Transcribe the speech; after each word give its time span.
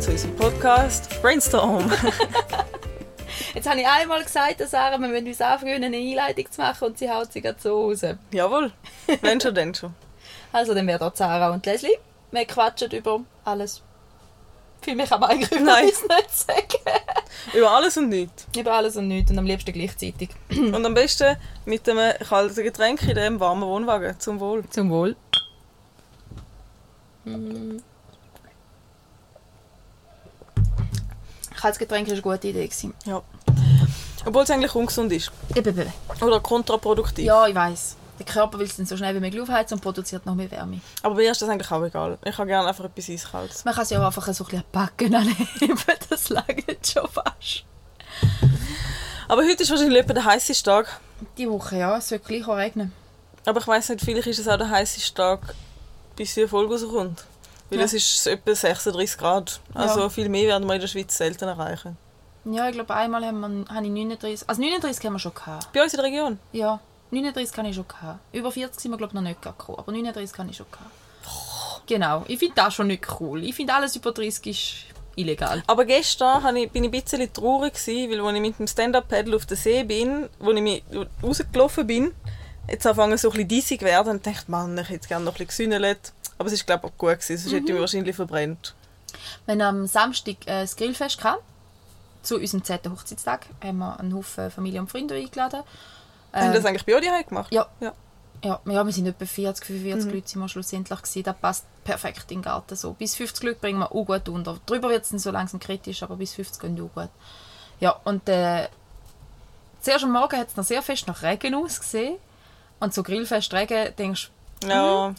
zu 0.00 0.12
unserem 0.12 0.34
Podcast 0.36 1.20
Brainstorm. 1.20 1.92
Jetzt 3.54 3.68
habe 3.68 3.80
ich 3.80 3.86
einmal 3.86 4.22
gesagt, 4.22 4.66
Sarah, 4.66 4.98
wir 4.98 5.08
müssen 5.08 5.26
uns 5.26 5.40
anfangen, 5.42 5.84
eine 5.84 5.94
Einleitung 5.94 6.50
zu 6.50 6.62
machen 6.62 6.88
und 6.88 6.98
sie 6.98 7.10
haut 7.10 7.30
sie 7.30 7.42
gerade 7.42 7.60
so 7.60 7.88
raus. 7.88 8.00
Jawohl, 8.32 8.72
wenn 9.20 9.38
schon, 9.40 9.54
dann 9.54 9.74
schon. 9.74 9.94
Also, 10.52 10.74
dann 10.74 10.86
wäre 10.86 10.98
da 10.98 11.12
Sarah 11.14 11.50
und 11.50 11.66
Leslie. 11.66 11.98
Wir 12.32 12.44
quatschen 12.46 12.90
über 12.92 13.20
alles. 13.44 13.82
Viel 14.80 14.96
mehr 14.96 15.06
kann 15.06 15.20
man 15.20 15.30
eigentlich 15.30 15.52
über 15.52 15.60
Nein. 15.60 15.84
uns 15.84 16.02
nicht 16.02 16.34
sagen. 16.34 16.98
Über 17.54 17.70
alles 17.70 17.96
und 17.96 18.08
nichts. 18.08 18.46
Über 18.56 18.72
alles 18.72 18.96
und 18.96 19.06
nichts 19.06 19.30
und 19.30 19.38
am 19.38 19.44
liebsten 19.44 19.72
gleichzeitig. 19.72 20.30
Und 20.50 20.84
am 20.84 20.94
besten 20.94 21.36
mit 21.66 21.88
einem 21.88 22.14
kalten 22.18 22.64
Getränk 22.64 23.02
in 23.02 23.14
dem 23.14 23.38
warmen 23.38 23.62
Wohnwagen. 23.62 24.18
Zum 24.18 24.40
Wohl. 24.40 24.64
Zum 24.70 24.90
Wohl. 24.90 25.14
Mm. 27.24 27.78
Kaltes 31.60 31.78
Getränk 31.78 32.06
war 32.06 32.12
eine 32.14 32.22
gute 32.22 32.48
Idee. 32.48 32.66
gewesen. 32.66 32.94
Ja. 33.04 33.22
Obwohl 34.24 34.44
es 34.44 34.50
eigentlich 34.50 34.74
ungesund 34.74 35.12
ist. 35.12 35.30
Eben, 35.54 35.78
eben. 35.78 35.92
Oder 36.20 36.40
kontraproduktiv. 36.40 37.24
Ja, 37.24 37.46
ich 37.46 37.54
weiß. 37.54 37.96
Der 38.18 38.26
Körper 38.26 38.58
will 38.58 38.66
es 38.66 38.76
dann 38.76 38.86
so 38.86 38.96
schnell 38.96 39.14
wie 39.14 39.20
möglich 39.20 39.40
aufheizen 39.40 39.76
und 39.76 39.80
produziert 39.80 40.26
noch 40.26 40.34
mehr 40.34 40.50
Wärme. 40.50 40.80
Aber 41.02 41.14
mir 41.14 41.30
ist 41.30 41.40
das 41.40 41.48
eigentlich 41.48 41.70
auch 41.70 41.82
egal. 41.82 42.18
Ich 42.24 42.36
habe 42.36 42.46
gerne 42.46 42.68
einfach 42.68 42.84
etwas 42.84 43.08
Eiskaltes. 43.08 43.64
Man 43.64 43.74
kann 43.74 43.84
es 43.84 43.90
ja 43.90 44.00
auch 44.00 44.06
einfach 44.06 44.22
so 44.32 44.44
ein 44.44 44.50
bisschen 44.50 44.64
backen 44.72 45.14
anheben. 45.14 45.78
Das 46.10 46.28
langt 46.28 46.86
schon 46.86 47.08
fast. 47.08 47.64
Aber 49.28 49.42
heute 49.42 49.62
ist 49.62 49.70
wahrscheinlich 49.70 50.00
etwa 50.00 50.12
der 50.12 50.24
heißeste 50.24 50.64
Tag. 50.64 51.00
Die 51.38 51.48
Woche, 51.48 51.78
ja. 51.78 51.96
Es 51.96 52.10
wird 52.10 52.26
gleich 52.26 52.46
auch 52.46 52.56
regnen. 52.56 52.92
Aber 53.46 53.60
ich 53.60 53.66
weiß 53.66 53.90
nicht, 53.90 54.04
vielleicht 54.04 54.26
ist 54.26 54.38
es 54.38 54.48
auch 54.48 54.58
der 54.58 54.68
heißeste 54.70 55.14
Tag, 55.14 55.54
bis 56.16 56.34
die 56.34 56.46
Folge 56.46 56.74
rauskommt. 56.74 57.24
Weil 57.70 57.78
Ja. 57.78 57.84
es 57.84 57.94
ist 57.94 58.26
etwa 58.26 58.54
36 58.54 59.16
Grad. 59.18 59.60
Also 59.74 60.00
Ja. 60.00 60.08
viel 60.08 60.28
mehr 60.28 60.48
werden 60.48 60.66
wir 60.66 60.74
in 60.74 60.80
der 60.80 60.88
Schweiz 60.88 61.16
selten 61.16 61.44
erreichen. 61.48 61.96
Ja, 62.44 62.68
ich 62.68 62.74
glaube, 62.74 62.94
einmal 62.94 63.24
haben 63.24 63.40
wir, 63.40 63.74
habe 63.74 63.84
ich 63.86 63.92
39... 63.92 64.48
Also 64.48 64.60
39 64.62 65.04
haben 65.04 65.12
wir 65.14 65.18
schon 65.18 65.34
gehabt. 65.34 65.72
Bei 65.72 65.82
uns 65.82 65.92
in 65.92 65.98
der 65.98 66.06
Region. 66.06 66.38
Ja, 66.52 66.80
39 67.10 67.54
kann 67.54 67.66
ich 67.66 67.74
schon 67.76 67.86
gehabt. 67.86 68.20
Über 68.32 68.50
40 68.50 68.80
sind 68.80 68.90
wir, 68.92 68.96
glaube 68.98 69.10
ich, 69.10 69.14
noch 69.14 69.22
nicht 69.22 69.42
gekommen. 69.42 69.78
Aber 69.78 69.92
39 69.92 70.32
kann 70.36 70.48
ich 70.48 70.56
schon 70.56 70.66
gehabt. 70.70 70.90
Genau. 71.86 72.24
Ich 72.28 72.38
finde 72.38 72.54
das 72.56 72.74
schon 72.74 72.86
nicht 72.86 73.06
cool. 73.20 73.42
Ich 73.44 73.54
finde, 73.54 73.74
alles 73.74 73.96
über 73.96 74.12
30 74.12 74.46
ist 74.46 74.74
illegal. 75.16 75.62
Aber 75.66 75.84
gestern 75.84 76.56
ich, 76.56 76.70
bin 76.70 76.84
ich 76.84 76.88
ein 76.92 77.02
bisschen 77.02 77.32
traurig, 77.32 77.74
gewesen, 77.74 78.10
weil 78.10 78.20
als 78.26 78.34
ich 78.36 78.40
mit 78.40 78.58
dem 78.58 78.66
Stand-Up-Paddle 78.66 79.36
auf 79.36 79.46
den 79.46 79.56
See 79.56 79.82
bin, 79.84 80.28
wo 80.38 80.52
ich 80.52 80.62
mich 80.62 80.82
rausgelaufen 81.22 81.86
bin, 81.86 82.12
jetzt 82.68 82.86
anfangen 82.86 83.18
so 83.18 83.28
ein 83.28 83.32
bisschen 83.32 83.48
diesig 83.48 83.82
werden 83.82 84.12
und 84.12 84.26
dachte, 84.26 84.50
Mann, 84.50 84.78
ich 84.78 84.88
hätte 84.88 85.08
gerne 85.08 85.24
noch 85.24 85.32
ein 85.38 85.46
bisschen 85.46 85.68
gesündelt. 85.70 86.12
Aber 86.40 86.46
es 86.46 86.54
ist 86.54 86.64
glaube 86.66 86.86
ich 86.86 86.92
auch 86.94 86.96
gut 86.96 87.10
gewesen, 87.20 87.36
sonst 87.36 87.52
hätte 87.52 87.66
ich 87.66 87.72
mich 87.72 87.80
wahrscheinlich 87.80 88.16
verbrennt. 88.16 88.74
Wir 89.44 89.52
haben 89.52 89.60
am 89.60 89.86
Samstag 89.86 90.36
äh, 90.46 90.62
das 90.62 90.74
Grillfest 90.74 91.18
gehabt. 91.18 91.42
Zu 92.22 92.36
unserem 92.36 92.64
10. 92.64 92.78
Hochzeitstag 92.90 93.44
haben 93.62 93.76
wir 93.78 94.00
einen 94.00 94.14
Haufen 94.14 94.50
Familie 94.50 94.80
und 94.80 94.90
Freunde 94.90 95.16
eingeladen. 95.16 95.60
Haben 96.32 96.46
Ähm, 96.48 96.52
das 96.54 96.64
eigentlich 96.64 96.86
bei 96.86 96.94
euch 96.96 97.26
gemacht? 97.28 97.52
Ja. 97.52 97.66
ja. 97.80 97.92
Ja, 98.42 98.58
ja, 98.64 98.84
wir 98.86 98.92
sind 98.92 99.06
etwa 99.06 99.26
40, 99.26 99.66
45 99.66 100.06
Mhm. 100.06 100.14
Leute 100.14 100.28
sind 100.28 100.40
wir 100.40 100.48
schlussendlich 100.48 100.98
gewesen. 101.02 101.22
Das 101.24 101.36
passt 101.36 101.64
perfekt 101.84 102.30
in 102.30 102.38
den 102.38 102.42
Garten 102.42 102.74
so. 102.74 102.94
Bis 102.94 103.14
50 103.16 103.42
Leute 103.44 103.60
bringen 103.60 103.80
wir 103.80 103.92
auch 103.94 104.04
gut 104.06 104.30
unter. 104.30 104.58
Drüber 104.64 104.88
wird 104.88 105.04
es 105.04 105.10
dann 105.10 105.18
so 105.18 105.30
langsam 105.30 105.60
kritisch, 105.60 106.02
aber 106.02 106.16
bis 106.16 106.32
50 106.32 106.58
gehen 106.58 106.80
auch 106.80 106.94
gut. 106.98 107.10
Ja, 107.80 108.00
und 108.04 108.26
äh, 108.30 108.68
zuerst 109.82 110.04
am 110.04 110.12
Morgen 110.12 110.38
hat 110.38 110.48
es 110.48 110.56
noch 110.56 110.64
sehr 110.64 110.80
fest 110.80 111.06
nach 111.06 111.22
Regen 111.22 111.54
ausgesehen. 111.54 112.16
Und 112.78 112.94
so 112.94 113.02
Grillfest 113.02 113.52
Regen, 113.52 113.94
denkst 113.98 114.30
du, 114.60 114.68
Ja, 114.68 115.14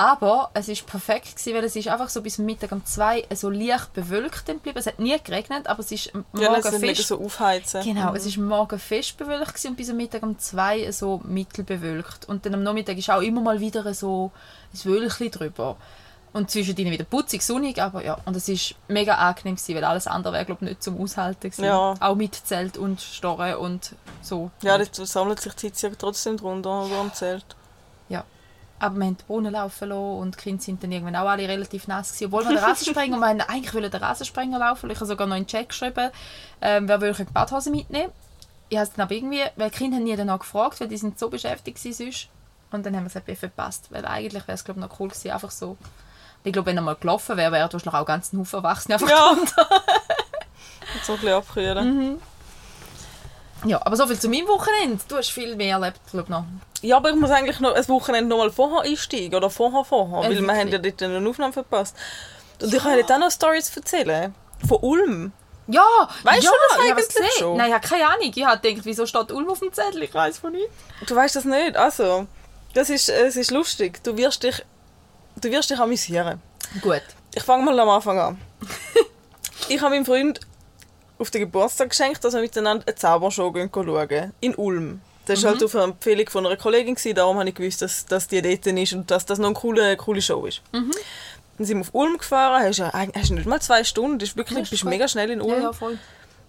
aber 0.00 0.50
es 0.54 0.66
ist 0.68 0.86
perfekt 0.86 1.36
gewesen, 1.36 1.54
weil 1.54 1.64
es 1.64 1.76
ist 1.76 1.88
einfach 1.88 2.08
so 2.08 2.22
bis 2.22 2.38
Mittag 2.38 2.72
um 2.72 2.82
zwei 2.86 3.22
so 3.34 3.50
leicht 3.50 3.92
bewölkt 3.92 4.46
geblieben. 4.46 4.78
Es 4.78 4.86
hat 4.86 4.98
nie 4.98 5.14
geregnet, 5.22 5.66
aber 5.66 5.80
es 5.80 5.92
ist 5.92 6.14
am 6.14 6.24
ja 6.32 6.50
Morgen 6.50 6.80
fest 6.80 7.06
so 7.06 7.22
aufheizen. 7.22 7.82
Genau, 7.82 8.14
es 8.14 8.24
ist 8.24 8.38
am 8.38 8.46
Morgen 8.46 8.78
fest 8.78 9.18
bewölkt 9.18 9.48
gewesen 9.48 9.68
und 9.68 9.76
bis 9.76 9.90
am 9.90 9.98
Mittag 9.98 10.22
um 10.22 10.38
zwei 10.38 10.90
so 10.90 11.20
mittelbewölkt. 11.24 12.26
Und 12.30 12.46
dann 12.46 12.54
am 12.54 12.62
Nachmittag 12.62 12.96
ist 12.96 13.10
auch 13.10 13.20
immer 13.20 13.42
mal 13.42 13.60
wieder 13.60 13.92
so 13.92 14.32
ein 14.72 14.90
Wölkchen 14.90 15.30
drüber. 15.32 15.76
Und 16.32 16.50
zwischendrin 16.50 16.92
wieder 16.92 17.04
putzig, 17.04 17.42
sonnig, 17.42 17.82
aber 17.82 18.02
ja. 18.02 18.16
Und 18.24 18.34
es 18.34 18.48
ist 18.48 18.76
mega 18.88 19.16
angenehm 19.16 19.56
gewesen, 19.56 19.74
weil 19.74 19.84
alles 19.84 20.06
andere 20.06 20.32
wäre, 20.32 20.46
glaube 20.46 20.64
ich, 20.64 20.70
nicht 20.70 20.82
zum 20.82 20.98
Aushalten 20.98 21.50
gewesen. 21.50 21.64
Ja. 21.66 21.94
Auch 22.00 22.14
mit 22.14 22.34
Zelt 22.34 22.78
und 22.78 23.02
Storren 23.02 23.56
und 23.56 23.94
so. 24.22 24.50
Ja, 24.62 24.78
das 24.78 25.12
sammelt 25.12 25.40
sich 25.40 25.52
die 25.56 25.66
Hitze 25.66 25.88
ja 25.88 25.92
trotzdem 25.98 26.38
drunter 26.38 26.86
über 26.86 27.02
dem 27.02 27.12
Zelt. 27.12 27.44
Aber 28.80 28.96
wir 28.96 29.06
haben 29.06 29.16
die 29.18 29.24
Brunnen 29.24 29.52
laufen 29.52 29.90
lassen 29.90 30.18
und 30.18 30.36
die 30.36 30.40
Kinder 30.40 30.62
sind 30.62 30.82
dann 30.82 30.90
irgendwann 30.90 31.14
auch 31.14 31.28
alle 31.28 31.46
relativ 31.46 31.86
nass 31.86 32.12
gewesen. 32.12 32.26
Obwohl 32.26 32.44
wir 32.44 32.56
den 32.56 32.64
Rasensprenger, 32.64 33.16
wir 33.20 33.26
haben 33.26 33.40
eigentlich 33.42 33.74
wollen 33.74 33.90
den 33.90 34.02
Rasensprenger 34.02 34.58
laufen. 34.58 34.90
Ich 34.90 34.96
habe 34.96 35.06
sogar 35.06 35.26
noch 35.26 35.36
einen 35.36 35.46
Check 35.46 35.68
geschrieben, 35.68 36.10
ähm, 36.62 36.88
wer 36.88 37.00
will 37.00 37.12
die 37.12 37.24
Badhose 37.24 37.70
mitnehmen. 37.70 38.10
Ich 38.70 38.78
habe 38.78 38.88
es 38.88 38.94
dann 38.94 39.04
aber 39.04 39.14
irgendwie, 39.14 39.42
weil 39.56 39.70
die 39.70 39.78
Kinder 39.78 39.98
haben 39.98 40.04
nie 40.04 40.16
danach 40.16 40.38
gefragt, 40.38 40.80
weil 40.80 40.88
die 40.88 40.96
sind 40.96 41.18
so 41.18 41.28
beschäftigt 41.28 41.76
gewesen 41.76 42.04
sonst. 42.04 42.28
Und 42.72 42.86
dann 42.86 42.96
haben 42.96 43.04
wir 43.04 43.08
es 43.08 43.16
eben 43.16 43.36
verpasst, 43.36 43.88
weil 43.90 44.06
eigentlich 44.06 44.46
wäre 44.46 44.54
es 44.54 44.64
glaube 44.64 44.80
ich 44.80 44.86
noch 44.86 44.98
cool 44.98 45.08
gewesen, 45.08 45.30
einfach 45.30 45.50
so. 45.50 45.76
Ich 46.42 46.52
glaube, 46.52 46.66
wenn 46.66 46.76
er 46.76 46.82
mal 46.82 46.96
gelaufen 46.96 47.36
wäre, 47.36 47.52
wäre 47.52 47.70
wahrscheinlich 47.70 48.00
auch 48.00 48.06
ganz 48.06 48.32
ein 48.32 48.38
Haufen 48.38 48.56
Erwachsene 48.56 48.94
einfach 48.94 49.10
Ja. 49.10 49.36
so 51.04 51.12
ein 51.12 51.18
bisschen 51.18 51.34
abkühlen. 51.34 52.20
Ja, 53.64 53.80
aber 53.84 53.96
so 53.96 54.06
viel 54.06 54.18
zu 54.18 54.28
meinem 54.28 54.48
Wochenende. 54.48 55.02
Du 55.08 55.16
hast 55.16 55.30
viel 55.30 55.54
mehr 55.56 55.76
erlebt, 55.76 56.00
glaube 56.10 56.24
ich, 56.24 56.30
noch. 56.30 56.44
Ja, 56.82 56.96
aber 56.96 57.10
ich 57.10 57.16
muss 57.16 57.30
eigentlich 57.30 57.60
noch 57.60 57.74
ein 57.74 57.88
Wochenende 57.88 58.28
noch 58.28 58.38
mal 58.38 58.50
vorher 58.50 58.90
einsteigen. 58.90 59.34
Oder 59.34 59.50
vorher, 59.50 59.84
vorher. 59.84 60.30
Äh, 60.30 60.36
weil 60.36 60.42
wir 60.42 60.56
haben 60.56 60.68
ja 60.68 60.78
dort 60.78 61.02
eine 61.02 61.28
Aufnahme 61.28 61.52
verpasst. 61.52 61.96
Und 62.60 62.72
ich 62.72 62.82
kann 62.82 62.96
dir 62.96 63.04
dann 63.04 63.20
noch 63.20 63.30
Stories 63.30 63.74
erzählen. 63.76 64.34
Von 64.66 64.78
Ulm. 64.80 65.32
Ja, 65.66 65.84
Weißt 66.24 66.42
ja, 66.42 66.50
du 66.50 66.56
das 66.68 66.84
ich 66.84 66.90
eigentlich 66.90 67.08
gesehen. 67.08 67.30
schon? 67.38 67.56
Nein, 67.56 67.68
ich 67.68 67.74
habe 67.74 67.86
keine 67.86 68.08
Ahnung. 68.08 68.32
Ich 68.34 68.44
habe 68.44 68.60
gedacht, 68.60 68.84
wieso 68.84 69.06
steht 69.06 69.30
Ulm 69.30 69.48
auf 69.50 69.60
dem 69.60 69.72
Zettel? 69.72 70.02
Ich 70.02 70.12
weiß 70.12 70.38
von 70.38 70.52
nicht. 70.52 70.68
Du 71.06 71.14
weißt 71.14 71.36
das 71.36 71.44
nicht. 71.44 71.76
Also, 71.76 72.26
das 72.74 72.90
ist, 72.90 73.08
es 73.08 73.36
ist 73.36 73.50
lustig. 73.50 74.02
Du 74.02 74.16
wirst 74.16 74.42
dich, 74.42 74.64
du 75.40 75.50
wirst 75.50 75.70
dich 75.70 75.78
amüsieren. 75.78 76.42
Gut. 76.80 77.02
Ich 77.34 77.42
fange 77.42 77.64
mal 77.64 77.78
am 77.78 77.88
Anfang 77.88 78.18
an. 78.18 78.40
ich 79.68 79.80
habe 79.80 79.94
meinem 79.94 80.04
Freund 80.04 80.40
auf 81.20 81.30
den 81.30 81.42
Geburtstag 81.42 81.90
geschenkt, 81.90 82.24
dass 82.24 82.34
wir 82.34 82.40
miteinander 82.40 82.84
eine 82.86 82.96
Zaubershow 82.96 83.52
gehen 83.52 83.70
schauen. 83.72 84.32
In 84.40 84.54
Ulm. 84.56 85.00
Das 85.26 85.42
war 85.44 85.52
halt 85.52 85.62
auf 85.62 85.74
eine 85.76 85.84
Empfehlung 85.84 86.28
von 86.28 86.46
einer 86.46 86.56
Kollegin, 86.56 86.94
gewesen, 86.96 87.14
darum 87.14 87.38
habe 87.38 87.48
ich 87.48 87.54
gewusst, 87.54 87.82
dass, 87.82 88.04
dass 88.06 88.26
die 88.26 88.42
dort 88.42 88.66
ist 88.66 88.92
und 88.94 89.10
dass 89.10 89.26
das 89.26 89.38
noch 89.38 89.48
eine 89.48 89.54
coole, 89.54 89.96
coole 89.96 90.22
Show 90.22 90.46
ist. 90.46 90.62
Dann 90.72 90.90
sind 91.58 91.76
wir 91.76 91.82
auf 91.82 91.90
Ulm 91.94 92.16
gefahren, 92.18 92.62
hast 92.64 92.78
ja 92.78 92.90
hast 92.92 93.30
nicht 93.30 93.46
mal 93.46 93.60
zwei 93.60 93.84
Stunden, 93.84 94.18
das 94.18 94.30
ist 94.30 94.36
wirklich, 94.36 94.56
Ja, 94.56 94.62
ist 94.62 94.70
bist 94.70 94.82
gut. 94.82 94.90
mega 94.90 95.06
schnell 95.06 95.30
in 95.30 95.40
Ulm. 95.40 95.52
Ja, 95.52 95.60
ja, 95.64 95.72
voll. 95.72 95.98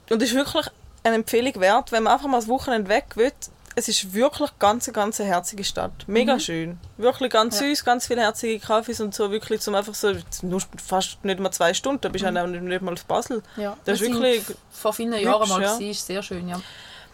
Und 0.09 0.21
es 0.21 0.29
ist 0.29 0.35
wirklich 0.35 0.65
eine 1.03 1.15
Empfehlung 1.15 1.59
wert, 1.59 1.91
wenn 1.91 2.03
man 2.03 2.13
einfach 2.13 2.27
mal 2.27 2.37
das 2.39 2.47
Wochenende 2.47 2.89
weg 2.89 3.05
will. 3.15 3.31
Es 3.75 3.87
ist 3.87 4.13
wirklich 4.13 4.49
ganz, 4.59 4.91
ganz 4.91 5.19
eine 5.21 5.29
herzige 5.29 5.63
Stadt. 5.63 5.91
Mega 6.07 6.39
schön. 6.39 6.77
Wirklich 6.97 7.31
ganz 7.31 7.59
Mhm. 7.59 7.67
Ja. 7.67 7.69
süß, 7.69 7.85
ganz 7.85 8.07
viele 8.07 8.21
herzige 8.21 8.59
Kaffees 8.59 8.99
und 8.99 9.15
so. 9.15 9.31
Wirklich 9.31 9.61
zum 9.61 9.75
einfach 9.75 9.95
so, 9.95 10.13
nur 10.41 10.61
fast 10.85 11.23
nicht 11.23 11.39
mal 11.39 11.51
zwei 11.51 11.73
Stunden, 11.73 12.01
da 12.01 12.09
bist 12.09 12.25
du 12.25 12.27
auch 12.27 12.47
nicht, 12.47 12.61
nicht 12.61 12.81
mal 12.81 12.93
auf 12.93 13.05
Basel. 13.05 13.41
Ja. 13.55 13.77
Das 13.85 13.95
ist 13.95 14.01
Wir 14.01 14.13
sind 14.13 14.21
wirklich 14.23 14.57
vor 14.71 14.93
vielen 14.93 15.13
Jahren 15.13 15.47
mal 15.47 15.61
ja. 15.61 15.73
gewesen, 15.73 15.89
ist 15.91 16.05
sehr 16.05 16.21
schön, 16.21 16.47
ja. 16.49 16.59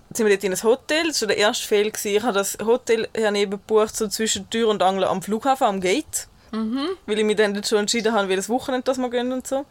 Jetzt 0.09 0.17
sind 0.17 0.25
wir 0.25 0.35
dort 0.35 0.43
in 0.45 0.53
ein 0.53 0.63
Hotel. 0.63 1.07
Das 1.07 1.21
war 1.21 1.27
der 1.27 1.37
erste 1.37 1.67
Fehler. 1.67 1.91
Ich 2.03 2.23
habe 2.23 2.33
das 2.33 2.57
Hotel 2.63 3.07
daneben 3.13 3.51
gebucht, 3.51 3.95
so 3.95 4.07
zwischen 4.07 4.49
Tür 4.49 4.69
und 4.69 4.81
Angel 4.81 5.03
am 5.03 5.21
Flughafen, 5.21 5.67
am 5.67 5.81
Gate. 5.81 6.27
Mhm. 6.51 6.87
Weil 7.05 7.19
ich 7.19 7.25
mich 7.25 7.35
dann 7.35 7.61
schon 7.63 7.79
entschieden 7.79 8.13
habe, 8.13 8.29
wie 8.29 8.35
das 8.37 8.47
Wochenende 8.47 8.85
das 8.85 8.97
wir 8.97 9.09
gehen 9.09 9.31
und 9.33 9.45
so. 9.45 9.65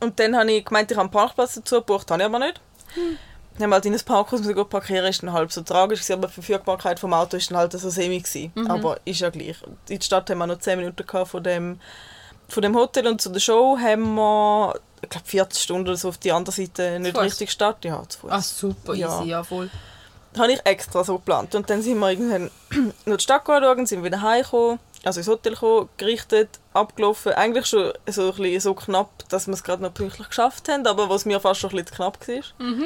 Und 0.00 0.18
dann 0.20 0.36
habe 0.36 0.50
ich 0.52 0.64
gemeint, 0.64 0.90
ich 0.90 0.96
habe 0.96 1.02
einen 1.06 1.10
Parkplatz 1.10 1.54
dazu 1.54 1.76
gebucht, 1.76 2.10
habe 2.10 2.22
ich 2.22 2.26
aber 2.26 2.38
nicht. 2.38 2.60
Hm. 2.94 3.18
Haben 3.60 3.68
wir 3.70 3.74
halt 3.74 3.86
in 3.86 3.94
ein 3.94 4.00
Parkhaus 4.00 4.40
müssen 4.40 4.54
gehen 4.54 4.68
parkieren, 4.68 5.06
ist 5.06 5.22
dann 5.22 5.32
halb 5.32 5.52
so 5.52 5.60
tragisch 5.62 6.00
gewesen, 6.00 6.14
aber 6.14 6.28
die 6.28 6.34
Verfügbarkeit 6.34 6.98
vom 6.98 7.12
Auto 7.12 7.36
ist 7.36 7.50
dann 7.50 7.58
halt 7.58 7.72
so 7.72 7.90
semi 7.90 8.18
gewesen. 8.20 8.50
Mhm. 8.54 8.70
Aber 8.70 8.98
ist 9.04 9.20
ja 9.20 9.30
gleich. 9.30 9.56
In 9.88 9.98
der 9.98 10.04
Stadt 10.04 10.30
haben 10.30 10.38
wir 10.38 10.46
noch 10.46 10.58
10 10.58 10.78
Minuten 10.78 11.06
gehabt 11.06 11.28
von 11.30 11.42
dem, 11.42 11.78
von 12.48 12.62
dem 12.62 12.74
Hotel 12.76 13.06
und 13.06 13.20
zu 13.20 13.30
der 13.30 13.40
Show 13.40 13.76
haben 13.78 14.14
wir, 14.14 14.74
ich 15.02 15.08
glaube 15.10 15.26
40 15.26 15.62
Stunden 15.62 15.88
oder 15.88 15.96
so 15.96 16.08
auf 16.08 16.18
die 16.18 16.32
andere 16.32 16.54
Seite, 16.54 16.98
nicht 16.98 17.16
richtig 17.18 17.50
Stadt, 17.50 17.84
ja, 17.84 18.02
zu 18.08 18.20
Fuß. 18.20 18.30
Ah, 18.30 18.40
super 18.40 18.94
Ja. 18.94 19.20
easy, 19.20 19.30
ja, 19.30 19.42
voll. 19.44 19.70
Das 20.32 20.42
habe 20.42 20.52
ich 20.52 20.60
extra 20.64 21.04
so 21.04 21.18
geplant. 21.18 21.54
Und 21.54 21.68
dann 21.68 21.82
sind 21.82 21.98
wir 21.98 22.10
irgendwann 22.10 22.50
noch 23.04 23.16
die 23.18 23.22
Stadt 23.22 23.42
schauen, 23.46 23.84
sind 23.84 24.02
wieder 24.02 24.22
heimgekommen, 24.22 24.78
also 25.04 25.20
ins 25.20 25.28
Hotel 25.28 25.52
gekommen, 25.52 25.90
gerichtet, 25.98 26.48
abgelaufen. 26.72 27.32
Eigentlich 27.32 27.66
schon 27.66 27.92
so, 28.06 28.30
ein 28.30 28.36
bisschen 28.36 28.60
so 28.60 28.74
knapp, 28.74 29.10
dass 29.28 29.46
wir 29.46 29.52
es 29.52 29.62
gerade 29.62 29.82
noch 29.82 29.92
pünktlich 29.92 30.28
geschafft 30.28 30.68
haben, 30.70 30.86
aber 30.86 31.10
was 31.10 31.26
mir 31.26 31.38
fast 31.38 31.60
schon 31.60 31.68
ein 31.70 31.76
bisschen 31.76 31.88
zu 31.88 31.94
knapp 31.96 32.26
war. 32.26 32.76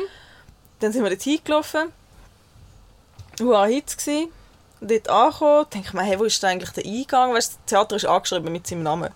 Dann 0.81 0.93
sind 0.93 1.03
wir 1.03 1.11
dort 1.11 1.23
hingelaufen. 1.23 1.93
Hitze 3.69 3.97
gsi. 3.97 4.29
Dort 4.81 5.09
angekommen, 5.09 5.67
denke 5.73 5.89
ich 5.89 5.95
mir, 5.95 6.03
hey, 6.03 6.19
wo 6.19 6.25
ist 6.25 6.45
eigentlich 6.45 6.71
der 6.71 6.85
Eingang? 6.85 7.33
Weißt, 7.33 7.53
du, 7.53 7.57
das 7.57 7.67
Theater 7.71 7.97
ist 7.97 8.05
angeschrieben 8.07 8.53
mit 8.53 8.67
seinem 8.67 8.83
Namen. 8.83 9.11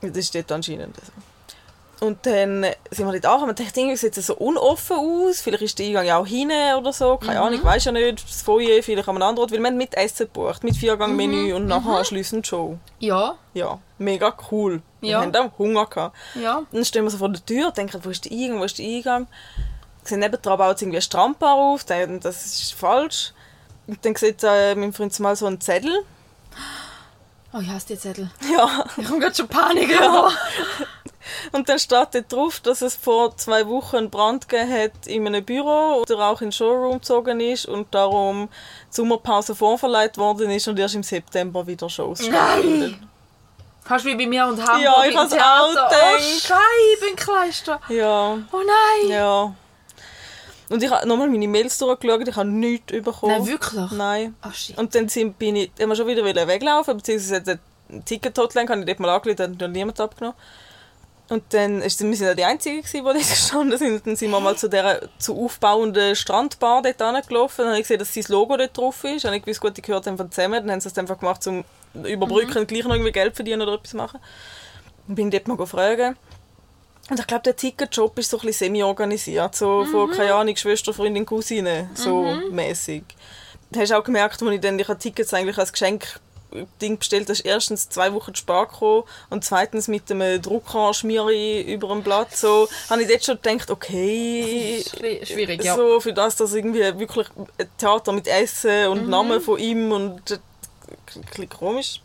Das 0.00 0.16
ist 0.16 0.34
dort 0.34 0.52
anscheinend 0.52 0.94
so. 0.96 2.06
Und 2.06 2.26
dann 2.26 2.62
sind 2.90 3.06
wir 3.06 3.12
dort 3.18 3.24
angekommen 3.26 3.48
und 3.50 3.58
dachte, 3.58 3.80
irgendwie 3.80 3.96
sieht 3.96 4.16
es 4.18 4.26
so 4.26 4.34
unoffen 4.36 4.96
aus. 4.98 5.40
Vielleicht 5.40 5.62
ist 5.62 5.78
der 5.78 5.86
Eingang 5.86 6.04
ja 6.04 6.18
auch 6.18 6.26
hinten 6.26 6.74
oder 6.78 6.92
so. 6.92 7.16
Keine 7.16 7.40
Ahnung, 7.40 7.54
ich 7.58 7.64
weiß 7.64 7.86
ja 7.86 7.92
nicht. 7.92 8.22
Das 8.28 8.42
Foyer, 8.42 8.82
vielleicht 8.82 9.08
an 9.08 9.16
einem 9.16 9.22
anderen 9.22 9.44
Ort. 9.44 9.50
Weil 9.52 9.60
wir 9.60 9.66
haben 9.68 9.78
mit 9.78 9.94
Essen 9.94 10.26
gebucht, 10.26 10.62
mit 10.62 10.76
Viergang-Menü 10.76 11.54
und 11.54 11.66
nachher 11.66 11.96
anschliessend 11.96 12.46
Show. 12.46 12.78
Ja, 12.98 13.36
Ja, 13.54 13.78
mega 13.98 14.36
cool. 14.50 14.82
Wir 15.00 15.10
Ja. 15.12 15.20
haben 15.22 15.34
auch 15.34 15.58
Hunger 15.58 15.86
gehabt. 15.86 16.14
ja. 16.34 16.62
Dann 16.70 16.84
stehen 16.84 17.02
wir 17.04 17.10
so 17.10 17.16
vor 17.18 17.30
der 17.30 17.44
Tür 17.44 17.68
und 17.68 17.76
denken, 17.78 17.98
wo 18.04 18.10
ist 18.10 18.24
der 18.26 18.32
Eingang, 18.32 18.60
wo 18.60 18.64
ist 18.64 18.78
der 18.78 18.86
Eingang? 18.86 19.26
Wir 20.06 20.10
sehen 20.10 20.20
nebendran 20.20 20.56
baut 20.58 20.80
irgendwie 20.80 20.96
eine 20.98 21.02
Strandbar 21.02 21.54
auf, 21.54 21.84
denken, 21.84 22.20
das 22.20 22.46
ist 22.46 22.74
falsch. 22.74 23.32
Und 23.88 24.04
dann 24.04 24.14
sieht 24.14 24.42
äh, 24.44 24.74
mein 24.76 24.92
Freund 24.92 25.18
mal 25.20 25.34
so 25.36 25.46
einen 25.46 25.60
Zettel. 25.60 26.04
Oh, 27.52 27.58
ich 27.60 27.68
hasse 27.68 27.88
die 27.88 27.98
Zettel. 27.98 28.30
Ja. 28.56 28.84
Ich 28.96 29.06
habe 29.08 29.18
gerade 29.18 29.34
schon 29.34 29.48
Panik. 29.48 29.90
Ja. 29.90 30.28
Und 31.52 31.68
dann 31.68 31.78
steht 31.80 32.08
dort 32.12 32.32
drauf, 32.32 32.60
dass 32.60 32.82
es 32.82 32.94
vor 32.94 33.36
zwei 33.36 33.66
Wochen 33.66 33.96
einen 33.96 34.10
Brand 34.10 34.48
gegeben 34.48 34.72
hat 34.72 35.06
in 35.06 35.26
einem 35.26 35.44
Büro 35.44 36.04
der 36.08 36.16
Rauch 36.18 36.40
in 36.40 36.48
den 36.48 36.52
Showroom 36.52 36.98
gezogen 37.00 37.40
ist 37.40 37.66
und 37.66 37.92
darum 37.94 38.48
die 38.90 38.94
Sommerpause 38.94 39.54
vorverleiht 39.56 40.18
worden 40.18 40.50
ist 40.50 40.68
und 40.68 40.78
erst 40.78 40.94
im 40.94 41.02
September 41.02 41.66
wieder 41.66 41.88
Shows. 41.90 42.20
Hast 43.88 44.04
du 44.04 44.08
wie 44.08 44.14
bei 44.16 44.26
mir 44.26 44.46
und 44.46 44.60
Hamburg 44.60 44.82
Ja, 44.82 45.04
ich 45.04 45.16
hab's 45.16 45.32
Theater. 45.32 45.60
auch 45.62 45.68
Oh, 45.70 45.88
gedacht. 45.88 46.52
Scheibenkleister. 47.00 47.80
Ja, 47.88 48.38
Oh 48.52 48.56
nein. 48.56 49.10
ja. 49.10 49.54
Und 50.68 50.82
ich 50.82 50.90
habe 50.90 51.06
nochmal 51.06 51.28
meine 51.28 51.46
Mails 51.46 51.78
durchgeschaut, 51.78 52.26
ich 52.28 52.36
habe 52.36 52.48
nichts 52.48 52.92
bekommen. 52.92 53.32
Nein, 53.32 53.46
wirklich? 53.46 53.90
Nein. 53.92 54.34
Ach, 54.40 54.54
shit. 54.54 54.76
Und 54.76 54.94
dann 54.94 55.08
sind, 55.08 55.38
bin 55.38 55.56
ich 55.56 55.70
immer 55.78 55.94
schon 55.94 56.06
wieder 56.06 56.24
weglaufen, 56.24 56.96
beziehungsweise 56.96 57.60
ein 57.88 58.04
Ticket-Hotline, 58.04 58.68
habe 58.68 58.80
ich 58.80 58.86
dort 58.86 59.00
mal 59.00 59.10
angelegt, 59.10 59.40
hat 59.40 59.60
noch 59.60 59.68
niemand 59.68 60.00
abgenommen. 60.00 60.36
Und 61.28 61.42
dann 61.50 61.82
ist 61.82 62.00
wir 62.00 62.16
sind 62.16 62.26
ja 62.26 62.34
die 62.34 62.44
Einzigen, 62.44 62.82
gewesen, 62.82 62.98
die 62.98 63.02
dort 63.04 63.18
gestanden 63.18 63.78
sind. 63.78 64.06
Dann 64.06 64.16
sind 64.16 64.30
wir 64.30 64.40
mal 64.40 64.56
zu 64.56 64.68
dieser 64.68 65.00
zu 65.18 65.36
aufbauenden 65.36 66.14
Strandbar 66.14 66.82
dort 66.82 67.02
angelaufen. 67.02 67.62
Dann 67.62 67.68
habe 67.68 67.78
ich 67.78 67.84
gesehen, 67.84 67.98
dass 67.98 68.14
sein 68.14 68.24
Logo 68.28 68.56
dort 68.56 68.76
drauf 68.76 69.02
ist. 69.04 69.24
Dann 69.24 69.30
habe 69.30 69.38
ich 69.38 69.42
gewusst, 69.42 69.60
gut, 69.60 69.76
die 69.76 69.82
gehört 69.82 70.06
einfach 70.06 70.30
zusammen. 70.30 70.62
Dann 70.62 70.70
haben 70.70 70.80
sie 70.80 70.88
es 70.88 70.98
einfach 70.98 71.18
gemacht, 71.18 71.44
um 71.48 71.64
überbrücken 72.04 72.58
und 72.58 72.68
gleich 72.68 72.84
noch 72.84 72.94
irgendwie 72.94 73.12
Geld 73.12 73.34
verdienen 73.34 73.62
oder 73.62 73.74
etwas 73.74 73.94
machen. 73.94 74.20
Dann 75.06 75.16
bin 75.16 75.32
ich 75.32 75.42
dort 75.42 75.58
mal 75.58 75.66
fragen. 75.66 76.16
Und 77.08 77.20
ich 77.20 77.26
glaube, 77.26 77.42
der 77.44 77.54
Ticketjob 77.56 78.18
ist 78.18 78.30
so 78.30 78.38
ein 78.38 78.46
bisschen 78.46 78.66
semi-organisiert. 78.66 79.54
So 79.54 79.84
von, 79.84 80.10
keine 80.10 80.34
Ahnung, 80.34 80.56
Schwester, 80.56 80.92
Freundin, 80.92 81.24
Cousine. 81.24 81.88
So 81.94 82.24
mäßig. 82.50 83.04
Du 83.70 83.80
hast 83.80 83.92
auch 83.92 84.02
gemerkt, 84.04 84.42
als 84.42 84.52
ich 84.52 84.60
dann 84.60 84.78
ich 84.78 84.88
habe 84.88 84.98
Tickets 84.98 85.32
eigentlich 85.34 85.58
als 85.58 85.72
Geschenk 85.72 86.20
Ding 86.80 86.96
bestellt, 86.98 87.28
das 87.28 87.40
ist 87.40 87.44
erstens 87.46 87.88
zwei 87.90 88.14
Wochen 88.14 88.32
zu 88.32 88.40
spät 88.40 88.70
gekommen 88.70 89.02
und 89.30 89.44
zweitens 89.44 89.88
mit 89.88 90.10
einem 90.10 90.40
Druckerschmieri 90.40 91.60
über 91.74 91.88
dem 91.88 92.02
Blatt. 92.02 92.34
So, 92.34 92.68
habe 92.88 93.02
ich 93.02 93.08
dort 93.08 93.24
schon 93.24 93.36
gedacht, 93.42 93.70
okay, 93.70 94.82
Schwi- 94.88 95.26
Schwierig, 95.26 95.62
ja. 95.64 95.74
so 95.74 96.00
für 96.00 96.12
das, 96.14 96.36
dass 96.36 96.54
irgendwie 96.54 96.80
wirklich 96.98 97.26
ein 97.36 97.68
Theater 97.76 98.12
mit 98.12 98.26
Essen 98.26 98.86
und 98.88 99.08
Namen 99.08 99.40
von 99.40 99.58
ihm 99.58 99.92
und 99.92 100.30
äh, 100.30 100.38
ein 101.16 101.22
bisschen 101.24 101.48
komisch. 101.50 102.00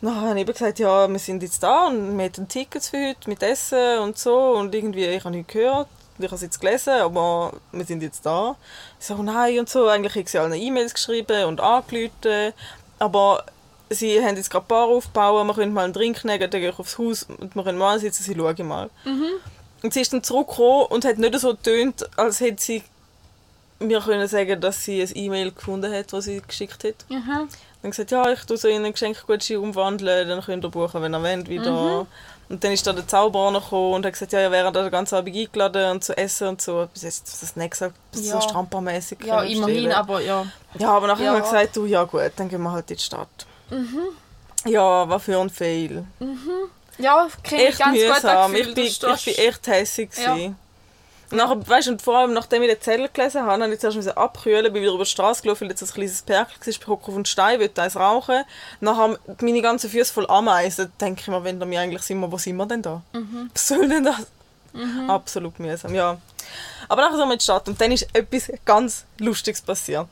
Dann 0.00 0.20
habe 0.20 0.34
ich 0.34 0.40
eben 0.42 0.52
gesagt, 0.52 0.78
ja, 0.78 1.08
wir 1.08 1.18
sind 1.18 1.42
jetzt 1.42 1.62
da 1.62 1.86
und 1.86 2.16
wir 2.16 2.24
hätten 2.24 2.48
Tickets 2.48 2.90
für 2.90 3.08
heute 3.08 3.28
mit 3.28 3.42
Essen 3.42 3.98
und 4.00 4.18
so 4.18 4.52
und 4.52 4.74
irgendwie, 4.74 5.06
ich 5.06 5.24
habe 5.24 5.34
nichts 5.34 5.52
gehört, 5.52 5.88
ich 6.18 6.24
habe 6.24 6.34
es 6.36 6.42
jetzt 6.42 6.60
gelesen, 6.60 6.94
aber 6.94 7.52
wir 7.72 7.84
sind 7.84 8.02
jetzt 8.02 8.24
da. 8.24 8.56
Ich 9.00 9.06
so, 9.06 9.22
nein 9.22 9.58
und 9.58 9.68
so, 9.68 9.88
eigentlich 9.88 10.12
habe 10.12 10.20
ich 10.20 10.28
sie 10.28 10.38
allen 10.38 10.52
E-Mails 10.52 10.94
geschrieben 10.94 11.46
und 11.46 11.60
angerufen, 11.60 12.52
aber 12.98 13.44
sie 13.90 14.22
haben 14.22 14.36
jetzt 14.36 14.50
gerade 14.50 14.64
ein 14.66 14.68
Bar 14.68 14.86
aufgebaut, 14.86 15.46
wir 15.46 15.54
können 15.54 15.72
mal 15.72 15.84
einen 15.84 15.92
Drink 15.92 16.24
nehmen, 16.24 16.50
dann 16.50 16.60
gehe 16.60 16.70
ich 16.70 16.78
aufs 16.78 16.98
Haus 16.98 17.22
und 17.24 17.54
wir 17.54 17.64
können 17.64 17.78
mal 17.78 17.98
sitzen, 17.98 18.22
sie 18.22 18.34
schauen 18.34 18.66
mal. 18.66 18.90
Und 19.82 19.92
sie 19.94 20.00
ist 20.00 20.12
dann 20.12 20.22
zurückgekommen 20.22 20.86
und 20.90 21.04
hat 21.04 21.18
nicht 21.18 21.38
so 21.38 21.50
getönt, 21.50 22.06
als 22.18 22.40
hätte 22.40 22.62
sie 22.62 22.82
mir 23.78 24.00
können 24.00 24.26
sagen, 24.26 24.60
dass 24.60 24.84
sie 24.84 25.02
ein 25.02 25.10
E-Mail 25.14 25.52
gefunden 25.52 25.92
hat, 25.92 26.12
das 26.12 26.24
sie 26.24 26.40
geschickt 26.46 26.84
hat. 26.84 27.04
Mhm. 27.08 27.48
Dann 27.82 27.90
gesagt, 27.90 28.10
ja, 28.10 28.30
ich 28.30 28.40
tue 28.44 28.56
so 28.56 28.68
in 28.68 28.76
einen 28.84 28.92
Geschenkgutschein 28.92 29.58
umwandeln, 29.58 30.28
dann 30.28 30.40
könnt 30.42 30.64
ihr 30.64 30.70
buchen, 30.70 31.02
wenn 31.02 31.14
ihr 31.14 31.22
wollt, 31.22 31.48
wieder. 31.48 32.06
Und 32.48 32.62
dann 32.62 32.70
ist 32.72 32.86
da 32.86 32.92
der 32.92 33.06
Zauberer 33.08 33.50
noch 33.50 33.64
gekommen 33.64 33.94
und 33.94 34.06
hat 34.06 34.12
gesagt, 34.12 34.32
ja, 34.32 34.40
ihr 34.40 34.50
wären 34.52 34.72
da 34.72 34.82
den 34.82 34.90
ganzen 34.92 35.16
Abend 35.16 35.36
eingeladen 35.36 35.90
und 35.92 36.04
zu 36.04 36.16
essen 36.16 36.46
und 36.48 36.62
so. 36.62 36.88
Bis 36.92 37.02
jetzt 37.02 37.42
das 37.42 37.56
nächste 37.56 37.92
bis 38.12 38.28
Ja. 38.28 38.34
so 38.40 38.48
strandbarmäßig 38.48 39.18
Ja, 39.24 39.42
immerhin, 39.42 39.74
bestellen. 39.74 39.92
aber 39.92 40.20
ja. 40.20 40.46
Ja, 40.78 40.90
aber 40.90 41.08
nachher 41.08 41.24
Ja. 41.24 41.30
haben 41.32 41.38
wir 41.38 41.42
gesagt, 41.42 41.76
du, 41.76 41.86
ja 41.86 42.04
gut, 42.04 42.30
dann 42.36 42.48
gehen 42.48 42.62
wir 42.62 42.70
halt 42.70 42.88
in 42.90 42.96
die 42.96 43.02
Stadt. 43.02 43.28
Ja, 44.64 45.08
was 45.08 45.22
für 45.24 45.38
ein 45.40 45.50
Fail. 45.50 46.04
Ja, 46.98 47.26
kriege 47.42 47.64
ich 47.68 47.78
ganz 47.78 47.98
gut 47.98 48.08
mühsam. 48.14 48.52
Gefühl, 48.52 48.68
Ich 48.68 48.74
bin, 49.00 49.14
ich 49.14 49.24
bin 49.24 49.34
echt 49.34 49.66
hässig. 49.66 50.10
Ja. 50.16 50.34
gewesen. 50.34 50.56
Und, 51.30 51.38
nachher, 51.38 51.66
weißt, 51.66 51.88
und 51.88 52.02
vor 52.02 52.18
allem, 52.18 52.32
nachdem 52.32 52.62
ich 52.62 52.68
den 52.68 52.80
Zettel 52.80 53.08
gelesen 53.12 53.42
habe, 53.42 53.62
habe 53.62 53.72
ich 53.72 53.80
zuerst 53.80 53.96
müssen 53.96 54.16
abkühlen, 54.16 54.72
bin 54.72 54.82
wieder 54.82 54.92
über 54.92 55.04
die 55.04 55.10
Straße 55.10 55.42
gelaufen, 55.42 55.62
weil 55.62 55.70
jetzt 55.70 55.82
ein 55.82 55.88
kleines 55.88 56.22
Perkel 56.22 56.54
war, 56.60 56.68
ich 56.68 56.88
auf 56.88 57.14
den 57.14 57.24
Stein, 57.24 57.60
wollte 57.60 57.82
eins 57.82 57.96
rauchen. 57.96 58.44
Haben 58.84 59.16
meine 59.40 59.62
ganzen 59.62 59.90
Füße 59.90 60.12
voll 60.12 60.26
Ameisen. 60.28 60.92
Dann 60.98 61.08
denke 61.08 61.22
ich 61.22 61.28
mir, 61.28 61.42
wenn 61.42 61.70
wir 61.70 61.80
eigentlich 61.80 62.02
sind, 62.02 62.20
wo 62.30 62.38
sind 62.38 62.56
wir 62.56 62.66
denn 62.66 62.82
da? 62.82 63.02
Mhm. 63.12 63.50
Was 63.52 63.68
soll 63.68 63.88
denn 63.88 64.04
das? 64.04 64.26
Absolut 65.08 65.58
mühsam, 65.58 65.94
ja. 65.94 66.18
Aber 66.88 67.02
nachher 67.02 67.16
sind 67.16 67.26
wir 67.26 67.32
in 67.32 67.38
die 67.38 67.44
Stadt 67.44 67.66
und 67.68 67.80
dann 67.80 67.90
ist 67.90 68.06
etwas 68.12 68.52
ganz 68.64 69.04
Lustiges 69.18 69.62
passiert. 69.62 70.06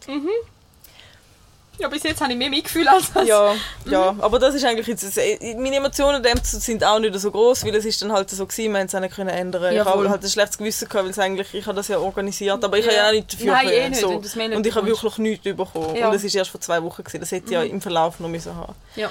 Ja, 1.78 1.88
bis 1.88 2.04
jetzt 2.04 2.20
habe 2.20 2.30
ich 2.32 2.38
mehr 2.38 2.50
Mitgefühl 2.50 2.86
als 2.86 3.12
das. 3.12 3.26
Ja, 3.26 3.54
Mhm. 3.84 3.92
ja, 3.92 4.14
aber 4.20 4.38
das 4.38 4.54
ist 4.54 4.64
eigentlich 4.64 4.86
jetzt, 4.86 5.18
äh, 5.18 5.54
meine 5.56 5.76
Emotionen 5.76 6.22
dem 6.22 6.38
sind 6.42 6.84
auch 6.84 6.98
nicht 7.00 7.18
so 7.18 7.30
groß, 7.32 7.64
weil 7.64 7.74
es 7.74 7.84
ist 7.84 8.00
dann 8.00 8.12
halt 8.12 8.30
so 8.30 8.46
gewesen, 8.46 8.72
wir 8.72 8.78
haben 8.78 8.86
es 8.86 8.94
auch 8.94 9.00
nicht 9.00 9.14
können 9.14 9.30
ändern. 9.30 9.64
ich 9.72 9.76
Jawohl. 9.78 9.92
habe 9.92 10.10
halt 10.10 10.22
ein 10.22 10.30
schlechtes 10.30 10.56
Gewissen 10.58 10.88
gehabt, 10.88 11.04
weil 11.04 11.10
es 11.10 11.18
eigentlich, 11.18 11.52
ich 11.52 11.66
habe 11.66 11.74
das 11.76 11.88
ja 11.88 11.98
organisiert, 11.98 12.62
aber 12.64 12.78
ich 12.78 12.86
Ja. 12.86 12.92
habe 12.92 13.00
ja 13.00 13.08
auch 13.08 13.12
nicht 13.12 13.32
dafür 13.32 13.52
Nein, 13.52 13.66
eh 13.68 13.70
können, 13.80 13.90
nicht, 13.90 14.00
so. 14.00 14.20
nicht 14.20 14.56
Und 14.56 14.66
ich 14.66 14.74
habe 14.74 14.86
wirklich 14.86 15.18
nichts 15.18 15.44
bekommen. 15.44 15.96
Ja. 15.96 16.06
Mhm. 16.06 16.10
Und 16.10 16.16
es 16.16 16.24
ist 16.24 16.34
erst 16.36 16.50
vor 16.50 16.60
zwei 16.60 16.82
Wochen 16.82 17.02
gewesen, 17.02 17.20
das 17.20 17.32
hätte 17.32 17.46
ich 17.46 17.52
ja 17.52 17.62
im 17.62 17.80
Verlauf 17.80 18.20
noch 18.20 18.28
müssen 18.28 18.54
haben. 18.54 18.74
Ja. 18.94 19.10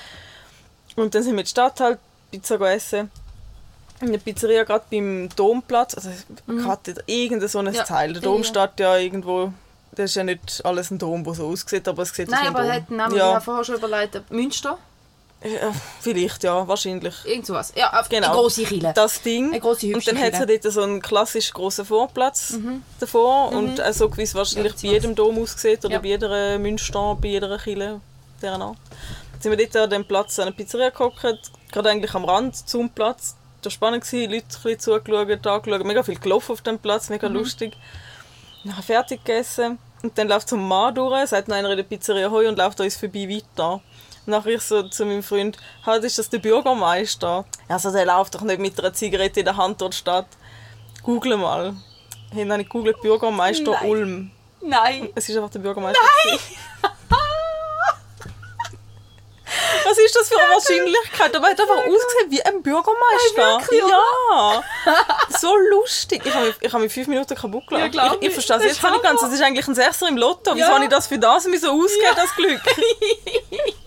Und 0.95 1.13
dann 1.13 1.21
sind 1.23 1.33
wir 1.33 1.39
in 1.39 1.45
die 1.45 1.49
Stadt 1.49 1.79
halt 1.81 1.99
Pizza 2.31 2.59
essen. 2.71 3.11
In 3.99 4.11
der 4.11 4.19
Pizzeria 4.19 4.63
gerade 4.63 4.83
beim 4.91 5.29
Domplatz, 5.35 5.95
also 5.95 6.09
gerade 6.47 6.95
irgendein 7.05 7.47
so 7.49 7.59
ein 7.59 7.65
Mhm. 7.65 7.73
Ja. 7.73 7.83
Teil. 7.83 8.13
Der 8.13 8.21
Dom 8.21 8.41
ja. 8.41 8.47
steht 8.47 8.79
ja 8.79 8.97
irgendwo, 8.97 9.53
das 9.95 10.11
ist 10.11 10.15
ja 10.15 10.23
nicht 10.23 10.61
alles 10.65 10.91
ein 10.91 10.97
Dom, 10.99 11.23
der 11.23 11.33
so 11.33 11.47
aussieht, 11.47 11.87
aber 11.87 12.03
es 12.03 12.09
sieht 12.09 12.29
Nein, 12.29 12.47
aber 12.47 12.63
hat 12.63 12.83
einen 12.89 12.97
Namen, 12.97 13.15
ja. 13.15 13.37
ich 13.37 13.43
vorher 13.43 13.63
schon 13.63 13.75
überlegt. 13.75 14.21
Münster? 14.31 14.77
Ja, 15.43 15.73
vielleicht, 15.99 16.43
ja, 16.43 16.65
wahrscheinlich. 16.67 17.13
Irgend 17.25 17.45
sowas. 17.45 17.73
Ja, 17.75 17.99
auf 17.99 18.07
Genau. 18.07 18.27
eine 18.27 18.35
grosse 18.35 18.63
Kille. 18.63 18.93
Das 18.95 19.21
Ding. 19.21 19.49
Eine 19.51 19.59
grosse, 19.59 19.93
und 19.93 20.07
dann 20.07 20.17
hat 20.17 20.33
es 20.33 20.39
dort 20.61 20.73
so 20.73 20.81
einen 20.83 21.01
klassisch 21.01 21.51
grossen 21.51 21.83
Vorplatz 21.83 22.55
davor. 22.99 23.51
Und 23.51 23.77
äh, 23.79 23.91
so 23.91 24.15
wie 24.15 24.21
es 24.21 24.33
wahrscheinlich 24.35 24.73
Ja, 24.81 24.89
bei 24.89 24.93
jedem 24.93 25.15
Dom 25.15 25.37
aussieht 25.41 25.83
oder 25.83 25.95
Ja. 25.95 25.99
bei 25.99 26.07
jeder 26.07 26.57
Münster, 26.59 27.17
bei 27.21 27.27
jeder 27.27 27.57
Kille. 27.57 27.99
Deren 28.41 28.61
Art. 28.61 28.77
Jetzt 29.33 29.43
sind 29.43 29.57
wir 29.57 29.67
dort 29.67 29.75
an 29.83 29.89
dem 29.89 30.05
Platz 30.05 30.39
an 30.39 30.47
einer 30.47 30.55
Pizzeria 30.55 30.89
gehockt, 30.91 31.51
gerade 31.71 31.89
eigentlich 31.89 32.13
am 32.13 32.23
Rand 32.23 32.55
zum 32.55 32.89
Platz. 32.89 33.35
Das 33.61 33.65
war 33.65 33.71
spannend, 33.71 34.03
gewesen, 34.05 34.31
Leute 34.31 34.45
ein 34.45 34.63
bisschen 34.63 34.79
zugeschaut, 34.79 35.47
angeschaut, 35.47 35.85
mega 35.85 36.03
viel 36.03 36.19
gelaufen 36.19 36.51
auf 36.53 36.61
dem 36.61 36.79
Platz, 36.79 37.09
mega 37.09 37.27
lustig. 37.27 37.73
Nachher 38.63 38.83
fertig 38.83 39.23
gegessen 39.23 39.77
und 40.03 40.17
dann 40.17 40.27
läuft 40.27 40.51
ein 40.53 40.65
Mann 40.65 40.95
durch, 40.95 41.29
sagt 41.29 41.47
noch 41.47 41.55
einer 41.55 41.71
in 41.71 41.77
der 41.77 41.83
Pizzeria 41.83 42.29
«Hoi» 42.29 42.47
und 42.47 42.57
läuft 42.57 42.79
uns 42.79 42.95
vorbei 42.95 43.27
weiter. 43.27 43.73
Und 43.73 44.27
nachher 44.27 44.51
ich 44.51 44.61
so 44.61 44.83
zu 44.83 45.05
meinem 45.05 45.23
Freund 45.23 45.57
«Halt, 45.85 46.03
ist 46.03 46.17
das 46.17 46.29
der 46.29 46.39
Bürgermeister?» 46.39 47.45
Also 47.67 47.91
der 47.91 48.05
läuft 48.05 48.35
doch 48.35 48.41
nicht 48.41 48.59
mit 48.59 48.79
einer 48.79 48.93
Zigarette 48.93 49.41
in 49.41 49.45
der 49.45 49.57
Hand 49.57 49.81
dort 49.81 49.95
statt. 49.95 50.27
Google 51.03 51.37
mal. 51.37 51.75
Hey, 52.31 52.43
dann 52.43 52.53
habe 52.53 52.61
ich 52.61 52.69
gegoogelt 52.69 53.01
«Bürgermeister 53.01 53.71
Nein. 53.71 53.89
Ulm». 53.89 54.31
Nein. 54.61 55.09
Es 55.15 55.27
ist 55.27 55.35
einfach 55.35 55.49
der 55.49 55.59
Bürgermeister. 55.59 56.01
Nein! 56.25 56.39
Was 59.85 59.97
ist 59.97 60.15
das 60.15 60.29
für 60.29 60.39
eine 60.39 60.53
Wahrscheinlichkeit? 60.53 61.35
Aber 61.35 61.47
er 61.47 61.51
hat 61.51 61.59
einfach 61.61 61.77
ausgesehen 61.77 62.29
wie 62.31 62.41
ein 62.43 62.61
Bürgermeister. 62.61 63.59
Wirklich, 63.59 63.81
ja! 63.89 64.63
So 65.39 65.55
lustig. 65.71 66.21
Ich 66.25 66.33
habe 66.33 66.47
mich, 66.47 66.55
ich 66.61 66.73
habe 66.73 66.83
mich 66.83 66.93
fünf 66.93 67.07
Minuten 67.07 67.35
kaputt 67.35 67.63
Ja, 67.71 67.87
gelacht. 67.87 67.91
glaub 67.91 68.21
ich, 68.21 68.27
ich 68.27 68.33
verstehe 68.33 68.57
es 68.57 68.63
jetzt 68.63 68.83
nicht 68.83 69.03
ganz. 69.03 69.21
Das 69.21 69.33
ist 69.33 69.41
eigentlich 69.41 69.67
ein 69.67 69.75
Sechser 69.75 70.07
im 70.07 70.17
Lotto. 70.17 70.51
Wieso 70.55 70.67
Ja. 70.67 70.73
habe 70.75 70.83
ich 70.85 70.89
das 70.89 71.07
für 71.07 71.17
das 71.19 71.45
mir 71.45 71.59
so 71.59 71.71
ausgegeben, 71.71 72.15
das 72.15 72.35
Glück? 72.35 72.61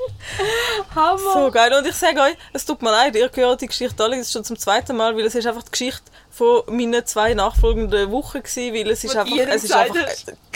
Hammer. 0.94 1.18
So 1.32 1.50
geil. 1.50 1.73
Und 1.75 1.87
ich 1.87 1.94
sage 1.94 2.20
euch, 2.20 2.37
es 2.52 2.64
tut 2.64 2.82
mir 2.82 2.90
leid, 2.90 3.14
ihr 3.16 3.30
hört 3.35 3.61
die 3.61 3.66
Geschichte 3.66 4.02
alle, 4.02 4.16
das 4.16 4.26
ist 4.26 4.32
schon 4.32 4.44
zum 4.44 4.58
zweiten 4.58 4.96
Mal, 4.96 5.16
weil 5.16 5.25
es 5.26 5.35
ist 5.35 5.46
einfach 5.46 5.62
die 5.62 5.70
Geschichte 5.70 6.02
von 6.30 6.62
meinen 6.68 7.04
zwei 7.06 7.35
nachfolgenden 7.35 8.11
Wochen 8.11 8.42
gewesen, 8.42 8.75
weil 8.75 8.90
es 8.90 9.04
ist 9.04 9.14
Was 9.14 9.26
einfach, 9.26 9.37
es 9.54 9.64
ist 9.64 9.73
einfach, 9.75 9.96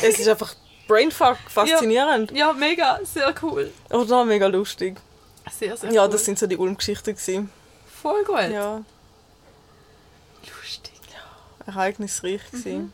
es 0.03 0.19
ist 0.19 0.29
einfach 0.29 0.55
Brainfuck, 0.91 1.39
faszinierend. 1.49 2.33
Ja, 2.33 2.53
mega. 2.53 2.99
Sehr 3.05 3.33
cool. 3.43 3.71
Oder 3.91 4.25
mega 4.25 4.47
lustig. 4.49 4.97
Sehr, 5.59 5.77
sehr 5.77 5.93
Ja, 5.93 6.05
cool. 6.05 6.11
das 6.11 6.25
sind 6.25 6.39
so 6.39 6.47
die 6.47 6.57
Ulm-Geschichten. 6.57 7.51
Voll 8.03 8.25
gut. 8.25 8.51
Ja, 8.51 8.83
Lustig. 10.43 10.93
ereignisreich 11.67 12.41
gewesen. 12.51 12.93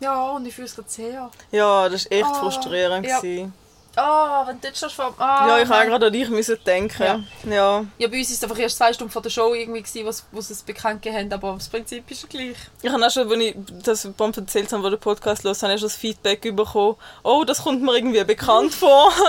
Ja, 0.00 0.30
und 0.30 0.46
ich 0.46 0.54
fühle 0.54 0.66
es 0.68 0.74
gerade 0.74 0.88
sehr. 0.88 1.30
Ja, 1.50 1.88
das 1.88 2.04
war 2.06 2.12
echt 2.12 2.24
Ah, 2.24 2.34
frustrierend. 2.34 3.06
ja. 3.06 3.18
gewesen. 3.20 3.52
Ah, 3.96 4.44
wenn 4.46 4.56
du 4.60 4.62
dort 4.62 4.76
schon 4.76 4.90
vor... 4.90 5.14
Ah, 5.18 5.46
ja, 5.48 5.62
ich 5.62 5.68
habe 5.68 5.86
gerade 5.86 6.06
an 6.06 6.12
dich 6.12 6.28
müssen 6.28 6.58
denken. 6.66 7.26
Ja. 7.48 7.84
Ja, 7.98 8.08
bei 8.08 8.18
uns 8.18 8.28
war 8.28 8.34
es 8.34 8.42
einfach 8.42 8.58
erst 8.58 8.78
zwei 8.78 8.92
Stunden 8.92 9.12
vor 9.12 9.22
der 9.22 9.30
Show 9.30 9.54
irgendwie, 9.54 9.82
gewesen, 9.82 10.06
was, 10.06 10.46
sie 10.48 10.52
es 10.52 10.62
bekannt 10.62 11.02
gegeben 11.02 11.30
haben, 11.30 11.32
aber 11.32 11.54
das 11.54 11.68
Prinzip 11.68 12.10
ist 12.10 12.22
ja 12.22 12.28
gleich. 12.28 12.56
Ich 12.82 12.90
habe 12.90 13.04
auch 13.06 13.10
schon, 13.10 13.30
als 13.30 13.40
ich 13.40 13.54
das 13.84 14.08
beim 14.16 14.32
erzählt 14.32 14.72
habe, 14.72 14.82
wo 14.82 14.90
der 14.90 14.96
Podcast 14.96 15.44
los, 15.44 15.62
habe 15.62 15.74
ich 15.74 15.80
schon 15.80 15.88
das 15.88 15.96
Feedback 15.96 16.42
bekommen. 16.56 16.96
Oh, 17.22 17.44
das 17.44 17.62
kommt 17.62 17.82
mir 17.82 17.94
irgendwie 17.94 18.24
bekannt 18.24 18.74
vor. 18.74 19.12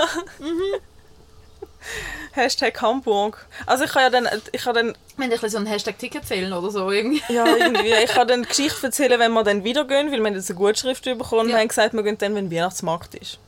Hashtag 2.32 2.80
Hamburg. 2.82 3.46
Also 3.64 3.84
ich 3.84 3.94
habe 3.94 4.00
ja 4.02 4.10
dann, 4.10 4.28
ich 4.52 4.66
habe 4.66 4.78
dann, 4.82 4.96
ein 5.18 5.30
bisschen 5.30 5.48
so 5.48 5.56
einen 5.58 5.66
Hashtag 5.66 5.98
Ticket 5.98 6.24
fehlen 6.24 6.52
oder 6.52 6.70
so 6.70 6.90
irgendwie. 6.90 7.22
ja 7.32 7.46
irgendwie, 7.46 7.92
ich 8.04 8.14
habe 8.16 8.26
dann 8.26 8.42
Geschichte 8.42 8.86
erzählen, 8.86 9.18
wenn 9.18 9.32
wir 9.32 9.44
dann 9.44 9.64
wieder 9.64 9.84
gehen, 9.84 10.10
weil 10.12 10.20
wir 10.20 10.32
jetzt 10.32 10.50
eine 10.50 10.58
Gutschrift 10.58 11.04
bekommen 11.04 11.48
Ja. 11.48 11.54
und 11.54 11.60
haben 11.60 11.68
gesagt, 11.68 11.94
wir 11.94 12.02
gehen 12.02 12.18
dann, 12.18 12.34
wenn 12.34 12.50
Weihnachtsmarkt 12.50 13.14
ist. 13.14 13.38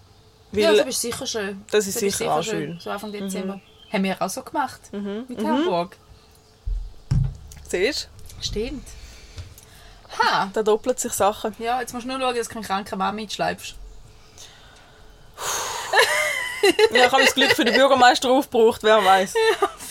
Weil, 0.52 0.62
Ja, 0.62 0.72
das 0.72 0.86
ist 0.86 1.00
sicher 1.00 1.26
schön. 1.26 1.64
Das 1.70 1.86
ist 1.86 1.96
Das 1.96 2.00
sicher 2.00 2.32
auch 2.34 2.42
schön. 2.42 2.78
So 2.80 2.90
Anfang 2.90 3.12
Dezember. 3.12 3.60
Haben 3.92 4.04
wir 4.04 4.20
auch 4.20 4.28
so 4.30 4.42
gemacht. 4.42 4.80
Mit 4.92 5.44
Hamburg. 5.44 5.96
siehst 7.68 8.08
Stimmt. 8.40 8.86
Ha! 10.18 10.44
du, 10.46 10.50
da 10.54 10.62
doppelt 10.62 10.98
sich 11.00 11.12
Sachen. 11.12 11.54
Ja, 11.58 11.80
jetzt 11.80 11.92
musst 11.92 12.04
du 12.06 12.08
nur 12.10 12.20
schauen, 12.20 12.34
dass 12.34 12.48
du 12.48 12.54
keinen 12.54 12.62
kranken 12.62 12.98
Mann 12.98 13.14
mitschleifst. 13.14 13.74
Ja, 16.92 17.06
ich 17.06 17.12
habe 17.12 17.24
das 17.24 17.34
Glück 17.34 17.52
für 17.52 17.64
den 17.64 17.74
Bürgermeister 17.74 18.28
aufgebraucht, 18.30 18.82
wer 18.82 19.02
weiß. 19.02 19.32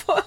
Voll. 0.05 0.21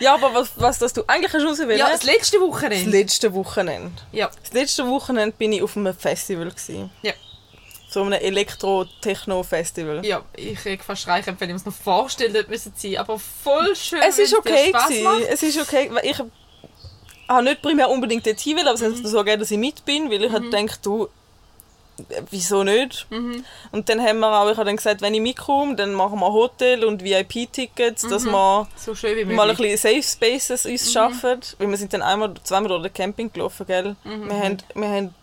Ja, 0.00 0.14
aber 0.14 0.34
was, 0.34 0.50
was 0.56 0.78
das 0.78 0.92
du 0.92 1.04
eigentlich 1.06 1.32
rauswählen? 1.42 1.78
Ja, 1.78 1.88
das 1.88 2.02
letzte 2.02 2.38
das 2.38 2.46
Wochenende. 2.46 2.90
letzte 2.90 3.32
Wochenende. 3.32 3.92
Ja. 4.12 4.28
Das 4.42 4.52
letzte 4.52 4.86
Wochenende 4.86 5.34
bin 5.36 5.52
ich 5.52 5.62
auf 5.62 5.76
einem 5.76 5.94
Festival. 5.94 6.50
Gewesen. 6.50 6.90
Ja. 7.02 7.12
So 7.88 8.02
einem 8.02 8.12
Elektro-Techno-Festival. 8.12 10.04
Ja, 10.04 10.22
ich 10.36 10.58
kriege 10.58 10.82
fast 10.82 11.02
Streichen, 11.02 11.34
wenn 11.38 11.48
ich 11.48 11.54
mir 11.54 11.58
das 11.58 11.66
noch 11.66 11.72
vorstellen 11.72 12.34
dort 12.34 12.48
müssen 12.48 12.72
sein. 12.76 12.98
Aber 12.98 13.18
voll 13.18 13.74
schön, 13.74 14.00
Es 14.06 14.18
ist 14.18 14.36
okay. 14.36 14.72
Gewesen. 14.72 15.22
Es 15.30 15.42
ist 15.42 15.58
okay. 15.58 15.88
Weil 15.90 16.04
ich 16.04 16.18
habe 16.18 17.44
nicht 17.44 17.62
primär 17.62 17.88
unbedingt 17.88 18.26
dort 18.26 18.40
hin, 18.40 18.56
will, 18.56 18.68
aber 18.68 18.74
es 18.74 18.82
hat 18.82 18.96
so 18.96 19.18
gegeben, 19.18 19.40
dass 19.40 19.50
ich 19.50 19.58
mit 19.58 19.84
bin, 19.86 20.10
weil 20.10 20.22
ich 20.22 20.30
mhm. 20.30 20.50
gedacht, 20.50 20.84
du, 20.84 21.08
wieso 22.30 22.62
nicht? 22.62 23.06
Mhm. 23.10 23.44
Und 23.72 23.88
dann 23.88 24.00
haben 24.00 24.20
wir 24.20 24.38
auch, 24.38 24.50
ich 24.50 24.56
habe 24.56 24.66
dann 24.66 24.76
gesagt, 24.76 25.00
wenn 25.00 25.14
ich 25.14 25.20
mitkomme, 25.20 25.74
dann 25.74 25.94
machen 25.94 26.20
wir 26.20 26.32
Hotel 26.32 26.84
und 26.84 27.02
VIP-Tickets, 27.02 28.02
dass 28.08 28.24
wir 28.24 28.68
So 28.76 28.92
mal 29.26 29.50
ein 29.50 29.56
bisschen 29.56 29.76
Safe 29.78 30.02
Spaces 30.02 30.66
uns 30.66 30.92
schaffen. 30.92 31.40
Weil 31.58 31.70
wir 31.70 31.76
sind 31.76 31.92
dann 31.92 32.02
einmal, 32.02 32.34
zweimal 32.44 32.68
durch 32.68 32.82
den 32.82 32.92
Camping 32.92 33.32
gelaufen, 33.32 33.66
gell? 33.66 33.96
Wir, 34.04 34.38
haben, 34.38 34.58
wir 34.74 34.88
haben 34.88 35.14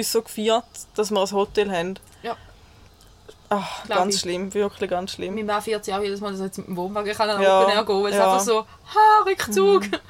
uns 0.00 0.12
so 0.12 0.22
gefeiert, 0.22 0.64
dass 0.94 1.10
wir 1.10 1.20
ein 1.20 1.30
Hotel 1.30 1.70
haben. 1.70 1.94
Ja. 2.22 2.36
Ach, 3.48 3.84
Glaub 3.84 3.98
ganz 3.98 4.14
ich. 4.16 4.20
schlimm, 4.20 4.52
wirklich 4.54 4.88
ganz 4.90 5.12
schlimm. 5.12 5.44
Mann 5.44 5.60
fährt 5.62 5.84
sich 5.84 5.92
auch 5.94 6.00
jedes 6.02 6.20
Mal, 6.20 6.30
dass 6.30 6.40
er 6.40 6.46
jetzt 6.46 6.58
mit 6.58 6.68
dem 6.68 6.76
Wohnwagen 6.76 7.12
kann 7.14 7.30
an 7.30 7.42
Ja, 7.42 7.62
Open 7.62 7.72
Air 7.74 7.84
gehen 7.84 8.02
weil 8.02 8.12
es 8.12 8.16
ja. 8.18 8.24
einfach 8.32 8.44
so, 8.44 8.60
ha, 8.60 9.24
Rückzug. 9.26 9.84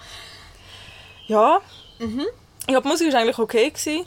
Ja. 1.26 1.60
Mhm. 1.98 2.26
Ja, 2.68 2.80
die 2.80 2.88
Musik 2.88 3.12
war 3.12 3.20
eigentlich 3.20 3.38
okay. 3.38 3.70
Gewesen. 3.70 4.04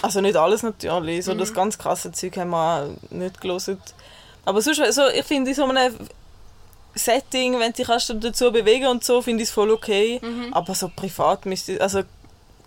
Also 0.00 0.20
nicht 0.20 0.36
alles 0.36 0.62
natürlich. 0.62 1.24
So 1.24 1.34
Mhm. 1.34 1.38
das 1.38 1.52
ganz 1.54 1.76
krasse 1.78 2.10
Zeug 2.12 2.36
haben 2.38 2.50
wir 2.50 2.56
auch 2.82 3.10
nicht 3.12 3.40
gelesen. 3.40 3.80
Aber 4.44 4.60
sonst, 4.62 4.80
also, 4.80 5.06
ich 5.08 5.24
finde 5.24 5.50
in 5.50 5.54
so 5.56 5.64
einem 5.64 5.94
Setting, 6.94 7.58
wenn 7.60 7.72
du 7.72 7.84
dich 7.84 7.86
dazu 8.20 8.50
bewegen 8.52 8.86
und 8.86 9.04
so, 9.04 9.22
finde 9.22 9.42
ich 9.42 9.48
es 9.50 9.54
voll 9.54 9.70
okay. 9.70 10.18
Mhm. 10.22 10.52
Aber 10.52 10.74
so 10.74 10.90
privat 10.94 11.46
müsste 11.46 11.80
also 11.80 12.02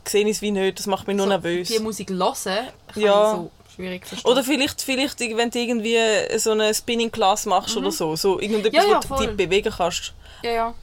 sehe 0.09 0.23
ich 0.25 0.31
es 0.37 0.41
wie 0.41 0.51
nicht, 0.51 0.79
das 0.79 0.87
macht 0.87 1.07
mich 1.07 1.15
nur 1.15 1.25
So, 1.25 1.29
nervös. 1.29 1.67
Die 1.69 1.79
Musik 1.79 2.09
hören, 2.09 2.33
kann 2.43 3.01
Ja. 3.01 3.31
so 3.35 3.51
schwierig 3.75 4.05
verstehen. 4.05 4.31
Oder 4.31 4.43
vielleicht, 4.43 4.81
vielleicht 4.81 5.19
wenn 5.19 5.49
du 5.49 5.59
irgendwie 5.59 5.97
so 6.37 6.51
eine 6.51 6.73
Spinning 6.73 7.11
Class 7.11 7.45
machst 7.45 7.75
oder 7.77 7.91
so, 7.91 8.15
so 8.15 8.39
irgendetwas, 8.39 8.83
Mhm. 8.85 8.89
Ja, 8.91 8.99
ja, 9.01 9.09
wo 9.09 9.15
du 9.15 9.27
dich 9.27 9.37
bewegen 9.37 9.73
kannst. 9.75 10.13
ja, 10.43 10.51
ja. 10.51 10.73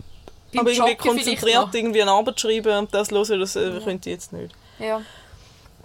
Beim 0.54 0.60
aber 0.60 0.70
irgendwie 0.70 0.90
Joggen 0.90 0.98
konzentriert 0.98 1.74
irgendwie 1.74 2.02
eine 2.02 2.10
Arbeit 2.10 2.38
schreiben 2.38 2.76
und 2.76 2.92
das 2.92 3.10
hören, 3.10 3.40
das 3.40 3.56
äh, 3.56 3.80
könnte 3.82 4.10
ich 4.10 4.16
jetzt 4.16 4.32
nicht. 4.34 4.54
Ja. 4.78 5.00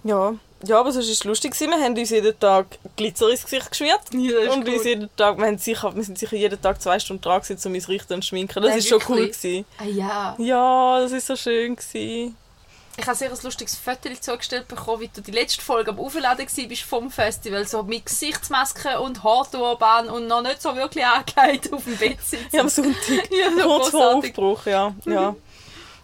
Ja, 0.04 0.34
ja 0.66 0.78
aber 0.80 0.92
sonst 0.92 1.06
war 1.06 1.12
es 1.12 1.24
lustig. 1.24 1.58
Wir 1.58 1.70
haben 1.70 1.96
uns 1.96 2.10
jeden 2.10 2.38
Tag 2.38 2.66
Glitzer 2.96 3.30
ins 3.30 3.44
Gesicht 3.44 3.70
geschmiert. 3.70 4.00
Ja, 4.12 4.52
und 4.52 4.68
uns 4.68 4.84
jeden 4.84 5.08
Tag, 5.16 5.38
wir, 5.38 5.46
haben 5.46 5.56
sicher, 5.56 5.94
wir 5.96 6.02
sind 6.04 6.18
sicher 6.18 6.36
jeden 6.36 6.60
Tag 6.60 6.82
zwei 6.82 6.98
Stunden 6.98 7.22
dran 7.22 7.40
gewesen, 7.40 7.66
um 7.66 7.74
uns 7.74 7.88
richten 7.88 8.12
und 8.12 8.24
schminken. 8.26 8.62
Das 8.62 8.76
ist 8.76 8.88
schon 8.88 9.00
cool. 9.08 9.28
Gewesen. 9.28 9.64
Ah, 9.78 9.84
ja. 9.84 10.36
Ja, 10.38 11.00
das 11.00 11.12
ist 11.12 11.26
so 11.28 11.36
schön. 11.36 11.74
Gewesen. 11.74 12.36
Ich 13.00 13.06
habe 13.06 13.16
sehr 13.16 13.30
ein 13.30 13.38
lustiges 13.44 13.76
Foto 13.76 14.12
zugestellt 14.20 14.66
bekommen, 14.66 15.02
wie 15.02 15.08
du 15.08 15.20
die 15.20 15.30
letzte 15.30 15.62
Folge 15.62 15.92
am 15.92 16.00
Aufladen 16.00 16.46
warst 16.46 16.82
vom 16.82 17.12
Festival. 17.12 17.64
So 17.64 17.84
mit 17.84 18.06
Gesichtsmaske 18.06 18.98
und 18.98 19.22
Haarturban 19.22 20.08
und 20.08 20.26
noch 20.26 20.42
nicht 20.42 20.60
so 20.60 20.74
wirklich 20.74 21.06
angelegt 21.06 21.72
auf 21.72 21.84
dem 21.84 21.96
Bett 21.96 22.20
sitzen. 22.20 22.48
Ja, 22.50 22.62
am 22.62 22.68
Sonntag. 22.68 22.98
Ja, 23.30 23.50
so 23.56 23.68
Kurz 23.68 23.88
vor. 23.90 24.16
Aufbruch, 24.16 24.66
ja. 24.66 24.92
ja. 25.04 25.36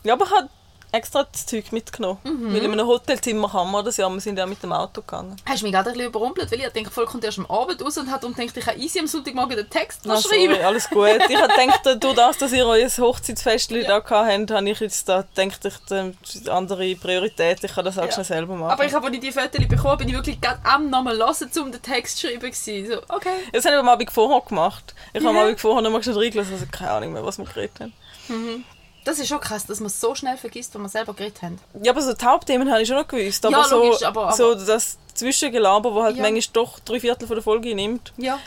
Ja, 0.04 0.12
aber 0.12 0.24
ich 0.24 0.30
habe 0.30 0.48
extra 0.94 1.24
das 1.30 1.46
Zeug 1.46 1.72
mitgenommen. 1.72 2.18
Mhm. 2.24 2.54
Weil 2.54 2.62
in 2.64 2.72
einem 2.72 2.86
Hotelzimmer 2.86 3.48
kann 3.50 3.70
man 3.70 3.84
das 3.84 3.96
ja. 3.96 4.08
Wir 4.08 4.20
sind 4.20 4.38
ja 4.38 4.46
mit 4.46 4.62
dem 4.62 4.72
Auto 4.72 5.00
gegangen. 5.02 5.36
Hast 5.46 5.60
du 5.62 5.66
mich 5.66 5.72
gerade 5.74 5.90
ein 5.90 5.94
bisschen 5.94 6.08
überrumpelt, 6.08 6.50
weil 6.52 6.60
ich 6.60 6.68
denke, 6.68 6.90
voll 6.90 7.06
kommt 7.06 7.24
erst 7.24 7.38
am 7.38 7.46
Abend 7.46 7.82
raus 7.84 7.98
und 7.98 8.10
hat 8.10 8.24
und 8.24 8.36
denkt, 8.38 8.56
ich 8.56 8.64
kann 8.64 8.78
easy 8.80 8.98
am 9.00 9.06
Sonntagmorgen 9.06 9.56
den 9.56 9.68
Text 9.68 10.06
noch 10.06 10.20
schreiben. 10.22 10.54
sorry, 10.54 10.62
alles 10.62 10.88
gut. 10.88 11.08
Ich 11.28 11.36
habe 11.36 11.52
gedacht, 11.52 12.02
durch 12.02 12.14
das, 12.14 12.38
dass 12.38 12.52
ihr 12.52 12.66
euer 12.66 12.88
Hochzeitsfest 12.88 13.70
Ja. 13.72 13.82
da 13.82 13.94
habt, 14.10 14.50
habe 14.50 14.70
ich 14.70 14.80
jetzt 14.80 15.08
da 15.08 15.24
gedacht, 15.34 15.64
ich 15.64 16.40
die 16.42 16.50
andere 16.50 16.94
Priorität. 16.96 17.62
Ich 17.64 17.74
kann 17.74 17.84
das 17.84 17.98
auch 17.98 18.04
Ja. 18.06 18.12
schnell 18.12 18.24
selber 18.24 18.54
machen. 18.54 18.72
Aber 18.72 18.84
ich 18.84 18.92
habe, 18.94 19.06
als 19.06 19.14
ich 19.14 19.20
die 19.20 19.32
Fotos 19.32 19.66
bekommen 19.68 19.98
bin 19.98 20.08
ich 20.08 20.14
wirklich 20.14 20.40
gerade 20.40 20.60
am 20.64 20.90
nochmal 20.90 21.16
hören, 21.18 21.34
um 21.60 21.72
den 21.72 21.82
Text 21.82 22.18
zu 22.18 22.26
schreiben. 22.28 22.40
gewesen. 22.40 22.86
So, 22.90 23.14
okay. 23.14 23.28
Das 23.52 23.64
habe 23.64 23.74
ich 23.74 23.80
am 23.80 23.88
Abend 23.88 24.10
vorher 24.10 24.40
gemacht. 24.48 24.94
Ich 25.12 25.20
habe 25.24 25.30
am. 25.30 25.44
Abend 25.44 25.60
vorher 25.60 25.82
noch 25.82 25.90
mal 25.90 26.02
schnell 26.02 26.16
reingelassen, 26.18 26.54
also 26.54 26.66
keine 26.70 26.90
Ahnung 26.92 27.12
mehr, 27.12 27.24
was 27.24 27.38
wir 27.38 27.44
geredet 27.44 27.80
haben. 27.80 28.64
Das 29.04 29.18
ist 29.18 29.28
schon 29.28 29.40
krass, 29.40 29.66
dass 29.66 29.80
man 29.80 29.90
so 29.90 30.14
schnell 30.14 30.36
vergisst, 30.38 30.74
was 30.74 30.80
wir 30.82 30.88
selber 30.88 31.12
geredet 31.14 31.42
haben. 31.42 31.58
Ja, 31.82 31.92
aber 31.92 32.00
so 32.00 32.14
die 32.14 32.24
Hauptthemen 32.24 32.70
habe 32.70 32.82
ich 32.82 32.88
schon 32.88 32.96
noch 32.96 33.06
gewusst. 33.06 33.44
Aber 33.44 33.58
Ja, 33.58 33.64
so, 33.64 33.84
logisch, 33.84 34.02
aber- 34.02 34.28
aber- 34.28 34.36
so 34.36 34.54
das 34.54 34.96
Zwischengelaber, 35.14 35.94
wo 35.94 36.02
halt 36.02 36.16
Ja. 36.16 36.22
manchmal 36.22 36.52
doch 36.54 36.78
drei 36.80 36.98
Viertel 37.00 37.26
von 37.28 37.36
der 37.36 37.42
Folge 37.42 37.74
nimmt, 37.74 38.12
Ja. 38.16 38.38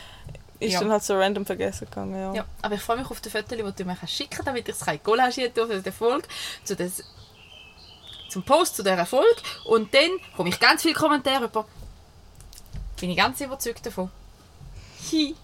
ist 0.58 0.72
Ja. 0.72 0.80
dann 0.80 0.90
halt 0.90 1.04
so 1.04 1.14
random 1.16 1.46
vergessen 1.46 1.86
gegangen. 1.88 2.20
Ja. 2.20 2.34
ja. 2.34 2.44
Aber 2.60 2.74
ich 2.74 2.80
freue 2.82 2.96
mich 2.98 3.08
auf 3.10 3.20
die 3.20 3.30
Fotos, 3.30 3.48
die 3.48 3.56
du 3.56 3.84
mir 3.84 3.96
schicken 4.06 4.30
kannst, 4.30 4.48
damit 4.48 4.68
ich 4.68 4.74
es 4.74 5.02
collagieren 5.04 5.54
kann 5.54 5.68
für 5.68 5.80
die 5.80 5.92
Folge, 5.92 6.26
zu 6.64 6.74
des, 6.74 7.04
zum 8.28 8.42
Post 8.42 8.74
zu 8.76 8.82
dieser 8.82 9.06
Folge. 9.06 9.36
Und 9.64 9.94
dann 9.94 10.10
komme 10.36 10.48
ich 10.48 10.58
ganz 10.58 10.82
viele 10.82 10.94
Kommentare 10.94 11.44
über. 11.44 11.64
Bin 13.00 13.10
ich 13.10 13.16
ganz 13.16 13.40
überzeugt 13.40 13.86
davon. 13.86 14.10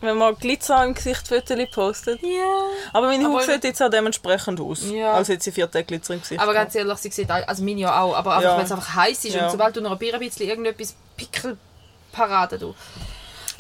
Wenn 0.01 0.17
man 0.19 0.37
Glitzer 0.37 0.85
im 0.85 0.95
Gesicht 0.95 1.27
Fotos 1.29 1.57
postet. 1.71 2.21
Ja. 2.23 2.63
Aber 2.93 3.07
meine 3.07 3.27
Haut 3.29 3.43
sieht 3.45 3.65
jetzt 3.65 3.83
auch 3.83 3.89
dementsprechend 3.91 4.61
aus. 4.61 4.83
Ja. 4.91 5.13
Als 5.13 5.29
hätte 5.29 5.43
sie 5.45 5.53
vier 5.53 5.71
Tage 5.71 5.85
Glitzer 5.85 6.15
im 6.15 6.21
Gesicht. 6.21 6.41
Aber 6.41 6.53
ganz 6.53 6.75
ehrlich, 6.75 6.99
sie 6.99 7.11
sieht, 7.11 7.31
also 7.31 7.63
meine 7.63 7.81
ja 7.81 8.01
auch, 8.01 8.15
aber 8.15 8.37
einfach, 8.37 8.51
Ja. 8.51 8.57
weil 8.57 8.65
es 8.65 8.73
einfach 8.73 8.95
heiß 8.95 9.25
ist 9.25 9.35
Ja. 9.35 9.45
und 9.47 9.51
sobald 9.53 9.75
du 9.77 9.81
noch 9.81 9.93
ein 9.93 9.99
Bier 9.99 10.15
ein 10.15 10.21
bisschen 10.21 10.49
irgendetwas 10.49 10.95
Pickelparade 11.17 12.59
du. 12.59 12.75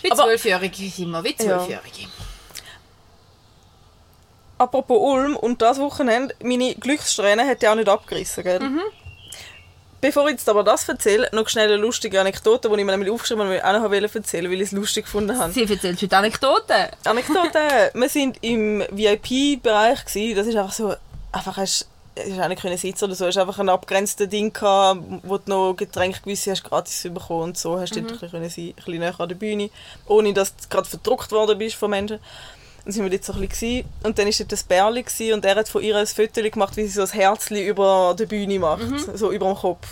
Wie 0.02 0.10
Zwölfjährige 0.10 0.92
immer, 1.02 1.24
wie 1.24 1.34
Zwölfjährige. 1.36 2.08
Apropos 4.58 4.98
Ulm 5.00 5.36
und 5.36 5.60
das 5.62 5.78
Wochenende, 5.78 6.34
meine 6.42 6.74
Glückssträhne 6.74 7.46
hat 7.46 7.62
ja 7.62 7.72
auch 7.72 7.76
nicht 7.76 7.88
abgerissen, 7.88 8.44
gell? 8.44 8.60
Mhm. 8.60 8.80
Bevor 10.04 10.26
ich 10.26 10.32
jetzt 10.32 10.50
aber 10.50 10.62
das 10.62 10.86
erzähle, 10.86 11.30
noch 11.32 11.48
schnell 11.48 11.66
eine 11.66 11.78
lustige 11.78 12.20
Anekdote, 12.20 12.68
die 12.68 12.74
ich 12.74 12.84
mir 12.84 12.92
nämlich 12.92 13.10
aufgeschrieben 13.10 13.44
habe, 13.44 13.54
die 13.54 13.58
ich 13.60 13.64
auch 13.64 13.72
noch 13.72 13.90
wollte 13.90 14.18
erzählen, 14.18 14.50
weil 14.50 14.60
ich 14.60 14.66
es 14.66 14.72
lustig 14.72 15.06
gefunden 15.06 15.38
habe. 15.38 15.50
Sie 15.50 15.62
erzählt 15.62 16.02
heute 16.02 16.16
Anekdoten. 16.18 16.88
Anekdote. 17.04 17.90
wir 17.94 18.08
sind 18.10 18.36
im 18.42 18.84
VIP-Bereich. 18.90 20.04
Das 20.04 20.14
ist 20.14 20.56
einfach 20.56 20.72
so, 20.72 20.94
einfach 21.32 21.56
hast, 21.56 21.88
es 22.16 22.28
ist 22.28 22.38
auch 22.38 22.48
nicht 22.48 22.60
können 22.60 22.76
sitzen 22.76 23.04
oder 23.06 23.14
so. 23.14 23.26
Es 23.26 23.38
einfach 23.38 23.58
ein 23.58 23.70
abgrenztes 23.70 24.28
Ding 24.28 24.52
gehabt, 24.52 25.00
wo 25.22 25.38
du 25.38 25.44
noch 25.46 25.74
Getränke 25.74 26.20
gewisse 26.20 26.50
hast 26.50 26.64
gratis 26.64 27.02
bekommen 27.04 27.44
und 27.44 27.56
so. 27.56 27.80
Hast 27.80 27.96
du 27.96 28.02
dort 28.02 28.12
ein 28.12 28.18
bisschen, 28.18 28.50
sein, 28.50 28.64
ein 28.66 28.74
bisschen 28.74 28.98
näher 28.98 29.18
an 29.18 29.28
der 29.30 29.36
Bühne, 29.36 29.70
ohne 30.06 30.34
dass 30.34 30.54
du 30.54 30.68
gerade 30.68 30.86
verdruckt 30.86 31.32
worden 31.32 31.56
bist 31.56 31.76
von 31.76 31.88
Menschen. 31.88 32.18
Dann 32.84 32.92
sind 32.92 33.02
wir 33.02 33.10
dort 33.10 33.24
so 33.24 33.32
ein 33.32 33.48
bisschen 33.48 33.84
und 34.02 34.18
dann 34.18 34.26
war 34.26 34.34
dort 34.38 34.52
das 34.52 34.62
Bärli 34.62 35.32
und 35.32 35.44
er 35.44 35.56
hat 35.56 35.68
von 35.68 35.82
ihr 35.82 35.96
ein 35.96 36.06
Foto 36.06 36.42
gemacht, 36.42 36.76
wie 36.76 36.82
sie 36.86 36.88
so 36.88 37.02
ein 37.02 37.08
Herzli 37.08 37.66
über 37.66 38.14
der 38.18 38.26
Bühne 38.26 38.58
macht, 38.58 38.82
so 39.14 39.32
über 39.32 39.46
dem 39.46 39.56
Kopf. 39.56 39.86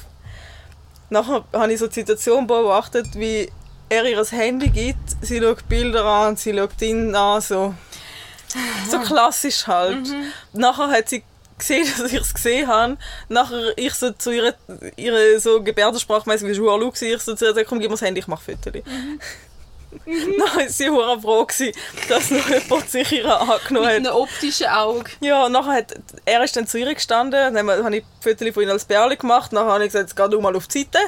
Nachher 1.09 1.45
habe 1.53 1.73
ich 1.73 1.79
so 1.79 1.87
die 1.87 1.95
Situation 1.95 2.47
beobachtet, 2.47 3.07
wie 3.15 3.51
er 3.89 4.05
ihr 4.05 4.17
das 4.17 4.33
Handy 4.33 4.69
gibt, 4.69 5.17
sie 5.21 5.41
schaut 5.41 5.69
Bilder 5.69 6.05
an 6.05 6.37
sie 6.37 6.55
schaut 6.55 6.81
ihn 6.81 7.15
an, 7.15 7.41
so, 7.41 7.75
so 8.91 8.99
klassisch 9.01 9.67
halt. 9.67 10.09
Nachher 10.53 10.89
hat 10.89 11.09
sie 11.09 11.23
gesehen, 11.59 11.87
dass 11.99 12.13
ich 12.13 12.21
es 12.21 12.35
gesehen 12.35 12.69
habe. 12.69 12.97
Nachher 13.29 13.77
ich 13.77 13.95
so 13.95 14.11
zu 14.13 14.31
ihrer, 14.31 14.55
ihrer 14.97 15.41
so 15.41 15.63
gebärdensprachmäßig 15.63 16.49
wie 16.49 16.55
Lu, 16.57 16.91
ich 16.91 17.23
so 17.23 17.35
zu 17.35 17.45
ihr 17.45 17.53
gesagt, 17.53 17.69
komm, 17.69 17.81
gib 17.81 17.91
mir 17.91 17.95
das 17.95 18.03
Handy, 18.03 18.21
ich 18.21 18.29
mache 18.29 18.45
Fotos. 18.45 18.83
Dann 20.07 20.57
war 20.57 20.69
sie 20.69 20.91
hure 20.91 21.21
froh, 21.21 21.45
gewesen, 21.45 21.73
dass 22.09 22.31
noch 22.31 22.49
jemand 22.49 22.91
sich 22.91 23.13
ihr 23.13 23.41
angenommen 23.41 23.87
Mit 23.87 23.95
hat. 23.95 24.07
einem 24.07 24.17
optischen 24.23 24.67
Auge. 24.67 25.11
Ja, 25.21 25.47
und 25.47 25.53
nachher 25.53 25.73
hat, 25.75 25.95
er 26.25 26.43
ist 26.43 26.57
dann 26.57 26.67
zu 26.67 26.79
ihr 26.79 26.93
gestanden, 26.95 27.55
dann 27.55 27.85
habe 27.85 27.97
ich 27.97 28.05
Fotos 28.21 28.49
von 28.55 28.63
ihm 28.63 28.71
als 28.71 28.85
Bärli 28.85 29.17
gemacht, 29.17 29.53
nachher 29.53 29.73
habe 29.73 29.85
ich 29.85 29.93
gesagt, 29.93 30.11
jetzt 30.11 30.17
geh 30.17 30.29
du 30.29 30.41
mal 30.41 30.57
auf 30.57 30.67
die 30.67 30.81
Seite. 30.81 30.99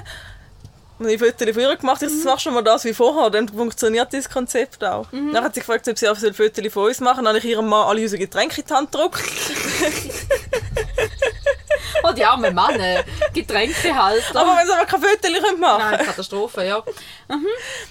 Und 0.99 1.09
ich 1.09 1.19
Fotos 1.19 1.51
von 1.51 1.61
ihr 1.61 1.77
gemacht. 1.77 2.03
Ich 2.03 2.11
so, 2.11 2.29
machst 2.29 2.47
du 2.47 2.51
mal 2.53 2.63
das 2.63 2.85
wie 2.85 2.95
vorher, 2.95 3.31
dann 3.31 3.49
funktioniert 3.49 4.13
dieses 4.13 4.31
Konzept 4.31 4.85
auch. 4.85 5.07
Dann 5.11 5.43
hat 5.43 5.55
sie 5.55 5.61
gefragt, 5.61 5.89
ob 5.89 5.99
sie 5.99 6.09
auch 6.09 6.23
ein 6.23 6.35
Fotos 6.35 6.73
von 6.73 6.87
uns 6.87 7.01
machen 7.01 7.25
Dann 7.25 7.29
habe 7.35 7.39
ich 7.39 7.45
ihrem 7.45 7.69
Mann 7.69 7.89
alle 7.89 8.03
unsere 8.03 8.21
Getränke 8.21 8.61
in 8.61 8.67
die 8.67 8.73
Hand 8.73 8.93
gedruckt. 8.93 9.21
Oh, 12.03 12.13
die 12.13 12.25
armen 12.25 12.55
Männer. 12.55 13.05
Getränkehalter. 13.33 14.41
Aber 14.41 14.57
wenn 14.57 14.67
sie 14.67 14.73
aber 14.73 14.87
kein 14.87 15.01
Fotos 15.01 15.59
machen 15.59 15.91
Nein, 15.91 16.07
Katastrophe, 16.07 16.65
ja. 16.67 16.83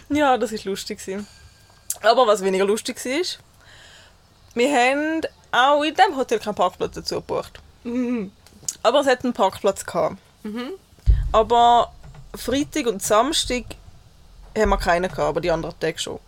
Ja, 0.10 0.38
das 0.38 0.52
war 0.52 0.60
lustig. 0.66 1.00
Aber 2.02 2.28
was 2.28 2.44
weniger 2.44 2.66
lustig 2.66 3.04
war, 3.06 3.22
wir 4.56 4.76
haben 4.76 5.22
auch 5.52 5.84
in 5.84 5.96
diesem 5.96 6.18
Hotel 6.18 6.40
keinen 6.40 6.56
Parkplatz 6.56 6.96
dazu 6.96 7.16
gebucht. 7.16 7.60
Aber 8.84 9.00
es 9.00 9.08
hat 9.08 9.24
einen 9.24 9.34
Parkplatz 9.34 9.86
gehabt. 9.86 10.18
Aber 11.32 11.92
Freitag 12.36 12.88
und 12.88 13.02
Samstag 13.02 13.64
haben 14.58 14.70
wir 14.70 14.78
keinen 14.78 15.04
gehabt, 15.10 15.20
aber 15.20 15.42
die 15.42 15.50
anderen 15.52 15.80
Tage 15.80 15.98
schon. 16.00 16.20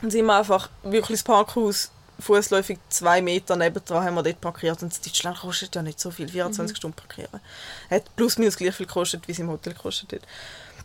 Dann 0.00 0.10
sind 0.10 0.26
wir 0.26 0.36
einfach 0.36 0.68
wirklich 0.82 1.18
das 1.18 1.22
Parkhaus 1.24 1.90
fußläufig 2.20 2.78
zwei 2.88 3.20
Meter 3.22 3.56
nebendran 3.56 4.04
haben 4.04 4.14
wir 4.14 4.22
dort 4.22 4.40
parkiert 4.40 4.82
und 4.82 4.94
in 4.94 5.02
Deutschland 5.02 5.38
kostet 5.38 5.74
ja 5.74 5.82
nicht 5.82 6.00
so 6.00 6.10
viel, 6.10 6.28
24 6.28 6.76
Stunden 6.76 6.96
parkieren. 6.96 7.40
Hat 7.90 8.04
plus 8.16 8.38
minus 8.38 8.56
gleich 8.56 8.74
viel 8.74 8.86
gekostet, 8.86 9.26
wie 9.26 9.32
es 9.32 9.38
im 9.38 9.50
Hotel 9.50 9.74
gekostet 9.74 10.12
hat. 10.12 10.22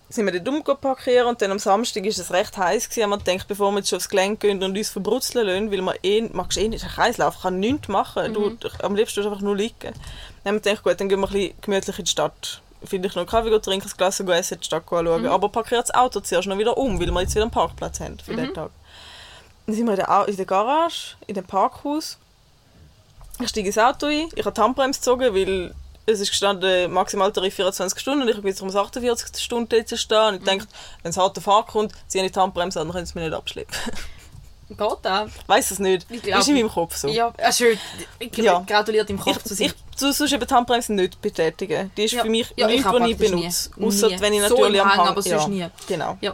Sind 0.10 0.26
wir 0.26 0.34
dort 0.34 0.48
umgegangen 0.48 0.82
parkieren 0.82 1.28
und 1.28 1.42
dann 1.42 1.52
am 1.52 1.60
Samstag 1.60 2.04
war 2.04 2.10
es 2.10 2.32
recht 2.32 2.58
heiß 2.58 2.90
gewesen. 2.90 3.10
Wir 3.10 3.18
gedacht, 3.18 3.48
bevor 3.48 3.72
wir 3.72 3.78
jetzt 3.78 3.90
schon 3.90 3.98
aufs 3.98 4.10
Gelände 4.10 4.38
gehen 4.38 4.64
und 4.64 4.76
uns 4.76 4.90
verbrutzeln 4.90 5.46
lassen, 5.46 5.72
weil 5.72 5.82
man 5.84 5.96
eh, 6.02 6.22
magst 6.34 6.58
eh 6.58 6.68
nicht, 6.68 6.84
ein 6.84 6.90
Kreislauf 6.90 7.42
kann 7.42 7.60
nichts 7.60 7.88
machen. 7.90 8.34
Du, 8.34 8.58
am 8.82 8.96
liebsten 8.96 9.24
einfach 9.24 9.42
nur 9.42 9.56
liegen. 9.56 9.76
Dann 9.82 9.94
haben 10.46 10.56
wir 10.56 10.62
gedacht, 10.62 10.84
gut, 10.84 11.00
dann 11.00 11.10
gehen 11.10 11.20
wir 11.20 11.28
ein 11.28 11.34
bisschen 11.34 11.54
gemütlich 11.62 12.00
in 12.00 12.06
die 12.06 12.12
Stadt. 12.12 12.62
Finde 12.84 13.08
ich 13.08 13.16
noch 13.16 13.22
einen 13.22 13.30
Kaffee 13.30 13.60
trinken, 13.60 13.88
ein 13.88 13.98
Glas 13.98 14.20
essen, 14.20 14.60
die 14.60 14.66
Stadt 14.66 14.84
anschauen. 14.92 15.28
Aber 15.28 15.50
parkiert 15.50 15.84
das 15.84 15.94
Auto 15.94 16.22
zuerst 16.22 16.48
noch 16.48 16.58
wieder 16.58 16.76
um, 16.76 17.00
weil 17.00 17.12
wir 17.12 17.22
jetzt 17.22 17.36
wieder 17.36 17.44
einen 17.44 17.52
Parkplatz 17.52 18.00
haben 18.00 18.18
für 18.18 18.36
den 18.36 18.54
Tag. 18.54 18.72
Dann 19.70 19.76
sind 19.76 19.86
wir 19.86 19.92
in 19.94 19.98
der, 19.98 20.28
in 20.28 20.36
der 20.36 20.46
Garage, 20.48 21.16
in 21.28 21.36
dem 21.36 21.46
Parkhaus. 21.46 22.18
Ich 23.40 23.50
steige 23.50 23.68
ins 23.68 23.78
Auto 23.78 24.08
ein, 24.08 24.28
ich 24.34 24.44
habe 24.44 24.52
die 24.52 24.62
Handbremse 24.62 25.00
gezogen, 25.00 25.36
weil 25.36 25.76
es 26.08 26.20
ist 26.20 26.32
gestanden, 26.32 26.92
Maximaltarif 26.92 27.54
24 27.54 28.00
Stunden 28.00 28.24
und 28.24 28.30
ich 28.30 28.38
bin 28.38 28.48
jetzt 28.48 28.64
um 28.64 28.76
48 28.76 29.38
Stunden 29.44 29.70
dort 29.70 29.88
stehen. 30.00 30.28
Und 30.30 30.36
ich 30.38 30.44
denke, 30.44 30.66
wenn 31.04 31.12
es 31.12 31.18
hart 31.18 31.38
auf 31.38 31.44
Fahrt 31.44 31.68
kommt, 31.68 31.94
ziehe 32.08 32.26
ich 32.26 32.32
die 32.32 32.40
Handbremse 32.40 32.82
an, 32.82 32.88
dann 32.88 32.94
können 32.96 33.06
sie 33.06 33.14
mich 33.20 33.26
nicht 33.30 33.38
abschleppen. 33.38 33.76
Geht 34.70 34.82
auch. 34.82 35.28
Ich 35.28 35.48
weiss 35.48 35.70
es 35.70 35.78
nicht. 35.78 36.08
Ich 36.10 36.24
glaub- 36.24 36.40
ist 36.40 36.48
in 36.48 36.56
meinem 36.56 36.70
Kopf 36.70 36.96
so. 36.96 37.08
Ja, 37.08 37.32
äh, 37.38 37.54
schön. 37.54 37.78
Ich 38.18 38.36
Ja. 38.38 38.64
gratuliere 38.66 39.06
im 39.06 39.20
Kopf 39.20 39.44
zu 39.44 39.54
Ich, 39.54 39.60
sein. 39.60 39.68
ich 39.92 39.98
tue 40.00 40.12
sonst 40.14 40.32
eben 40.34 40.48
die 40.48 40.52
Handbremse 40.56 40.94
nicht 40.94 41.22
betätigen. 41.22 41.92
Die 41.96 42.06
ist 42.06 42.14
Ja. 42.14 42.24
für 42.24 42.30
mich 42.32 42.52
Ja, 42.56 42.68
ich 42.68 42.78
nichts, 42.84 42.92
was 42.92 43.08
ich 43.08 43.18
benutze. 43.18 43.70
Außer 43.80 44.20
wenn 44.20 44.34
ich 44.34 44.42
So 44.48 44.56
natürlich 44.58 44.82
am 44.82 44.90
Hang, 44.90 44.98
Hang... 44.98 45.08
aber 45.10 45.22
sonst 45.22 45.48
nie. 45.48 45.68
Genau. 45.88 46.18
Ja. 46.22 46.34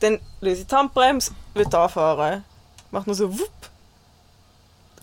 Dann 0.00 0.20
löse 0.42 0.60
ich 0.60 0.66
die 0.66 0.74
Handbremse, 0.74 1.30
will 1.56 1.74
anfahren. 1.74 2.44
Macht 2.90 3.06
nur 3.06 3.16
so 3.16 3.38
wupp. 3.38 3.50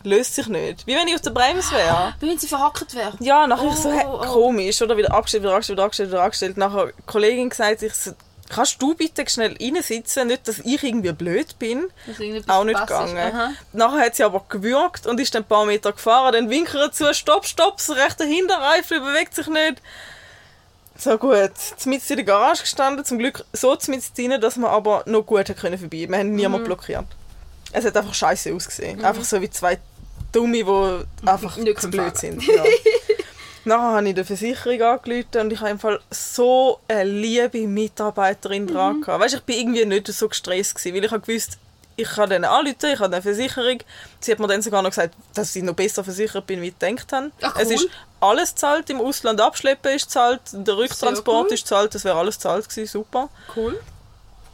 Löst 0.05 0.35
sich 0.35 0.47
nicht. 0.47 0.85
Wie 0.85 0.95
wenn 0.95 1.07
ich 1.07 1.15
auf 1.15 1.21
der 1.21 1.31
Bremse 1.31 1.71
wäre. 1.71 2.13
Wie 2.19 2.27
wenn 2.29 2.37
sie 2.37 2.47
verhackt 2.47 2.93
wäre. 2.93 3.13
Ja, 3.19 3.47
nachher 3.47 3.69
ich 3.69 3.75
so, 3.75 3.89
Oh, 3.89 4.19
oh. 4.21 4.25
komisch. 4.25 4.81
Oder 4.81 4.97
wieder 4.97 5.13
abgestellt, 5.13 5.43
wieder 5.43 5.53
abgestellt, 5.53 5.77
wieder 5.77 5.85
abgestellt, 5.85 6.09
wieder 6.11 6.23
abgestellt. 6.23 6.57
Nachher 6.57 6.87
hat 6.87 6.93
die 6.97 7.01
Kollegin 7.05 7.49
gesagt, 7.49 7.81
ich 7.83 7.93
so, 7.93 8.11
kannst 8.49 8.81
du 8.81 8.95
bitte 8.95 9.23
schnell 9.29 9.55
reinsitzen? 9.61 10.27
Nicht, 10.27 10.47
dass 10.49 10.59
ich 10.59 10.83
irgendwie 10.83 11.13
blöd 11.13 11.57
bin. 11.57 11.87
Irgendetwas 12.07 12.53
Auch 12.53 12.65
nicht 12.65 12.79
gegangen. 12.79 13.55
Nachher 13.71 14.05
hat 14.05 14.15
sie 14.15 14.23
aber 14.25 14.43
gewürgt 14.49 15.07
und 15.07 15.21
ist 15.21 15.33
dann 15.35 15.43
ein 15.43 15.47
paar 15.47 15.65
Meter 15.65 15.93
gefahren. 15.93 16.33
Dann 16.33 16.49
winkt 16.49 16.73
er 16.75 16.91
zu, 16.91 17.13
stopp, 17.13 17.45
stopp, 17.45 17.77
das 17.77 17.95
rechte 17.95 18.25
Hinterreifen 18.25 19.01
bewegt 19.01 19.33
sich 19.35 19.47
nicht. 19.47 19.81
So 21.03 21.17
gut, 21.17 21.51
mitten 21.85 22.13
in 22.13 22.15
der 22.17 22.23
Garage 22.25 22.61
gestanden, 22.61 23.03
zum 23.03 23.19
Glück 23.19 23.43
so 23.51 23.77
mitten 23.89 24.31
rein, 24.31 24.39
dass 24.39 24.55
wir 24.57 24.69
aber 24.69 25.03
noch 25.05 25.25
gut 25.25 25.53
können 25.57 25.77
vorbei. 25.77 26.05
Wir 26.07 26.17
haben 26.17 26.29
Mhm. 26.29 26.35
niemanden 26.35 26.65
blockiert. 26.65 27.03
Es 27.73 27.83
hat 27.83 27.97
einfach 27.97 28.13
scheiße 28.13 28.53
ausgesehen. 28.53 29.03
Einfach 29.03 29.25
so 29.25 29.41
wie 29.41 29.49
zwei 29.49 29.79
Dumme, 30.31 30.63
die 30.63 31.27
einfach 31.27 31.57
Nicht 31.57 31.81
zu 31.81 31.89
blöd 31.89 32.15
sind. 32.17 32.41
Ja. 32.47 32.63
Nachher 33.65 33.97
habe 33.97 34.07
ich 34.09 34.15
die 34.15 34.23
Versicherung 34.23 34.81
angerufen 34.81 35.39
und 35.41 35.51
ich 35.53 35.59
habe 35.59 35.71
im 35.71 35.79
Fall 35.79 35.99
so 36.09 36.79
eine 36.87 37.03
liebe 37.09 37.67
Mitarbeiterin 37.67 38.67
dran 38.67 39.01
gehabt. 39.01 39.23
Weißt, 39.23 39.35
ich 39.35 39.41
bin 39.41 39.57
irgendwie 39.57 39.85
nicht 39.85 40.07
so 40.07 40.29
gestresst 40.29 40.75
gewesen, 40.75 40.95
weil 40.95 41.03
ich 41.05 41.11
habe 41.11 41.25
gewusst, 41.25 41.57
ich 41.95 42.07
kann 42.09 42.29
denen 42.29 42.45
anrufen, 42.45 42.75
ich 42.93 42.99
habe 42.99 43.13
eine 43.13 43.21
Versicherung. 43.21 43.79
Sie 44.19 44.31
hat 44.31 44.39
mir 44.39 44.47
dann 44.47 44.61
sogar 44.61 44.81
noch 44.81 44.89
gesagt, 44.89 45.13
dass 45.33 45.55
ich 45.55 45.63
noch 45.63 45.73
besser 45.75 46.03
versichert 46.03 46.45
bin, 46.47 46.61
wie 46.61 46.67
ich 46.69 46.79
gedacht 46.79 47.11
habe. 47.11 47.31
Ach, 47.41 47.55
Es 47.57 47.67
cool. 47.67 47.73
ist 47.75 47.89
alles 48.19 48.55
zahlt 48.55 48.89
im 48.89 48.99
Ausland, 49.01 49.39
abschleppen 49.41 49.93
ist 49.93 50.09
zahlt, 50.09 50.41
der 50.53 50.77
Rücktransport 50.77 51.47
cool. 51.47 51.53
ist 51.53 51.67
zahlt, 51.67 51.93
das 51.93 52.03
wäre 52.05 52.17
alles 52.17 52.39
zahlt 52.39 52.67
gewesen, 52.69 52.89
super. 52.91 53.29
Cool. 53.55 53.79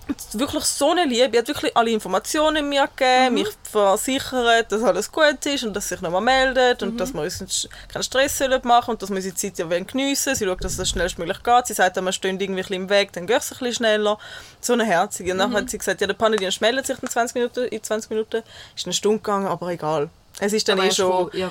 Wirklich 0.34 0.64
so 0.66 0.92
eine 0.92 1.06
Liebe, 1.06 1.38
hat 1.38 1.48
wirklich 1.48 1.76
alle 1.76 1.92
Informationen 1.92 2.68
mir 2.68 2.88
gegeben, 2.88 3.36
mich 3.36 3.48
versichert, 3.64 4.72
dass 4.72 4.84
alles 4.84 5.12
gut 5.12 5.46
ist 5.46 5.64
und 5.64 5.74
dass 5.76 5.90
sich 5.90 6.02
nochmal 6.02 6.22
meldet 6.22 6.82
und 6.84 6.98
dass 6.98 7.14
wir 7.14 7.22
uns 7.22 7.70
keinen 7.92 8.04
Stress 8.04 8.38
sollen 8.38 8.62
machen 8.64 8.92
und 8.92 9.02
dass 9.02 9.10
wir 9.10 9.18
unsere 9.18 9.36
Zeit 9.36 9.58
ja 9.58 9.70
wollen 9.70 9.86
geniessen 9.86 10.36
Sie 10.36 10.46
schaut, 10.46 10.64
dass 10.64 10.74
es 10.74 10.78
das 10.78 10.90
schnellstmöglich 10.90 11.44
geht. 11.44 11.68
Sie 11.68 11.74
sagt, 11.74 11.96
wir 11.96 12.12
stehen 12.12 12.40
irgendwie 12.40 12.74
im 12.74 12.90
Weg, 12.90 13.14
dann 13.14 13.28
geht 13.28 13.38
es 13.38 13.52
ein 13.52 13.60
bisschen 13.60 13.74
schneller. 13.76 14.18
So 14.62 14.74
eine 14.74 14.86
Herzige. 14.86 15.32
Und 15.34 15.40
dann 15.40 15.54
hat 15.54 15.70
sie 15.70 15.78
gesagt, 15.78 16.02
ja, 16.02 16.08
der 16.08 16.14
Panedienst 16.14 16.62
meldet 16.62 16.86
sich 16.86 17.02
in 17.02 17.08
20 17.10 17.36
Minuten. 17.36 17.66
In 17.66 17.84
20 17.84 18.10
Minuten 18.10 18.44
ist 18.76 18.86
eine 18.86 18.94
Stunde 18.94 19.20
gegangen, 19.20 19.48
aber 19.48 19.70
egal. 19.70 20.10
Es 20.40 20.54
ist 20.54 20.68
dann 20.68 20.80
Aber 20.80 20.88
eh 20.88 20.92
schon... 20.92 21.30
Ja. 21.34 21.50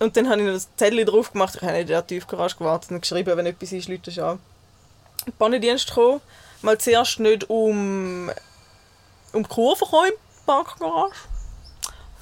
Und 0.00 0.16
dann 0.16 0.28
habe 0.28 0.40
ich 0.40 0.46
noch 0.46 0.54
das 0.54 0.68
Zettel 0.76 1.04
drauf 1.04 1.32
gemacht. 1.32 1.54
Ich 1.56 1.62
habe 1.62 1.78
in 1.78 1.86
der 1.86 2.04
Tiefgarage 2.06 2.56
gewartet 2.56 2.90
und 2.90 3.00
geschrieben, 3.00 3.36
wenn 3.36 3.46
etwas 3.46 3.72
ist, 3.72 3.88
Leute 3.88 4.24
an. 4.24 4.40
Der 5.26 5.32
Pannendienst 5.32 5.94
kam. 5.94 6.20
Mal 6.64 6.78
zuerst 6.78 7.20
nicht 7.20 7.50
um, 7.50 8.30
um 9.34 9.42
die 9.42 9.48
Kurve 9.48 9.84
gekommen 9.84 10.08
im 10.08 10.46
Parkgarage. 10.46 11.14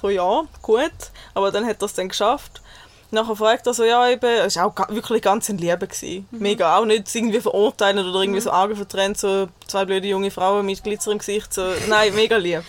So, 0.01 0.09
ja, 0.09 0.43
gut. 0.61 0.91
Aber 1.33 1.49
dann 1.49 1.65
hat 1.65 1.81
er 1.81 1.85
es 1.85 1.93
dann 1.93 2.09
geschafft. 2.09 2.61
Nachher 3.09 3.37
fragt 3.37 3.67
er 3.67 3.73
so, 3.73 3.85
ja 3.85 4.05
eben, 4.09 4.25
es 4.25 4.57
war 4.57 4.65
auch 4.65 4.89
wirklich 4.89 5.21
ganz 5.21 5.47
ein 5.47 5.59
Liebe. 5.59 5.87
Gewesen. 5.87 6.27
Mega, 6.31 6.77
auch 6.77 6.83
nicht 6.83 7.15
irgendwie 7.15 7.39
verurteilen 7.39 8.05
oder 8.05 8.19
irgendwie 8.19 8.41
so 8.41 8.51
Augen 8.51 8.75
vertrennt, 8.75 9.17
so 9.17 9.47
zwei 9.65 9.85
blöde 9.85 10.07
junge 10.09 10.29
Frauen 10.29 10.65
mit 10.65 10.83
Glitzer 10.83 11.13
im 11.13 11.19
Gesicht. 11.19 11.53
So. 11.53 11.65
Nein, 11.87 12.13
mega 12.13 12.35
lieb. 12.35 12.63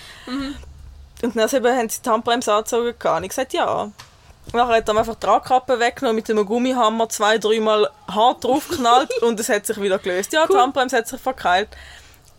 Und 1.23 1.35
dann 1.35 1.49
eben 1.49 1.77
haben 1.77 1.89
sie 1.89 2.03
die 2.03 2.09
Handbremse 2.09 2.53
angezogen. 2.53 2.95
Und 3.17 3.25
ich 3.25 3.31
gesagt, 3.31 3.53
ja. 3.53 3.91
Nachher 4.53 4.77
hat 4.77 4.89
er 4.89 4.97
einfach 4.97 5.15
die 5.17 5.27
Radkappe 5.27 5.81
weggenommen, 5.81 6.17
mit 6.17 6.31
einem 6.31 6.47
Gummihammer 6.47 7.09
zwei, 7.09 7.39
dreimal 7.39 7.89
hart 8.09 8.45
draufgeknallt 8.45 9.11
und 9.23 9.41
es 9.41 9.49
hat 9.49 9.67
sich 9.67 9.81
wieder 9.81 9.99
gelöst. 9.99 10.33
Ja, 10.33 10.47
die 10.47 10.57
Handbremse 10.57 10.97
hat 10.99 11.09
sich 11.09 11.21
verkeilt. 11.21 11.69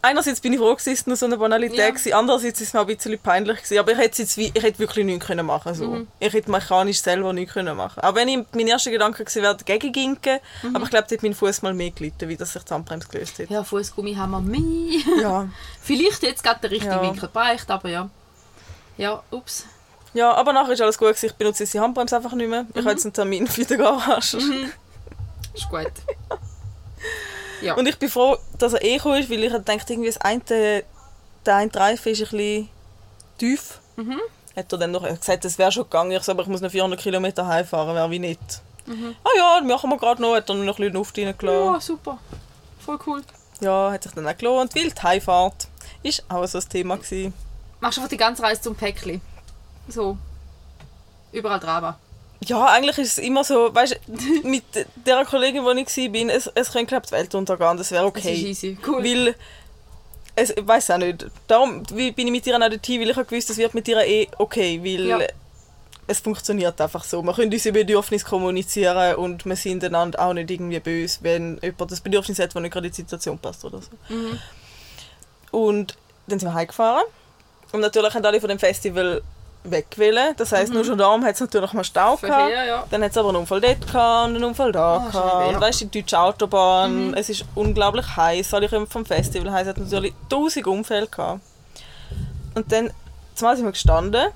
Einerseits 0.01 0.39
bin 0.39 0.53
ich 0.53 0.59
froh, 0.59 0.71
dass 0.75 0.85
es 0.85 1.07
nur 1.07 1.15
so 1.15 1.25
eine 1.25 1.35
Banalität 1.35 1.79
Ja. 2.05 2.11
war, 2.11 2.19
andererseits 2.19 2.61
ist 2.61 2.67
es 2.67 2.73
mir 2.75 2.81
ein 2.81 2.85
bisschen 2.85 3.17
peinlich. 3.17 3.57
Gewesen. 3.57 3.79
Aber 3.79 3.91
ich 3.91 3.97
hätte, 3.97 4.21
jetzt 4.21 4.37
ich 4.37 4.53
hätte 4.53 4.77
wirklich 4.77 5.03
nichts 5.03 5.25
können 5.25 5.47
machen 5.47 5.73
so. 5.73 5.87
Mhm. 5.87 6.07
Ich 6.19 6.31
hätte 6.31 6.51
mechanisch 6.51 7.01
selber 7.01 7.33
nichts 7.33 7.55
können 7.55 7.75
machen 7.75 8.01
Auch 8.03 8.13
wenn 8.13 8.27
ich, 8.27 8.37
mein 8.53 8.67
erster 8.67 8.91
Gedanke 8.91 9.25
gewesen 9.25 9.41
wäre, 9.41 9.57
dagegen 9.57 9.91
ginken, 9.91 10.39
Mhm. 10.61 10.75
aber 10.75 10.83
ich 10.85 10.91
glaube, 10.91 11.07
dort 11.09 11.17
hat 11.17 11.23
mein 11.23 11.33
Fuß 11.33 11.63
mal 11.63 11.73
mehr 11.73 11.89
gelitten, 11.89 12.29
wie 12.29 12.37
dass 12.37 12.53
sich 12.53 12.63
die 12.63 12.71
Handbremse 12.75 13.07
gelöst 13.07 13.39
hat. 13.39 13.49
Ja, 13.49 13.63
Fußgummi 13.63 14.13
haben 14.13 14.29
wir 14.31 14.41
mehr. 14.41 15.01
Ja. 15.21 15.47
Vielleicht 15.81 16.21
jetzt 16.21 16.43
gerade 16.43 16.59
der 16.61 16.69
richtige 16.69 16.93
Ja. 16.93 17.01
Winkel 17.01 17.27
bereicht, 17.27 17.69
aber 17.71 17.89
ja. 17.89 18.07
Ja, 18.97 19.23
ups. 19.31 19.65
Ja, 20.15 20.34
aber 20.34 20.51
nachher 20.54 20.73
ist 20.73 20.82
alles 20.82 20.97
gut. 20.97 21.21
Ich 21.21 21.34
benutze 21.36 21.63
jetzt 21.63 21.73
die 21.73 21.80
Handbremse 21.80 22.15
einfach 22.15 22.34
nicht 22.34 22.49
mehr. 22.49 22.65
Ich 22.73 22.82
habe 22.82 22.89
jetzt 22.91 23.06
einen 23.06 23.13
Termin 23.13 23.45
für 23.47 23.63
die 23.63 23.78
Garage. 23.78 24.38
Ist 25.54 25.69
gut. 25.69 25.86
Ja. 27.62 27.75
Und 27.75 27.88
ich 27.88 27.97
bin 27.97 28.10
froh, 28.10 28.38
dass 28.60 28.73
er 28.73 28.84
eh 28.84 28.97
gekommen 28.97 29.19
ist, 29.21 29.30
weil 29.30 29.41
ich 29.43 29.51
dachte, 29.51 29.93
irgendwie 29.93 30.10
das 30.10 30.19
eine, 30.19 30.41
der 30.41 31.56
eine 31.56 31.73
Reifen 31.73 32.12
ist 32.12 32.21
ein 32.21 32.30
bisschen 32.30 32.69
tief. 33.38 33.80
Mhm. 33.95 34.19
Hat 34.56 34.71
er 34.71 34.78
dann 34.78 34.91
noch 34.91 35.04
gesagt, 35.04 35.45
es 35.45 35.58
wäre 35.58 35.71
schon 35.71 35.84
gegangen, 35.84 36.12
ich 36.12 36.21
so, 36.21 36.34
aber 36.34 36.43
ich 36.43 36.49
muss 36.49 36.62
noch 36.62 36.69
400 36.69 36.99
Kilometer 36.99 37.47
heimfahren, 37.47 37.95
wäre 37.95 38.12
wie 38.12 38.19
nicht. 38.19 38.62
Mhm. 38.86 39.15
Ah 39.23 39.30
ja, 39.38 39.60
das 39.60 39.67
machen 39.67 39.89
wir 39.89 39.97
gerade 39.97 40.21
noch, 40.21 40.36
hat 40.36 40.49
er 40.49 40.56
noch 40.56 40.63
ein 40.63 40.75
bisschen 40.75 40.93
Luft 40.93 41.17
reingelassen. 41.17 41.73
ja, 41.73 41.80
super. 41.80 42.17
Voll 42.86 42.99
cool. 43.08 43.21
Ja, 43.62 43.91
hat 43.91 44.04
sich 44.04 44.12
dann 44.12 44.28
auch 44.28 44.38
gelohnt, 44.38 44.75
weil 44.75 44.91
die 44.91 45.01
Heimfahrt 45.01 45.67
ist 46.04 46.23
auch 46.30 46.45
so 46.45 46.58
ein 46.60 46.69
Thema 46.69 46.97
gewesen. 46.97 47.34
Machst 47.80 47.97
du 47.97 48.01
einfach 48.01 48.10
die 48.10 48.17
ganze 48.17 48.43
Reise 48.43 48.62
zum 48.62 48.75
Päckchen. 48.75 49.21
So. 49.87 50.17
Überall 51.31 51.59
dran. 51.59 51.95
Ja, 52.41 52.65
eigentlich 52.65 52.97
ist 52.97 53.17
es 53.17 53.23
immer 53.23 53.43
so, 53.43 53.73
weißt 53.73 53.99
du, 54.07 54.47
mit 54.47 54.63
der 55.05 55.25
Kollegin, 55.25 55.63
wo 55.63 55.71
ich 55.71 55.97
war, 55.97 56.35
es, 56.35 56.47
es 56.53 56.71
könnte 56.71 56.87
glaube 56.87 57.03
ich 57.05 57.09
die 57.09 57.15
Welt 57.15 57.35
untergehen, 57.35 57.77
das 57.77 57.91
wäre 57.91 58.11
Das 58.11 58.23
ist 58.23 58.29
okay. 58.29 58.35
easy. 58.49 58.77
Cool. 58.85 59.03
Weil, 59.03 59.35
es, 60.35 60.49
ich 60.51 60.67
weiß 60.67 60.91
auch 60.91 60.97
nicht, 60.97 61.25
darum 61.47 61.83
bin 61.83 62.13
ich 62.17 62.31
mit 62.31 62.45
ihr 62.45 62.55
auch 62.55 62.69
nicht 62.69 62.87
weil 62.89 63.09
ich 63.09 63.15
habe 63.15 63.25
gewusst, 63.25 63.49
es 63.49 63.57
wird 63.57 63.73
mit 63.73 63.87
ihr 63.87 63.97
eh 64.05 64.27
okay, 64.37 64.79
weil 64.83 65.07
Ja. 65.07 65.19
es 66.07 66.19
funktioniert 66.19 66.79
einfach 66.81 67.03
so. 67.03 67.23
Wir 67.23 67.33
können 67.33 67.51
unsere 67.51 67.73
Bedürfnisse 67.73 68.25
kommunizieren 68.25 69.15
und 69.15 69.45
wir 69.45 69.55
sind 69.55 69.83
einander 69.83 70.19
auch 70.19 70.33
nicht 70.33 70.51
irgendwie 70.51 70.79
böse, 70.81 71.19
wenn 71.21 71.57
jemand 71.63 71.89
das 71.91 72.01
Bedürfnis 72.01 72.37
hat, 72.39 72.53
das 72.53 72.61
nicht 72.61 72.73
gerade 72.73 72.87
in 72.87 72.91
die 72.93 72.97
Situation 72.97 73.39
passt 73.39 73.63
oder 73.65 73.81
so. 73.81 73.91
Mhm. 74.13 74.39
Und 75.51 75.95
dann 76.27 76.39
sind 76.39 76.49
wir 76.49 76.53
heimgefahren 76.53 77.05
und 77.71 77.79
natürlich 77.79 78.13
haben 78.13 78.25
alle 78.25 78.39
von 78.41 78.49
dem 78.49 78.59
Festival 78.59 79.21
weg 79.71 79.88
wollen. 79.97 80.36
Das 80.38 80.51
heisst, 80.51 80.73
nur 80.73 80.84
schon 80.86 80.97
darum 80.97 81.23
hat 81.25 81.36
es 81.36 81.41
natürlich 81.41 81.73
mal 81.73 81.84
Stau 81.84 82.15
gehabt. 82.17 82.51
Ja. 82.51 82.84
Dann 82.89 83.04
hat 83.04 83.12
es 83.12 83.17
aber 83.17 83.30
einen 83.30 83.38
Unfall 83.38 83.62
dort 83.62 83.86
gehabt 83.86 84.30
und 84.30 84.36
einen 84.36 84.43
Unfall 84.43 84.71
da 84.71 84.97
Ah, 84.97 85.10
gehabt. 85.10 85.47
Und 85.56 85.62
weißt 85.62 85.82
du, 85.82 85.86
die 85.86 86.01
deutsche 86.01 86.19
Autobahn, 86.19 87.13
es 87.15 87.30
ist 87.30 87.45
unglaublich 87.56 88.15
heiß. 88.15 88.54
Alle 88.54 88.69
kommen 88.69 88.88
vom 88.88 89.06
Festival 89.06 89.51
heiß, 89.51 89.67
hat 89.67 89.78
natürlich 89.78 90.13
tausend 90.30 90.67
Unfälle 90.67 91.08
gehabt. 91.08 91.41
Und 92.54 92.71
dann, 92.71 92.91
zumal 93.34 93.56
sind 93.56 93.65
wir 93.65 93.71
gestanden 93.71 94.28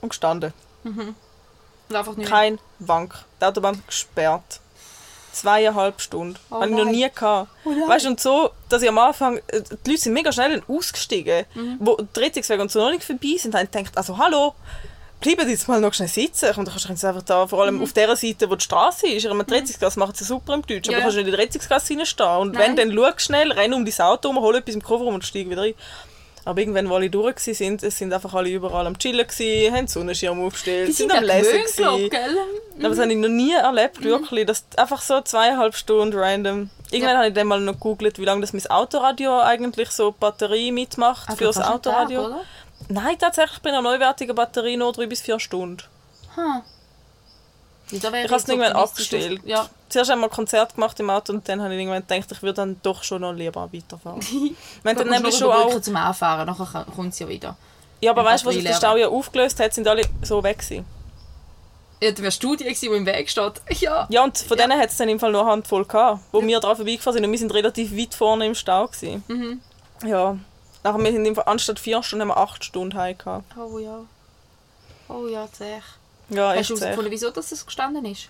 und 0.00 0.08
gestanden. 0.10 0.52
Und 0.84 1.14
einfach 1.94 2.16
nicht. 2.16 2.28
Kein 2.28 2.58
Wank. 2.78 3.14
Die 3.40 3.44
Autobahn 3.44 3.82
gesperrt. 3.86 4.60
Zweieinhalb 5.36 6.00
Stunden. 6.00 6.36
Oh 6.50 6.56
Habe 6.56 6.68
ich 6.70 6.76
noch 6.76 6.84
nie 6.86 7.08
gehabt. 7.14 7.50
Oh 7.64 7.70
weißt 7.88 8.06
du, 8.06 8.10
und 8.10 8.20
so, 8.20 8.50
dass 8.70 8.80
ich 8.82 8.88
am 8.88 8.98
Anfang, 8.98 9.36
äh, 9.48 9.60
die 9.84 9.90
Leute 9.90 10.02
sind 10.02 10.12
mega 10.14 10.32
schnell 10.32 10.62
ausgestiegen, 10.66 11.44
Mhm. 11.54 11.76
wo 11.80 11.96
die 11.96 12.20
Rettungswege 12.20 12.62
und 12.62 12.70
so 12.70 12.80
noch 12.80 12.90
nicht 12.90 13.04
vorbei 13.04 13.36
sind, 13.38 13.54
haben 13.54 13.70
gedacht, 13.70 13.96
also 13.98 14.16
hallo, 14.16 14.54
bleiben 15.20 15.48
jetzt 15.48 15.68
mal 15.68 15.80
noch 15.80 15.92
schnell 15.94 16.08
sitzen. 16.08 16.46
Und 16.50 16.56
dann 16.56 16.66
kannst 16.66 16.84
du 16.86 16.88
jetzt 16.90 17.04
einfach 17.04 17.22
da, 17.22 17.46
vor 17.46 17.58
Mhm. 17.58 17.64
allem 17.64 17.82
auf 17.82 17.92
der 17.92 18.16
Seite, 18.16 18.48
wo 18.50 18.54
die 18.54 18.64
Straße 18.64 19.08
ist, 19.08 19.24
in 19.26 19.36
der 19.38 19.48
Rettungsgasse 19.50 19.98
macht 19.98 20.16
sie 20.16 20.24
super 20.24 20.54
im 20.54 20.62
Deutsch, 20.62 20.88
aber 20.88 20.92
Ja. 20.92 20.98
du 20.98 21.02
kannst 21.04 21.16
nicht 21.16 21.26
in 21.26 21.30
der 21.32 21.40
Rettungsgasse 21.40 21.94
reinstehen. 21.98 22.36
Und 22.38 22.54
Nein. 22.54 22.76
wenn, 22.76 22.90
dann 22.90 22.96
schau 22.96 23.18
schnell, 23.18 23.52
renn 23.52 23.74
um 23.74 23.84
dein 23.84 24.00
Auto 24.06 24.28
um, 24.30 24.38
hol 24.40 24.56
etwas 24.56 24.74
im 24.74 24.82
Kofferraum 24.82 25.14
und 25.14 25.24
steig 25.24 25.48
wieder 25.50 25.62
rein. 25.62 25.74
Aber 26.46 26.60
irgendwann, 26.60 26.88
wo 26.88 26.94
alle 26.94 27.10
durch 27.10 27.36
waren, 27.44 27.54
sind, 27.54 27.82
es 27.82 27.98
sind 27.98 28.12
einfach 28.12 28.32
alle 28.32 28.48
überall 28.48 28.86
am 28.86 28.96
Chillen, 28.98 29.26
gewesen, 29.26 29.72
haben 29.72 29.80
den 29.82 29.88
Sonnenschirm 29.88 30.40
aufgestellt, 30.46 30.86
Die 30.88 30.92
sind, 30.92 31.10
sind 31.10 31.18
am 31.18 31.24
Lesen. 31.24 31.52
gewesen. 31.52 32.08
gell? 32.10 32.36
Aber 32.78 32.88
das 32.90 32.98
habe 33.00 33.10
ich 33.12 33.18
noch 33.18 33.28
nie 33.28 33.52
erlebt, 33.52 34.02
wirklich. 34.02 34.46
Dass 34.46 34.64
einfach 34.76 35.02
so 35.02 35.20
zweieinhalb 35.20 35.74
Stunden 35.74 36.16
random. 36.16 36.70
Irgendwann 36.92 37.12
Ja. 37.14 37.18
habe 37.18 37.28
ich 37.28 37.34
dann 37.34 37.48
mal 37.48 37.60
noch 37.60 37.72
gegoogelt, 37.74 38.18
wie 38.20 38.24
lange 38.24 38.42
das 38.42 38.52
mein 38.52 38.64
Autoradio 38.68 39.40
eigentlich 39.40 39.90
so 39.90 40.12
Batterie 40.12 40.70
mitmacht 40.70 41.28
Aber 41.28 41.36
für 41.36 41.44
das 41.44 41.56
einen 41.56 41.66
Tag, 41.66 41.74
Autoradio. 41.74 42.26
oder? 42.26 42.40
Nein, 42.88 43.18
tatsächlich 43.18 43.58
bei 43.60 43.70
einer 43.70 43.82
neuwertigen 43.82 44.36
Batterie 44.36 44.76
nur 44.76 44.92
drei 44.92 45.06
bis 45.06 45.20
vier 45.22 45.40
Stunden. 45.40 45.82
Hm. 46.36 46.62
Ja, 47.90 47.98
Ich 47.98 48.04
habe 48.04 48.36
es 48.36 48.48
irgendwann 48.48 48.72
abgestellt. 48.72 49.40
Ja. 49.44 49.68
Zuerst 49.88 50.10
einmal 50.10 50.28
ein 50.28 50.34
Konzert 50.34 50.74
gemacht 50.74 50.98
im 50.98 51.10
Auto 51.10 51.32
und 51.32 51.48
dann 51.48 51.62
habe 51.62 51.72
ich 51.74 51.80
irgendwann 51.80 52.06
gedacht, 52.06 52.32
ich 52.32 52.42
würde 52.42 52.54
dann 52.54 52.80
doch 52.82 53.02
schon 53.04 53.20
noch 53.20 53.32
lieber 53.32 53.72
weiterfahren. 53.72 54.20
Haben 54.84 54.98
dann 54.98 55.08
nämlich 55.08 55.36
schon 55.36 55.50
auch... 55.50 55.80
zum 55.80 55.94
Anfahren, 55.94 56.46
nachher 56.46 56.84
kommt 56.94 57.12
es 57.12 57.18
ja 57.20 57.28
wieder. 57.28 57.56
Ja, 58.00 58.10
aber 58.10 58.24
Wenn 58.24 58.32
weißt 58.32 58.44
du, 58.44 58.48
was 58.48 58.54
sich 58.56 58.64
der 58.64 58.74
Stau 58.74 58.96
ja 58.96 59.08
aufgelöst 59.08 59.60
hat, 59.60 59.72
sind 59.72 59.86
alle 59.86 60.02
so 60.22 60.42
weg 60.42 60.58
gewesen. 60.58 60.84
Ja, 62.02 62.10
da 62.10 62.22
wärst 62.22 62.42
du 62.42 62.56
die 62.56 62.64
gewesen, 62.64 62.90
die 62.90 62.96
im 62.96 63.06
Weg 63.06 63.30
steht. 63.30 63.62
Ja. 63.80 64.06
Ja, 64.10 64.24
und 64.24 64.36
von 64.38 64.56
denen 64.56 64.78
hat 64.78 64.90
es 64.90 64.96
dann 64.96 65.08
im 65.08 65.18
Fall 65.18 65.32
nur 65.32 65.42
eine 65.42 65.50
Handvoll 65.50 65.84
gehabt, 65.84 66.20
wo 66.32 66.42
wir 66.42 66.60
dran 66.60 66.76
vorbeigefahren 66.76 67.14
sind 67.14 67.24
und 67.24 67.32
wir 67.32 67.38
sind 67.38 67.54
relativ 67.54 67.96
weit 67.96 68.14
vorne 68.14 68.46
im 68.46 68.54
Stau 68.54 68.86
gewesen. 68.86 69.24
Mhm. 69.28 69.60
Ja. 70.06 70.36
Nachher, 70.82 71.02
wir 71.02 71.12
sind 71.12 71.24
im 71.24 71.34
Fall, 71.34 71.44
anstatt 71.46 71.78
vier 71.78 72.02
Stunden 72.02 72.22
haben 72.22 72.28
wir 72.28 72.36
acht 72.36 72.64
Stunden 72.64 72.96
heim 72.98 73.16
gehabt. 73.16 73.44
Oh 73.56 73.78
ja. 73.78 74.00
Oh 75.08 75.26
ja, 75.26 75.48
zäh. 75.52 75.80
Ja, 76.28 76.54
Hast 76.54 76.70
du 76.70 76.74
herausgefunden, 76.74 77.12
wieso 77.12 77.30
das 77.30 77.64
gestanden 77.64 78.04
ist? 78.04 78.28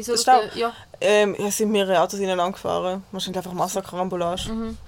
Wieso 0.00 0.12
das 0.12 0.22
Stau? 0.22 0.40
der, 0.40 0.56
ja. 0.56 0.72
Ähm, 1.00 1.34
es 1.38 1.56
sind 1.58 1.70
mehrere 1.70 2.00
Autos 2.00 2.18
ineinander 2.18 2.52
gefahren. 2.52 3.04
Wahrscheinlich 3.12 3.38
einfach 3.38 3.52
Massakerambolage. 3.52 4.50
Mhm. 4.50 4.78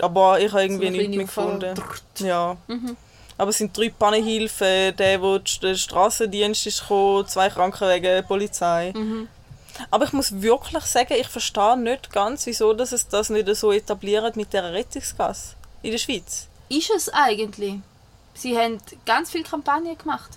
Aber 0.00 0.40
ich 0.40 0.52
habe 0.52 0.62
irgendwie 0.62 0.86
So 0.86 0.92
nichts 0.92 1.16
mehr 1.16 1.26
gefunden. 1.26 1.74
Ja. 2.18 2.56
Mhm. 2.66 2.96
Aber 3.38 3.50
es 3.50 3.58
sind 3.58 3.76
drei 3.76 3.88
Pannenhilfen, 3.88 4.94
der, 4.96 5.22
wo 5.22 5.38
der 5.38 5.74
Strassendienst 5.74 6.66
ist 6.66 6.80
gekommen, 6.82 7.26
zwei 7.26 7.48
Krankenwagen, 7.48 8.26
Polizei. 8.26 8.92
Mhm. 8.94 9.28
Aber 9.90 10.04
ich 10.04 10.12
muss 10.12 10.42
wirklich 10.42 10.84
sagen, 10.84 11.14
ich 11.18 11.28
verstehe 11.28 11.78
nicht 11.78 12.12
ganz, 12.12 12.44
wieso 12.46 12.74
dass 12.74 12.92
es 12.92 13.08
das 13.08 13.30
nicht 13.30 13.48
so 13.56 13.72
etabliert 13.72 14.36
mit 14.36 14.52
der 14.52 14.72
Rettungsgasse 14.72 15.54
in 15.82 15.92
der 15.92 15.98
Schweiz. 15.98 16.46
Ist 16.68 16.90
es 16.90 17.08
eigentlich? 17.08 17.76
Sie 18.34 18.56
haben 18.56 18.78
ganz 19.06 19.30
viele 19.30 19.44
Kampagnen 19.44 19.96
gemacht. 19.96 20.30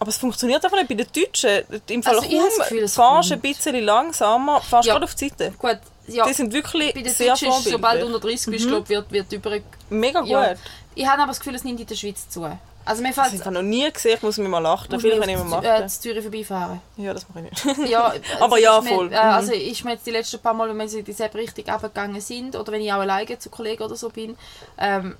Aber 0.00 0.08
es 0.08 0.16
funktioniert 0.16 0.64
einfach 0.64 0.76
nicht 0.78 0.88
bei 0.88 0.94
den 0.94 1.06
Deutschen. 1.12 1.62
Im 1.88 2.02
Fall 2.02 2.16
Also 2.16 2.26
ich 2.28 2.38
habe 2.38 2.48
das 2.48 2.56
kaum 2.56 2.68
Gefühl, 2.70 2.88
fahrst 2.88 3.32
ein 3.32 3.40
bisschen 3.40 3.84
langsamer, 3.84 4.60
fahrst 4.62 4.86
Ja. 4.88 4.94
gerade 4.94 5.04
auf 5.04 5.14
die 5.14 5.28
Seite. 5.28 5.52
Gut, 5.58 5.78
ja. 6.08 6.26
Die 6.26 6.32
sind 6.32 6.52
wirklich 6.52 6.94
bei 6.94 7.02
den 7.02 7.12
sehr 7.12 7.28
Deutschen 7.28 7.50
ist 7.50 7.64
sobald 7.68 8.02
du 8.02 8.06
unter 8.06 8.18
30 8.20 8.46
bist, 8.50 8.66
glaub, 8.66 8.88
wird, 8.88 9.12
wird 9.12 9.32
über... 9.32 9.58
Mega 9.90 10.20
gut. 10.20 10.30
Ja. 10.30 10.54
Ich 10.94 11.06
habe 11.06 11.18
aber 11.22 11.28
das 11.28 11.38
Gefühl, 11.38 11.54
es 11.54 11.62
nimmt 11.64 11.78
in 11.80 11.86
der 11.86 11.94
Schweiz 11.94 12.28
zu. 12.28 12.44
Also 12.82 13.02
mir 13.02 13.08
Das 13.12 13.16
fällt... 13.16 13.26
habe 13.26 13.36
ich 13.36 13.44
noch 13.50 13.62
nie 13.62 13.92
gesehen, 13.92 14.14
ich 14.16 14.22
muss 14.22 14.38
mich 14.38 14.48
mal 14.48 14.64
achten. 14.64 14.98
Vielleicht 14.98 15.20
kann 15.20 15.28
ich 15.28 15.36
mal 15.36 15.42
auf 15.42 15.48
machen. 15.50 15.64
äh, 15.66 15.86
zu 15.86 16.00
Zürich 16.00 16.22
vorbeifahren. 16.22 16.80
Ja, 16.96 17.12
das 17.12 17.26
mache 17.28 17.44
ich 17.52 17.64
nicht. 17.64 17.88
Ja, 17.90 18.06
Aber 18.40 18.54
also 18.54 18.56
ja, 18.56 18.78
ist 18.78 18.84
mir- 18.84 18.90
voll. 18.94 19.06
Äh, 19.06 19.10
Mhm. 19.10 19.16
also 19.34 19.52
ist 19.52 19.84
mir 19.84 19.92
jetzt 19.92 20.06
die 20.06 20.10
letzten 20.12 20.38
paar 20.40 20.54
Mal, 20.54 20.70
wenn 20.70 20.78
wir 20.90 20.98
in 20.98 21.04
die 21.04 21.12
Sepp 21.12 21.34
richtig 21.34 21.68
runtergegangen 21.68 22.20
sind 22.22 22.56
oder 22.56 22.72
wenn 22.72 22.80
ich 22.80 22.90
auch 22.90 23.00
alleine 23.00 23.38
zu 23.38 23.50
Kollegen 23.50 23.82
oder 23.82 23.96
so 23.96 24.08
bin, 24.08 24.34
ähm, 24.78 25.16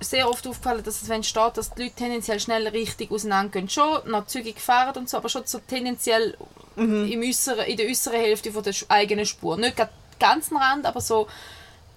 sehr 0.00 0.28
oft 0.28 0.46
aufgefallen, 0.46 0.82
dass 0.82 1.02
es, 1.02 1.08
wenn 1.08 1.22
steht, 1.22 1.56
dass 1.56 1.74
die 1.74 1.82
Leute 1.84 1.94
tendenziell 1.94 2.40
schnell 2.40 2.66
richtig 2.68 3.10
auseinandergehen. 3.10 3.68
Schon 3.68 4.00
noch 4.10 4.26
zügig 4.26 4.60
fahren 4.60 4.96
und 4.96 5.08
so, 5.10 5.16
aber 5.18 5.28
schon 5.28 5.42
so 5.44 5.58
tendenziell 5.58 6.36
Mhm. 6.76 7.10
im 7.10 7.20
äußeren, 7.22 7.66
in 7.66 7.76
der 7.76 7.86
äußeren 7.88 8.18
Hälfte 8.18 8.52
von 8.52 8.62
der 8.62 8.74
eigenen 8.88 9.26
Spur. 9.26 9.56
Nicht 9.56 9.76
gerade 9.76 9.90
ganzen 10.18 10.56
Rand, 10.56 10.86
aber 10.86 11.00
so 11.00 11.26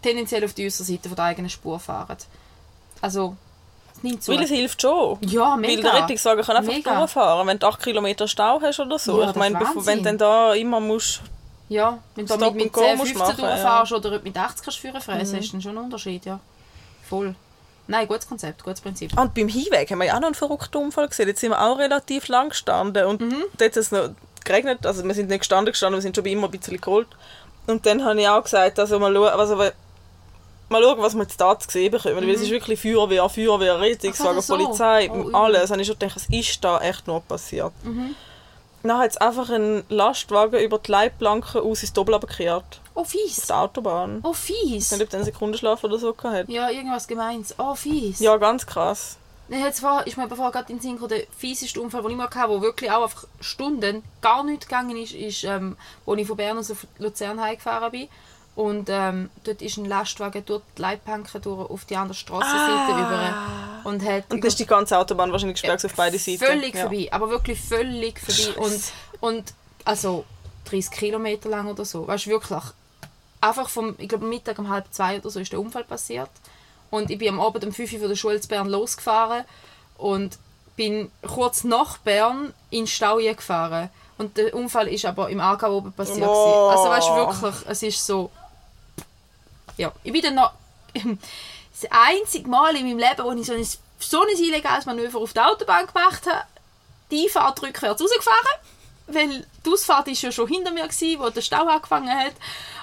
tendenziell 0.01 0.43
auf 0.43 0.53
die 0.53 0.65
äußere 0.65 0.85
Seite 0.85 1.07
von 1.09 1.15
der 1.15 1.25
eigenen 1.25 1.49
Spur 1.49 1.79
fahren. 1.79 2.17
Also, 2.99 3.35
es 3.95 4.03
nimmt 4.03 4.23
zu. 4.23 4.31
Weil 4.33 4.43
es 4.43 4.49
hilft 4.49 4.81
schon. 4.81 5.17
Ja, 5.21 5.51
Weil 5.51 5.57
mega. 5.59 5.81
der 5.91 6.01
Rettungswagen 6.03 6.43
kann 6.43 6.57
einfach 6.57 6.73
Mega. 6.73 6.97
durchfahren, 6.97 7.47
wenn 7.47 7.59
du 7.59 7.67
8 7.67 7.81
Kilometer 7.83 8.27
Stau 8.27 8.59
hast 8.61 8.79
oder 8.79 8.97
so. 8.99 9.21
Ja, 9.21 9.29
ich 9.29 9.35
meine, 9.35 9.57
bevor, 9.59 9.85
wenn 9.85 9.99
du 9.99 10.05
Wahnsinn. 10.05 10.05
dann 10.05 10.17
da 10.17 10.53
immer 10.53 10.79
musst... 10.79 11.21
Ja, 11.69 11.99
wenn 12.15 12.25
du 12.25 12.37
mit, 12.37 12.53
mit 12.55 12.63
and 12.65 12.73
go 12.73 12.81
10, 12.81 12.97
musst 12.97 13.11
15 13.13 13.19
machen, 13.27 13.37
durchfährst 13.37 13.91
oder 13.93 14.19
mit 14.21 14.37
80 14.37 14.63
kannst 14.65 14.83
du 14.83 15.01
fressen, 15.01 15.37
ist 15.39 15.53
dann 15.53 15.61
schon 15.61 15.77
ein 15.77 15.83
Unterschied, 15.85 16.25
ja. 16.25 16.39
Voll. 17.07 17.35
Nein, 17.87 18.07
gutes 18.07 18.27
Konzept, 18.27 18.63
gutes 18.63 18.79
Prinzip. 18.81 19.17
Und 19.19 19.33
beim 19.33 19.47
Hinweg 19.49 19.91
haben 19.91 19.99
wir 19.99 20.05
ja 20.05 20.15
auch 20.15 20.19
noch 20.21 20.27
einen 20.27 20.35
verrückten 20.35 20.77
Unfall 20.77 21.07
gesehen. 21.09 21.27
Jetzt 21.27 21.41
sind 21.41 21.51
wir 21.51 21.61
auch 21.61 21.77
relativ 21.77 22.27
lang 22.29 22.49
gestanden 22.49 23.05
und 23.05 23.21
Mhm. 23.21 23.43
dort 23.57 23.71
hat 23.71 23.77
es 23.77 23.91
noch 23.91 24.09
geregnet. 24.45 24.85
Also 24.85 25.03
wir 25.03 25.13
sind 25.13 25.29
nicht 25.29 25.39
gestanden 25.39 25.71
gestanden, 25.71 25.97
wir 25.97 26.01
sind 26.01 26.15
schon 26.15 26.23
bei 26.23 26.31
immer 26.31 26.47
ein 26.47 26.51
bisschen 26.51 26.79
geholt. 26.79 27.07
Und 27.67 27.85
dann 27.85 28.03
habe 28.05 28.19
ich 28.21 28.27
auch 28.27 28.43
gesagt, 28.43 28.79
also 28.79 28.99
mal 28.99 29.13
schauen, 29.13 29.27
also, 29.29 29.55
mal 29.57 29.71
schauen 30.83 31.01
was 31.01 31.13
wir 31.13 31.23
jetzt 31.23 31.39
da 31.39 31.57
zu 31.59 31.69
sehen 31.69 31.91
bekommen. 31.91 32.15
Weil 32.17 32.29
es 32.31 32.41
ist 32.41 32.51
wirklich 32.51 32.79
Feuerwehr, 32.81 33.27
Feuerwehr, 33.29 33.79
Rettungswagen, 33.79 34.37
Mhm. 34.37 34.41
So. 34.41 34.55
Polizei, 34.57 35.09
Oh, 35.11 35.29
alles. 35.33 35.69
Und 35.71 35.79
ich 35.79 35.87
schon 35.87 35.99
gedacht, 35.99 36.15
was 36.15 36.27
ist 36.29 36.63
da 36.63 36.79
echt 36.79 37.07
noch 37.07 37.25
passiert? 37.27 37.73
Mhm. 37.83 38.15
Dann 38.83 38.97
hat 38.97 39.11
es 39.11 39.17
einfach 39.17 39.49
einen 39.49 39.83
Lastwagen 39.89 40.59
über 40.59 40.77
die 40.77 40.91
Leitplanke 40.91 41.61
aus 41.61 41.81
ins 41.83 41.93
Doppel 41.93 42.19
gekehrt. 42.19 42.81
Oh, 42.95 43.01
Auf 43.01 43.09
fies. 43.09 43.47
der 43.47 43.57
Autobahn. 43.59 44.19
Oh, 44.23 44.31
Ich 44.31 44.37
fies. 44.37 44.91
weiß 44.91 44.99
nicht, 44.99 45.03
ob 45.03 45.09
der 45.09 45.19
einen 45.19 45.25
Sekundenschlaf 45.25 45.83
oder 45.83 45.97
so 45.97 46.13
gehabt 46.13 46.35
hat. 46.35 46.49
Ja, 46.49 46.69
irgendwas 46.69 47.07
gemeins. 47.07 47.55
Oh, 47.57 47.75
fies. 47.75 48.19
Ja, 48.19 48.37
ganz 48.37 48.65
krass. 48.65 49.17
Hat's 49.51 49.81
vor, 49.81 50.05
ist 50.07 50.17
mir 50.17 50.27
bevor 50.27 50.51
gerade 50.51 50.71
in 50.71 50.77
den 50.77 50.81
Sinn 50.81 50.93
gekommen, 50.93 51.09
der 51.09 51.23
fieseste 51.37 51.79
Unfall, 51.81 52.01
den 52.01 52.11
ich 52.11 52.17
mal 52.17 52.29
hatte, 52.29 52.49
wo 52.49 52.61
wirklich 52.61 52.89
auch 52.89 53.03
einfach 53.03 53.25
Stunden 53.39 54.03
gar 54.21 54.43
nichts 54.43 54.67
gegangen 54.67 54.95
ist, 54.97 55.13
ist, 55.13 55.43
ähm, 55.43 55.77
wo 56.05 56.15
ich 56.15 56.25
von 56.27 56.37
Bern 56.37 56.57
aus 56.57 56.71
auf 56.71 56.87
Luzern 56.97 57.41
heimgefahren 57.41 57.91
bin. 57.91 58.07
Und 58.55 58.87
ähm, 58.89 59.29
dort 59.43 59.61
ist 59.61 59.77
ein 59.77 59.85
Lastwagen 59.85 60.45
durch 60.45 60.61
die 60.77 60.81
Leitplanke 60.81 61.39
durch 61.39 61.69
auf 61.69 61.85
die 61.85 61.95
andere 61.95 62.13
Strassenseite 62.15 62.91
über. 62.91 63.33
Und 63.83 64.03
hat 64.05 64.31
Und 64.31 64.41
dann 64.43 64.47
ist 64.47 64.59
die 64.59 64.65
ganze 64.65 64.97
Autobahn 64.97 65.31
wahrscheinlich 65.31 65.59
gesperrt 65.59 65.83
auf 65.83 65.93
beide 65.95 66.19
Seiten. 66.19 66.37
Völlig 66.37 66.75
ja. 66.75 66.81
vorbei, 66.81 67.09
aber 67.11 67.29
wirklich 67.29 67.59
völlig 67.59 68.19
vorbei. 68.19 68.59
Und, 68.61 68.81
und 69.21 69.53
also 69.85 70.23
30 70.65 70.91
Kilometer 70.91 71.49
lang 71.49 71.67
oder 71.67 71.83
so. 71.83 72.07
Weißt 72.07 72.27
du, 72.27 72.29
wirklich. 72.29 72.63
Einfach 73.43 73.67
vom, 73.67 73.95
ich 73.97 74.07
glaube, 74.07 74.25
Mittag 74.25 74.57
um 74.57 74.69
halb 74.69 74.85
zwei 74.91 75.17
oder 75.17 75.29
so 75.29 75.37
ist 75.37 75.51
der 75.51 75.59
Unfall 75.59 75.83
passiert. 75.83 76.29
Und 76.89 77.11
ich 77.11 77.17
bin 77.17 77.27
am 77.27 77.41
Abend 77.41 77.65
um 77.65 77.73
5 77.73 77.91
Uhr 77.91 77.99
von 77.99 78.07
der 78.07 78.15
Schule 78.15 78.39
zu 78.39 78.47
Bern 78.47 78.69
losgefahren 78.69 79.43
und 79.97 80.37
bin 80.77 81.11
kurz 81.27 81.65
nach 81.65 81.97
Bern 81.97 82.53
in 82.69 82.87
Stau 82.87 83.17
gefahren. 83.17 83.89
Und 84.17 84.37
der 84.37 84.53
Unfall 84.53 84.87
ist 84.87 85.03
aber 85.03 85.29
im 85.29 85.41
Aargau 85.41 85.75
oben 85.75 85.91
passiert. 85.91 86.25
Wow. 86.25 86.71
Also 86.71 86.89
weißt 86.89 87.09
du, 87.09 87.15
wirklich, 87.15 87.67
es 87.67 87.83
ist 87.83 88.05
so... 88.05 88.31
Ja, 89.75 89.91
ich 90.03 90.13
bin 90.13 90.21
dann 90.21 90.35
noch... 90.35 90.53
Das 91.81 91.89
einzige 91.89 92.47
Mal 92.47 92.75
in 92.75 92.85
meinem 92.85 92.99
Leben, 92.99 93.23
wo 93.23 93.31
ich 93.31 93.47
so 93.47 93.53
ein, 93.53 93.67
so 93.97 94.21
ein 94.21 94.37
illegales 94.37 94.85
Manöver 94.85 95.19
auf 95.19 95.33
der 95.33 95.49
Autobahn 95.49 95.87
gemacht 95.87 96.27
habe, 96.27 96.45
die 97.09 97.27
Fahrt 97.27 97.63
rückwärts 97.63 97.99
rausgefahren, 97.99 98.59
weil 99.07 99.47
die 99.65 99.69
Ausfahrt 99.71 100.07
ist 100.07 100.21
ja 100.21 100.31
schon 100.31 100.47
hinter 100.47 100.71
mir 100.71 100.87
gewesen, 100.87 101.19
wo 101.19 101.29
der 101.29 101.41
Stau 101.41 101.67
angefangen 101.67 102.09
hat 102.09 102.33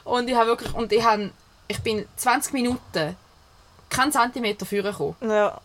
und 0.04 0.28
ich 0.28 0.34
habe 0.34 0.46
wirklich 0.48 0.74
und 0.74 0.92
ich 0.92 1.02
habe, 1.04 1.30
ich 1.68 1.80
bin 1.80 2.06
20 2.16 2.52
Minuten 2.52 3.16
keinen 3.88 4.12
Zentimeter 4.12 4.64
gekommen 4.66 5.16
Ja. 5.22 5.60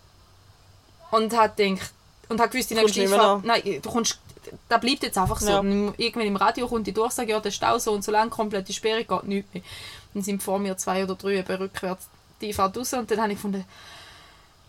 und 1.11 1.35
habe 1.37 1.53
gedacht 1.55 1.91
und 2.29 2.39
habe 2.39 2.49
gewusst, 2.49 2.69
die 2.71 2.75
nächste 2.75 3.03
Ausfahrt, 3.05 3.45
nein, 3.45 3.61
du 3.81 3.89
kommst, 3.91 4.19
da 4.67 4.77
bleibt 4.77 5.03
jetzt 5.03 5.17
einfach 5.17 5.39
so. 5.39 5.49
Ja. 5.49 5.59
Irgendwann 5.97 6.27
im 6.27 6.35
Radio 6.35 6.67
kommt 6.67 6.87
die 6.87 6.93
Durchsage, 6.93 7.31
ja, 7.31 7.39
der 7.39 7.51
Stau 7.51 7.77
so 7.77 7.91
und 7.91 8.03
so 8.03 8.11
lang, 8.11 8.29
komplette 8.29 8.73
Sperre, 8.73 9.03
geht 9.05 9.23
nichts 9.23 9.53
mehr. 9.53 9.63
Dann 10.13 10.23
sind 10.23 10.41
vor 10.43 10.57
mir 10.59 10.75
zwei 10.77 11.03
oder 11.03 11.15
drei 11.15 11.35
eben 11.37 11.55
rückwärts 11.55 12.07
die 12.41 12.51
Fahrt 12.53 12.75
raus 12.77 12.93
und 12.93 13.09
dann 13.11 13.21
habe 13.21 13.31
ich 13.31 13.37
gefunden, 13.37 13.63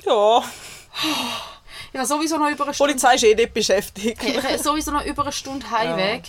Ja. 0.04 0.42
ich 1.92 1.99
habe 1.99 2.07
sowieso 2.07 2.38
noch 2.38 2.51
über 2.51 2.64
eine 2.64 2.75
Stunde 2.75 2.92
Polizei 2.92 3.14
ist 3.14 3.25
eh 3.25 3.35
nicht 3.35 3.55
beschäftigt. 3.55 4.22
ich 4.22 4.42
habe 4.42 4.59
sowieso 4.59 4.90
noch 4.90 5.05
über 5.05 5.22
eine 5.22 5.33
Stunde 5.33 5.70
Heimweg. 5.70 6.25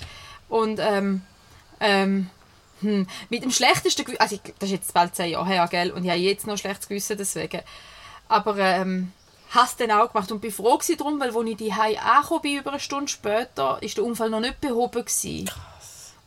Und 0.50 0.80
ähm, 0.80 1.22
ähm, 1.80 2.30
hm, 2.82 3.08
mit 3.30 3.44
dem 3.44 3.52
schlechtesten 3.52 4.06
Gewissen, 4.06 4.22
also 4.22 4.36
ich, 4.36 4.54
das 4.60 4.70
ist 4.70 4.76
jetzt 4.76 4.94
bald 4.94 5.16
zehn 5.16 5.32
Jahre 5.32 5.48
her, 5.48 5.68
gell? 5.70 5.92
Und 5.92 6.04
ich 6.04 6.10
habe 6.10 6.20
jetzt 6.20 6.48
noch 6.48 6.58
schlechtes 6.58 6.88
Gewissen 6.88 7.18
deswegen. 7.18 7.62
Aber 8.28 8.58
ähm, 8.58 9.12
es 9.54 9.76
dann 9.78 9.92
auch 9.92 10.12
gemacht 10.12 10.32
und 10.32 10.42
bin 10.42 10.52
froh 10.52 10.80
drum, 10.98 11.20
weil 11.20 11.36
als 11.36 11.50
ich 11.50 11.58
die 11.58 11.74
angekommen 11.74 12.42
bin, 12.42 12.60
über 12.60 12.72
eine 12.72 12.80
Stunde 12.80 13.08
später, 13.08 13.78
ist 13.82 13.98
der 13.98 14.04
Unfall 14.04 14.30
noch 14.30 14.40
nicht 14.40 14.62
behoben 14.62 15.06
gewesen. 15.06 15.50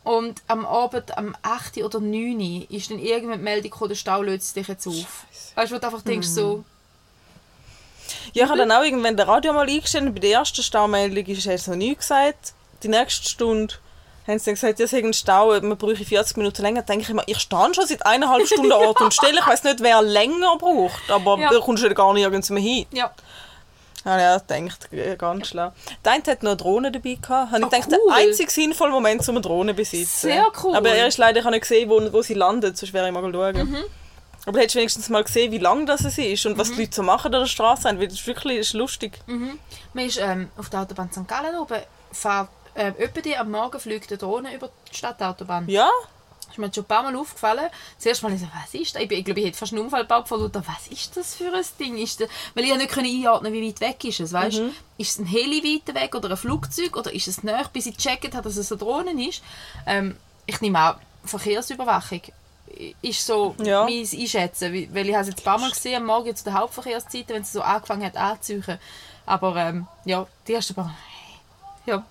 Und 0.03 0.43
am 0.47 0.65
Abend, 0.65 1.17
am 1.17 1.37
8. 1.43 1.79
oder 1.79 2.01
9. 2.01 2.67
ist 2.71 2.91
dann 2.91 2.99
irgendwann 2.99 3.39
die 3.39 3.45
Meldung 3.45 3.71
gekommen, 3.71 3.91
der 3.91 3.97
Stau 3.97 4.23
löst 4.23 4.55
sich 4.55 4.67
jetzt 4.67 4.87
auf. 4.87 5.27
Weißt 5.55 5.71
du, 5.71 5.77
wo 5.77 5.79
du 5.79 5.87
einfach 5.87 6.03
denkst, 6.03 6.29
so, 6.29 6.65
Ja, 8.33 8.45
ich 8.45 8.49
habe 8.51 8.59
dann 8.59 8.73
auch 8.73 8.83
irgendwann 8.83 9.17
das 9.17 9.27
Radio 9.29 9.53
mal 9.53 9.69
eingestellt 9.69 10.15
bei 10.15 10.21
der 10.21 10.31
ersten 10.33 10.63
Staumeldung 10.63 11.25
ist 11.27 11.47
es 11.47 11.67
noch 11.67 11.77
nie 11.77 11.95
gesagt. 11.95 12.53
Die 12.83 12.89
nächste 12.89 13.29
Stunde 13.29 13.75
haben 14.27 14.39
sie 14.39 14.45
dann 14.47 14.55
gesagt, 14.55 14.79
ja, 14.79 14.85
es 14.85 14.93
ist 14.93 15.05
ein 15.05 15.13
Stau, 15.13 15.49
man 15.61 15.77
bräuchte 15.77 16.05
40 16.05 16.37
Minuten 16.37 16.63
länger. 16.63 16.83
Da 16.83 16.87
denke 16.87 17.03
ich 17.05 17.11
immer, 17.11 17.23
ich 17.27 17.39
stehe 17.39 17.75
schon 17.75 17.87
seit 17.87 18.05
eineinhalb 18.07 18.47
Stunden 18.47 18.73
an 18.73 18.85
Ort 18.85 19.01
und 19.01 19.13
Stelle. 19.15 19.39
Ich 19.41 19.47
weiß 19.47 19.65
nicht, 19.65 19.81
wer 19.81 20.01
länger 20.03 20.57
braucht, 20.59 21.11
aber 21.11 21.39
Ja. 21.39 21.51
da 21.51 21.59
kommst 21.61 21.83
du 21.83 21.89
ja 21.89 21.93
gar 21.95 22.13
nirgends 22.15 22.51
mehr 22.51 22.63
hin. 22.63 22.87
ja. 22.93 23.11
Ja, 24.03 24.19
ja, 24.19 24.39
denkt 24.39 24.89
ganz 25.19 25.49
schlau. 25.49 25.73
Der 26.03 26.13
eine 26.13 26.23
hat 26.27 26.43
noch 26.43 26.53
eine 26.53 26.57
Drohne 26.57 26.91
dabei 26.91 27.19
gehabt. 27.21 27.53
Habe 27.53 27.59
ich 27.59 27.65
Ah, 27.67 27.69
gedacht, 27.69 27.89
cool. 27.93 27.99
der 28.09 28.17
einzige 28.29 28.51
sinnvolle 28.51 28.93
Moment, 28.93 29.29
um 29.29 29.35
eine 29.35 29.43
Drohne 29.43 29.73
zu 29.73 29.77
besitzen. 29.77 30.29
Sehr 30.29 30.47
cool. 30.65 30.75
Aber 30.75 30.89
er 30.89 31.07
ist 31.09 31.19
leider 31.19 31.41
ich 31.41 31.45
habe 31.45 31.55
nicht 31.55 31.69
gesehen, 31.69 31.91
wo, 31.91 32.11
wo 32.11 32.23
sie 32.23 32.33
landet, 32.33 32.79
sonst 32.79 32.95
wäre 32.95 33.07
ich 33.09 33.13
mal 33.13 33.21
schauen. 33.31 33.57
Mhm. 33.57 33.77
Aber 34.47 34.53
du 34.53 34.61
hättest 34.61 34.77
wenigstens 34.77 35.09
mal 35.09 35.23
gesehen, 35.23 35.53
wie 35.53 35.59
lang 35.59 35.87
das 35.87 36.01
ist 36.03 36.47
und 36.47 36.57
was 36.57 36.73
die 36.73 36.81
Leute 36.81 36.95
so 36.95 37.03
machen 37.03 37.35
an 37.35 37.41
der 37.41 37.47
Straße. 37.47 37.85
Weil 37.85 38.09
das 38.09 38.15
ist 38.15 38.27
wirklich 38.27 38.59
das 38.59 38.69
ist 38.69 38.73
lustig. 38.73 39.21
Man 39.27 40.07
ist 40.07 40.19
ähm, 40.19 40.51
auf 40.57 40.71
der 40.71 40.81
Autobahn 40.81 41.11
St. 41.13 41.29
Gallen 41.29 41.57
oben, 41.57 41.81
fährt, 42.13 42.49
etwa 42.75 43.21
die 43.21 43.37
am 43.37 43.51
Morgen 43.51 43.79
fliegt 43.79 44.11
eine 44.11 44.19
Drohne 44.19 44.55
über 44.55 44.71
die 44.91 44.97
Stadtautobahn. 44.97 45.69
Ja, 45.69 45.91
ist 46.51 46.59
mir 46.59 46.73
schon 46.73 46.85
ein 46.85 46.87
paar 46.87 47.03
Mal 47.03 47.17
aufgefallen. 47.17 47.71
Zuerst 47.99 48.23
mal 48.23 48.33
ich 48.33 48.41
so, 48.41 48.47
was 48.47 48.75
ist 48.75 48.95
das? 48.95 49.03
Ich, 49.03 49.11
ich 49.11 49.25
glaube, 49.25 49.41
ich 49.41 49.47
hätte 49.47 49.59
fast 49.59 49.73
einen 49.73 49.83
Unfall 49.83 50.03
gebaut 50.03 50.29
von 50.29 50.53
was 50.53 50.89
ist 50.91 51.17
das 51.17 51.35
für 51.35 51.53
ein 51.53 51.65
Ding? 51.79 51.97
Ist 51.97 52.21
das, 52.21 52.29
weil 52.55 52.65
ich 52.65 52.71
ja 52.71 52.77
nicht 52.77 52.97
einordnen 52.97 53.53
wie 53.53 53.69
weit 53.69 53.81
weg 53.81 54.05
ist 54.05 54.21
es, 54.21 54.33
weißt? 54.33 54.59
Mhm. 54.59 54.73
Ist 54.99 55.11
es 55.11 55.19
ein 55.19 55.27
Heli 55.27 55.63
weiter 55.63 55.99
weg 55.99 56.15
oder 56.15 56.31
ein 56.31 56.37
Flugzeug 56.37 56.97
oder 56.97 57.13
ist 57.13 57.29
es 57.29 57.43
näher, 57.43 57.69
bis 57.73 57.87
ich 57.87 57.97
gecheckt 57.97 58.35
habe, 58.35 58.49
dass 58.49 58.57
es 58.57 58.73
eine 58.73 58.79
Drohne 58.79 59.29
ist? 59.29 59.43
Ähm, 59.87 60.17
ich 60.47 60.61
nehme 60.61 60.79
an, 60.79 60.97
Verkehrsüberwachung 61.25 62.23
ist 63.03 63.27
so 63.27 63.55
Ja. 63.63 63.85
mein 63.85 64.01
Einschätzen, 64.01 64.73
weil 64.95 65.09
ich 65.09 65.15
habe 65.15 65.23
es 65.23 65.29
jetzt 65.29 65.41
ein 65.41 65.45
paar 65.45 65.59
Mal 65.59 65.71
gesehen, 65.71 65.97
am 65.97 66.07
Morgen 66.07 66.35
zu 66.35 66.45
den 66.45 66.55
Hauptverkehrszeiten, 66.55 67.35
wenn 67.35 67.43
es 67.43 67.53
so 67.53 67.63
angefangen 67.63 68.05
hat 68.05 68.17
anzuziehen. 68.17 68.79
Aber 69.27 69.57
ähm, 69.57 69.87
ja, 70.05 70.27
die 70.47 70.55
ersten 70.55 70.75
paar 70.75 70.95
ja, 71.87 72.05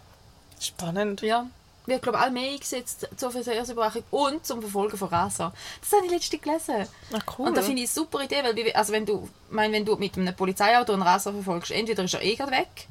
spannend. 0.59 1.21
ja. 1.21 1.45
Wir 1.85 1.97
glaube 1.97 2.19
alle 2.19 2.29
mehr 2.29 2.51
eingesetzt 2.51 3.07
zur 3.17 3.31
Verkehrsüberwachung 3.31 4.03
und 4.11 4.45
zum 4.45 4.61
Verfolgen 4.61 4.95
von 4.95 5.07
Raser. 5.07 5.51
Das 5.81 5.91
habe 5.91 6.05
ich 6.05 6.11
letztens 6.11 6.41
gelesen. 6.43 6.87
Ah, 7.11 7.19
cool. 7.37 7.47
Und 7.47 7.57
da 7.57 7.63
finde 7.63 7.81
ich 7.81 7.89
eine 7.89 8.05
super 8.05 8.21
Idee, 8.21 8.43
weil 8.43 8.71
also 8.73 8.93
wenn 8.93 9.07
du, 9.07 9.27
mein, 9.49 9.71
wenn 9.71 9.85
du 9.85 9.95
mit 9.95 10.15
einem 10.15 10.35
Polizeiauto 10.35 10.93
einen 10.93 11.01
Raser 11.01 11.33
verfolgst, 11.33 11.71
entweder 11.71 12.03
ist 12.03 12.13
er 12.13 12.21
eh 12.21 12.35
gerade 12.35 12.51
weg, 12.51 12.87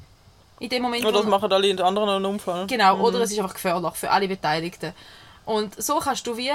in 0.59 0.67
dem 0.67 0.81
Moment, 0.81 1.05
Oder 1.05 1.19
das 1.19 1.27
machen 1.27 1.51
alle 1.51 1.85
anderen 1.85 2.09
einen 2.09 2.25
Unfall. 2.25 2.67
Genau, 2.67 2.99
oder 2.99 3.21
es 3.21 3.31
ist 3.31 3.39
einfach 3.39 3.53
gefährlich 3.53 3.93
für 3.93 4.11
alle 4.11 4.27
Beteiligten. 4.27 4.93
Und 5.49 5.81
so 5.81 5.97
kannst 5.97 6.27
du 6.27 6.37
wie, 6.37 6.51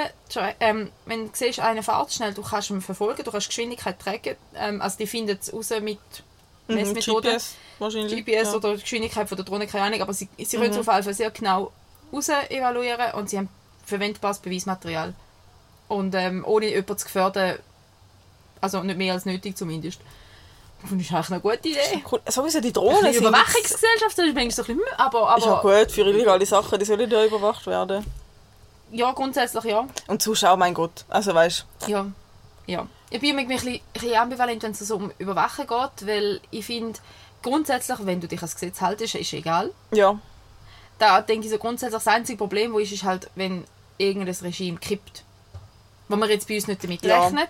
ähm, 0.61 0.93
wenn 1.07 1.27
du 1.27 1.31
siehst, 1.33 1.59
einer 1.59 1.83
fährt 1.83 2.13
schnell, 2.13 2.33
du 2.33 2.43
kannst 2.43 2.71
ihn 2.71 2.81
verfolgen, 2.81 3.25
du 3.25 3.33
kannst 3.33 3.49
Geschwindigkeit 3.49 3.99
tracken. 3.99 4.37
Ähm, 4.55 4.81
also 4.81 4.99
die 4.99 5.09
finden 5.09 5.37
es 5.41 5.53
raus 5.53 5.71
mit 5.81 5.99
Mhm, 6.69 6.75
Messmethoden. 6.77 7.33
GPS 7.33 7.55
wahrscheinlich. 7.79 8.25
GPS 8.25 8.53
ja. 8.53 8.55
oder 8.55 8.75
die 8.77 8.83
Geschwindigkeit 8.83 9.29
von 9.29 9.37
der 9.37 9.45
Drohne, 9.45 9.67
keine 9.67 9.87
Ahnung, 9.87 10.01
aber 10.01 10.15
sie, 10.15 10.29
sie 10.39 10.57
können 10.57 10.71
es 10.71 10.79
auf 10.79 10.87
jeden 10.87 11.03
Fall 11.03 11.15
sehr 11.15 11.31
genau 11.31 11.73
raus 12.13 12.29
evaluieren 12.29 13.13
und 13.15 13.29
sie 13.29 13.39
haben 13.39 13.49
verwendbares 13.85 14.39
Beweismaterial. 14.39 15.13
Und 15.89 16.15
ähm, 16.15 16.45
ohne 16.47 16.67
jemanden 16.71 16.97
zu 16.97 17.05
gefährden, 17.05 17.59
also 18.61 18.83
nicht 18.83 18.97
mehr 18.97 19.13
als 19.13 19.27
nötig 19.27 19.57
zumindest. 19.57 20.01
Finde 20.87 21.03
ich 21.03 21.11
eigentlich 21.13 21.31
eine 21.31 21.41
gute 21.41 21.69
Idee. 21.69 22.05
Cool. 22.11 22.21
Sowieso 22.29 22.61
die 22.61 22.67
Eine 22.67 22.73
Drohnen 22.73 23.13
sind... 23.13 23.23
Überwachungsgesellschaft, 23.23 24.19
das 24.19 24.27
ist 24.27 24.35
manchmal 24.35 24.51
so 24.51 24.63
ein 24.63 24.67
bisschen, 24.67 24.77
hm, 24.77 24.99
aber, 24.99 25.35
Ist 25.37 25.47
ja 25.47 25.53
aber 25.53 25.81
gut, 25.81 25.93
für 25.93 26.03
illegale 26.03 26.47
Sachen, 26.47 26.79
die 26.79 26.85
sollen 26.85 27.11
ja 27.11 27.25
überwacht 27.25 27.67
werden. 27.67 28.05
Ja, 28.95 29.13
grundsätzlich 29.13 29.65
ja. 29.65 29.87
Und 30.07 30.23
Zuschauer, 30.23 30.57
mein 30.57 30.75
Gott. 30.75 31.05
Also 31.09 31.35
weißt 31.35 31.67
Ja, 31.87 32.07
ja. 32.67 32.87
Ich 33.11 33.21
bin 33.21 33.37
mir 33.37 33.43
ein 33.43 33.49
bisschen, 33.49 33.75
ein 33.75 33.81
bisschen 33.93 34.15
ambivalent, 34.15 34.63
wenn 34.63 34.73
es 34.73 34.79
so 34.81 34.97
um 34.97 35.13
Überwachen 35.19 35.67
geht, 35.67 36.07
weil 36.07 36.41
ich 36.51 36.65
finde, 36.67 36.99
grundsätzlich, 37.43 37.99
wenn 38.03 38.21
du 38.21 38.27
dich 38.29 38.39
ans 38.41 38.55
Gesetz 38.55 38.81
haltest, 38.81 39.15
ist 39.17 39.33
egal. 39.33 39.71
ja. 39.93 40.19
Da 40.97 41.21
denke 41.21 41.47
ich 41.47 41.53
so 41.53 41.59
grundsätzlich, 41.59 41.93
das 42.03 42.07
einzige 42.07 42.39
Problem, 42.39 42.73
wo 42.73 42.79
ist, 42.79 42.93
ist 42.93 43.03
halt, 43.03 43.29
wenn 43.35 43.65
irgendein 43.99 44.33
Regime 44.43 44.79
kippt. 44.79 45.25
Wo 46.09 46.15
man 46.15 46.31
jetzt 46.31 46.47
bei 46.47 46.55
uns 46.55 46.69
nicht 46.69 46.85
damit 46.85 47.05
Ja. 47.05 47.21
rechnet. 47.25 47.49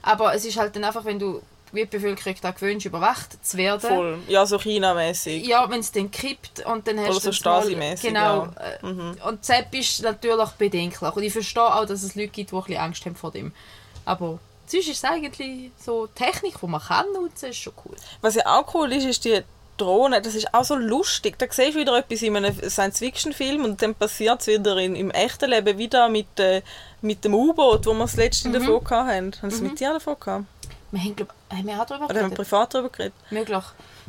Aber 0.00 0.34
es 0.34 0.46
ist 0.46 0.56
halt 0.56 0.74
dann 0.76 0.84
einfach, 0.84 1.04
wenn 1.04 1.18
du 1.18 1.42
wie 1.76 1.82
die 1.82 1.86
Bevölkerung 1.86 2.34
da 2.42 2.50
gewöhnst, 2.50 2.86
überwacht 2.86 3.44
zu 3.46 3.56
werden. 3.56 3.80
Voll. 3.88 4.18
Ja, 4.28 4.44
so 4.46 4.58
China-mäßig. 4.58 5.46
Ja, 5.46 5.70
wenn 5.70 5.80
es 5.80 5.92
dann 5.92 6.10
kippt 6.10 6.64
und 6.66 6.86
dann 6.88 6.98
hast 7.00 7.10
Oder 7.10 7.20
so 7.20 7.30
du 7.30 7.36
Stasi-mäßig, 7.36 8.08
Genau. 8.08 8.48
ja. 8.82 8.88
Mhm. 8.88 9.16
äh, 9.22 9.28
Und 9.28 9.44
Zepp 9.44 9.74
ist 9.74 10.02
natürlich 10.02 10.50
bedenklich. 10.58 11.12
Und 11.14 11.22
ich 11.22 11.32
verstehe 11.32 11.62
auch, 11.74 11.86
dass 11.86 12.02
es 12.02 12.14
Leute 12.16 12.28
gibt, 12.28 12.50
die 12.50 12.54
ein 12.56 12.62
bisschen 12.62 12.80
Angst 12.82 13.04
haben 13.06 13.14
vor 13.16 13.30
dem. 13.30 13.52
Aber 14.04 14.38
sonst 14.66 14.88
ist 14.88 14.96
es 14.98 15.04
eigentlich 15.04 15.70
so 15.80 16.06
Technik, 16.08 16.54
die 16.60 16.66
man 16.66 16.80
kann 16.80 17.06
nutzen, 17.12 17.50
ist 17.50 17.58
schon 17.58 17.72
cool. 17.84 17.94
Was 18.20 18.34
ja 18.34 18.42
auch 18.46 18.74
cool 18.74 18.92
ist, 18.92 19.04
ist 19.04 19.24
die 19.24 19.42
Drohne. 19.76 20.22
Das 20.22 20.34
ist 20.34 20.54
auch 20.54 20.64
so 20.64 20.74
lustig. 20.74 21.38
Da 21.38 21.46
siehst 21.50 21.74
du 21.74 21.80
wieder 21.80 21.98
etwas 21.98 22.22
in 22.22 22.34
einem 22.34 22.54
Science-Fiction-Film 22.66 23.62
und 23.64 23.82
dann 23.82 23.94
passiert 23.94 24.40
es 24.40 24.46
wieder 24.46 24.76
in, 24.78 24.96
im 24.96 25.10
echten 25.10 25.50
Leben 25.50 25.76
wieder 25.76 26.08
mit, 26.08 26.40
äh, 26.40 26.62
mit 27.02 27.24
dem 27.24 27.34
U-Boot, 27.34 27.84
wo 27.84 27.92
wir 27.92 28.04
das 28.04 28.16
letzte 28.16 28.48
Mhm. 28.48 28.52
davon 28.54 28.88
hatten. 28.88 29.32
Haben 29.42 29.50
sie 29.50 29.56
es 29.56 29.60
mit 29.60 29.78
dir 29.78 29.92
davon 29.92 30.16
gehabt? 30.18 30.44
Wir 30.92 31.00
haben, 31.00 31.16
glaub, 31.16 31.34
haben 31.50 31.66
wir 31.66 31.80
auch 31.80 31.86
darüber 31.86 32.04
Oder 32.06 32.14
haben 32.20 32.30
wir 32.30 32.36
geredet? 32.36 32.36
privat 32.36 32.74
darüber 32.74 32.88
geredet? 32.90 33.14
Möglich. 33.30 33.64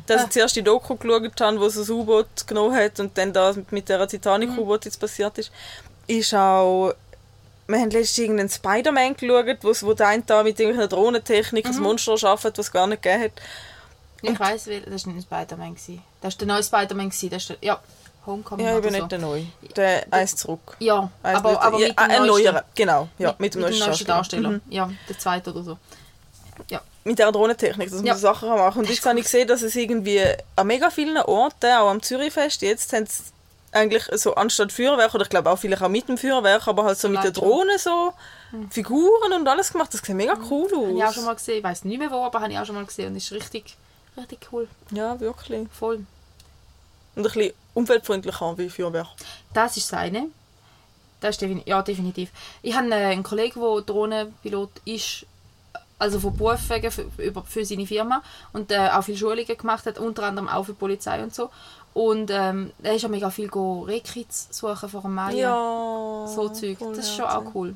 Dass 0.06 0.22
Ah. 0.22 0.24
ich 0.24 0.30
zuerst 0.30 0.56
die 0.56 0.62
Doku 0.62 0.94
geschaut 0.96 1.40
habe, 1.40 1.60
wo 1.60 1.68
sie 1.68 1.80
das 1.80 1.90
U-Boot 1.90 2.46
genommen 2.46 2.74
hat 2.76 2.98
und 3.00 3.16
dann 3.18 3.32
das 3.32 3.58
mit 3.70 3.88
der 3.88 4.06
Titanic-U-Boot 4.08 4.84
jetzt 4.86 4.98
passiert 5.00 5.36
ist, 5.38 5.50
ist 6.06 6.34
auch... 6.34 6.92
Wir 7.66 7.76
haben 7.80 7.90
letztens 7.90 8.18
irgendeinen 8.18 8.48
Spider-Man 8.48 9.14
geschaut, 9.16 9.62
wo's- 9.62 9.82
wo 9.84 9.92
der 9.92 10.06
eine 10.08 10.22
da 10.22 10.42
mit 10.42 10.58
irgendeiner 10.58 10.88
Drohnentechnik 10.88 11.66
ein 11.66 11.78
Monster 11.80 12.14
hat, 12.14 12.42
was 12.44 12.58
es 12.58 12.72
gar 12.72 12.86
nicht 12.86 13.02
gegeben 13.02 13.24
hat. 13.24 13.32
Ich 14.22 14.40
weiss, 14.40 14.64
das 14.64 14.72
war 14.74 14.82
nicht 14.90 15.06
ein 15.06 15.22
Spider-Man. 15.46 15.76
Das 16.22 16.32
war 16.34 16.38
der 16.38 16.46
neue 16.46 16.62
Spider-Man. 16.62 17.12
Das 17.30 17.46
der, 17.48 17.56
ja, 17.60 17.78
Homecoming 18.24 18.64
Ja, 18.66 18.80
bin 18.80 18.92
so. 18.92 18.98
nicht 18.98 19.12
der 19.12 19.18
Neue. 19.18 19.46
Der 19.76 20.06
eins 20.10 20.36
zurück. 20.36 20.76
Ja, 20.78 21.10
Eins 21.22 21.38
aber, 21.38 21.50
nicht- 21.50 21.60
aber 21.62 21.78
ja, 21.78 21.88
mit 21.88 21.98
dem 21.98 22.02
ein 22.04 22.08
neuesten- 22.26 22.26
neuerer, 22.44 22.64
genau. 22.74 23.08
Ja, 23.18 23.34
mit, 23.38 23.54
dem 23.54 23.60
neuesten 23.60 24.06
Darsteller. 24.06 24.48
Mhm. 24.50 24.62
Ja, 24.70 24.90
der 25.08 25.18
zweite 25.18 25.50
oder 25.50 25.62
so. 25.62 25.78
Ja. 26.68 26.80
Mit 27.04 27.18
dieser 27.18 27.32
Drohnentechnik, 27.32 27.88
dass 27.88 27.96
man 27.98 28.06
Ja. 28.06 28.14
so 28.14 28.20
Sachen 28.20 28.48
machen 28.50 28.72
kann. 28.74 28.78
Und 28.82 28.90
jetzt 28.90 29.04
habe 29.06 29.18
ich 29.18 29.24
gesehen, 29.24 29.48
dass 29.48 29.62
es 29.62 29.74
irgendwie 29.76 30.22
an 30.56 30.66
mega 30.66 30.90
vielen 30.90 31.16
Orten, 31.18 31.66
auch 31.72 31.88
am 31.88 32.02
Zürichfest, 32.02 32.62
jetzt 32.62 32.92
haben 32.92 33.06
sie 33.06 33.22
eigentlich 33.72 34.04
so 34.14 34.34
anstatt 34.34 34.72
Feuerwerk, 34.72 35.14
oder 35.14 35.24
ich 35.24 35.28
glaube 35.30 35.50
auch 35.50 35.58
vielleicht 35.58 35.82
auch 35.82 35.88
mit 35.88 36.08
dem 36.08 36.16
Feuerwerk, 36.18 36.66
aber 36.68 36.84
halt 36.84 36.98
so 36.98 37.08
mit 37.08 37.22
der. 37.22 37.30
Drohne 37.32 37.78
so 37.78 38.12
Figuren 38.70 39.32
und 39.34 39.46
alles 39.46 39.70
gemacht. 39.72 39.92
Das 39.92 40.00
sieht 40.00 40.14
mega 40.16 40.34
cool 40.50 40.70
Habe 40.72 40.92
ich 40.96 41.02
auch 41.04 41.08
aus. 41.08 41.14
schon 41.14 41.24
mal 41.24 41.34
gesehen. 41.34 41.58
Ich 41.58 41.64
weiß 41.64 41.84
nicht 41.84 41.98
mehr 41.98 42.10
wo, 42.10 42.24
aber 42.24 42.40
habe 42.40 42.50
ich 42.52 42.58
auch 42.58 42.64
schon 42.64 42.76
mal 42.76 42.84
gesehen. 42.86 43.08
Und 43.08 43.16
ist 43.16 43.30
richtig, 43.32 43.76
richtig 44.16 44.38
cool. 44.52 44.66
Ja, 44.90 45.20
wirklich. 45.20 45.68
Voll. 45.78 45.96
Und 45.96 46.06
ein 47.16 47.22
bisschen 47.24 47.52
umweltfreundlicher 47.74 48.56
wie 48.56 48.70
Feuerwerk. 48.70 49.08
Das 49.52 49.76
ist 49.76 49.92
das 49.92 49.98
eine. 49.98 50.28
Das 51.20 51.30
ist 51.30 51.42
defini 51.42 51.62
ja, 51.66 51.82
definitiv. 51.82 52.30
Ich 52.62 52.74
habe 52.74 52.88
äh, 52.90 52.94
einen 53.06 53.22
Kollegen, 53.22 53.60
der 53.60 53.80
Drohnenpilot 53.82 54.70
ist, 54.84 55.26
also 55.98 56.20
von 56.20 56.36
Beruf 56.36 56.68
wegen 56.70 56.90
für, 56.90 57.06
über, 57.18 57.42
für 57.42 57.64
seine 57.64 57.86
Firma 57.86 58.22
und 58.52 58.70
äh, 58.70 58.88
auch 58.90 59.02
viele 59.02 59.18
Schulungen 59.18 59.46
gemacht 59.46 59.86
hat, 59.86 59.98
unter 59.98 60.24
anderem 60.24 60.48
auch 60.48 60.64
für 60.64 60.72
die 60.72 60.78
Polizei 60.78 61.22
und 61.22 61.34
so. 61.34 61.50
Und 61.94 62.30
ähm, 62.30 62.72
er 62.82 62.94
ist 62.94 63.02
ja 63.02 63.08
mega 63.08 63.30
viel 63.30 63.50
Rekits 63.50 64.48
suchen 64.50 64.88
vor 64.88 65.02
dem 65.02 65.14
Mai. 65.14 65.34
Ja. 65.34 66.26
So 66.28 66.48
Zeug. 66.50 66.78
voll 66.78 66.94
Das 66.94 67.06
ist 67.06 67.16
schon 67.16 67.24
auch 67.24 67.54
cool. 67.54 67.74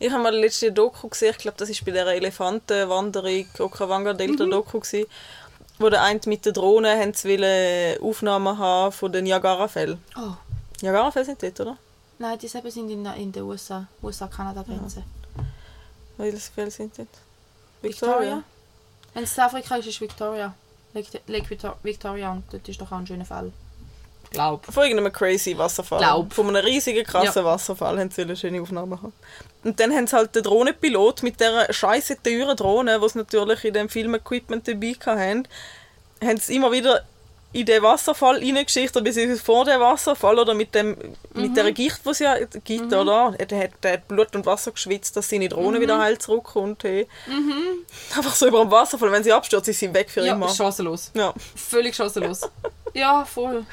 Ich 0.00 0.10
habe 0.10 0.22
mal 0.22 0.32
die 0.32 0.38
letzte 0.38 0.72
Doku 0.72 1.08
gesehen, 1.08 1.30
ich 1.30 1.38
glaube, 1.38 1.56
das 1.56 1.68
war 1.68 1.76
bei 1.84 1.92
der 1.92 2.06
Elefantenwanderung, 2.08 3.46
Okawanga 3.58 4.12
Delta 4.12 4.44
Doku, 4.44 4.80
gewesen, 4.80 5.06
wo 5.78 5.88
der 5.88 6.02
eine 6.02 6.20
mit 6.26 6.44
der 6.44 6.52
Drohne 6.52 6.98
haben 6.98 7.14
sie 7.14 7.38
wollen 7.38 8.02
Aufnahmen 8.02 8.58
haben 8.58 8.92
von 8.92 9.12
den 9.12 9.24
Niagara-Fällen. 9.24 10.02
Oh. 10.16 10.32
Niagara-Fälle 10.82 11.24
sind 11.24 11.42
dort, 11.42 11.60
oder? 11.60 11.76
Nein, 12.18 12.38
die 12.38 12.48
sind 12.48 12.90
in, 12.90 13.06
in 13.06 13.32
den 13.32 13.42
USA, 13.44 13.86
USA-Kanada-Grenze. 14.02 15.04
Welche 16.16 16.38
Fälle 16.38 16.70
sind 16.70 16.98
dort? 16.98 17.08
Victoria? 17.84 18.42
Wenn 19.14 19.24
es 19.24 19.38
Afrika 19.38 19.76
ist, 19.76 19.86
ist 19.86 20.00
Victoria. 20.00 20.54
Lake, 20.92 21.20
Lake 21.26 21.48
Victor- 21.50 21.76
Victoria 21.82 22.32
und 22.32 22.44
dort 22.52 22.68
ist 22.68 22.80
doch 22.80 22.90
auch 22.92 22.98
ein 22.98 23.06
schöner 23.06 23.24
Fall. 23.24 23.52
Glaub. 24.30 24.64
Von 24.66 24.82
irgendeinem 24.84 25.12
crazy 25.12 25.56
Wasserfall. 25.56 26.00
Glaub. 26.00 26.32
Von 26.32 26.48
einem 26.48 26.64
riesigen, 26.64 27.04
krassen 27.04 27.42
Ja. 27.42 27.44
Wasserfall 27.44 27.98
haben 28.00 28.10
sie 28.10 28.22
eine 28.22 28.36
schöne 28.36 28.60
Aufnahme 28.60 28.96
haben. 29.00 29.12
Und 29.62 29.78
dann 29.78 29.92
haben 29.92 30.06
sie 30.08 30.16
halt 30.16 30.34
den 30.34 30.42
Drohnenpilot 30.42 31.22
mit 31.22 31.38
dieser 31.38 31.72
scheiße 31.72 32.20
teuren 32.22 32.56
Drohne, 32.56 32.98
die 33.00 33.08
sie 33.08 33.18
natürlich 33.18 33.64
in 33.64 33.74
dem 33.74 33.88
Film-Equipment 33.88 34.66
dabei 34.66 34.94
hatten, 35.06 35.46
haben 36.22 36.36
sie 36.38 36.56
immer 36.56 36.72
wieder 36.72 37.04
in 37.54 37.64
den 37.66 37.82
Wasserfall 37.82 38.36
reingeschichtet, 38.36 39.02
beziehungsweise 39.02 39.42
vor 39.42 39.64
dem 39.64 39.80
Wasserfall 39.80 40.38
oder 40.38 40.52
mit 40.54 40.74
dem 40.74 40.96
mit 41.34 41.50
Mhm. 41.50 41.54
der 41.54 41.72
Gicht, 41.72 42.04
die 42.04 42.10
es 42.10 42.18
ja 42.18 42.36
gibt, 42.64 42.92
oder? 42.92 43.32
Der 43.38 43.58
hat, 43.64 43.70
der 43.82 43.92
hat 43.94 44.08
Blut 44.08 44.34
und 44.36 44.44
Wasser 44.44 44.72
geschwitzt, 44.72 45.16
dass 45.16 45.28
seine 45.28 45.44
Mhm. 45.46 45.48
Drohne 45.50 45.80
wieder 45.80 45.98
heil 45.98 46.18
zurückkommt. 46.18 46.84
Hey. 46.84 47.06
Einfach 48.16 48.34
so 48.34 48.46
über 48.48 48.60
dem 48.60 48.70
Wasserfall, 48.70 49.10
wenn 49.12 49.24
sie 49.24 49.32
abstürzt, 49.32 49.68
ist 49.68 49.78
sie 49.78 49.92
weg 49.94 50.10
für 50.10 50.24
Ja, 50.24 50.34
immer. 50.34 50.48
chancenlos. 50.48 51.10
Ja. 51.14 51.32
Völlig 51.56 51.94
chancenlos. 51.96 52.42
ja, 52.92 53.24
voll. 53.24 53.64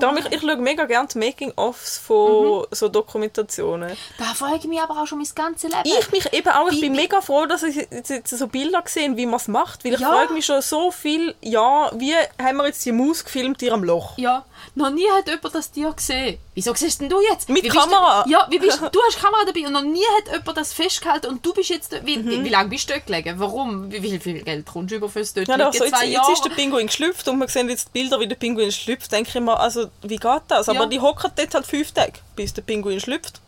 Darum, 0.00 0.16
ich, 0.18 0.26
ich 0.32 0.40
schaue 0.40 0.56
mega 0.56 0.84
gerne 0.84 1.08
die 1.08 1.18
Making-ofs 1.18 1.98
von 1.98 2.66
so 2.70 2.88
Dokumentationen. 2.88 3.96
Da 4.18 4.24
frage 4.34 4.56
ich 4.56 4.64
mich 4.64 4.80
aber 4.80 5.00
auch 5.02 5.06
schon 5.06 5.18
mein 5.18 5.28
ganzes 5.34 5.70
Leben. 5.70 5.82
Ich 6.00 6.10
mich 6.10 6.32
eben 6.32 6.48
auch, 6.48 6.68
ich 6.68 6.76
Wie- 6.76 6.80
bin 6.82 6.92
mega 6.92 7.20
froh, 7.20 7.46
dass 7.46 7.62
ich 7.62 7.76
jetzt, 7.90 8.28
so 8.28 8.46
Bilder 8.48 8.82
gesehen 8.82 9.16
wie 9.16 9.26
man 9.26 9.36
es 9.36 9.48
macht, 9.48 9.84
weil 9.84 9.94
ich 9.94 10.00
Ja. 10.00 10.08
frage 10.10 10.32
mich 10.32 10.46
schon 10.46 10.62
so 10.62 10.90
viel, 10.90 11.34
ja, 11.40 11.90
wie 11.94 12.14
haben 12.42 12.56
wir 12.58 12.66
jetzt 12.66 12.84
die 12.84 12.92
Maus 12.92 13.24
gefilmt 13.24 13.62
in 13.62 13.68
ihrem 13.68 13.84
Loch? 13.84 14.16
Ja, 14.18 14.44
noch 14.74 14.90
nie 14.90 15.06
hat 15.10 15.26
jemand 15.28 15.54
das 15.54 15.70
Tier 15.70 15.92
gesehen. 15.92 16.38
Wieso 16.54 16.74
siehst 16.74 17.00
denn 17.00 17.08
du 17.08 17.20
jetzt? 17.20 17.48
Mit 17.48 17.62
Wie 17.64 17.68
Kamera. 17.68 18.22
Du, 18.24 18.30
ja, 18.30 18.46
wie 18.50 18.58
bist, 18.58 18.80
du 18.80 19.00
hast 19.06 19.18
Kamera 19.20 19.44
dabei 19.46 19.66
und 19.66 19.72
noch 19.72 19.82
nie 19.82 20.04
hat 20.18 20.32
jemand 20.32 20.56
das 20.56 20.72
festgehalten 20.72 21.26
und 21.28 21.44
du 21.44 21.52
bist 21.54 21.70
jetzt... 21.70 21.92
Wie, 22.04 22.18
Mhm. 22.18 22.44
wie 22.44 22.48
lange 22.48 22.68
bist 22.68 22.88
du 22.88 22.94
dort 22.94 23.06
gelegen? 23.06 23.38
Warum? 23.38 23.90
Wie, 23.90 24.02
wie 24.02 24.18
viel 24.18 24.42
Geld 24.42 24.66
kommst 24.66 24.90
du 24.92 24.96
über 24.96 25.08
fürs 25.08 25.32
dort 25.34 25.48
Ja, 25.48 25.54
liegen? 25.54 25.66
also 25.68 25.84
jetzt, 25.84 26.02
jetzt 26.02 26.28
ist 26.30 26.44
der 26.44 26.50
Pinguin 26.50 26.86
geschlüpft 26.86 27.26
und 27.28 27.38
wir 27.38 27.48
sehen 27.48 27.68
jetzt 27.68 27.88
die 27.88 27.92
Bilder, 28.00 28.18
wie 28.20 28.28
der 28.28 28.36
Pinguin 28.36 28.72
schlüpft. 28.72 29.10
Denke 29.12 29.30
ich 29.36 29.40
mir, 29.44 29.58
also 29.58 29.88
wie 30.02 30.16
geht 30.16 30.42
das? 30.48 30.68
Aber 30.68 30.80
Ja. 30.80 30.86
die 30.86 31.00
hocken 31.00 31.30
dort 31.36 31.54
halt 31.54 31.66
fünf 31.66 31.92
Tage, 31.92 32.14
bis 32.36 32.52
der 32.54 32.62
Pinguin 32.62 33.00
schlüpft. 33.00 33.40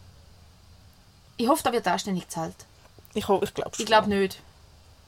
Ich 1.37 1.49
hoffe, 1.49 1.63
da 1.63 1.73
wird 1.73 1.87
anständig 1.87 2.25
gezahlt. 2.29 2.55
Ich, 3.15 3.27
ho- 3.29 3.41
ich 3.43 3.55
glaube. 3.55 3.71
Ich 3.79 3.87
glaube 3.87 4.09
nicht. 4.09 4.39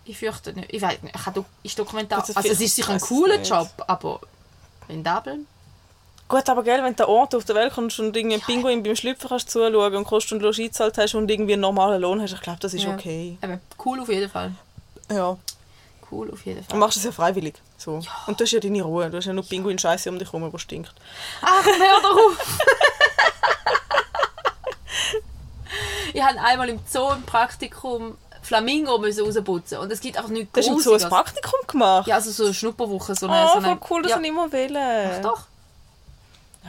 Ich 0.04 0.18
fürchte 0.18 0.52
nicht. 0.52 0.72
Ich 0.72 0.82
weiß 0.82 1.02
nicht. 1.02 1.14
Ich 1.14 1.26
habe 1.26 1.44
ist 1.62 1.78
Dokumentar. 1.78 2.18
Also 2.20 2.32
Also, 2.34 2.48
es 2.48 2.60
ist 2.60 2.74
sicher 2.74 2.92
ein 2.92 3.00
cooler. 3.00 3.40
Job, 3.42 3.68
aber 3.86 4.20
rentabel? 4.88 5.40
Gut, 6.32 6.48
aber 6.48 6.62
gell, 6.62 6.82
wenn 6.82 6.96
du 6.96 7.06
Ort 7.06 7.34
auf 7.34 7.44
der 7.44 7.54
Welt 7.56 7.74
kommst 7.74 8.00
und 8.00 8.16
irgendwie 8.16 8.36
einen 8.36 8.42
Pinguin 8.42 8.82
beim 8.82 8.96
Schlüpfen 8.96 9.28
kannst 9.28 9.50
zuschauen 9.50 9.94
und 9.94 10.04
Kost 10.04 10.32
und 10.32 10.40
Logis 10.40 10.68
gezahlt 10.68 10.96
hast 10.96 11.14
und 11.14 11.30
irgendwie 11.30 11.52
einen 11.52 11.60
normalen 11.60 12.00
Lohn 12.00 12.22
hast, 12.22 12.32
ich 12.32 12.40
glaube, 12.40 12.58
das 12.58 12.72
ist 12.72 12.84
Ja. 12.84 12.94
okay. 12.94 13.36
Eben, 13.42 13.60
cool 13.84 14.00
auf 14.00 14.08
jeden 14.08 14.30
Fall. 14.30 14.52
Ja. 15.10 15.36
Cool 16.10 16.30
auf 16.32 16.42
jeden 16.46 16.62
Du 16.62 16.70
Fall. 16.70 16.78
machst 16.78 16.96
es 16.96 17.04
ja 17.04 17.12
freiwillig. 17.12 17.56
So. 17.76 18.00
Und 18.26 18.40
du 18.40 18.44
hast 18.44 18.50
ja 18.50 18.60
deine 18.60 18.80
Ruhe. 18.80 19.10
Du 19.10 19.18
hast 19.18 19.26
ja 19.26 19.34
nur 19.34 19.44
Pinguin-Scheiße 19.44 20.08
um 20.08 20.18
dich 20.18 20.32
herum, 20.32 20.50
die 20.50 20.58
stinkt. 20.58 20.94
Ach, 21.42 21.66
hör 21.66 22.00
doch 22.00 22.16
auf! 22.16 22.38
ich 26.14 26.22
habe 26.22 26.40
einmal 26.40 26.70
im 26.70 26.80
Zoo 26.90 27.10
im 27.12 27.24
Praktikum 27.24 28.16
Flamingo 28.40 28.96
müssen 28.96 29.26
rausputzen 29.26 29.76
und 29.78 29.92
es 29.92 30.00
gibt 30.00 30.16
einfach 30.16 30.30
nichts 30.30 30.50
Du 30.52 30.60
hast 30.60 30.82
so 30.82 30.94
ein. 30.94 31.08
Praktikum 31.10 31.60
gemacht. 31.66 32.06
Ja, 32.08 32.14
also 32.14 32.30
so 32.30 32.44
eine 32.44 32.54
Schnupperwoche. 32.54 33.14
So 33.16 33.26
eine, 33.28 33.44
oh, 33.44 33.48
so 33.48 33.58
eine, 33.58 33.66
voll 33.76 33.80
cool, 33.90 34.00
das 34.02 34.12
ja. 34.12 34.16
ja. 34.16 34.22
ich 34.22 34.28
immer 34.30 34.50
wollen. 34.50 35.22
Doch, 35.22 35.38
Ja, 35.38 35.44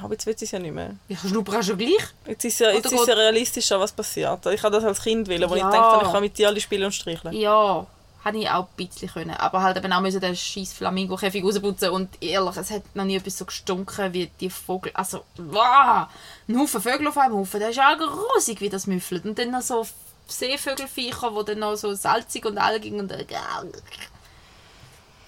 aber 0.02 0.14
jetzt 0.14 0.26
will 0.26 0.34
ich 0.36 0.42
es 0.42 0.52
ja 0.52 0.60
nicht 0.60 0.74
mehr. 0.74 0.96
ich 1.08 1.20
schnupper 1.20 1.60
auch 1.60 1.64
schon 1.64 1.78
gleich. 1.78 2.04
Jetzt 2.26 2.46
ist 2.46 2.60
ja, 2.60 2.72
jetzt 2.72 2.88
Oder 2.92 3.02
ist 3.02 3.08
ja 3.08 3.14
realistischer, 3.14 3.80
was 3.80 3.92
passiert. 3.92 4.46
Ich 4.48 4.64
habe 4.64 4.76
das 4.76 4.84
als 4.84 5.02
Kind 5.02 5.28
wollen, 5.28 5.50
wo 5.50 5.56
Ja. 5.56 5.68
ich 5.68 5.76
dachte, 5.76 6.06
ich 6.06 6.12
kann 6.12 6.22
mit 6.22 6.34
Tierli 6.34 6.60
spielen 6.60 6.86
und 6.86 6.92
streicheln. 6.94 7.34
Ja, 7.34 7.86
hätte 8.24 8.38
ich 8.38 8.50
auch 8.50 8.68
ein 8.68 8.88
bisschen 8.88 9.10
können. 9.10 9.32
Aber 9.32 9.62
halt 9.62 9.78
eben 9.78 9.94
auch 9.94 10.02
müssen 10.02 10.20
den 10.22 10.36
scheiß 10.36 10.74
Flamingo-Käfig 10.74 11.44
rausputzen 11.44 11.90
und 11.90 12.10
ehrlich, 12.22 12.58
es 12.58 12.72
hat 12.72 12.84
noch 12.96 13.04
nie 13.06 13.18
etwas 13.18 13.38
so 13.38 13.46
gestunken 13.46 14.14
wie 14.14 14.32
die 14.40 14.50
Vogel. 14.50 14.92
Also, 14.96 15.24
wow! 15.38 16.08
Ein 16.48 16.60
Haufen 16.60 16.82
Vögel 16.82 17.08
auf 17.08 17.18
einem 17.18 17.36
Haufen, 17.36 17.60
das 17.60 17.72
ist 17.72 17.80
auch 17.80 17.98
grusig, 17.98 18.62
wie 18.62 18.70
das 18.70 18.88
müffelt. 18.88 19.26
Und 19.26 19.38
dann 19.38 19.52
noch 19.52 19.62
so 19.62 19.86
Seevögelviecher, 20.28 21.32
die 21.38 21.46
dann 21.46 21.60
noch 21.60 21.76
so 21.76 21.94
salzig 21.94 22.46
und 22.46 22.58
algig 22.58 22.94
und... 22.94 23.12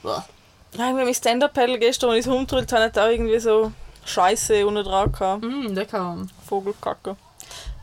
Boah. 0.02 0.26
Ja, 0.78 0.86
irgendwie 0.88 1.06
mein 1.06 1.14
Stand-Up-Paddle 1.14 1.80
gestern, 1.80 2.10
als 2.12 2.26
ich 2.26 2.32
rumgetrüllt 2.32 2.72
habe, 2.72 2.84
hat 2.84 2.98
auch 2.98 3.10
irgendwie 3.10 3.40
so 3.40 3.72
Scheiße 4.06 4.66
unten 4.66 4.84
dran 4.84 5.12
gehabt. 5.12 5.44
Mm, 5.44 5.74
lecker. 5.74 6.18
Vogelkacke. 6.48 7.18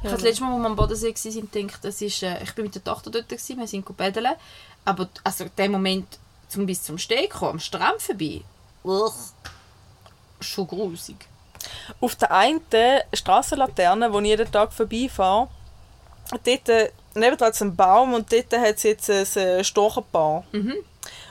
Ich 0.00 0.06
habe 0.06 0.16
das 0.16 0.22
letzte 0.22 0.42
Mal, 0.42 0.52
als 0.52 0.62
wir 0.62 0.66
am 0.66 0.76
Bodensee 0.76 1.14
waren, 1.14 1.50
gedacht, 1.50 1.84
das 1.84 2.00
ist, 2.00 2.22
äh, 2.22 2.42
ich 2.42 2.54
bin 2.54 2.64
mit 2.64 2.74
der 2.74 2.82
Tochter 2.82 3.10
dort, 3.10 3.28
gewesen, 3.28 3.58
wir 3.58 3.66
sind 3.68 3.96
paddeln. 3.96 4.34
Aber 4.84 5.08
also, 5.22 5.44
der 5.56 5.68
Moment, 5.68 6.18
zum 6.48 6.66
bis 6.66 6.82
zum 6.82 6.98
Stehen 6.98 7.28
kommen, 7.28 7.52
am 7.52 7.60
Strand 7.60 8.02
vorbei, 8.02 8.42
uch, 8.84 9.14
schon 10.40 10.66
grusig. 10.66 11.16
Auf 12.00 12.16
der 12.16 12.32
einen 12.32 12.60
Strassenlaterne, 13.12 14.12
wo 14.12 14.18
ich 14.20 14.26
jeden 14.26 14.50
Tag 14.50 14.72
vorbeifahre, 14.72 15.48
dort 16.44 16.68
äh, 16.68 16.90
nebendran 17.14 17.52
ist 17.52 17.62
ein 17.62 17.76
Baum 17.76 18.14
und 18.14 18.32
dort 18.32 18.52
hat 18.52 18.76
es 18.76 18.82
jetzt 18.82 19.10
ein 19.10 19.64
Storchenpaar. 19.64 20.44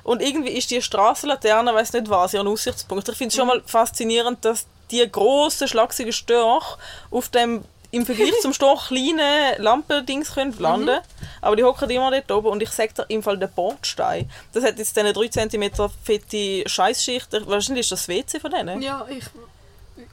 Und 0.04 0.22
irgendwie 0.22 0.52
ist 0.52 0.72
die 0.72 0.82
Strassenlaterne, 0.82 1.74
weiß 1.74 1.94
nicht 1.94 2.10
was, 2.10 2.34
ihr 2.34 2.46
Aussichtspunkt. 2.46 3.08
Ich 3.10 3.18
finde 3.18 3.30
es 3.30 3.36
schon 3.36 3.48
mal 3.48 3.62
faszinierend, 3.66 4.44
dass 4.44 4.66
die 4.92 5.10
grossen, 5.10 5.68
schlachsigen 5.68 6.14
Störche 6.14 6.78
auf 7.10 7.30
dem 7.30 7.64
im 7.92 8.06
Vergleich 8.06 8.40
zum 8.42 8.54
Storch 8.54 8.88
kleinen 8.88 9.62
Lampendings 9.62 10.34
können 10.34 10.56
landen 10.58 11.00
Aber 11.42 11.56
die 11.58 11.64
hocken 11.64 11.90
immer 11.90 12.10
dort 12.10 12.32
oben 12.32 12.48
und 12.48 12.64
ich 12.64 12.70
sage 12.70 12.94
dir 12.94 13.06
im 13.10 13.22
Fall 13.22 13.38
der 13.38 13.48
Bordstein. 13.48 14.30
Das 14.54 14.64
hat 14.64 14.78
jetzt 14.78 14.96
diese 14.96 15.12
3 15.14 15.28
cm 15.28 15.72
fette 16.02 16.70
Scheissschicht. 16.70 17.28
Wahrscheinlich 17.48 17.84
ist 17.84 17.92
das 17.92 18.08
WC 18.08 18.40
von 18.40 18.52
denen. 18.52 18.82
Ja, 18.82 19.06
ich... 19.10 19.26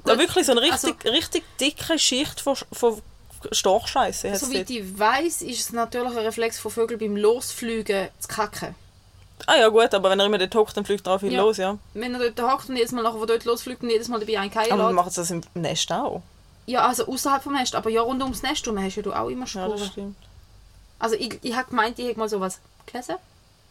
Da 0.04 0.18
wirklich 0.18 0.44
so 0.46 0.52
eine 0.52 0.62
also- 0.72 0.88
richtig, 0.88 1.12
richtig 1.12 1.44
dicke 1.60 1.98
Schicht 1.98 2.40
von, 2.40 2.56
von 2.72 3.00
Storchscheiße. 3.52 4.34
Soweit 4.34 4.68
ich 4.70 4.98
weiß, 4.98 5.42
ist 5.42 5.60
es 5.60 5.72
natürlich 5.72 6.10
ein 6.10 6.24
Reflex 6.24 6.58
von 6.58 6.72
Vögeln 6.72 6.98
beim 6.98 7.16
Losfliegen 7.16 8.08
zu 8.18 8.28
kacken. 8.28 8.74
Ah 9.46 9.56
ja 9.56 9.68
gut, 9.68 9.92
aber 9.94 10.10
wenn 10.10 10.20
er 10.20 10.26
immer 10.26 10.38
dort 10.38 10.54
hockt, 10.54 10.76
dann 10.76 10.84
fliegt 10.84 11.06
er 11.06 11.14
auch 11.14 11.20
viel 11.20 11.32
Ja. 11.32 11.40
los, 11.42 11.56
ja. 11.56 11.78
Wenn 11.94 12.14
er 12.14 12.30
dort 12.30 12.52
hockt 12.52 12.68
und 12.68 12.76
jedes 12.76 12.92
Mal 12.92 13.02
nachher, 13.02 13.20
wo 13.20 13.26
dort 13.26 13.44
losfliegt 13.44 13.82
und 13.82 13.90
jedes 13.90 14.08
Mal 14.08 14.20
dabei 14.20 14.38
einen 14.40 14.50
Keilen 14.50 14.72
Aber 14.72 14.92
macht 14.92 15.16
das 15.16 15.30
im 15.30 15.42
Nest 15.54 15.90
auch. 15.92 16.22
Ja, 16.66 16.86
also 16.86 17.06
außerhalb 17.06 17.42
vom 17.42 17.54
Nest, 17.54 17.74
aber 17.74 17.88
ja 17.90 18.02
rund 18.02 18.22
ums 18.22 18.42
Nest 18.42 18.66
herum 18.66 18.82
hast 18.82 18.96
ja 18.96 19.02
du 19.02 19.12
auch 19.12 19.28
immer 19.28 19.46
Ja, 19.46 19.46
Spuren. 19.46 19.70
das 19.78 19.86
stimmt. 19.86 20.16
also 20.98 21.14
ich, 21.14 21.38
ich 21.42 21.56
habe 21.56 21.70
gemeint, 21.70 21.98
ich 21.98 22.06
hätte 22.06 22.18
mal 22.18 22.28
sowas 22.28 22.60
gelesen. 22.86 23.16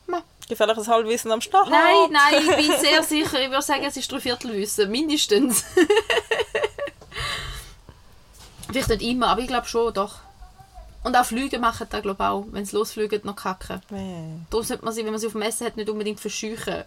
Ma. 0.07 0.21
Gefährliches 0.47 0.87
Halbwissen 0.87 1.31
am 1.31 1.41
Start. 1.41 1.69
Nein, 1.69 2.09
nein, 2.11 2.35
ich 2.41 2.55
bin 2.55 2.79
sehr 2.79 3.03
sicher. 3.03 3.41
Ich 3.41 3.49
würde 3.49 3.61
sagen, 3.61 3.83
es 3.85 3.97
ist 3.97 4.09
drei 4.11 4.19
Viertel 4.21 4.53
Wissen, 4.53 4.89
mindestens. 4.89 5.65
Vielleicht 8.69 8.89
nicht 8.89 9.01
immer, 9.01 9.27
aber 9.27 9.41
ich 9.41 9.47
glaube 9.47 9.67
schon, 9.67 9.93
doch. 9.93 10.15
Und 11.03 11.15
auch 11.15 11.25
Flüge 11.25 11.59
machen 11.59 11.87
da 11.89 11.99
glaube 12.01 12.23
ich 12.23 12.27
auch, 12.29 12.45
wenn 12.51 12.65
sie 12.65 12.75
losfliegen, 12.75 13.21
noch 13.23 13.35
kacken. 13.35 13.81
Nee. 13.89 14.25
Darum 14.49 14.65
sollte 14.65 14.83
man 14.83 14.93
sie, 14.93 15.03
wenn 15.05 15.11
man 15.11 15.19
sie 15.19 15.27
auf 15.27 15.33
dem 15.33 15.41
Essen 15.41 15.67
hat, 15.67 15.77
nicht 15.77 15.89
unbedingt 15.89 16.19
verscheuchen. 16.19 16.83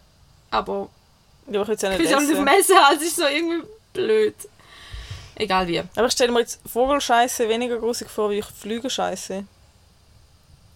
Aber 0.51 0.89
Ja, 1.51 1.63
ich 1.63 1.69
will 1.69 1.75
es 1.77 1.83
ja 1.83 1.93
ich 1.93 1.99
nicht 1.99 2.09
nicht 2.11 2.17
auf 2.17 2.23
essen. 2.23 2.37
dem 2.37 2.47
Essen 2.49 2.77
haben, 2.77 2.97
es 2.97 3.03
ist 3.03 3.17
so 3.17 3.27
irgendwie 3.27 3.67
blöd. 3.93 4.35
Egal 5.37 5.67
wie. 5.69 5.79
Aber 5.81 6.07
ich 6.07 6.13
stelle 6.13 6.33
mir 6.33 6.41
jetzt 6.41 6.61
Vogelscheiße 6.71 7.49
weniger 7.49 7.79
grusig 7.79 8.11
vor 8.11 8.31
wie 8.31 8.43
Flügelscheiße. 8.43 9.45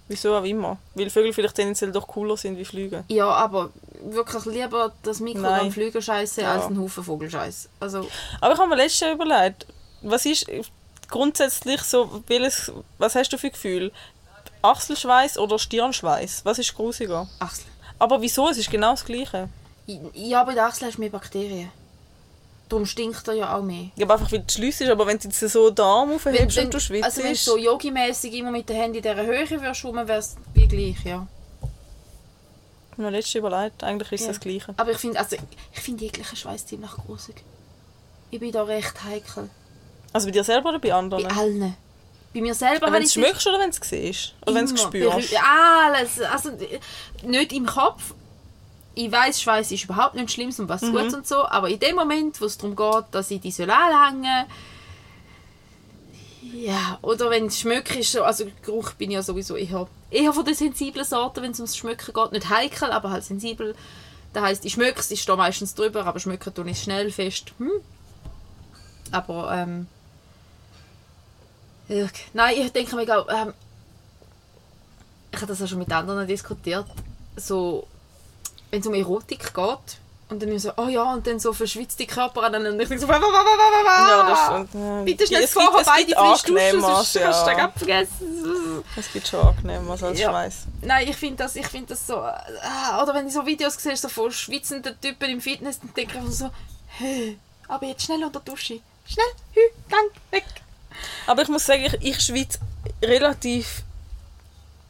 Wieso 0.08 0.36
auch 0.36 0.44
immer. 0.44 0.78
Weil 0.94 1.08
Vögel 1.10 1.32
vielleicht 1.32 1.54
tendenziell 1.54 1.90
doch 1.92 2.06
cooler 2.06 2.36
sind 2.36 2.58
wie 2.58 2.64
Flüge. 2.64 3.04
Ja, 3.08 3.26
aber 3.28 3.70
wirklich 4.02 4.44
lieber 4.46 4.92
das 5.02 5.20
Mikrogramm 5.20 5.58
Nein. 5.64 5.72
Flügelscheiße 5.72 6.42
Ja. 6.42 6.52
als 6.54 6.66
ein 6.66 6.78
Haufen 6.78 7.04
Vogelscheiß. 7.04 7.68
Also, 7.80 8.08
Aber 8.40 8.52
ich 8.54 8.58
habe 8.60 8.68
mir 8.68 8.76
letztes 8.76 9.00
Jahr 9.00 9.12
überlegt, 9.12 9.66
was 10.02 10.26
ist 10.26 10.46
grundsätzlich 11.14 11.80
so, 11.82 12.22
welches, 12.26 12.72
was 12.98 13.14
hast 13.14 13.32
du 13.32 13.38
für 13.38 13.50
Gefühl? 13.50 13.92
Achselschweiß 14.62 15.38
oder 15.38 15.60
Stirnschweiß? 15.60 16.44
Was 16.44 16.58
ist 16.58 16.74
grusiger? 16.74 17.28
Achsel. 17.38 17.66
Aber 18.00 18.20
wieso? 18.20 18.48
Es 18.48 18.58
ist 18.58 18.68
genau 18.70 18.90
das 18.90 19.04
Gleiche. 19.04 19.48
Ja, 20.14 20.42
bei 20.42 20.54
der 20.54 20.66
Achsel 20.66 20.88
hast 20.88 20.96
du 20.96 21.00
mehr 21.02 21.10
Bakterien. 21.10 21.70
Darum 22.68 22.84
stinkt 22.84 23.28
er 23.28 23.34
ja 23.34 23.56
auch 23.56 23.62
mehr. 23.62 23.84
Ich 23.90 23.94
glaube 23.94 24.14
einfach, 24.14 24.32
weil 24.32 24.40
du 24.40 24.52
schließt, 24.52 24.82
aber 24.82 25.06
wenn 25.06 25.18
du 25.18 25.28
jetzt 25.28 25.38
so 25.38 25.70
den 25.70 25.84
Arm 25.84 26.12
aufhebst 26.14 26.58
und 26.58 26.74
du 26.74 26.80
schwitzt, 26.80 27.04
also 27.04 27.22
wenn 27.22 27.32
du 27.32 27.38
so 27.38 27.56
yogimäßig 27.58 28.32
immer 28.34 28.50
mit 28.50 28.68
den 28.68 28.76
Händen 28.76 28.96
in 28.96 29.02
dieser 29.02 29.22
Höhe 29.24 29.48
würdest, 29.48 29.84
wäre 29.84 30.18
es 30.18 30.36
wie 30.54 30.66
gleich, 30.66 31.04
ja. 31.04 31.26
Ich 31.62 32.92
habe 32.92 33.02
mir 33.02 33.10
letztes 33.10 33.34
überlegt, 33.36 33.84
eigentlich 33.84 34.10
ist 34.12 34.20
es 34.22 34.26
Ja. 34.26 34.32
das 34.32 34.40
Gleiche. 34.40 34.74
Aber 34.76 34.90
ich 34.90 34.98
finde 34.98 35.18
also, 35.20 35.36
ich 35.72 35.80
finde 35.80 36.04
jeglichen 36.04 36.36
Schweiß 36.36 36.66
ziemlich 36.66 36.90
grusig. 36.90 37.36
Ich 38.32 38.40
bin 38.40 38.50
da 38.50 38.64
recht 38.64 39.04
heikel. 39.04 39.48
Also 40.14 40.28
bei 40.28 40.30
dir 40.30 40.44
selber 40.44 40.70
oder 40.70 40.78
bei 40.78 40.94
anderen? 40.94 41.28
Bei 41.28 41.34
allen. 41.34 41.76
Bei 42.32 42.40
mir 42.40 42.54
selber 42.54 42.86
wenn 42.86 42.94
du 42.94 42.98
ich 43.00 43.04
es 43.06 43.12
schmeckst 43.12 43.46
oder 43.46 43.58
wenn 43.58 43.70
du 43.70 43.76
es 43.78 43.88
siehst? 43.88 44.34
Oder 44.46 44.54
wenn 44.54 44.66
du 44.66 44.74
es 44.74 44.80
spürst? 44.82 45.34
Alles. 45.36 46.20
Also, 46.22 46.48
äh, 46.48 46.80
nicht 47.26 47.52
im 47.52 47.66
Kopf. 47.66 48.14
Ich 48.94 49.12
weiß, 49.12 49.42
Schweiß 49.42 49.70
ist 49.72 49.84
überhaupt 49.84 50.14
nicht 50.14 50.30
schlimm 50.30 50.52
und 50.56 50.68
was 50.68 50.82
Mhm. 50.82 50.92
Gutes 50.92 51.14
und 51.14 51.26
so, 51.26 51.44
aber 51.46 51.68
in 51.68 51.80
dem 51.80 51.96
Moment, 51.96 52.40
wo 52.40 52.46
es 52.46 52.56
darum 52.56 52.74
geht, 52.74 53.04
dass 53.10 53.30
ich 53.30 53.40
die 53.40 53.50
soll 53.50 53.70
anhängen 53.70 54.46
ja, 56.52 56.98
oder 57.02 57.30
wenn 57.30 57.46
es 57.46 57.58
schmeckt, 57.58 57.96
ist 57.96 58.12
so, 58.12 58.22
also 58.22 58.44
Geruch 58.62 58.92
bin 58.92 59.10
ich 59.10 59.14
ja 59.14 59.22
sowieso 59.22 59.56
eher, 59.56 59.88
eher 60.10 60.32
von 60.32 60.44
der 60.44 60.54
sensiblen 60.54 61.04
Sorte, 61.04 61.42
wenn 61.42 61.50
es 61.50 61.58
ums 61.58 61.76
Schmücken 61.76 62.12
geht. 62.12 62.32
Nicht 62.32 62.48
heikel, 62.48 62.90
aber 62.90 63.10
halt 63.10 63.24
sensibel. 63.24 63.74
Das 64.32 64.42
heisst, 64.42 64.64
ich 64.64 64.74
schmecke 64.74 65.00
es, 65.00 65.10
ich 65.10 65.22
stehe 65.22 65.36
meistens 65.36 65.74
drüber, 65.74 66.06
aber 66.06 66.20
schmücken 66.20 66.54
tue 66.54 66.68
ich 66.70 66.80
schnell 66.80 67.10
fest. 67.10 67.52
Hm? 67.58 67.70
Aber, 69.10 69.52
ähm... 69.52 69.86
ja, 71.88 72.06
Nein, 72.32 72.54
ich 72.58 72.72
denke 72.72 72.96
mir, 72.96 73.02
ähm, 73.02 73.52
ich 75.32 75.36
habe 75.36 75.46
das 75.46 75.62
auch 75.62 75.66
schon 75.68 75.78
mit 75.78 75.92
anderen 75.92 76.26
diskutiert, 76.26 76.86
so, 77.36 77.86
wenn 78.70 78.80
es 78.80 78.86
um 78.86 78.94
Erotik 78.94 79.52
geht, 79.52 79.98
Und 80.30 80.42
dann 80.42 80.58
so, 80.58 80.72
oh 80.76 80.88
ja, 80.88 81.12
und 81.12 81.26
dann 81.26 81.38
so 81.38 81.52
verschwitzte 81.52 82.06
Körper 82.06 82.44
an 82.44 82.54
und 82.54 82.80
ich 82.80 82.88
denke 82.88 82.98
so, 82.98 83.08
wa, 83.08 83.20
wa, 83.20 83.26
wa, 83.26 83.44
wa, 83.44 83.56
wa, 83.74 83.84
wa. 83.84 84.08
Ja, 84.08 84.58
das. 84.58 84.68
Ja. 84.74 85.02
Bitte 85.02 85.26
schnell 85.26 85.46
vorher 85.46 85.84
beide 85.84 86.14
frisch 86.14 86.42
duschen, 86.42 86.80
sonst 86.80 87.14
kannst 87.20 87.46
du 87.46 87.50
ja. 87.50 87.66
den 87.66 87.72
vergessen. 87.78 88.84
Es 88.96 89.12
gibt 89.12 89.26
schon 89.28 89.40
angenehmer 89.40 89.90
als 90.02 90.18
Ja. 90.18 90.30
Schweiß. 90.30 90.54
Nein, 90.82 91.08
ich 91.08 91.16
finde 91.16 91.42
das, 91.44 91.56
ich 91.56 91.66
find 91.66 91.90
das 91.90 92.06
so... 92.06 92.16
ah, 92.16 93.02
Oder 93.02 93.14
wenn 93.14 93.26
ich 93.26 93.34
so 93.34 93.44
Videos 93.44 93.74
sehe, 93.74 93.96
so 93.96 94.08
von 94.08 94.32
schwitzenden 94.32 94.98
Typen 95.00 95.28
im 95.28 95.40
Fitness, 95.40 95.78
dann 95.80 95.92
denke 95.94 96.18
ich 96.26 96.34
so, 96.34 96.50
hey, 96.86 97.38
aber 97.68 97.86
jetzt 97.86 98.04
schnell 98.04 98.24
unter 98.24 98.40
die 98.40 98.50
Dusche. 98.50 98.80
Schnell, 99.06 99.26
hü, 99.52 99.60
gang, 99.90 100.10
weg. 100.30 100.44
Aber 101.26 101.42
ich 101.42 101.48
muss 101.48 101.66
sagen, 101.66 101.84
ich, 101.84 101.94
ich 102.00 102.20
schwitze 102.20 102.58
relativ 103.02 103.82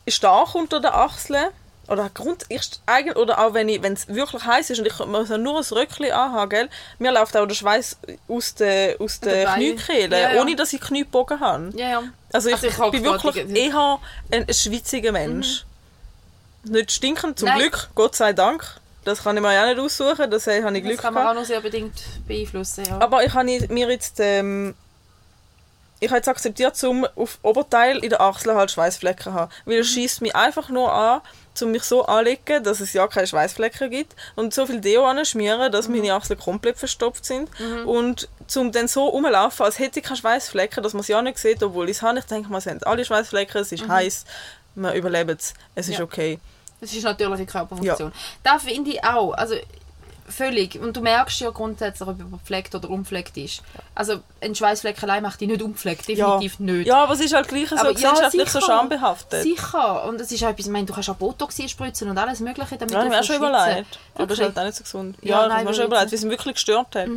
stark 0.08 0.54
unter 0.54 0.80
den 0.80 0.90
Achseln. 0.92 1.46
Oder, 1.86 2.08
Grund, 2.14 2.46
ich, 2.48 2.62
oder 3.14 3.38
auch 3.44 3.52
wenn 3.52 3.68
es 3.68 4.08
wirklich 4.08 4.42
heiß 4.42 4.70
ist 4.70 4.78
und 4.78 4.86
ich 4.86 4.98
muss 5.04 5.28
nur 5.28 5.58
ein 5.58 5.64
Röckchen 5.70 6.12
anhaben, 6.12 6.48
gell? 6.48 6.68
mir 6.98 7.12
läuft 7.12 7.36
auch 7.36 7.44
der 7.46 7.54
Schweiß 7.54 7.98
aus 8.26 8.54
den 8.54 8.98
aus 8.98 9.18
Beinen. 9.18 9.76
Kniekehle, 9.76 10.18
Ja, 10.18 10.32
ja. 10.32 10.40
ohne 10.40 10.56
dass 10.56 10.72
ich 10.72 10.80
Kniebogen 10.80 11.40
habe. 11.40 11.72
Ja, 11.76 11.88
ja. 11.88 12.02
Also 12.32 12.48
ich, 12.48 12.54
Also 12.54 12.68
ich 12.68 12.90
bin 12.92 13.04
wirklich 13.04 13.36
eher 13.54 13.98
ein, 14.32 14.46
schwitziger 14.50 15.12
Mensch. 15.12 15.66
Nicht 16.62 16.90
stinkend, 16.90 17.38
zum 17.38 17.48
Nein. 17.48 17.58
Glück, 17.58 17.90
Gott 17.94 18.16
sei 18.16 18.32
Dank. 18.32 18.64
Das 19.04 19.22
kann 19.22 19.36
ich 19.36 19.42
mir 19.42 19.52
ja 19.52 19.66
nicht 19.66 19.78
aussuchen, 19.78 20.30
das 20.30 20.46
habe 20.46 20.56
ich 20.56 20.62
Das 20.64 20.72
Glück 20.82 20.98
kann 21.02 21.12
man 21.12 21.24
gehabt. 21.24 21.36
auch 21.36 21.40
noch 21.42 21.46
sehr 21.46 21.60
bedingt 21.60 21.92
beeinflussen, 22.26 22.84
ja. 22.88 22.98
Aber 22.98 23.22
ich 23.22 23.34
habe 23.34 23.44
mir 23.68 23.90
jetzt 23.90 24.18
ähm, 24.20 24.74
ich 26.04 26.10
habe 26.10 26.18
jetzt 26.18 26.28
akzeptiert, 26.28 26.76
zum 26.76 27.06
auf 27.16 27.38
Oberteil 27.42 27.98
in 27.98 28.10
der 28.10 28.20
Achsel 28.20 28.54
halt 28.54 28.70
Schweißflecken 28.70 29.24
zu 29.24 29.34
haben, 29.34 29.50
weil 29.64 29.74
Mhm. 29.76 29.80
es 29.80 29.88
schießt 29.88 30.20
mich 30.22 30.34
einfach 30.36 30.68
nur 30.68 30.92
an, 30.92 31.20
um 31.62 31.70
mich 31.70 31.84
so 31.84 32.04
anlegen, 32.06 32.62
dass 32.64 32.80
es 32.80 32.92
ja 32.92 33.06
keine 33.06 33.26
Schweißflecken 33.26 33.88
gibt 33.90 34.14
und 34.34 34.52
so 34.52 34.66
viel 34.66 34.80
Deo 34.80 35.04
anschmieren, 35.06 35.70
dass 35.70 35.88
Mhm. 35.88 35.96
meine 35.96 36.14
Achseln 36.14 36.38
komplett 36.38 36.78
verstopft 36.78 37.24
sind 37.24 37.48
und 37.86 38.28
zum 38.48 38.72
dann 38.72 38.88
so 38.88 39.06
rumlaufen, 39.06 39.64
als 39.64 39.78
hätte 39.78 40.00
ich 40.00 40.04
keine 40.04 40.16
Schweißflecken, 40.16 40.82
dass 40.82 40.92
man 40.94 41.00
es 41.00 41.08
ja 41.08 41.22
nicht 41.22 41.38
sieht, 41.38 41.62
obwohl 41.62 41.88
ich 41.88 41.96
es 41.98 42.02
habe. 42.02 42.18
Ich 42.18 42.24
denke, 42.26 42.50
man 42.50 42.60
sieht 42.60 42.86
alle 42.86 43.04
Schweißflecken, 43.04 43.60
es 43.60 43.72
ist 43.72 43.86
heiß, 43.88 44.24
man 44.74 44.94
überlebt 44.96 45.40
es, 45.40 45.54
es 45.76 45.86
ist 45.88 45.92
Mhm. 45.94 45.98
Ja. 46.00 46.04
okay. 46.04 46.38
Das 46.80 46.92
ist 46.92 47.02
natürliche 47.04 47.46
Körperfunktion. 47.46 48.12
Da 48.42 48.58
finde 48.58 48.90
ich 48.90 49.02
auch, 49.04 49.32
also 49.32 49.54
völlig. 50.28 50.78
Und 50.80 50.96
du 50.96 51.00
merkst 51.00 51.40
ja 51.40 51.50
grundsätzlich, 51.50 52.08
ob 52.08 52.18
jemand 52.18 52.42
pflegt 52.42 52.74
oder 52.74 52.90
unpflegt 52.90 53.36
ist. 53.36 53.62
Also 53.94 54.20
ein 54.40 54.54
Schweißfleck 54.54 55.02
allein 55.02 55.22
macht 55.22 55.40
dich 55.40 55.48
nicht 55.48 55.62
unpflegt, 55.62 56.08
definitiv 56.08 56.58
nicht. 56.60 56.86
Ja, 56.86 57.02
aber 57.04 57.12
es 57.14 57.20
ist 57.20 57.34
halt 57.34 57.48
gleich 57.48 57.68
so 57.68 57.76
Aber 57.76 57.88
ja, 57.90 57.94
gesellschaftlich 57.94 58.50
so 58.50 58.60
sicher. 58.60 58.72
schambehaftet. 58.72 59.42
Sicher. 59.42 60.04
Und 60.04 60.20
es 60.20 60.32
ist 60.32 60.42
auch 60.44 60.48
etwas, 60.48 60.66
ich 60.66 60.72
meine, 60.72 60.86
du 60.86 60.92
kannst 60.94 61.10
auch 61.10 61.16
Botox 61.16 61.60
spritzen 61.70 62.08
und 62.08 62.18
alles 62.18 62.40
mögliche, 62.40 62.76
damit 62.76 62.92
Ja, 62.92 63.02
ich 63.02 63.04
du 63.04 63.04
habe 63.04 63.08
mir 63.10 63.20
auch 63.20 63.24
schon 63.24 63.36
überlegt. 63.36 63.98
Aber 64.14 64.26
das 64.26 64.38
ist 64.38 64.44
halt 64.44 64.58
auch 64.58 64.64
nicht 64.64 64.76
so 64.76 64.82
gesund. 64.84 65.16
Ja, 65.20 65.28
Ja, 65.30 65.42
ich 65.42 65.48
nein, 65.48 65.58
habe 65.58 65.68
mir 65.68 65.74
schon 65.74 65.84
überlegt, 65.86 66.10
wie 66.12 66.16
es 66.16 66.22
mich 66.22 66.32
wirklich 66.32 66.54
gestört 66.54 66.94
hat. 66.94 67.08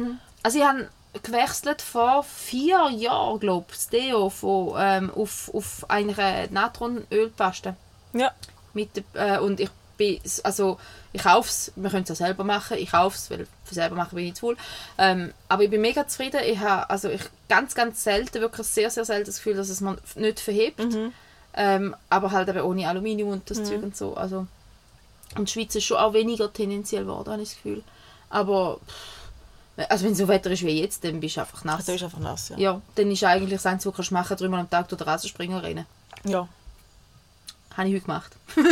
Also 0.43 0.59
ich 0.59 0.63
habe 0.65 0.89
gewechselt 1.23 1.81
vor 1.81 2.23
vier 2.23 2.89
Jahren, 2.91 3.39
glaube 3.39 3.65
ich, 3.69 3.75
das 3.77 3.89
Deo 3.89 4.29
von, 4.29 4.75
ähm, 4.77 5.11
auf, 5.15 5.49
auf 5.53 5.85
eine 5.89 6.47
Natronölpaste. 6.51 7.75
Ja. 8.13 8.31
Mit, 8.73 8.89
äh, 9.13 9.39
und 9.39 9.59
ich 9.59 9.69
bin, 9.97 10.19
also 10.43 10.77
ich 11.17 11.23
kaufe 11.23 11.49
es, 11.49 11.71
wir 11.75 11.89
können 11.89 12.03
es 12.03 12.09
ja 12.09 12.15
selber 12.15 12.43
machen, 12.43 12.77
ich 12.77 12.91
kaufe 12.91 13.15
es, 13.17 13.31
weil 13.31 13.47
für 13.63 13.73
selber 13.73 13.95
machen 13.95 14.15
bin 14.15 14.27
ich 14.27 14.35
zu 14.35 14.43
wohl. 14.43 14.57
Ähm, 14.97 15.33
aber 15.49 15.63
ich 15.63 15.69
bin 15.69 15.81
mega 15.81 16.07
zufrieden. 16.07 16.41
Ich 16.45 16.59
habe 16.59 16.89
also 16.89 17.09
ich 17.09 17.21
ganz, 17.49 17.73
ganz 17.73 18.03
selten, 18.03 18.39
wirklich 18.39 18.67
sehr, 18.67 18.91
sehr 18.91 19.03
selten 19.03 19.25
das 19.25 19.37
Gefühl, 19.37 19.55
dass 19.55 19.69
es 19.69 19.81
man 19.81 19.97
nicht 20.15 20.39
verhebt. 20.39 20.79
Ähm, 21.55 21.95
aber 22.09 22.31
halt 22.31 22.49
eben 22.49 22.61
ohne 22.61 22.87
Aluminium 22.87 23.29
und 23.29 23.49
das 23.49 23.63
Zeug 23.63 23.81
und 23.81 23.97
so. 23.97 24.15
Also, 24.15 24.45
und 25.35 25.49
die 25.49 25.53
Schweiz 25.53 25.73
ist 25.73 25.85
schon 25.85 25.97
auch 25.97 26.13
weniger 26.13 26.53
tendenziell 26.53 27.03
geworden, 27.03 27.31
habe 27.31 27.41
ich 27.41 27.49
das 27.49 27.57
Gefühl. 27.57 27.83
Aber 28.29 28.79
also 29.89 30.05
wenn 30.05 30.15
so 30.15 30.27
Wetter 30.27 30.51
ist 30.51 30.63
wie 30.63 30.79
jetzt, 30.81 31.03
dann 31.03 31.19
bist 31.19 31.37
du 31.37 31.41
einfach 31.41 31.63
nass. 31.63 31.79
Also 31.79 31.93
ist 31.93 32.03
einfach 32.03 32.19
nass, 32.19 32.49
ja. 32.49 32.57
Ja, 32.57 32.81
dann 32.95 33.09
ist 33.09 33.23
eigentlich 33.23 33.53
das 33.53 33.65
Einzige, 33.65 33.89
was 33.89 33.95
du 33.95 33.97
kannst 33.97 34.11
machen 34.11 34.37
dreimal 34.37 34.59
am 34.59 34.69
Tag 34.69 34.87
durch 34.87 34.99
den 34.99 35.07
Rasenspringer 35.07 35.63
rennen. 35.63 35.85
Ja. 36.23 36.47
Habe 37.77 37.87
ich 37.89 37.93
heute 37.95 38.05
gemacht. 38.05 38.31
dann 38.55 38.65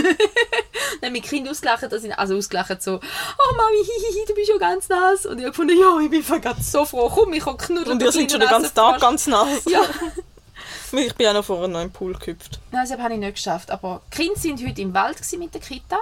haben 1.04 1.14
mein 1.14 1.22
Kind 1.22 1.48
ausgelacht, 1.50 1.84
dass 1.84 2.04
ich, 2.04 2.18
also 2.18 2.36
ausgelacht 2.36 2.82
so, 2.82 2.96
oh 2.96 3.56
Mami, 3.56 3.78
hihihi, 3.84 4.26
du 4.28 4.34
bist 4.34 4.50
ja 4.50 4.58
ganz 4.58 4.90
nass. 4.90 5.26
Und 5.26 5.38
ich 5.38 5.44
habe 5.46 5.52
gefunden, 5.52 5.80
ja, 5.80 6.00
ich 6.00 6.10
bin 6.10 6.42
grad 6.42 6.64
so 6.64 6.84
froh, 6.86 7.10
komm, 7.14 7.34
ich 7.34 7.44
kann 7.44 7.58
knuddeln. 7.58 7.92
Und 7.92 8.02
ihr 8.02 8.12
seid 8.12 8.32
schon 8.32 8.40
den 8.40 8.50
ganzen 8.50 8.74
Tag 8.74 9.00
ganz 9.00 9.28
nass. 9.28 9.66
Ja. 9.70 9.82
Ich 10.92 11.14
bin 11.16 11.28
auch 11.28 11.34
noch 11.34 11.44
vorher 11.44 11.68
noch 11.68 11.82
im 11.82 11.92
Pool 11.92 12.14
gehüpft. 12.14 12.60
Nein, 12.72 12.88
das 12.88 12.98
habe 12.98 13.14
ich 13.14 13.20
nicht 13.20 13.36
geschafft. 13.36 13.70
Aber 13.70 14.02
die 14.14 14.18
Kinder 14.18 14.42
waren 14.42 14.68
heute 14.70 14.82
im 14.82 14.94
Wald 14.94 15.18
mit 15.38 15.54
der 15.54 15.60
Kita. 15.60 15.98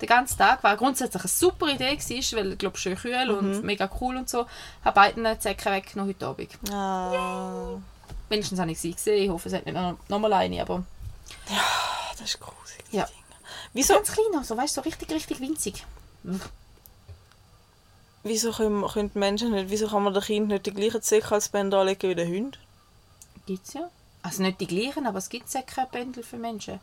Den 0.00 0.06
ganzen 0.08 0.38
Tag 0.38 0.62
war 0.62 0.76
grundsätzlich 0.76 1.22
eine 1.22 1.28
super 1.28 1.66
Idee, 1.66 1.96
gewesen, 1.96 2.38
weil 2.38 2.52
ich 2.52 2.58
glaube 2.58 2.76
schön 2.78 2.94
kühl 2.96 3.26
Mhm. 3.26 3.34
und 3.38 3.64
mega 3.64 3.90
cool 4.00 4.16
und 4.16 4.28
so. 4.28 4.46
Habe 4.84 4.94
beiden 4.94 5.26
Säcke 5.40 5.70
weggenommen 5.72 6.14
heute 6.14 6.26
Abend. 6.26 6.50
Ah, 6.72 7.78
Wenigstens 8.28 8.60
habe 8.60 8.70
ich 8.70 8.78
sie 8.78 8.92
gesehen. 8.92 9.24
Ich 9.24 9.30
hoffe, 9.30 9.48
es 9.48 9.54
hat 9.54 9.66
nicht 9.66 9.74
noch, 9.74 9.96
noch 10.08 10.18
mal 10.20 10.32
eine, 10.34 10.60
aber 10.62 10.84
das 12.18 12.28
ist 12.28 12.40
gruselig. 12.40 12.84
Ja. 12.90 13.08
Wieso, 13.72 13.94
ganz 13.94 14.12
klein, 14.12 14.26
also, 14.36 14.56
weißt 14.56 14.76
du, 14.76 14.80
so 14.80 14.84
richtig, 14.84 15.10
richtig 15.10 15.40
winzig. 15.40 15.84
wieso 18.22 18.52
können, 18.52 18.86
können 18.86 19.10
Menschen 19.14 19.52
nicht, 19.52 19.70
wieso 19.70 19.88
kann 19.88 20.02
man 20.02 20.14
den 20.14 20.22
Kind 20.22 20.48
nicht 20.48 20.66
die 20.66 20.72
gleichen 20.72 21.02
Sicherheitsbänder 21.02 21.80
anlegen 21.80 22.10
wie 22.10 22.14
den 22.14 22.32
Hund? 22.32 22.58
Gibt 23.46 23.66
es 23.66 23.74
ja. 23.74 23.88
Also 24.22 24.42
nicht 24.42 24.60
die 24.60 24.66
gleichen, 24.66 25.06
aber 25.06 25.18
es 25.18 25.28
gibt 25.28 25.50
Säckebändel 25.50 26.22
für 26.22 26.36
Menschen. 26.36 26.78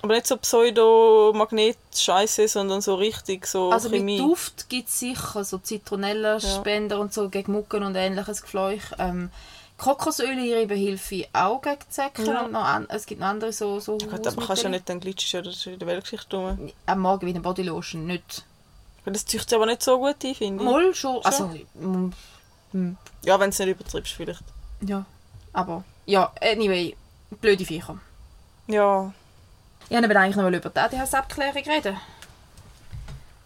Aber 0.00 0.14
nicht 0.14 0.28
so 0.28 0.36
Pseudo-Magnet-Scheiße, 0.36 2.48
sondern 2.48 2.80
so 2.80 2.94
richtig 2.94 3.46
so 3.46 3.72
Also 3.72 3.90
mit 3.90 3.98
Chemie. 3.98 4.18
Duft 4.18 4.68
gibt 4.68 4.88
es 4.88 5.00
sicher 5.00 5.44
so 5.44 5.58
Zitronellenspender 5.58 7.00
und 7.00 7.12
so 7.12 7.28
gegen 7.28 7.52
Mucken 7.52 7.82
und 7.82 7.96
ähnliches 7.96 8.42
Gefleuch. 8.42 8.84
Ähm, 8.98 9.30
Kokosöl 9.78 10.38
ihre 10.38 10.66
Behilfe 10.66 11.26
auch 11.32 11.62
gegen 11.62 11.78
Säcke. 11.88 12.24
Ja. 12.24 12.42
Und 12.42 12.52
noch 12.52 12.64
an, 12.64 12.86
es 12.90 13.06
gibt 13.06 13.20
noch 13.20 13.28
andere 13.28 13.52
so, 13.52 13.78
so 13.80 13.96
Gut, 13.96 14.26
aber 14.26 14.44
kannst 14.46 14.64
ja 14.64 14.68
nicht, 14.68 14.88
dann 14.88 15.00
glitschst 15.00 15.34
ist 15.34 15.66
in 15.66 15.78
der 15.78 15.86
Weltgeschichte 15.88 16.36
rum. 16.36 16.70
Am 16.86 16.98
Morgen 17.00 17.26
wie 17.26 17.30
eine 17.30 17.40
Bodylotion, 17.40 18.04
nicht. 18.06 18.44
Das 19.04 19.24
züchtet 19.24 19.54
aber 19.54 19.64
nicht 19.66 19.82
so 19.82 19.98
gut 19.98 20.22
ein, 20.22 20.34
finde 20.34 20.62
ich. 20.62 20.70
Mal 20.70 20.94
schon. 20.94 21.24
Also, 21.24 21.50
mm, 21.74 22.10
Ja, 23.24 23.40
wenn 23.40 23.50
du 23.50 23.54
es 23.54 23.58
nicht 23.58 23.68
übertreibst 23.68 24.12
vielleicht. 24.12 24.42
ja. 24.82 25.06
Aber, 25.54 25.82
ja, 26.04 26.30
anyway, 26.42 26.94
blöde 27.40 27.64
Viecher. 27.64 27.98
Ja. 28.66 29.12
Ich 29.88 29.96
wollte 29.96 30.18
eigentlich 30.20 30.36
noch 30.36 30.46
über 30.46 30.68
die 30.68 30.78
ADHS-Abklärung 30.78 31.62
reden. 31.62 31.96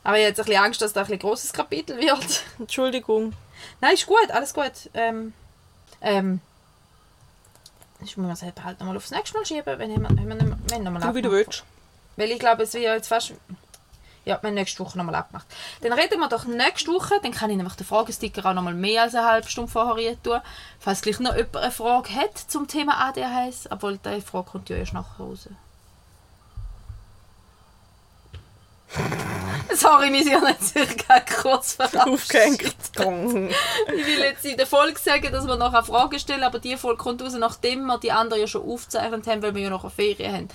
Aber 0.03 0.17
ich 0.19 0.25
habe 0.25 0.29
jetzt 0.31 0.41
ein 0.41 0.47
bisschen 0.47 0.65
Angst, 0.65 0.83
dass 0.83 0.93
das 0.93 1.11
ein 1.11 1.19
grosses 1.19 1.53
Kapitel 1.53 1.97
wird. 1.99 2.43
Entschuldigung. 2.59 3.33
Nein, 3.81 3.95
ist 3.95 4.07
gut, 4.07 4.31
alles 4.31 4.53
gut. 4.53 4.91
Ähm, 4.95 5.33
ähm, 6.03 6.41
ich 8.05 8.17
muss 8.17 8.43
es 8.43 8.63
halt 8.65 8.81
noch 8.81 8.87
mal 8.87 8.97
aufs 8.97 9.11
nächste 9.11 9.39
Mal 9.39 9.47
schieben, 9.47 9.79
wenn 9.79 9.91
wir, 9.91 10.03
wenn 10.03 10.29
wir, 10.29 10.35
nicht 10.35 10.47
mehr- 10.47 10.59
wenn 10.69 10.83
wir 10.85 10.91
noch 10.91 11.01
mal 11.01 11.09
Du, 11.09 11.15
wie 11.15 11.23
du 11.23 11.31
willst. 11.31 11.65
Weil 12.17 12.31
ich 12.31 12.39
glaube, 12.39 12.65
es 12.65 12.75
wird 12.75 12.85
ja 12.85 12.95
jetzt 12.95 13.09
fast... 13.09 13.33
Ja, 14.25 14.41
wir 14.41 14.49
haben 14.49 14.55
nächste 14.55 14.79
Woche 14.85 14.97
noch 14.97 15.05
mal 15.05 15.15
abgemacht. 15.17 15.47
Dann 15.81 15.93
reden 15.93 16.21
wir 16.21 16.29
doch 16.29 16.45
nächste 16.45 16.93
Woche, 16.93 17.15
dann 17.23 17.33
kann 17.33 17.51
ich 17.51 17.57
nämlich 17.57 17.75
den 17.75 17.85
Fragesticker 17.87 18.49
auch 18.49 18.55
noch 18.55 18.63
mal 18.63 18.73
mehr 18.75 19.03
als 19.03 19.17
eine 19.17 19.27
halbe 19.27 19.49
Stunde 19.49 19.71
vorher 19.73 20.23
tun. 20.23 20.41
Falls 20.79 21.01
gleich 21.03 21.19
noch 21.19 21.35
jemand 21.35 21.57
eine 21.57 21.73
Frage 21.73 22.15
hat 22.15 22.39
zum 22.39 22.69
Thema 22.69 22.99
ADHS, 23.09 23.69
obwohl 23.71 23.99
die 23.99 24.21
Frage 24.21 24.51
kommt 24.51 24.69
ja 24.69 24.77
erst 24.77 24.93
nachher 24.93 25.25
raus. 25.25 25.49
Sorry, 29.77 30.13
wir 30.13 30.23
sind 30.23 30.43
nicht 30.43 30.63
circa 30.63 31.21
kurz 31.21 31.75
verabschiedet. 31.75 32.75
Ich 32.95 34.07
will 34.07 34.19
jetzt 34.21 34.45
in 34.45 34.57
der 34.57 34.67
Folge 34.67 34.99
sagen, 34.99 35.33
dass 35.33 35.47
wir 35.47 35.57
noch 35.57 35.73
eine 35.73 35.85
Frage 35.85 36.19
stellen, 36.19 36.43
aber 36.43 36.59
die 36.59 36.77
Folge 36.77 37.03
kommt 37.03 37.23
raus, 37.23 37.33
nachdem 37.35 37.87
wir 37.87 37.99
die 37.99 38.13
andere 38.13 38.41
ja 38.41 38.47
schon 38.47 38.69
aufgezeichnet 38.69 39.27
haben, 39.27 39.43
weil 39.43 39.55
wir 39.55 39.63
ja 39.63 39.71
noch 39.71 39.85
eine 39.85 39.91
Ferien 39.91 40.33
haben. 40.33 40.49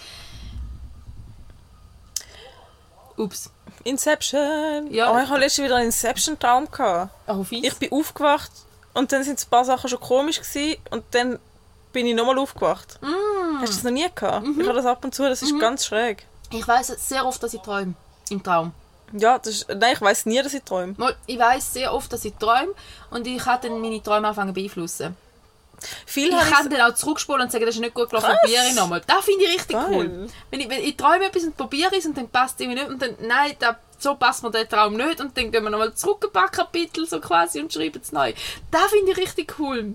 Ups. 3.17 3.49
Inception. 3.83 4.91
Ja. 4.91 5.11
Oh, 5.11 5.19
ich 5.19 5.29
hatte 5.29 5.39
letztens 5.39 5.65
wieder 5.65 5.75
einen 5.77 5.87
Inception-Traum. 5.87 6.69
gehabt. 6.69 7.11
Oh, 7.27 7.43
fies. 7.43 7.63
Ich 7.63 7.75
bin 7.75 7.91
aufgewacht 7.91 8.51
und 8.93 9.11
dann 9.11 9.23
sind 9.23 9.39
ein 9.39 9.49
paar 9.49 9.65
Sachen 9.65 9.89
schon 9.89 9.99
komisch 9.99 10.39
gewesen, 10.39 10.77
und 10.91 11.03
dann 11.11 11.39
bin 11.93 12.05
ich 12.05 12.15
nochmal 12.15 12.37
aufgewacht. 12.37 12.99
Mm. 13.01 13.61
Hast 13.61 13.73
du 13.73 13.75
das 13.77 13.83
noch 13.83 13.91
nie 13.91 14.07
gehabt? 14.13 14.45
Mhm. 14.45 14.61
Ich 14.61 14.67
habe 14.67 14.77
das 14.77 14.85
ab 14.85 15.03
und 15.03 15.15
zu, 15.15 15.23
das 15.23 15.41
ist 15.41 15.59
ganz 15.59 15.85
schräg. 15.85 16.27
Ich 16.51 16.67
weiß 16.67 16.87
sehr 16.87 17.25
oft, 17.25 17.41
dass 17.41 17.53
ich 17.53 17.61
träume. 17.61 17.95
Im 18.29 18.43
Traum. 18.43 18.73
Ja, 19.13 19.39
das 19.39 19.47
ist, 19.47 19.67
nein, 19.69 19.93
ich 19.93 20.01
weiß 20.01 20.25
nie, 20.25 20.41
dass 20.41 20.53
ich 20.53 20.63
träume. 20.63 20.95
Ich 21.25 21.39
weiß 21.39 21.73
sehr 21.73 21.93
oft, 21.93 22.11
dass 22.11 22.25
ich 22.25 22.33
träume 22.35 22.73
und 23.09 23.25
ich 23.25 23.37
kann 23.37 23.59
dann 23.61 23.79
meine 23.79 24.01
Träume 24.01 24.27
anfangen 24.27 24.53
beeinflussen. 24.53 25.15
Viel 26.05 26.29
Ich 26.29 26.51
kann 26.51 26.69
dann 26.69 26.81
auch 26.81 26.95
zurückspulen 26.95 27.43
und 27.43 27.51
sagen, 27.51 27.65
das 27.65 27.75
ist 27.75 27.81
nicht 27.81 27.93
gut 27.93 28.09
gelaufen, 28.09 28.35
probiere 28.41 28.67
ich 28.67 28.75
nochmal. 28.75 29.01
Das 29.05 29.23
finde 29.23 29.45
ich 29.45 29.53
richtig 29.53 29.75
Geil. 29.75 29.87
cool. 29.91 30.29
Wenn 30.49 30.59
ich, 30.59 30.69
wenn 30.69 30.83
ich 30.83 30.97
träume 30.97 31.25
etwas 31.25 31.43
und 31.43 31.55
probiere 31.55 31.95
es 31.95 32.05
und 32.05 32.17
dann 32.17 32.29
passt 32.29 32.55
es 32.55 32.61
irgendwie 32.61 32.81
nicht 32.81 32.89
und 32.89 33.01
dann, 33.01 33.15
nein, 33.21 33.55
da, 33.59 33.77
so 33.99 34.15
passt 34.15 34.43
mir 34.43 34.51
der 34.51 34.67
Traum 34.67 34.97
nicht 34.97 35.19
und 35.19 35.37
dann 35.37 35.51
gehen 35.51 35.63
wir 35.63 35.69
nochmal 35.69 35.93
zurück 35.93 36.23
ein 36.25 36.31
paar 36.31 36.49
Kapitel 36.49 37.05
so 37.05 37.19
quasi 37.19 37.59
und 37.59 37.71
schreiben 37.71 38.01
es 38.01 38.11
neu. 38.11 38.33
Das 38.71 38.89
finde 38.89 39.11
ich 39.11 39.17
richtig 39.17 39.53
cool. 39.59 39.93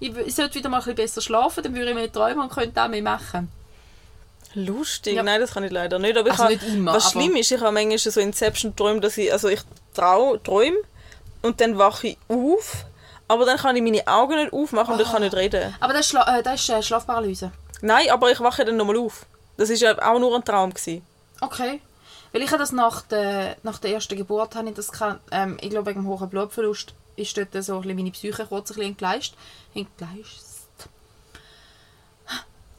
Ich, 0.00 0.14
ich 0.16 0.34
sollte 0.34 0.56
wieder 0.56 0.68
mal 0.68 0.78
ein 0.78 0.80
bisschen 0.82 0.96
besser 0.96 1.20
schlafen, 1.22 1.62
dann 1.62 1.74
würde 1.74 1.90
ich 1.90 1.96
mehr 1.96 2.12
träumen 2.12 2.40
und 2.40 2.52
könnte 2.52 2.82
auch 2.82 2.88
mehr 2.88 3.02
machen. 3.02 3.50
Lustig? 4.54 5.14
Ja. 5.14 5.22
Nein, 5.22 5.40
das 5.40 5.52
kann 5.52 5.64
ich 5.64 5.70
leider 5.72 5.98
nicht. 5.98 6.16
Aber 6.16 6.30
Also 6.30 6.46
nicht 6.46 6.62
immer, 6.62 6.94
was 6.94 7.12
schlimm 7.12 7.36
ist, 7.36 7.50
ich 7.50 7.60
habe 7.60 7.72
manchmal 7.72 7.98
so 7.98 8.20
Inception-Träume, 8.20 9.00
dass 9.00 9.16
ich, 9.18 9.32
also 9.32 9.48
ich 9.48 9.60
trau, 9.94 10.36
träume 10.36 10.76
und 11.42 11.60
dann 11.60 11.78
wache 11.78 12.08
ich 12.08 12.18
auf, 12.28 12.84
aber 13.28 13.44
dann 13.44 13.58
kann 13.58 13.76
ich 13.76 13.82
meine 13.82 14.06
Augen 14.06 14.36
nicht 14.36 14.52
aufmachen 14.52 14.94
und 14.94 15.00
ich 15.00 15.10
kann 15.10 15.22
nicht 15.22 15.34
reden. 15.34 15.74
Aber 15.80 15.92
das 15.92 16.02
ist, 16.02 16.10
Schla 16.10 16.38
äh, 16.38 16.42
das 16.42 16.60
ist 16.60 16.68
äh, 16.70 16.82
Schlafparalyse. 16.82 17.50
Nein, 17.80 18.10
aber 18.10 18.30
ich 18.30 18.40
wache 18.40 18.64
dann 18.64 18.76
nochmal 18.76 18.98
auf. 18.98 19.26
Das 19.56 19.70
ist 19.70 19.80
ja 19.80 19.96
auch 20.02 20.18
nur 20.18 20.34
ein 20.34 20.44
Traum 20.44 20.70
gewesen. 20.70 21.04
Okay. 21.40 21.80
Weil 22.32 22.42
ich 22.42 22.50
habe 22.50 22.60
das 22.60 22.72
nach 22.72 23.02
der, 23.02 23.56
nach 23.62 23.78
der 23.78 23.92
ersten 23.92 24.16
Geburt, 24.16 24.54
habe 24.54 24.68
ich 24.68 24.74
das 24.74 24.90
gehabt, 24.90 25.20
ähm, 25.30 25.58
ich 25.60 25.70
glaube 25.70 25.90
wegen 25.90 26.02
dem 26.02 26.08
hohen 26.08 26.28
Blutverlust, 26.30 26.94
ist 27.16 27.36
dort 27.36 27.52
so 27.62 27.74
ein 27.76 27.82
bisschen 27.82 27.96
meine 27.96 28.10
Psyche 28.10 28.46
kurz 28.46 28.70
ein 28.70 28.74
bisschen 28.74 28.90
entgleist. 28.90 29.34
entgleist. 29.74 30.41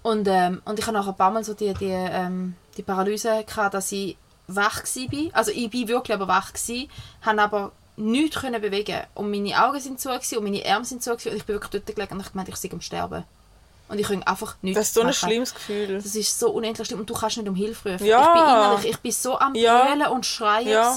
Und, 0.03 0.27
ähm, 0.27 0.61
und 0.65 0.77
ich 0.79 0.85
habe 0.85 0.97
nachher 0.97 1.09
ein 1.11 1.15
paar 1.17 1.31
Mal 1.31 1.43
so 1.43 1.53
die, 1.53 1.73
die, 1.73 1.87
ähm, 1.89 2.55
die 2.77 2.83
Paralyse 2.83 3.43
gehabt, 3.45 3.73
dass 3.73 3.91
ich 3.91 4.17
wach 4.47 4.83
war. 4.83 5.29
Also 5.33 5.51
ich 5.51 5.69
bin 5.69 5.87
wirklich 5.87 6.13
aber 6.13 6.27
wach 6.27 6.53
gewesen, 6.53 6.89
habe 7.21 7.41
aber 7.41 7.71
nichts 7.95 8.39
können 8.41 8.61
bewegen 8.61 9.01
und 9.15 9.31
meine 9.31 9.63
Augen 9.63 9.79
sind 9.79 9.99
zu 9.99 10.09
gewesen, 10.09 10.37
und 10.39 10.43
meine 10.43 10.65
Arme 10.65 10.83
sind 10.83 11.01
zu 11.03 11.11
gewesen, 11.11 11.29
und 11.29 11.37
ich 11.37 11.45
bin 11.45 11.55
wirklich 11.55 11.71
dort 11.83 11.95
gelegen 11.95 12.13
und 12.15 12.21
ich 12.21 12.31
gemeint, 12.31 12.49
ich 12.49 12.55
sei 12.57 12.69
am 12.73 12.81
Sterben. 12.81 13.23
Und 13.89 13.99
ich 13.99 14.07
konnte 14.07 14.25
einfach 14.25 14.55
nichts 14.61 14.79
Das 14.79 14.87
ist 14.87 14.93
so 14.95 15.01
ein 15.01 15.07
machen. 15.07 15.15
schlimmes 15.29 15.53
Gefühl. 15.53 15.95
Das 16.01 16.15
ist 16.15 16.39
so 16.39 16.49
unendlich 16.51 16.87
schlimm 16.87 17.01
und 17.01 17.09
du 17.09 17.13
kannst 17.13 17.37
nicht 17.37 17.47
um 17.47 17.53
Hilfe 17.53 17.91
rufen. 17.93 18.05
Ja. 18.07 18.21
Ich 18.21 18.33
bin 18.33 18.41
innerlich, 18.41 18.85
ich 18.91 18.97
bin 18.99 19.11
so 19.11 19.37
am 19.37 19.53
Ja. 19.55 19.83
Brüllen 19.85 20.07
und 20.07 20.25
Schreien 20.25 20.67
Ja. 20.69 20.95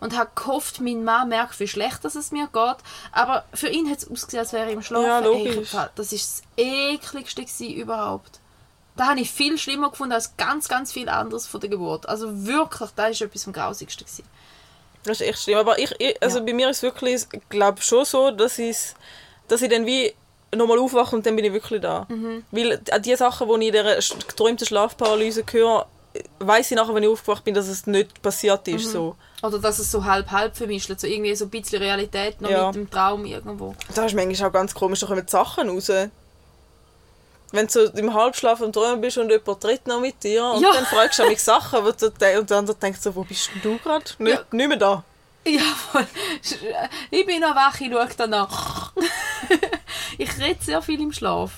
und 0.00 0.16
habe 0.16 0.30
gehofft, 0.34 0.80
mein 0.80 1.02
Mann 1.02 1.28
merkt, 1.30 1.58
wie 1.58 1.66
schlecht 1.66 2.04
dass 2.04 2.14
es 2.14 2.30
mir 2.30 2.46
geht. 2.52 2.76
Aber 3.10 3.44
für 3.52 3.68
ihn 3.68 3.90
hat 3.90 3.98
es 3.98 4.08
ausgesehen, 4.10 4.40
als 4.44 4.52
wäre 4.52 4.66
er 4.66 4.72
im 4.72 4.82
Schlafen. 4.82 5.06
Ja, 5.06 5.20
Ey, 5.20 5.48
logisch. 5.54 5.72
hab- 5.74 5.94
das 5.96 6.12
ist 6.12 6.42
das 6.56 6.64
ekligste 6.64 7.64
überhaupt. 7.64 8.38
Da 8.96 9.08
habe 9.08 9.20
ich 9.20 9.30
viel 9.30 9.58
schlimmer 9.58 9.90
gefunden 9.90 10.12
als 10.14 10.36
ganz, 10.36 10.68
ganz 10.68 10.92
viel 10.92 11.08
anderes 11.08 11.46
von 11.46 11.60
der 11.60 11.68
Geburt. 11.70 12.08
Also 12.08 12.46
wirklich, 12.46 12.90
das 12.96 13.10
ist 13.10 13.20
etwas 13.22 13.44
vom 13.44 13.52
Grausigsten 13.52 14.06
gewesen. 14.06 14.24
Das 15.04 15.20
ist 15.20 15.26
echt 15.28 15.42
schlimm. 15.42 15.58
Aber 15.58 15.78
ich, 15.78 15.94
ich 15.98 16.20
also 16.22 16.38
Ja. 16.38 16.44
bei 16.44 16.52
mir 16.54 16.70
ist 16.70 16.78
es 16.78 16.82
wirklich, 16.82 17.26
ich 17.32 17.48
glaube 17.48 17.80
schon 17.82 18.04
so, 18.04 18.30
dass, 18.30 18.58
dass 19.48 19.62
ich 19.62 19.68
dann 19.70 19.86
wie 19.86 20.12
nochmal 20.54 20.78
aufwache 20.78 21.14
und 21.14 21.26
dann 21.26 21.36
bin 21.36 21.44
ich 21.44 21.52
wirklich 21.52 21.80
da. 21.82 22.06
Mhm. 22.08 22.44
Weil 22.50 22.80
an 22.90 23.02
die 23.02 23.14
Sachen, 23.16 23.46
die 23.48 23.54
ich 23.54 23.66
in 23.68 23.72
dieser 23.72 23.98
sch- 23.98 24.26
geträumten 24.26 24.66
Schlafparalyse 24.66 25.44
höre, 25.50 25.86
weiß 26.38 26.70
ich 26.70 26.76
nachher, 26.76 26.94
wenn 26.94 27.02
ich 27.02 27.08
aufgewacht 27.10 27.44
bin, 27.44 27.52
dass 27.54 27.68
es 27.68 27.86
nicht 27.86 28.22
passiert 28.22 28.66
Mhm. 28.66 28.76
ist. 28.76 28.90
So. 28.92 29.16
Oder 29.42 29.58
dass 29.58 29.78
es 29.78 29.90
so 29.92 30.04
halb-halb 30.04 30.56
vermischt, 30.56 30.88
so 30.98 31.06
irgendwie 31.06 31.36
so 31.36 31.44
ein 31.44 31.50
bisschen 31.50 31.82
Realität 31.82 32.40
noch 32.40 32.48
Ja. 32.50 32.66
mit 32.68 32.74
dem 32.76 32.90
Traum 32.90 33.26
irgendwo. 33.26 33.74
Das 33.94 34.06
ist 34.06 34.14
manchmal 34.14 34.48
auch 34.48 34.52
ganz 34.52 34.74
komisch, 34.74 35.00
da 35.00 35.06
kommen 35.06 35.26
die 35.26 35.30
Sachen 35.30 35.68
raus. 35.68 35.90
Wenn 37.56 37.66
du 37.68 37.80
im 37.98 38.12
Halbschlaf 38.14 38.60
am 38.60 38.72
Träumen 38.72 39.00
bist 39.00 39.16
und 39.18 39.30
jemand 39.30 39.60
tritt 39.62 39.86
noch 39.86 40.00
mit 40.00 40.22
dir 40.22 40.44
und 40.44 40.62
Ja. 40.62 40.72
dann 40.72 40.84
fragst 40.86 41.18
du 41.18 41.26
mich 41.26 41.42
Sachen 41.42 41.84
wo 41.84 41.90
du, 41.90 42.06
und 42.06 42.20
der 42.50 42.58
andere 42.58 42.76
denkt 42.76 43.02
so, 43.02 43.14
wo 43.14 43.24
bist 43.24 43.50
denn 43.54 43.62
du 43.62 43.78
gerade? 43.78 44.04
Nicht, 44.18 44.36
Ja. 44.36 44.44
nicht 44.50 44.68
mehr 44.68 44.76
da. 44.76 45.04
Ja, 45.46 45.62
voll. 45.62 46.06
Ich 47.10 47.24
bin 47.24 47.40
noch 47.40 47.54
wach, 47.54 47.80
ich 47.80 47.90
schaue 47.90 48.08
danach. 48.16 48.92
ich 50.18 50.38
rede 50.38 50.62
sehr 50.62 50.82
viel 50.82 51.00
im 51.00 51.12
Schlaf. 51.12 51.52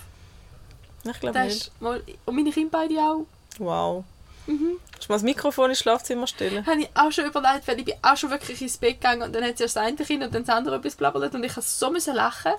Ich 1.05 1.20
glaube 1.20 1.40
nicht. 1.40 1.70
mal, 1.80 2.03
und 2.26 2.36
meine 2.36 2.51
Kinder 2.53 2.70
beide 2.70 2.94
auch. 3.01 3.26
Wow. 3.59 4.05
Mhm. 4.46 4.78
Kannst 4.92 5.09
du 5.09 5.12
mal 5.12 5.16
das 5.16 5.22
Mikrofon 5.22 5.70
ins 5.70 5.78
Schlafzimmer 5.78 6.26
stellen? 6.26 6.66
Habe 6.66 6.80
ich 6.82 6.88
auch 6.94 7.11
schon 7.12 7.24
überlegt, 7.26 7.66
weil 7.66 7.78
ich 7.78 7.84
bin 7.84 7.94
auch 8.03 8.16
schon 8.16 8.30
wirklich 8.30 8.61
ins 8.62 8.76
Bett 8.78 9.01
gegangen 9.01 9.22
und 9.22 9.34
dann 9.34 9.42
hat 9.44 9.57
zuerst 9.59 9.76
das 9.76 9.82
eine 9.82 9.96
Kind 9.96 10.22
und 10.22 10.34
dann 10.34 10.44
das 10.44 10.55
andere 10.55 10.76
etwas 10.76 10.94
blabbert 10.96 11.34
und 11.34 11.44
ich 11.44 11.55
musste 11.57 11.70
so 11.72 11.90
müssen 11.90 12.14
lachen. 12.14 12.53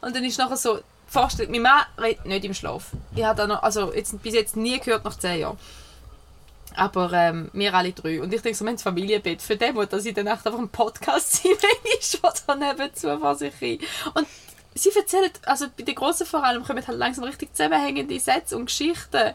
Und 0.00 0.14
dann 0.14 0.24
ist 0.24 0.38
nachher 0.38 0.56
so, 0.56 0.80
vorstellt, 1.16 1.50
mein 1.50 1.62
Mann 1.62 1.82
redet 1.98 2.26
nicht 2.26 2.44
im 2.44 2.54
Schlaf. 2.54 2.90
Ich 3.14 3.24
habe 3.24 3.46
noch, 3.46 3.62
also 3.62 3.92
jetzt, 3.94 4.22
bis 4.22 4.34
jetzt 4.34 4.56
nie 4.56 4.78
gehört 4.78 5.04
nach 5.04 5.18
zehn 5.18 5.40
Jahren. 5.40 5.58
Aber 6.74 7.10
ähm, 7.14 7.48
wir 7.54 7.72
alle 7.72 7.92
drei. 7.92 8.20
Und 8.20 8.34
ich 8.34 8.42
denke 8.42 8.56
so, 8.56 8.64
wir 8.64 8.68
haben 8.68 8.76
das 8.76 8.82
Familienbett. 8.82 9.40
Für 9.40 9.56
den 9.56 9.74
muss 9.74 9.88
das 9.88 10.04
in 10.04 10.14
der 10.14 10.24
Nacht 10.24 10.46
einfach 10.46 10.58
ein 10.58 10.68
Podcast 10.68 11.32
sein, 11.42 11.52
wenn 11.52 11.92
ich 11.98 12.06
schon 12.06 12.30
da 12.46 12.54
nebenzu 12.54 13.18
vor 13.18 13.34
sich 13.34 13.54
hin. 13.54 13.80
Und 14.12 14.26
sie 14.76 14.90
erzählen, 14.96 15.30
also 15.46 15.66
bei 15.76 15.82
den 15.84 15.94
Grossen 15.94 16.26
vor 16.26 16.44
allem, 16.44 16.64
kommen 16.64 16.86
halt 16.86 16.98
langsam 16.98 17.24
richtig 17.24 17.54
zusammenhängende 17.54 18.18
Sätze 18.20 18.56
und 18.56 18.66
Geschichten. 18.66 19.32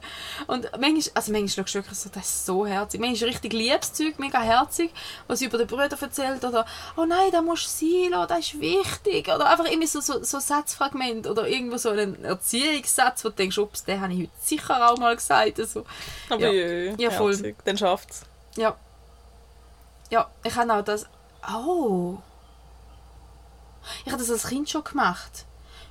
Und 0.48 0.70
manchmal, 0.80 1.12
also 1.16 1.32
manchmal 1.32 1.48
schaust 1.50 1.76
du 1.76 1.80
wirklich 1.80 1.98
so, 2.00 2.10
das 2.14 2.26
ist 2.26 2.46
so 2.46 2.66
herzig. 2.66 3.00
Manchmal 3.00 3.30
ist 3.30 3.36
richtig 3.36 3.54
liebes 3.54 3.94
Zeug, 3.94 4.20
mega 4.20 4.42
herzig, 4.42 4.92
was 5.28 5.40
sie 5.40 5.46
über 5.46 5.58
den 5.58 5.68
Brüder 5.68 5.90
erzählt. 6.00 6.44
Oder, 6.46 6.66
oh 6.98 7.06
nein, 7.06 7.30
da 7.32 7.42
musst 7.42 7.82
du 7.82 7.86
sein 7.86 8.12
lassen, 8.12 8.28
das 8.30 8.40
ist 8.40 8.60
wichtig. 8.62 9.28
Oder 9.28 9.50
einfach 9.50 9.66
irgendwie 9.66 9.88
so, 9.88 10.00
so, 10.02 10.24
so 10.24 10.40
Satzfragment 10.40 11.28
oder 11.28 11.48
irgendwo 11.48 11.78
so 11.78 11.90
einen 11.90 12.24
Erziehungssatz, 12.24 13.24
wo 13.26 13.30
du 13.30 13.36
denkst, 13.36 13.58
ups, 13.58 13.84
den 13.84 14.00
habe 14.02 14.14
ich 14.14 14.20
heute 14.22 14.32
sicher 14.42 14.90
auch 14.92 14.98
mal 14.98 15.16
gesagt. 15.16 15.60
Also, 15.60 15.86
Aber 16.30 16.42
Ja. 16.42 16.52
jö, 16.52 16.94
Ja, 16.98 17.12
voll. 17.12 17.34
herzig. 17.34 17.56
Dann 17.66 17.78
schafft's. 17.78 18.22
ja. 18.58 18.76
Ja, 20.10 20.30
ich 20.44 20.54
habe 20.56 20.74
auch 20.74 20.84
das. 20.84 21.06
Oh. 21.48 22.18
Ich 24.06 24.12
habe 24.12 24.22
das 24.22 24.32
als 24.32 24.48
Kind 24.48 24.70
schon 24.70 24.84
gemacht. 24.84 25.46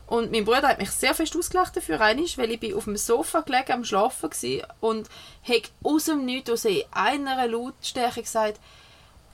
Und 0.07 0.33
mein 0.33 0.45
Bruder 0.45 0.69
hat 0.69 0.79
mich 0.79 0.91
sehr 0.91 1.15
fest 1.15 1.37
ausgelacht 1.37 1.77
dafür, 1.77 2.01
einisch, 2.01 2.37
weil 2.37 2.51
ich 2.51 2.59
bin 2.59 2.75
auf 2.75 2.85
dem 2.85 2.97
Sofa 2.97 3.43
gelegen 3.43 3.73
am 3.73 3.85
Schlafen 3.85 4.29
war 4.29 4.69
und 4.81 5.09
hat 5.45 5.71
aus 5.85 6.07
dem 6.07 6.25
Nichts 6.25 6.51
aus 6.51 6.65
in 6.65 6.83
einer 6.91 7.47
Lautstärke 7.47 8.23
gesagt, 8.23 8.59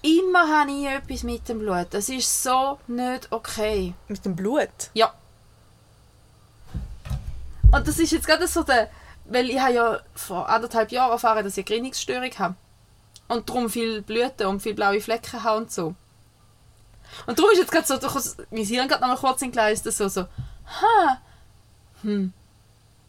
immer 0.02 0.48
habe 0.48 0.70
ich 0.70 0.86
etwas 0.86 1.22
mit 1.22 1.48
dem 1.48 1.60
Blut. 1.60 1.86
Das 1.90 2.10
ist 2.10 2.42
so 2.42 2.78
nicht 2.88 3.32
okay. 3.32 3.94
Mit 4.08 4.24
dem 4.26 4.36
Blut. 4.36 4.68
Ja. 4.92 5.14
Und 7.72 7.88
das 7.88 7.98
ist 7.98 8.12
jetzt 8.12 8.26
gerade 8.26 8.46
so 8.46 8.62
der, 8.62 8.90
weil 9.24 9.48
ich 9.50 9.58
habe 9.58 9.72
ja 9.72 10.00
vor 10.14 10.46
anderthalb 10.48 10.92
Jahren 10.92 11.12
erfahren, 11.12 11.42
dass 11.42 11.54
ich 11.56 11.64
eine 11.64 11.64
Gerinnungsstörung 11.64 12.30
habe. 12.38 12.54
Und 13.28 13.48
darum 13.48 13.70
viel 13.70 14.02
Blüten 14.02 14.46
und 14.46 14.60
viel 14.60 14.74
blaue 14.74 15.00
Flecken 15.00 15.42
habe 15.42 15.56
und 15.56 15.72
so. 15.72 15.94
Und 17.26 17.38
darum 17.38 17.50
ist 17.52 17.58
jetzt 17.58 17.70
gerade 17.72 17.86
so, 17.86 17.96
durchaus- 17.96 18.36
mein 18.50 18.64
Hirn 18.64 18.88
gerade 18.88 19.00
noch 19.02 19.08
mal 19.08 19.16
kurz 19.16 19.42
entgleist, 19.42 19.84
so, 19.90 20.08
so, 20.08 20.22
ha, 20.22 21.20
hm. 22.02 22.32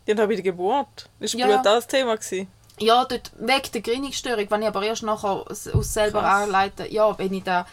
Ja, 0.05 0.15
dann 0.15 0.29
bei 0.29 0.35
der 0.35 0.43
Geburt. 0.43 1.09
Ist 1.19 1.33
Ja, 1.33 1.45
Blut 1.47 1.57
ja. 1.57 1.63
das 1.63 1.87
Thema 1.87 2.15
gewesen? 2.15 2.47
Ja, 2.79 3.03
dort 3.05 3.31
weg 3.39 3.71
der 3.71 3.81
Gerinnungsstörung, 3.81 4.49
wenn 4.49 4.61
ich 4.61 4.67
aber 4.67 4.83
erst 4.83 5.03
nachher 5.03 5.43
aus, 5.49 5.63
selber 5.93 6.21
Krass. 6.21 6.43
anleite, 6.43 6.87
ja, 6.91 7.17
wenn 7.17 7.33
ich 7.33 7.43
da, 7.43 7.65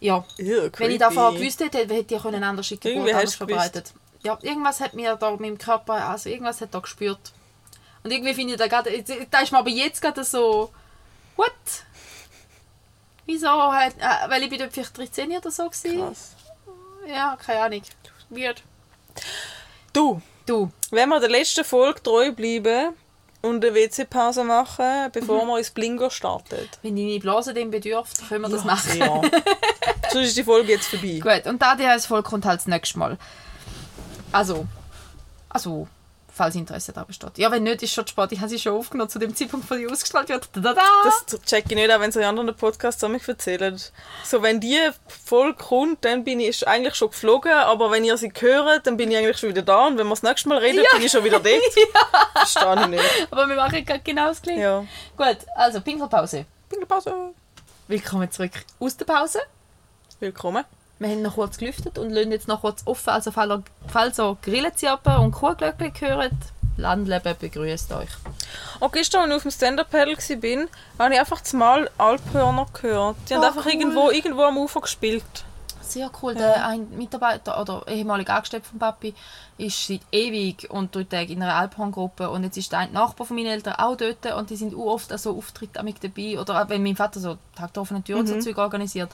ja, 0.00 0.24
Ew, 0.38 0.70
Wenn 0.76 0.90
ich 0.90 0.98
da 0.98 1.10
vorher 1.10 1.38
gewusst 1.38 1.60
hätte, 1.60 1.78
hätte 1.78 2.14
ich 2.14 2.24
eine 2.24 2.46
andere 2.46 2.66
Geburt 2.76 2.86
anders 2.98 3.12
gewusst. 3.14 3.36
verbreitet. 3.36 3.92
Ja, 4.22 4.38
irgendwas 4.42 4.80
hat 4.80 4.94
mir 4.94 5.16
da 5.16 5.30
mit 5.32 5.40
dem 5.40 5.58
Körper, 5.58 5.94
also 6.08 6.28
irgendwas 6.28 6.60
hat 6.60 6.72
da 6.74 6.78
gespürt. 6.78 7.32
Und 8.02 8.10
irgendwie 8.10 8.34
finde 8.34 8.52
ich 8.52 8.58
da 8.58 8.66
gerade, 8.68 8.90
da 9.30 9.38
ist 9.40 9.50
mir 9.52 9.58
aber 9.58 9.70
jetzt 9.70 10.00
gerade 10.02 10.22
so, 10.24 10.70
what? 11.36 11.50
Wieso 13.26 13.48
halt, 13.72 13.94
äh, 13.98 14.28
weil 14.30 14.42
ich 14.42 14.50
bin 14.50 14.70
vielleicht 14.70 14.96
13 14.96 15.30
oder 15.32 15.50
so 15.50 15.64
gewesen. 15.68 15.98
Krass. 16.00 16.36
Ja, 17.06 17.36
keine 17.44 17.60
Ahnung. 17.60 17.82
Weird. 18.30 18.62
Du, 19.92 20.20
Du, 20.46 20.70
wenn 20.90 21.08
wir 21.08 21.20
der 21.20 21.30
letzten 21.30 21.64
Folge 21.64 22.02
treu 22.02 22.30
bleiben 22.32 22.92
und 23.40 23.64
eine 23.64 23.74
WC-Pause 23.74 24.44
machen, 24.44 25.10
bevor 25.10 25.42
Mhm. 25.42 25.48
wir 25.48 25.58
ins 25.58 25.70
Blingo 25.70 26.10
starten. 26.10 26.68
wenn 26.82 26.96
deine 26.96 27.18
Blase 27.18 27.54
dem 27.54 27.70
bedürft, 27.70 28.28
können 28.28 28.42
wir 28.42 28.50
das 28.50 28.62
machen. 28.64 28.98
Ja. 28.98 29.22
Sonst 30.12 30.26
ist 30.28 30.36
die 30.36 30.44
Folge 30.44 30.72
jetzt 30.72 30.88
vorbei. 30.88 31.18
Gut, 31.18 31.46
und 31.46 31.62
da 31.62 31.74
die 31.76 31.84
als 31.86 32.04
Folge 32.04 32.28
kommt 32.28 32.44
halt 32.44 32.60
das 32.60 32.66
nächste 32.66 32.98
Mal. 32.98 33.16
Also, 34.32 34.66
also, 35.48 35.88
falls 36.34 36.54
Interesse 36.56 36.92
da 36.92 37.04
besteht. 37.04 37.38
Ja, 37.38 37.50
wenn 37.50 37.62
nicht, 37.62 37.82
ist 37.82 37.92
schon 37.92 38.06
spät. 38.06 38.32
Ich 38.32 38.40
habe 38.40 38.48
sie 38.48 38.58
schon 38.58 38.74
aufgenommen 38.74 39.08
zu 39.08 39.18
dem 39.18 39.34
Zeitpunkt, 39.34 39.70
wo 39.70 39.74
die 39.74 39.86
ausgestrahlt 39.86 40.28
wird. 40.28 40.48
Da, 40.52 40.60
da, 40.60 40.80
Das 41.04 41.40
check 41.42 41.64
ich 41.68 41.74
nicht, 41.76 41.90
auch 41.90 42.00
wenn 42.00 42.10
sie 42.10 42.18
in 42.18 42.24
anderen 42.24 42.54
Podcasts 42.56 43.02
an 43.04 43.12
mich 43.12 43.26
erzählen. 43.28 43.80
So, 44.24 44.42
wenn 44.42 44.60
die 44.60 44.78
Folge 45.24 45.54
kommt, 45.54 46.04
dann 46.04 46.24
bin 46.24 46.40
ich 46.40 46.66
eigentlich 46.66 46.96
schon 46.96 47.10
geflogen, 47.10 47.52
aber 47.52 47.90
wenn 47.90 48.04
ihr 48.04 48.16
sie 48.16 48.32
hört, 48.38 48.86
dann 48.86 48.96
bin 48.96 49.10
ich 49.10 49.16
eigentlich 49.16 49.38
schon 49.38 49.50
wieder 49.50 49.62
da 49.62 49.86
und 49.86 49.96
wenn 49.96 50.06
wir 50.06 50.10
das 50.14 50.22
nächste 50.22 50.48
Mal 50.48 50.58
reden, 50.58 50.84
bin 50.92 51.02
ich 51.02 51.12
schon 51.12 51.24
wieder 51.24 51.40
dort. 51.40 51.62
Verstehe 52.36 52.82
ich 52.82 52.86
nicht. 52.88 53.28
Aber 53.30 53.48
wir 53.48 53.56
machen 53.56 53.84
gerade 53.84 54.00
genau 54.00 54.26
das 54.28 54.42
gleiche. 54.42 54.60
Ja. 54.60 54.84
Gut, 55.16 55.38
also 55.54 55.80
Pinkelpause. 55.80 56.46
Pinkelpause. 56.68 57.32
Willkommen 57.86 58.30
zurück 58.30 58.52
aus 58.80 58.96
der 58.96 59.04
Pause. 59.04 59.40
Willkommen. 60.18 60.64
Wir 60.98 61.08
haben 61.08 61.22
noch 61.22 61.34
kurz 61.34 61.58
gelüftet 61.58 61.98
und 61.98 62.10
lassen 62.10 62.30
jetzt 62.32 62.48
noch 62.48 62.60
kurz 62.60 62.82
offen. 62.86 63.10
Also 63.10 63.30
falls 63.32 64.18
ihr, 64.18 64.24
ihr 64.24 64.36
Grillenzirpen 64.42 65.16
und 65.16 65.32
Kuhglöckchen 65.32 66.08
hört, 66.08 66.32
Landleben 66.76 67.34
begrüßt 67.38 67.92
euch. 67.92 68.08
Und 68.80 68.92
gestern, 68.92 69.22
als 69.22 69.30
ich 69.30 69.36
auf 69.36 69.42
dem 69.42 69.50
Stand-Up-Pedal 69.52 70.16
war, 70.16 71.04
habe 71.04 71.14
ich 71.14 71.20
einfach 71.20 71.40
zumal 71.42 71.90
Alphörner 71.98 72.66
gehört. 72.72 73.16
Die 73.28 73.34
haben 73.34 73.42
Oh, 73.42 73.46
einfach 73.46 73.64
cool. 73.66 73.72
irgendwo, 73.72 74.10
irgendwo 74.10 74.42
am 74.42 74.58
Ufer 74.58 74.80
gespielt. 74.80 75.24
Sehr 75.82 76.10
cool. 76.22 76.34
Der 76.34 76.66
ein 76.66 76.88
Mitarbeiter 76.96 77.60
oder 77.60 77.86
ehemaliger 77.86 78.34
Angestellte 78.34 78.66
von 78.68 78.78
Papi 78.78 79.14
ist 79.58 79.86
seit 79.86 80.00
ewig 80.10 80.68
und 80.70 80.94
drei 80.94 81.04
Tage 81.04 81.32
in 81.34 81.42
einer 81.42 81.54
Alphorn-Gruppe 81.54 82.30
und 82.30 82.42
jetzt 82.42 82.56
ist 82.56 82.72
der 82.72 82.86
Nachbar 82.88 83.26
von 83.26 83.36
meinen 83.36 83.46
Eltern 83.48 83.74
auch 83.74 83.94
dort 83.96 84.24
und 84.34 84.50
die 84.50 84.56
sind 84.56 84.74
auch 84.74 84.86
oft 84.94 85.12
an 85.12 85.18
so 85.18 85.36
Auftritte 85.36 85.82
mit 85.82 86.02
dabei 86.02 86.40
oder 86.40 86.60
auch 86.62 86.68
wenn 86.70 86.82
mein 86.82 86.96
Vater 86.96 87.20
so 87.20 87.36
Tag 87.54 87.72
der 87.74 87.82
offenen 87.82 88.02
Tür 88.02 88.16
und 88.18 88.26
so 88.26 88.40
Zeug 88.40 88.56
organisiert, 88.58 89.10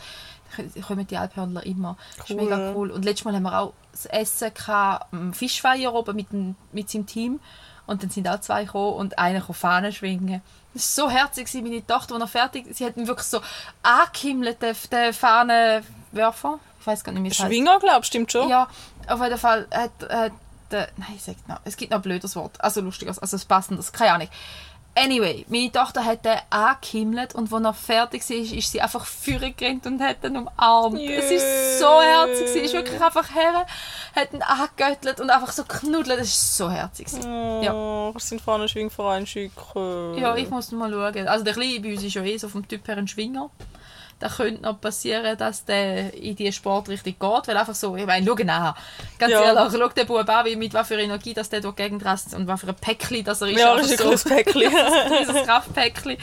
kommen 0.87 1.07
die 1.07 1.17
Alphörnler 1.17 1.65
immer. 1.67 1.97
Das 2.17 2.31
ist 2.31 2.37
Cool. 2.37 2.43
mega 2.43 2.73
cool. 2.75 2.91
Und 2.91 3.05
letztes 3.05 3.25
Mal 3.25 3.35
haben 3.35 3.43
wir 3.45 3.59
auch 3.59 3.73
das 3.93 4.07
Essen 4.07 4.53
gehabt, 4.55 5.07
Fischfeier 5.33 5.93
oben 5.95 6.17
mit, 6.17 6.33
dem, 6.33 6.55
mit 6.73 6.89
seinem 6.91 7.07
Team 7.07 7.41
Und 7.87 8.03
dann 8.03 8.11
sind 8.11 8.29
auch 8.29 8.41
zwei 8.41 8.65
gekommen 8.65 8.95
und 8.95 9.19
einer 9.19 9.41
kam 9.41 9.55
Fahnen 9.55 9.93
schwingen. 9.93 10.43
Das 10.75 10.97
war 10.97 11.09
so 11.09 11.11
herzig, 11.11 11.53
meine 11.55 11.85
Tochter, 11.85 12.15
als 12.15 12.23
er 12.23 12.29
fertig 12.29 12.67
sie 12.73 12.85
hat 12.87 12.97
ihn 12.97 13.09
wirklich 13.09 13.27
so 13.27 13.41
angehimmelt, 13.83 14.63
den, 14.63 14.77
den 14.93 15.13
Fahnenwerfer. 15.13 16.59
Ich 16.81 16.87
weiß 16.87 17.05
gar 17.05 17.13
nicht, 17.13 17.23
wie 17.25 17.29
es. 17.29 17.37
Schwinger, 17.37 17.79
glaub 17.81 18.05
stimmt 18.05 18.31
schon. 18.33 18.49
Ja, 18.49 18.69
auf 19.09 19.21
jeden 19.23 19.39
Fall 19.39 19.67
hat, 19.73 19.91
hat 20.09 20.33
der, 20.71 20.89
nein, 20.97 21.09
ich 21.17 21.23
sag 21.23 21.35
noch, 21.49 21.61
es 21.65 21.77
gibt 21.77 21.91
noch 21.91 21.99
ein 21.99 22.03
blödes 22.03 22.37
Wort, 22.37 22.61
also 22.61 22.81
lustiges, 22.81 23.19
also 23.19 23.35
es 23.37 23.45
passendes, 23.45 23.93
keine 23.93 24.13
Ahnung. 24.13 24.29
Anyway, 24.95 25.47
meine 25.49 25.71
Tochter 25.71 26.05
hat 26.05 26.25
den 26.25 26.37
angehimmelt 26.51 27.35
und 27.35 27.53
als 27.53 27.65
er 27.65 27.75
fertig 27.75 28.29
war, 28.29 28.37
ist 28.37 28.73
sie 28.73 28.81
einfach 28.81 29.07
vorgerannt 29.07 29.87
und 29.87 30.03
hat 30.03 30.25
ihn 30.25 30.37
umarmt. 30.37 30.99
Jö. 30.99 31.13
Es 31.13 31.31
ist 31.31 31.79
so 31.79 32.01
herzig, 32.01 32.49
sie 32.49 32.59
ist 32.59 32.75
wirklich 32.75 33.01
einfach 33.01 33.33
her, 33.35 33.67
hat 34.17 34.33
ihn 34.33 34.43
angegöttelt 34.43 35.21
und 35.21 35.31
einfach 35.31 35.53
so 35.53 35.65
knuddelt, 35.65 36.21
es 36.21 36.29
ist 36.29 36.57
so 36.57 36.69
herzig. 36.71 37.07
Ja. 37.23 37.73
Oh, 37.73 38.11
kannst 38.13 38.33
du 38.33 38.37
den 38.37 38.43
Fahnenschwingverein 38.43 39.27
schicken? 39.27 40.19
Ja, 40.19 40.35
ich 40.35 40.51
muss 40.51 40.73
mal 40.73 40.91
schauen. 40.91 41.29
Also 41.29 41.45
der 41.45 41.55
Kleine 41.55 41.81
bei 41.81 41.93
uns 41.93 42.03
ist 42.03 42.15
ja 42.15 42.23
eh 42.23 42.37
so 42.37 42.49
vom 42.49 42.67
Typ 42.67 42.87
her 42.89 42.97
ein 42.97 43.07
Schwinger. 43.09 43.49
Da 44.21 44.29
könnte 44.29 44.63
noch 44.63 44.79
passieren, 44.81 45.37
dass 45.39 45.65
der 45.65 46.13
in 46.15 46.37
diese 46.37 46.53
Sportrichtung 46.53 47.15
geht, 47.19 47.49
weil 47.49 47.57
einfach 47.57 47.75
so, 47.75 47.97
ich 47.97 48.05
meine, 48.05 48.27
schau 48.27 48.35
nach. 48.45 48.77
Ganz 49.19 49.33
Ja. 49.33 49.43
ehrlich, 49.43 49.73
schau 49.73 49.89
den 49.89 50.07
Bub 50.07 50.29
an, 50.29 50.45
wie, 50.45 50.57
mit 50.57 50.75
was 50.75 50.89
für 50.89 51.01
Energie 51.01 51.33
dass 51.33 51.49
der 51.49 51.63
durch 51.63 51.75
die 51.75 51.83
Gegend 51.83 52.05
rast 52.05 52.35
und 52.35 52.47
was 52.47 52.61
für 52.61 52.69
ein 52.69 52.75
Päckchen 52.75 53.25
das 53.25 53.41
er 53.41 53.49
ist. 53.49 53.59
Ja, 53.59 53.75
das 53.75 53.91
ist 53.91 54.03
ein 54.05 54.17
so, 54.17 54.29
Päckchen. 54.29 54.61
dieses 55.21 55.43
Kraftpäckchen. 55.47 56.19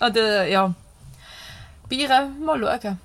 Und 0.00 0.16
äh, 0.18 0.50
ja, 0.50 0.74
Bier, 1.88 2.28
mal 2.40 2.60
schauen. 2.60 3.00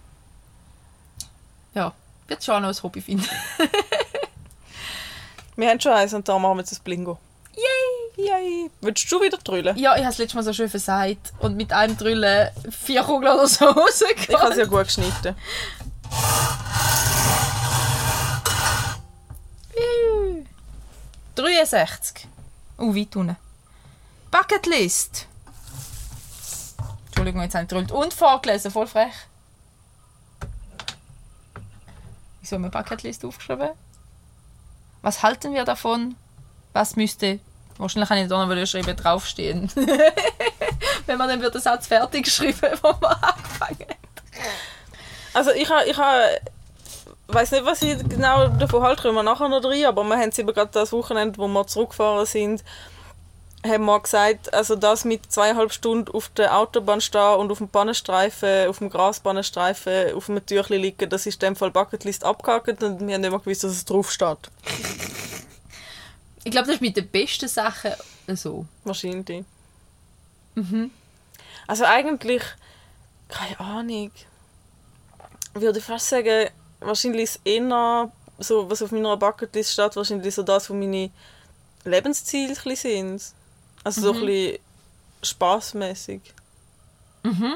Ja, 1.74 1.94
wird 2.28 2.44
schon 2.44 2.62
noch 2.62 2.70
ein 2.70 2.84
Hobby 2.84 3.02
finden. 3.02 3.26
Wir 5.56 5.70
haben 5.70 5.80
schon 5.80 5.94
eins 5.94 6.14
und 6.14 6.28
da 6.28 6.38
machen 6.38 6.58
wir 6.58 6.62
jetzt 6.62 6.72
das 6.72 6.80
Blingo. 6.80 7.18
Yay! 8.26 8.72
Willst 8.82 9.12
du 9.12 9.22
wieder 9.22 9.38
drüllen? 9.38 9.78
Ja, 9.78 9.96
ich 9.96 10.04
habe 10.04 10.12
es 10.12 10.18
letztes 10.18 10.36
Mal 10.36 10.44
so 10.44 10.54
schön 10.54 10.70
versagt 10.70 11.34
und 11.40 11.56
mit 11.56 11.72
einem 11.72 11.96
Drüllen 11.98 12.50
vier 12.72 13.04
Kugeln 13.04 13.34
oder 13.34 13.48
so 13.48 13.66
rausgekommen. 13.66 14.26
Ich 14.30 14.36
habe 14.36 14.52
es 14.52 14.58
ja 14.58 14.66
gut 14.66 14.86
geschnitten. 14.86 15.36
63. 21.36 22.28
Oh, 22.78 22.96
weit 22.96 23.16
unten. 23.16 23.36
Bucketlist. 24.32 25.28
Entschuldigung, 27.08 27.42
jetzt 27.42 27.56
habe 27.56 27.64
ich 27.64 27.70
gedrückt. 27.70 27.92
Und 27.92 28.14
vorgelesen, 28.14 28.72
voll 28.72 28.88
frech. 28.88 29.14
Wieso 32.42 32.56
haben 32.56 32.64
wir 32.64 32.70
Bucketlist 32.72 33.24
aufgeschrieben? 33.26 33.70
Was 35.02 35.22
halten 35.22 35.54
wir 35.54 35.66
davon? 35.66 36.16
Was 36.74 36.96
müsste... 36.96 37.40
Wahrscheinlich 37.78 38.08
kann 38.08 38.18
ich 38.20 38.30
da 38.30 38.40
noch 38.40 38.48
mal 38.48 38.68
schreiben, 38.68 38.96
draufstehen. 38.96 39.70
Wenn 41.06 41.18
man 41.18 41.28
dann 41.28 41.42
wird 41.42 41.54
der 41.54 41.62
Satz 41.62 41.88
fertig 41.88 42.24
geschrieben, 42.24 42.72
wo 42.82 42.94
man 43.02 43.16
angefangen 43.22 43.90
hat. 43.90 43.98
Also 45.34 45.52
ich 45.52 45.70
habe, 45.70 45.86
ich 45.86 45.98
habe, 45.98 46.40
weiß 47.28 47.52
nicht, 47.52 47.66
was 47.66 47.82
ich 47.82 47.98
genau 48.08 48.48
davon 48.48 48.84
halte, 48.84 49.02
kommen 49.02 49.16
wir 49.16 49.24
nachher 49.24 49.50
noch 49.50 49.64
rein, 49.66 49.86
aber 49.86 50.04
wir 50.06 50.16
haben 50.16 50.30
es 50.30 50.40
eben 50.40 50.54
gerade 50.54 50.72
das 50.72 50.94
Wochenende, 50.94 51.38
wo 51.38 51.48
wir 51.48 51.68
zurückgefahren 51.68 52.26
sind, 52.26 52.64
haben 53.66 53.86
wir 53.86 54.00
gesagt, 54.00 54.54
also 54.54 54.76
das 54.76 55.04
mit 55.04 55.32
zweieinhalb 55.32 55.74
Stunden 55.74 56.12
auf 56.12 56.30
der 56.30 56.58
Autobahn 56.58 57.02
stehen 57.02 57.36
und 57.36 57.52
auf 57.52 57.58
dem 57.58 57.68
Bahnenstreifen, 57.68 58.68
auf 58.70 58.78
dem 58.78 58.90
Grasbahnenstreifen, 58.90 60.14
auf 60.14 60.30
einem 60.30 60.46
Türchen 60.46 60.82
liegen, 60.82 61.10
das 61.10 61.26
ist 61.26 61.42
in 61.44 61.50
dem 61.50 61.56
Fall 61.56 61.72
Bucketlist 61.72 62.24
abgehakt 62.24 62.82
und 62.84 63.06
wir 63.06 63.16
haben 63.16 63.22
nicht 63.22 63.32
mehr 63.32 63.40
gewusst, 63.40 63.64
dass 63.64 63.72
es 63.72 63.84
drauf 63.84 64.12
steht. 64.12 64.38
Ich 66.46 66.52
glaube, 66.52 66.68
das 66.68 66.76
ist 66.76 66.82
mit 66.82 66.96
den 66.96 67.10
besten 67.10 67.50
Sachen 67.50 67.92
so. 68.34 68.66
Wahrscheinlich. 68.84 69.44
Mhm. 70.54 70.92
Also 71.68 71.84
eigentlich, 71.86 72.44
keine 73.28 73.60
Ahnung, 73.60 74.12
würde 75.56 75.80
ich 75.80 75.86
fast 75.86 76.08
sagen, 76.08 76.50
wahrscheinlich 76.80 77.24
ist 77.24 77.40
eher 77.44 78.12
so, 78.38 78.70
was 78.70 78.82
auf 78.82 78.92
meiner 78.92 79.18
Bucketlist 79.18 79.74
steht, 79.74 79.96
wahrscheinlich 79.96 80.36
so 80.36 80.44
das, 80.44 80.70
wo 80.70 80.76
meine 80.76 81.10
Lebensziele 81.84 82.54
ein 82.66 82.76
sind. 82.76 83.22
Also 83.84 84.02
so 84.02 84.14
ein 84.14 84.26
bisschen 84.26 84.60
spaßmäßig. 85.24 86.22
Mhm. 87.24 87.56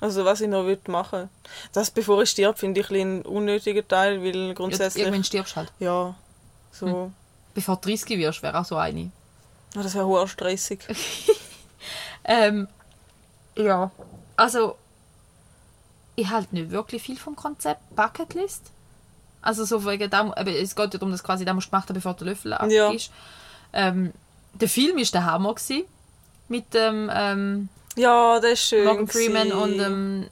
Also 0.00 0.24
was 0.24 0.40
ich 0.40 0.48
noch 0.48 0.64
würde 0.64 0.90
machen. 0.90 1.30
Das 1.72 1.90
bevor 1.90 2.22
ich 2.22 2.30
stirb, 2.30 2.58
finde 2.58 2.80
ich 2.80 2.86
ein 2.86 2.92
bisschen 2.92 3.10
einen 3.10 3.22
unnötigen 3.22 3.86
Teil, 3.86 4.20
weil 4.22 4.48
Ja, 4.48 4.52
grundsätzlich 4.54 5.04
irgendwann 5.04 5.24
stirbst 5.24 5.56
halt. 5.56 5.72
ja 5.78 6.14
so, 6.72 7.12
Bevor 7.54 7.76
du 7.76 7.88
30 7.88 8.18
wirst, 8.18 8.42
wäre 8.42 8.58
auch 8.58 8.64
so 8.64 8.76
eine. 8.76 9.10
ja, 9.74 9.82
das 9.82 9.94
wäre 9.94 10.06
hoher 10.06 10.28
stressig. 10.28 10.80
Ähm, 12.26 12.68
ja, 13.54 13.90
also 14.36 14.76
ich 16.16 16.26
halte 16.30 16.54
nicht 16.54 16.70
wirklich 16.70 17.02
viel 17.02 17.18
vom 17.18 17.36
Konzept 17.36 17.80
Bucketlist. 17.94 18.62
Also 19.42 19.66
so 19.66 19.84
wegen 19.84 20.08
dem, 20.08 20.32
aber 20.32 20.50
es 20.52 20.74
geht 20.74 20.94
ja 20.94 20.98
darum, 20.98 21.10
dass 21.12 21.22
quasi 21.22 21.44
das 21.44 21.54
musst 21.54 21.66
du 21.66 21.70
gemacht 21.72 21.88
haben, 21.90 21.94
bevor 21.96 22.14
der 22.14 22.28
Löffel 22.28 22.56
Ja. 22.70 22.90
ist. 22.92 23.10
Ähm, 23.74 24.14
der 24.54 24.70
Film 24.70 24.96
war 24.96 25.04
der 25.04 25.24
Hammer 25.26 25.54
gewesen, 25.54 25.84
mit 26.48 26.72
dem 26.72 27.10
ähm, 27.12 27.68
Ja, 27.96 28.40
das 28.40 28.52
ist 28.52 28.68
schön. 28.68 28.84
Morgan 28.86 29.06
Freeman 29.06 29.50
gewesen. 29.50 29.62
und 29.62 29.76
dem 29.78 30.26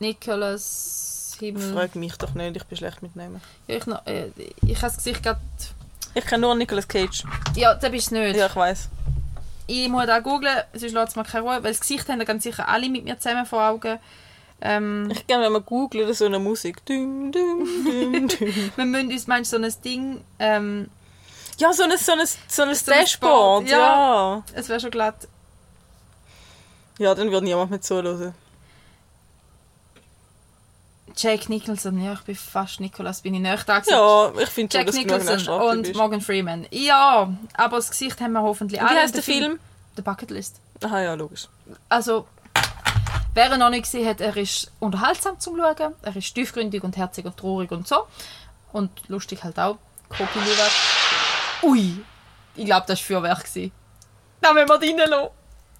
Nicholas 0.00 1.36
Himmel. 1.38 1.72
Frag 1.72 1.94
mich 1.94 2.16
doch 2.16 2.34
nicht, 2.34 2.56
ich 2.56 2.64
bin 2.64 2.78
schlecht 2.78 3.02
mit 3.02 3.14
Namen. 3.16 3.40
Ja, 3.68 3.76
ich, 3.76 3.86
noch- 3.86 4.04
äh, 4.06 4.30
ich 4.66 4.76
habe 4.78 4.86
das 4.88 4.96
Gesicht 4.96 5.22
gerade. 5.22 5.40
Ich 6.14 6.24
kenne 6.26 6.42
nur 6.42 6.54
Nicolas 6.54 6.86
Cage. 6.86 7.24
Ja, 7.56 7.74
da 7.74 7.88
bist 7.88 8.10
du 8.10 8.14
nicht. 8.18 8.36
Ja, 8.36 8.46
ich 8.46 8.56
weiß. 8.56 8.88
Ich 9.66 9.88
muss 9.88 10.06
da 10.06 10.18
googlen, 10.18 10.56
sonst 10.74 10.92
lässt 10.92 11.08
es 11.10 11.16
mir 11.16 11.24
keine 11.24 11.44
Ruhe, 11.44 11.62
weil 11.62 11.70
das 11.72 11.80
Gesicht 11.80 12.08
haben 12.08 12.22
ganz 12.24 12.42
sicher 12.42 12.68
alle 12.68 12.88
mit 12.88 13.04
mir 13.04 13.18
zusammen 13.18 13.46
vor 13.46 13.62
Augen. 13.68 13.98
Ähm, 14.60 15.08
Ich 15.10 15.26
gerne, 15.26 15.44
wenn 15.44 15.52
man 15.52 15.64
googelt, 15.64 16.14
so 16.14 16.26
eine 16.26 16.38
Musik. 16.38 16.84
Düm, 16.84 17.32
düm, 17.32 17.66
düm, 17.84 18.28
düm. 18.40 18.72
wir 18.76 18.84
müssen 18.84 19.10
uns 19.12 19.26
manchmal 19.26 19.44
so 19.44 19.56
ein 19.56 19.82
Ding, 19.82 20.20
ähm, 20.38 20.88
Ja, 21.58 21.72
so 21.72 21.84
ein, 21.84 21.96
so 21.96 22.12
ein, 22.12 22.20
so 22.48 22.62
ein 22.62 22.74
So 22.74 22.90
Dashboard, 22.90 23.68
ja. 23.68 24.42
es 24.54 24.68
wäre 24.68 24.80
schon 24.80 24.90
glatt. 24.90 25.26
Ja, 26.98 27.14
dann 27.14 27.30
würde 27.30 27.44
niemand 27.46 27.70
mehr 27.70 27.80
zuhören. 27.80 28.34
Jack 31.16 31.48
Nicholson, 31.48 32.02
ja, 32.02 32.14
ich 32.14 32.20
bin 32.20 32.34
fast 32.34 32.80
Nicholas, 32.80 33.20
bin 33.20 33.34
ich 33.34 33.40
nicht 33.40 33.68
da 33.68 33.78
gewesen. 33.80 33.92
Ja, 33.92 34.32
ich 34.42 34.48
finde 34.48 34.76
schon, 34.76 34.86
du 34.86 34.92
genug 34.92 35.18
Nicholson 35.24 35.60
und. 35.60 35.94
Morgan 35.94 36.20
Freeman. 36.20 36.66
Ja, 36.70 37.32
aber 37.54 37.76
das 37.76 37.90
Gesicht 37.90 38.20
haben 38.20 38.32
wir 38.32 38.42
hoffentlich 38.42 38.80
Wie 38.80 38.84
alle. 38.84 39.00
heißt 39.00 39.14
Und 39.16 39.26
der 39.26 39.34
Film? 39.34 39.60
The 39.96 40.02
Bucketlist. 40.02 40.56
Aha, 40.82 41.00
ja, 41.00 41.14
logisch. 41.14 41.48
Also, 41.88 42.26
wer 43.34 43.52
ihn 43.52 43.58
noch 43.58 43.70
nicht 43.70 43.84
gesehen 43.84 44.08
hat, 44.08 44.20
er 44.20 44.36
ist 44.36 44.70
unterhaltsam 44.80 45.38
zum 45.38 45.56
Schauen. 45.56 45.94
Er 46.02 46.16
ist 46.16 46.34
tiefgründig 46.34 46.82
und 46.82 46.96
herzig 46.96 47.24
und 47.26 47.36
traurig 47.36 47.70
und 47.70 47.86
so. 47.86 48.06
Und 48.72 48.90
lustig 49.08 49.44
halt 49.44 49.58
auch. 49.58 49.76
Luwak. 50.10 50.70
Ui, 51.62 51.96
ich 52.56 52.64
glaube, 52.64 52.84
das 52.86 52.98
war 53.00 53.06
Feuerwerk. 53.20 53.44
gewesen. 53.44 53.72
Da 54.40 54.52
müssen 54.52 54.68
wir 54.68 54.80
reinlassen. 54.80 55.28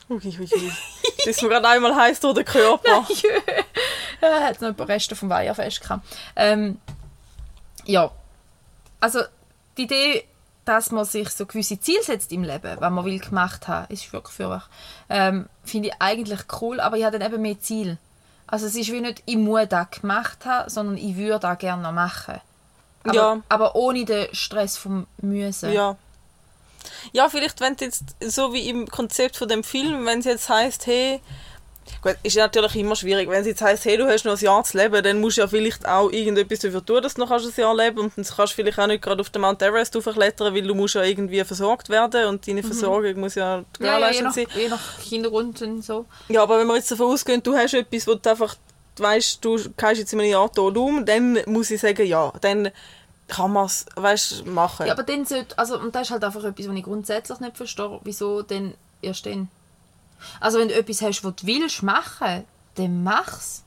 Ui, 0.09 0.16
ui, 0.18 0.39
ui. 0.41 0.72
Das 1.18 1.26
ist 1.28 1.43
mir 1.43 1.49
gerade 1.49 1.68
einmal 1.68 1.95
heiß 1.95 2.20
durch 2.20 2.35
den 2.35 2.45
Körper. 2.45 3.07
Jö. 3.09 3.28
Hat 4.43 4.61
noch 4.61 4.68
ein 4.68 4.75
paar 4.75 4.89
Reste 4.89 5.16
vom 5.16 5.29
Weiherfest 5.31 5.81
gehabt. 5.81 6.07
Ähm, 6.37 6.79
ja. 7.85 8.11
Also, 9.01 9.20
die 9.77 9.83
Idee, 9.83 10.25
dass 10.64 10.91
man 10.93 11.05
sich 11.05 11.29
so 11.31 11.47
gewisse 11.47 11.81
Ziele 11.81 12.03
setzt 12.03 12.31
im 12.33 12.45
Leben, 12.45 12.77
was 12.79 12.91
man 12.91 13.05
will 13.05 13.18
gemacht 13.18 13.66
haben, 13.66 13.93
ist 13.93 14.12
wirklich 14.12 14.35
für 14.35 14.49
euch, 14.49 14.62
ähm, 15.09 15.49
finde 15.64 15.89
ich 15.89 15.95
eigentlich 15.99 16.41
cool, 16.61 16.79
aber 16.81 16.97
ich 16.97 17.05
habe 17.05 17.18
dann 17.18 17.33
eben 17.33 17.43
mehr 17.43 17.59
Ziel. 17.59 17.99
Also 18.47 18.66
es 18.66 18.75
ist 18.77 18.93
wie 18.93 19.01
nicht, 19.01 19.23
ich 19.25 19.37
muss 19.37 19.66
das 19.68 19.91
gemacht 19.91 20.45
haben, 20.45 20.68
sondern 20.68 20.99
ich 20.99 21.16
würde 21.16 21.41
das 21.41 21.59
gerne 21.59 21.83
noch 21.83 21.93
machen. 21.93 22.41
Aber, 23.03 23.14
Ja. 23.14 23.43
aber 23.49 23.75
ohne 23.75 24.05
den 24.05 24.33
Stress 24.35 24.77
vom 24.77 25.07
Müssen. 25.20 25.73
Ja. 25.73 25.97
Ja, 27.12 27.29
vielleicht, 27.29 27.61
wenn 27.61 27.77
jetzt, 27.81 28.05
so 28.20 28.53
wie 28.53 28.68
im 28.68 28.87
Konzept 28.89 29.37
von 29.37 29.49
dem 29.49 29.64
Film, 29.64 30.05
wenn 30.07 30.18
es 30.18 30.25
jetzt 30.27 30.49
heisst, 30.49 30.87
hey, 30.87 31.20
gut, 32.03 32.16
ist 32.22 32.37
natürlich 32.37 32.76
immer 32.76 32.97
schwierig, 32.97 33.28
wenn 33.28 33.41
es 33.41 33.47
jetzt 33.47 33.62
heisst, 33.62 33.85
hey, 33.85 33.97
du 33.97 34.07
hast 34.07 34.24
noch 34.24 34.37
ein 34.37 34.45
Jahr 34.45 34.64
zu 34.64 34.76
leben, 34.76 35.03
dann 35.03 35.20
musst 35.20 35.37
du 35.37 35.43
ja 35.43 35.47
vielleicht 35.47 35.87
auch 35.87 36.11
irgendetwas 36.11 36.61
dafür 36.61 36.85
tun, 36.85 37.03
dass 37.03 37.14
du 37.14 37.20
noch 37.20 37.30
ein 37.30 37.41
Jahr 37.57 37.76
leben 37.76 37.97
kannst. 37.97 38.18
Und 38.18 38.28
dann 38.28 38.37
kannst 38.37 38.53
du 38.53 38.57
vielleicht 38.57 38.78
auch 38.78 38.87
nicht 38.87 39.03
gerade 39.03 39.20
auf 39.20 39.30
den 39.30 39.43
Mount 39.43 39.62
Everest 39.62 39.95
hochklettern, 39.95 40.55
weil 40.55 40.62
du 40.62 40.74
musst 40.74 40.95
ja 40.95 41.03
irgendwie 41.03 41.43
versorgt 41.45 41.89
werden 41.89 42.26
und 42.26 42.47
deine 42.47 42.62
Versorgung 42.62 43.20
muss 43.20 43.35
ja 43.35 43.43
Mhm. 43.43 43.43
Ja, 43.43 43.53
ja, 43.53 43.59
je, 43.59 43.64
gewährleistet 43.78 44.24
nach, 44.24 44.35
sein. 44.35 44.47
je 44.55 44.68
nach 44.68 44.99
Hintergrund 44.99 45.62
und 45.62 45.83
so. 45.83 46.07
Ja, 46.28 46.43
aber 46.43 46.59
wenn 46.59 46.66
wir 46.66 46.76
jetzt 46.76 46.91
davon 46.91 47.12
ausgehen, 47.12 47.43
du 47.43 47.55
hast 47.55 47.74
etwas, 47.74 48.07
wo 48.07 48.14
du 48.14 48.30
einfach 48.30 48.57
weißt, 48.97 49.45
du 49.45 49.57
gehst 49.57 49.99
jetzt 49.99 50.12
in 50.12 50.20
einem 50.20 50.30
Jahr 50.30 50.53
tot 50.53 50.76
um, 50.76 51.05
dann 51.05 51.39
muss 51.47 51.70
ich 51.70 51.80
sagen, 51.80 52.07
ja, 52.07 52.33
dann 52.41 52.70
kann 53.28 53.53
man 53.53 53.66
es, 53.66 53.87
weißt, 53.97 54.47
machen. 54.47 54.87
Ja, 54.87 54.93
aber 54.93 55.03
dann 55.03 55.24
sollte, 55.24 55.57
also, 55.59 55.78
und 55.78 55.95
das 55.95 56.03
ist 56.03 56.11
halt 56.11 56.24
einfach 56.24 56.45
etwas, 56.45 56.68
was 56.68 56.76
ich 56.76 56.83
grundsätzlich 56.83 57.41
nicht 57.41 57.57
verstehe, 57.57 58.01
wieso 58.05 58.43
denn 58.43 58.74
erst 59.01 59.26
dann? 59.26 59.49
Also 60.41 60.59
wenn 60.59 60.68
du 60.68 60.75
etwas 60.75 61.03
hast, 61.03 61.25
was 61.25 61.35
du 61.37 61.47
willst 61.47 61.83
machen, 61.83 62.45
dann 62.75 63.03
mach's. 63.03 63.62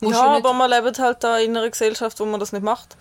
Musst 0.00 0.14
ja, 0.16 0.34
nicht- 0.36 0.44
aber 0.46 0.54
wir 0.56 0.68
leben 0.68 0.96
halt 0.98 1.24
da 1.24 1.38
in 1.38 1.56
einer 1.56 1.68
Gesellschaft, 1.68 2.20
wo 2.20 2.24
man 2.24 2.38
das 2.40 2.52
nicht 2.52 2.62
macht. 2.62 2.96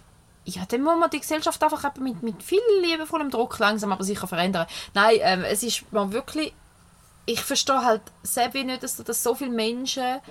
ja, 0.45 0.63
dann 0.67 0.81
muss 0.81 0.97
man 0.97 1.09
die 1.09 1.19
Gesellschaft 1.19 1.61
einfach 1.61 1.93
mit, 1.99 2.23
mit 2.23 2.41
viel 2.41 2.61
liebevollem 2.81 3.29
Druck 3.29 3.59
langsam 3.59 3.91
aber 3.91 4.03
sicher 4.03 4.27
verändern. 4.27 4.65
Nein, 4.93 5.17
ähm, 5.21 5.43
es 5.43 5.61
ist 5.63 5.91
man 5.91 6.11
wirklich... 6.13 6.53
Ich 7.25 7.41
verstehe 7.41 7.83
halt 7.83 8.01
selber 8.23 8.63
nicht, 8.63 8.81
dass, 8.83 8.95
dass 8.95 9.21
so 9.21 9.35
viele 9.35 9.51
Menschen 9.51 10.21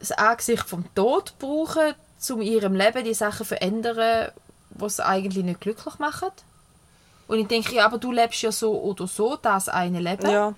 das 0.00 0.10
Angesicht 0.12 0.68
vom 0.68 0.92
Tod 0.96 1.34
brauchen, 1.38 1.94
um 2.30 2.40
in 2.40 2.48
ihrem 2.48 2.74
Leben 2.74 3.04
die 3.04 3.14
Sachen 3.14 3.38
zu 3.38 3.44
verändern, 3.44 4.32
die 4.70 4.88
sie 4.90 5.06
eigentlich 5.06 5.44
nicht 5.44 5.60
glücklich 5.60 5.98
machen. 6.00 6.30
Und 7.28 7.38
ich 7.38 7.46
denke, 7.48 7.74
ja, 7.74 7.86
aber 7.86 7.98
du 7.98 8.12
lebst 8.12 8.42
ja 8.42 8.52
so 8.52 8.80
oder 8.80 9.06
so 9.06 9.36
das 9.36 9.68
eine 9.68 10.00
Leben. 10.00 10.30
Ja. 10.30 10.54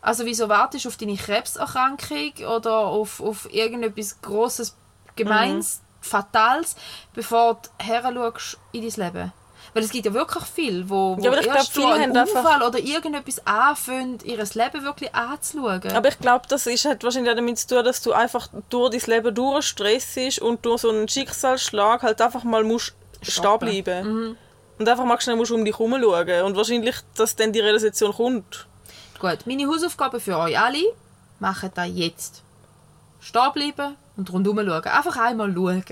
Also 0.00 0.24
wieso 0.24 0.48
wartest 0.48 0.84
du 0.84 0.88
auf 0.88 0.96
deine 0.96 1.16
Krebserkrankung 1.16 2.32
oder 2.54 2.78
auf, 2.78 3.20
auf 3.20 3.52
irgendetwas 3.52 4.20
Grosses, 4.22 4.76
Gemeins, 5.16 5.80
Fatales, 6.00 6.76
bevor 7.14 7.54
du 7.62 7.84
heranschaust 7.84 8.58
in 8.72 8.88
dein 8.88 9.06
Leben? 9.06 9.32
Weil 9.74 9.82
es 9.84 9.90
gibt 9.90 10.06
ja 10.06 10.14
wirklich 10.14 10.44
viel, 10.44 10.88
wo, 10.88 11.16
wo 11.16 11.20
Ja, 11.22 11.30
aber 11.30 11.40
ich 11.40 11.46
erst 11.46 11.72
glaub, 11.72 11.84
durch 11.84 11.94
viele 11.94 12.04
einen 12.04 12.16
haben 12.16 12.28
einfach- 12.28 12.44
Unfall 12.44 12.62
oder 12.62 12.78
irgendetwas 12.78 13.46
anfangen, 13.46 14.18
ihr 14.24 14.36
Leben 14.38 14.82
wirklich 14.84 15.14
anzuschauen. 15.14 15.92
Aber 15.92 16.08
ich 16.08 16.18
glaube, 16.18 16.46
das 16.48 16.66
ist, 16.66 16.84
hat 16.84 17.04
wahrscheinlich 17.04 17.34
damit 17.34 17.58
zu 17.58 17.66
tun, 17.66 17.84
dass 17.84 18.00
du 18.00 18.12
einfach 18.12 18.48
durch 18.70 19.04
dein 19.04 19.16
Leben 19.16 19.34
durchstressst 19.34 20.40
und 20.40 20.64
durch 20.64 20.80
so 20.82 20.90
einen 20.90 21.08
Schicksalsschlag 21.08 22.02
halt 22.02 22.20
einfach 22.22 22.44
mal 22.44 22.64
musst 22.64 22.94
stehen 23.22 23.58
bleiben. 23.58 24.38
Und 24.78 24.88
einfach 24.88 25.04
mal 25.04 25.20
schnell 25.20 25.36
musst 25.36 25.50
um 25.50 25.64
dich 25.64 25.78
herum 25.78 25.96
schauen. 26.00 26.42
Und 26.44 26.56
wahrscheinlich, 26.56 26.96
dass 27.16 27.34
dann 27.36 27.52
die 27.52 27.60
Realisation 27.60 28.12
kommt. 28.12 28.66
Gut, 29.18 29.38
meine 29.46 29.66
Hausaufgabe 29.66 30.20
für 30.20 30.38
euch 30.38 30.58
alle, 30.58 30.82
macht 31.40 31.76
das 31.76 31.88
jetzt. 31.92 32.42
Stehen 33.20 33.52
bleiben 33.52 33.96
und 34.16 34.32
rundherum 34.32 34.58
schauen. 34.58 34.84
Einfach 34.84 35.16
einmal 35.16 35.52
schauen. 35.52 35.84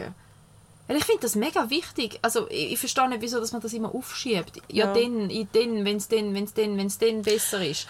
Weil 0.89 0.99
ich 0.99 1.05
finde 1.05 1.23
das 1.23 1.35
mega 1.35 1.69
wichtig. 1.69 2.21
Also 2.23 2.47
ich, 2.49 2.73
ich 2.75 2.79
verstehe 2.79 3.09
nicht, 3.09 3.21
wieso 3.21 3.41
dass 3.41 3.51
man 3.53 3.61
das 3.61 3.73
immer 3.73 3.93
aufschiebt. 3.93 4.59
Ja, 4.71 4.87
Ja. 4.87 4.95
dann, 4.95 5.31
in 5.31 5.49
dann, 5.53 5.85
wenn 5.85 5.97
es 5.97 6.07
dann, 6.07 6.33
wenn 6.35 6.45
es 6.45 6.55
dann, 6.55 6.77
wenn 6.79 6.87
es 6.87 6.99
dann 6.99 7.23
besser 7.23 7.65
ist. 7.67 7.89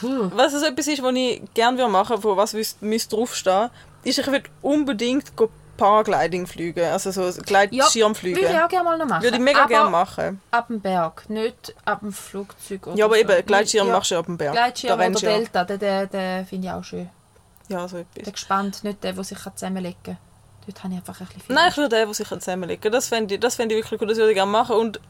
Puh. 0.00 0.30
Was 0.34 0.52
es 0.52 0.62
etwas 0.64 0.88
ist, 0.88 1.02
was 1.02 1.14
ich 1.14 1.42
gerne 1.54 1.86
machen 1.88 2.10
würde, 2.10 2.22
von 2.22 2.36
was 2.36 2.56
müsste 2.80 3.14
draufstehen, 3.14 3.70
ist, 4.02 4.18
ich 4.18 4.26
würde 4.26 4.50
unbedingt 4.62 5.32
go 5.76 5.84
Paragliding 5.84 6.46
fliegen. 6.46 6.84
Also 6.84 7.10
so 7.10 7.22
Ja, 7.22 7.30
Gleitschirm 7.42 8.14
würde 8.22 8.40
ich 8.40 8.46
auch 8.48 8.68
gerne 8.68 8.84
mal 8.84 8.98
noch 8.98 9.06
machen. 9.06 9.22
Würde 9.22 9.36
ich 9.36 9.42
mega 9.42 9.66
gerne 9.66 9.90
machen. 9.90 10.40
ab 10.50 10.66
dem 10.68 10.80
Berg, 10.80 11.28
nicht 11.30 11.74
ab 11.84 12.00
dem 12.00 12.12
Flugzeug. 12.12 12.86
Oder 12.86 12.96
Ja, 12.96 13.04
aber 13.06 13.14
so. 13.14 13.20
eben, 13.20 13.46
Gleitschirm 13.46 13.86
ja. 13.88 13.92
machst 13.92 14.10
du 14.10 14.14
ja 14.14 14.20
ab 14.20 14.26
dem 14.26 14.36
Berg. 14.38 14.52
Gleitschirm 14.52 14.88
Da 14.98 15.06
oder 15.06 15.18
ja. 15.20 15.38
Delta, 15.38 15.64
den, 15.64 15.78
den, 15.78 16.08
den 16.10 16.46
finde 16.46 16.68
ich 16.68 16.72
auch 16.72 16.84
schön. 16.84 17.08
Ja, 17.68 17.88
so 17.88 17.98
etwas. 17.98 18.32
gespannt, 18.32 18.84
nicht 18.84 19.02
der, 19.02 19.12
der 19.14 19.24
sich 19.24 19.38
zusammenlegen 19.38 19.96
kann. 20.04 20.18
Dort 20.66 20.84
habe 20.84 20.94
ich 20.94 20.98
einfach 21.00 21.20
ein 21.20 21.26
bisschen 21.26 21.42
viel. 21.42 21.54
Nein, 21.54 21.68
ich 21.70 21.76
würde 21.76 21.96
den, 21.96 22.04
der 22.06 22.14
sich 22.14 22.28
zusammenlegen 22.28 22.92
Das 22.92 23.08
fände 23.08 23.34
ich, 23.34 23.40
das 23.40 23.56
fände 23.56 23.74
ich 23.74 23.82
wirklich 23.84 23.98
gut, 23.98 24.10
das 24.10 24.18
würde 24.18 24.30
ich 24.32 24.36
gerne 24.36 24.50
machen. 24.50 24.76
Und 24.76 25.00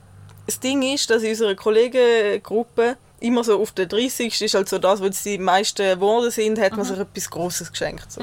das 0.47 0.61
Ding 0.61 0.83
ist, 0.83 1.11
dass 1.11 1.23
in 1.23 1.31
unserer 1.31 1.55
Kollegengruppe 1.55 2.97
immer 3.21 3.45
so 3.45 3.61
auf 3.61 3.71
der 3.73 3.87
30. 3.87 4.41
ist 4.43 4.55
halt 4.55 4.69
so 4.69 4.79
das, 4.79 5.01
wo 5.01 5.09
die 5.09 5.39
meisten 5.39 5.87
geworden 5.87 6.31
sind, 6.31 6.59
hat 6.61 6.73
Mhm. 6.73 6.79
man 6.79 6.87
sich 6.87 6.99
etwas 6.99 7.31
Grosses 7.31 7.71
geschenkt. 7.71 8.11
So. 8.11 8.23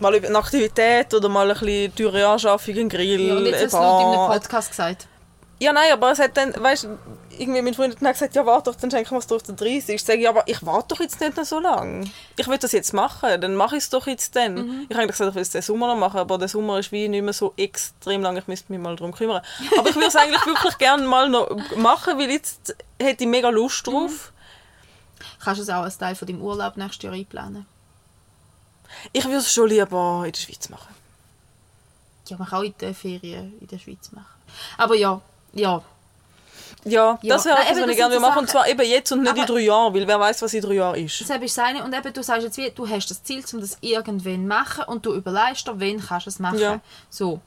Mal 0.00 0.14
über 0.16 0.26
eine 0.28 0.38
Aktivität 0.38 1.12
oder 1.14 1.28
mal 1.28 1.50
ein 1.50 1.58
bisschen 1.58 1.94
teure 1.94 2.26
Anschaffung, 2.26 2.76
ein 2.76 2.88
Grill, 2.88 3.20
ja, 3.28 3.36
und 3.36 3.46
jetzt 3.46 3.64
hast 3.64 3.72
du 3.74 3.78
es 3.78 3.82
in 3.82 4.06
einem. 4.18 4.26
Podcast 4.30 4.70
gesagt. 4.70 5.06
Ja, 5.62 5.74
nein, 5.74 5.92
aber 5.92 6.10
es 6.12 6.18
hat 6.18 6.34
dann, 6.38 6.54
weißt 6.58 6.84
du, 6.84 6.98
irgendwie 7.38 7.60
mein 7.60 7.74
Freund 7.74 7.94
hat 7.94 8.02
dann 8.02 8.12
gesagt, 8.12 8.34
ja, 8.34 8.46
warte 8.46 8.70
doch, 8.70 8.78
dann 8.80 8.90
schenken 8.90 9.10
wir 9.10 9.18
es 9.18 9.26
doch 9.26 9.42
der 9.42 9.54
30. 9.54 9.90
Ich 9.96 10.02
sage, 10.04 10.20
ja, 10.20 10.30
aber 10.30 10.42
ich 10.46 10.64
warte 10.64 10.88
doch 10.94 11.00
jetzt 11.00 11.20
nicht 11.20 11.36
noch 11.36 11.44
so 11.44 11.58
lange. 11.60 12.10
Ich 12.38 12.48
will 12.48 12.56
das 12.56 12.72
jetzt 12.72 12.94
machen, 12.94 13.38
dann 13.42 13.54
mache 13.54 13.76
ich 13.76 13.82
es 13.82 13.90
doch 13.90 14.06
jetzt 14.06 14.34
dann. 14.36 14.54
Mhm. 14.54 14.86
Ich 14.88 14.94
habe 14.96 15.02
eigentlich 15.02 15.10
gesagt, 15.18 15.28
ich 15.30 15.34
will 15.34 15.42
es 15.42 15.50
den 15.50 15.60
Sommer 15.60 15.88
noch 15.88 15.96
machen, 15.96 16.18
aber 16.18 16.38
der 16.38 16.48
Sommer 16.48 16.78
ist 16.78 16.92
wie 16.92 17.08
nicht 17.08 17.22
mehr 17.22 17.34
so 17.34 17.52
extrem 17.58 18.22
lang, 18.22 18.38
ich 18.38 18.46
müsste 18.46 18.72
mich 18.72 18.80
mal 18.80 18.96
darum 18.96 19.12
kümmern. 19.12 19.42
Aber 19.78 19.88
ich 19.90 19.94
würde 19.96 20.08
es 20.08 20.16
eigentlich 20.16 20.46
wirklich 20.46 20.78
gerne 20.78 21.04
mal 21.06 21.28
noch 21.28 21.50
machen, 21.76 22.18
weil 22.18 22.30
jetzt 22.30 22.74
hätte 22.98 23.24
ich 23.24 23.28
mega 23.30 23.50
Lust 23.50 23.86
Mhm. 23.86 23.90
drauf. 23.90 24.32
Kannst 25.44 25.58
du 25.58 25.62
es 25.64 25.68
auch 25.70 25.82
als 25.82 25.98
Teil 25.98 26.14
von 26.14 26.26
deinem 26.26 26.40
Urlaub 26.40 26.78
nächstes 26.78 27.02
Jahr 27.02 27.12
einplanen? 27.12 27.66
Ich 29.12 29.24
würde 29.24 29.36
es 29.38 29.52
schon 29.52 29.68
lieber 29.68 30.22
in 30.26 30.32
der 30.32 30.40
Schweiz 30.40 30.68
machen. 30.68 30.94
Ja, 32.28 32.36
man 32.36 32.48
kann 32.48 32.58
auch 32.60 32.62
in 32.64 32.74
den 32.80 32.94
Ferien 32.94 33.54
in 33.60 33.66
der 33.66 33.78
Schweiz 33.78 34.10
machen. 34.12 34.26
Aber 34.78 34.94
ja, 34.94 35.20
ja. 35.52 35.82
Ja, 36.84 37.18
Ja. 37.20 37.34
das 37.34 37.44
wäre 37.44 37.58
etwas, 37.58 37.82
was 37.82 37.90
ich 37.90 37.96
gerne 37.96 38.20
machen. 38.20 38.38
Und 38.38 38.48
zwar 38.48 38.66
eben 38.68 38.80
jetzt 38.88 39.12
und 39.12 39.22
nicht 39.22 39.34
in 39.36 39.42
Aber- 39.42 39.52
drei 39.52 39.60
Jahren, 39.60 39.92
weil 39.94 40.06
wer 40.06 40.18
weiß, 40.18 40.40
was 40.42 40.54
in 40.54 40.62
drei 40.62 40.74
Jahren 40.74 41.04
ist. 41.04 41.20
Das 41.20 41.28
ist 41.28 41.58
eine. 41.58 41.84
Und 41.84 41.92
eben, 41.94 42.12
du 42.12 42.22
sagst 42.22 42.44
jetzt 42.44 42.56
wie, 42.56 42.70
du 42.70 42.88
hast 42.88 43.10
das 43.10 43.22
Ziel, 43.22 43.44
um 43.52 43.60
das 43.60 43.76
irgendwann 43.80 44.34
zu 44.36 44.46
machen 44.46 44.84
und 44.84 45.04
du 45.04 45.12
überlegst 45.14 45.66
dir, 45.66 45.78
wann 45.78 46.00
kannst 46.00 46.26
du 46.26 46.30
es 46.30 46.38
machen. 46.38 46.58
Ja. 46.58 46.80
So. 47.10 47.40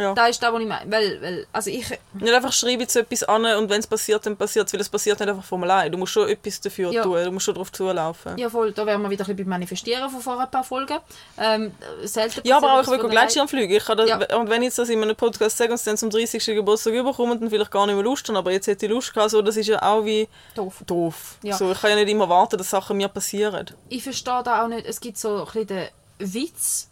Ja. 0.00 0.14
Da 0.14 0.26
ist 0.26 0.42
das, 0.42 0.52
was 0.52 0.60
ich 0.60 0.66
meine. 0.66 0.90
Weil, 0.90 1.20
weil, 1.22 1.46
also 1.52 1.70
ich... 1.70 1.88
Nicht 2.14 2.32
einfach 2.34 2.52
schreibe 2.52 2.82
jetzt 2.82 2.96
etwas 2.96 3.22
an 3.24 3.44
und 3.44 3.68
wenn 3.70 3.80
es 3.80 3.86
passiert, 3.86 4.24
dann 4.26 4.36
passiert 4.36 4.66
es, 4.66 4.72
weil 4.72 4.80
es 4.80 4.88
passiert 4.88 5.20
nicht 5.20 5.28
einfach 5.28 5.44
von 5.44 5.62
allein. 5.62 5.92
Du 5.92 5.98
musst 5.98 6.12
schon 6.12 6.28
etwas 6.28 6.60
dafür 6.60 6.90
Ja. 6.92 7.02
tun, 7.02 7.22
du 7.22 7.30
musst 7.32 7.44
schon 7.44 7.54
darauf 7.54 7.70
zulaufen. 7.70 8.32
Ja, 8.38 8.44
Ja, 8.44 8.50
voll, 8.50 8.72
da 8.72 8.86
wären 8.86 9.02
wir 9.02 9.10
wieder 9.10 9.24
ein 9.24 9.26
bisschen 9.26 9.36
beim 9.36 9.48
Manifestieren 9.50 10.08
von 10.10 10.20
vor 10.20 10.40
ein 10.40 10.50
paar 10.50 10.64
Folgen. 10.64 10.98
Ähm, 11.38 11.72
selten 12.02 12.50
aber 12.52 12.72
auch 12.74 12.80
ich 12.82 12.86
will 12.88 12.94
etwas 12.94 13.00
von 13.02 13.10
Gleitschirm 13.10 13.48
fliegen. 13.48 13.74
Ich 13.74 13.84
kann 13.84 13.96
das, 13.98 14.08
Ja. 14.08 14.36
Und 14.36 14.48
wenn 14.50 14.62
ich 14.62 14.66
jetzt 14.68 14.78
das 14.78 14.88
in 14.88 15.02
einem 15.02 15.14
Podcast 15.16 15.58
sage 15.58 15.70
und 15.70 15.76
es 15.76 15.84
dann 15.84 15.96
zum 15.96 16.10
30. 16.10 16.44
Geburtstag 16.46 16.94
überkommen, 16.94 17.38
dann 17.38 17.50
vielleicht 17.50 17.70
gar 17.70 17.86
nicht 17.86 17.94
mehr 17.94 18.04
Lust 18.04 18.26
haben, 18.28 18.36
aber 18.36 18.50
jetzt 18.52 18.66
hätte 18.66 18.86
ich 18.86 18.90
Lust 18.92 19.12
gehabt, 19.12 19.30
so, 19.30 19.42
das 19.42 19.56
ist 19.56 19.66
ja 19.66 19.82
auch 19.82 20.04
wie 20.04 20.26
Doof. 20.54 20.82
doof. 20.86 21.36
Ja. 21.42 21.56
So, 21.56 21.70
ich 21.72 21.80
kann 21.80 21.90
ja 21.90 21.96
nicht 21.96 22.08
immer 22.08 22.28
warten, 22.28 22.56
dass 22.56 22.70
Sachen 22.70 22.96
mir 22.96 23.08
passieren. 23.08 23.66
ich 23.88 24.02
verstehe 24.02 24.42
da 24.42 24.64
auch 24.64 24.68
nicht, 24.68 24.86
es 24.86 25.00
gibt 25.00 25.18
so 25.18 25.38
ein 25.40 25.44
bisschen 25.44 25.66
den 25.66 25.88
Witz, 26.18 26.88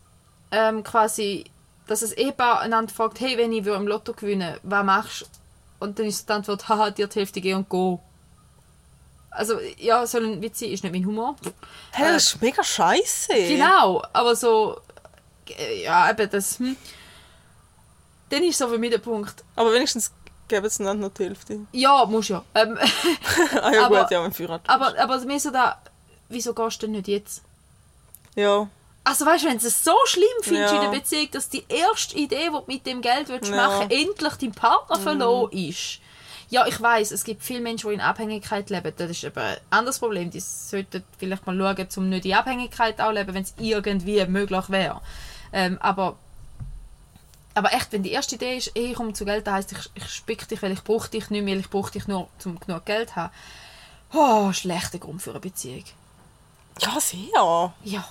ähm, 0.51 0.83
quasi, 0.83 1.45
dass 1.89 2.03
ein 2.05 2.13
Ehepaar 2.13 2.61
einander 2.61 2.93
fragt, 2.93 3.19
hey, 3.21 3.37
wenn 3.37 3.53
ich 3.53 3.67
im 3.67 3.87
Lotto 3.89 4.13
gewinnen 4.13 4.57
was 4.63 4.85
machst 4.85 5.23
du? 5.23 5.27
Und 5.81 5.99
dann 5.99 6.07
ist 6.07 6.29
die 6.29 6.33
Antwort, 6.33 6.69
haha, 6.69 6.91
dir 6.91 7.07
die 7.09 7.19
Hälfte 7.19 7.41
geh 7.41 7.55
und 7.55 7.69
go. 7.69 8.01
Also, 9.31 9.59
ja, 9.79 10.07
soll 10.07 10.25
ein 10.27 10.43
Witz 10.43 10.59
sein, 10.61 10.71
ist 10.71 10.83
nicht 10.83 10.93
mein 10.93 11.07
Humor. 11.07 11.37
Hey, 11.93 12.13
das 12.13 12.35
ist 12.35 12.43
mega 12.43 12.63
scheiße. 12.65 13.33
Genau, 13.33 14.03
aber 14.13 14.35
so, 14.35 14.81
äh, 15.57 15.83
ja, 15.85 16.11
eben 16.11 16.29
das, 16.31 16.59
hm. 16.59 16.77
Dann 18.31 18.43
ist 18.43 18.59
so 18.59 18.69
für 18.69 18.79
mich 18.79 18.91
der 18.91 18.99
Punkt, 18.99 19.43
Aber 19.57 19.73
wenigstens 19.73 20.13
geben 20.49 20.69
sie 20.69 20.83
dann 20.85 21.01
noch 21.01 21.11
die 21.15 21.25
Hälfte. 21.25 21.61
ja, 21.73 22.05
muss 22.07 22.29
ja. 22.29 22.45
Ähm, 22.55 22.77
ah 23.63 23.71
ja 23.73 23.83
Aber- 23.87 24.01
gut, 24.03 24.11
ja, 24.11 24.21
mein 24.21 24.33
Führer. 24.33 24.61
aber, 24.67 24.99
aber 24.99 25.21
mir 25.25 25.39
so 25.41 25.51
da, 25.51 25.81
wieso 26.29 26.53
gehst 26.53 26.83
du 26.83 26.87
denn 26.87 26.97
nicht 26.97 27.09
jetzt? 27.09 27.43
Ja. 28.35 28.69
Also 29.09 29.25
weißt 29.25 29.45
du, 29.45 29.49
wenn 29.49 29.57
es 29.57 29.85
so 29.85 29.95
schlimm 30.05 30.25
findest 30.43 30.75
Ja. 30.75 30.83
in 30.85 30.91
der 30.91 30.99
Beziehung, 30.99 31.31
dass 31.31 31.49
die 31.49 31.65
erste 31.69 32.17
Idee, 32.19 32.47
die 32.49 32.51
du 32.51 32.63
mit 32.67 32.85
dem 32.87 33.01
Geld 33.01 33.29
willst 33.31 33.51
Ja. 33.51 33.57
machen 33.57 33.91
endlich 33.91 34.35
dein 34.35 34.53
Partner 34.53 34.99
verloren 34.99 35.51
ist. 35.53 36.01
Ja, 36.51 36.67
ich 36.67 36.81
weiß, 36.81 37.11
es 37.13 37.25
gibt 37.25 37.43
viele 37.43 37.61
Menschen, 37.61 37.89
die 37.89 37.95
in 37.95 38.01
Abhängigkeit 38.03 38.69
leben. 38.71 38.93
Das 38.97 39.11
ist 39.11 39.25
aber 39.25 39.43
ein 39.43 39.57
anderes 39.71 39.99
Problem. 39.99 40.31
Die 40.31 40.41
sollten 40.41 41.05
vielleicht 41.19 41.47
mal 41.47 41.57
schauen, 41.57 41.89
um 41.97 42.09
nicht 42.11 42.25
in 42.27 42.35
Abhängigkeit 42.35 43.01
auch 43.01 43.13
leben, 43.13 43.33
wenn 43.35 43.43
es 43.45 43.55
irgendwie 43.59 44.25
möglich 44.27 44.69
wäre. 44.69 45.01
Ähm, 45.53 45.79
aber, 45.81 46.17
aber 47.55 47.73
echt, 47.73 47.93
wenn 47.93 48.03
die 48.03 48.13
erste 48.13 48.35
Idee 48.37 48.59
ist, 48.59 48.71
ich 48.75 48.95
komme 48.95 49.13
zu 49.15 49.25
Geld, 49.25 49.47
das 49.47 49.55
heisst, 49.55 49.73
ich, 49.73 49.91
ich 49.95 50.09
spick 50.11 50.47
dich, 50.49 50.63
weil 50.63 50.73
ich 50.73 50.85
brauche 50.85 51.09
dich 51.09 51.31
nicht 51.31 51.45
mehr, 51.45 51.57
ich 51.57 51.71
brauche 51.71 51.93
dich 51.93 52.07
nur, 52.09 52.29
um 52.45 52.61
genug 52.61 52.85
Geld 52.85 53.09
zu 53.11 53.17
haben. 53.17 53.33
Oh, 54.13 54.53
schlechter 54.53 54.99
Grund 54.99 55.21
für 55.23 55.31
eine 55.31 55.41
Beziehung. 55.41 55.85
Ja, 56.81 56.99
sehr. 57.01 57.73
Ja. 57.85 58.09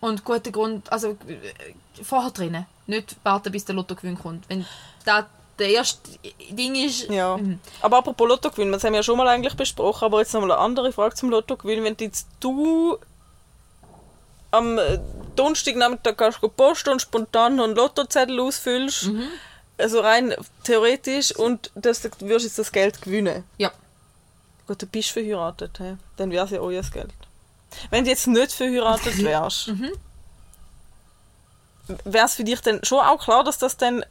Und 0.00 0.24
guter 0.24 0.50
Grund, 0.50 0.90
also 0.90 1.10
äh, 1.28 2.02
vorher 2.02 2.30
drinnen. 2.30 2.66
Nicht 2.86 3.16
warten, 3.22 3.52
bis 3.52 3.64
der 3.64 3.74
Lottogewinn 3.74 4.18
kommt. 4.18 4.48
Wenn 4.48 4.64
das 5.04 5.24
der 5.58 5.68
erste 5.68 6.10
Ding 6.50 6.74
ist. 6.74 7.08
Ja. 7.10 7.36
Mhm. 7.36 7.60
Aber 7.82 7.98
apropos 7.98 8.26
Lottogewinn, 8.26 8.72
das 8.72 8.82
haben 8.82 8.92
wir 8.92 9.00
ja 9.00 9.02
schon 9.02 9.18
mal 9.18 9.28
eigentlich 9.28 9.54
besprochen, 9.54 10.06
aber 10.06 10.20
jetzt 10.20 10.32
nochmal 10.32 10.52
eine 10.52 10.60
andere 10.60 10.90
Frage 10.92 11.14
zum 11.14 11.30
Lottogewinn. 11.30 11.84
Wenn 11.84 11.96
jetzt 12.00 12.26
du 12.40 12.98
am 14.50 14.78
äh, 14.78 14.98
Donnerstagnachmittag 15.36 16.16
gehst, 16.16 16.40
gehst 16.40 16.56
posten 16.56 16.90
und 16.90 17.02
spontan 17.02 17.56
noch 17.56 17.64
einen 17.64 17.76
Lottozettel 17.76 18.40
ausfüllst, 18.40 19.08
Mhm. 19.08 19.28
also 19.78 20.00
rein 20.00 20.34
theoretisch, 20.64 21.30
und 21.36 21.70
das, 21.74 22.00
du 22.02 22.10
wirst 22.22 22.46
jetzt 22.46 22.58
das 22.58 22.72
Geld 22.72 23.00
gewinnen. 23.02 23.44
Ja. 23.58 23.70
Gut, 24.66 24.82
du 24.82 24.86
bist 24.86 25.10
verheiratet, 25.10 25.78
he? 25.78 25.96
dann 26.16 26.30
wäre 26.30 26.46
es 26.46 26.50
ja 26.52 26.60
euer 26.60 26.82
Geld. 26.82 27.12
Wenn 27.90 28.04
du 28.04 28.10
jetzt 28.10 28.26
nicht 28.26 28.52
verheiratet 28.52 29.22
wärst, 29.22 29.68
Mhm. 29.68 29.92
wäre 32.04 32.26
es 32.26 32.34
für 32.34 32.44
dich 32.44 32.60
dann 32.60 32.80
schon 32.84 33.00
auch 33.00 33.22
klar, 33.22 33.44
dass 33.44 33.58
das 33.58 33.76
dann 33.76 34.04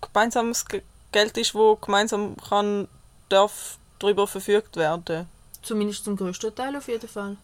gemeinsames 0.00 0.64
Ge- 0.66 0.82
Geld 1.12 1.36
ist, 1.38 1.54
wo 1.54 1.76
gemeinsam 1.76 2.36
kann, 2.48 2.88
darf 3.28 3.78
darüber 3.98 4.26
verfügt 4.26 4.76
werden? 4.76 5.28
Zumindest 5.62 6.04
zum 6.04 6.16
größten 6.16 6.54
Teil 6.54 6.76
auf 6.76 6.88
jeden 6.88 7.08
Fall. 7.08 7.36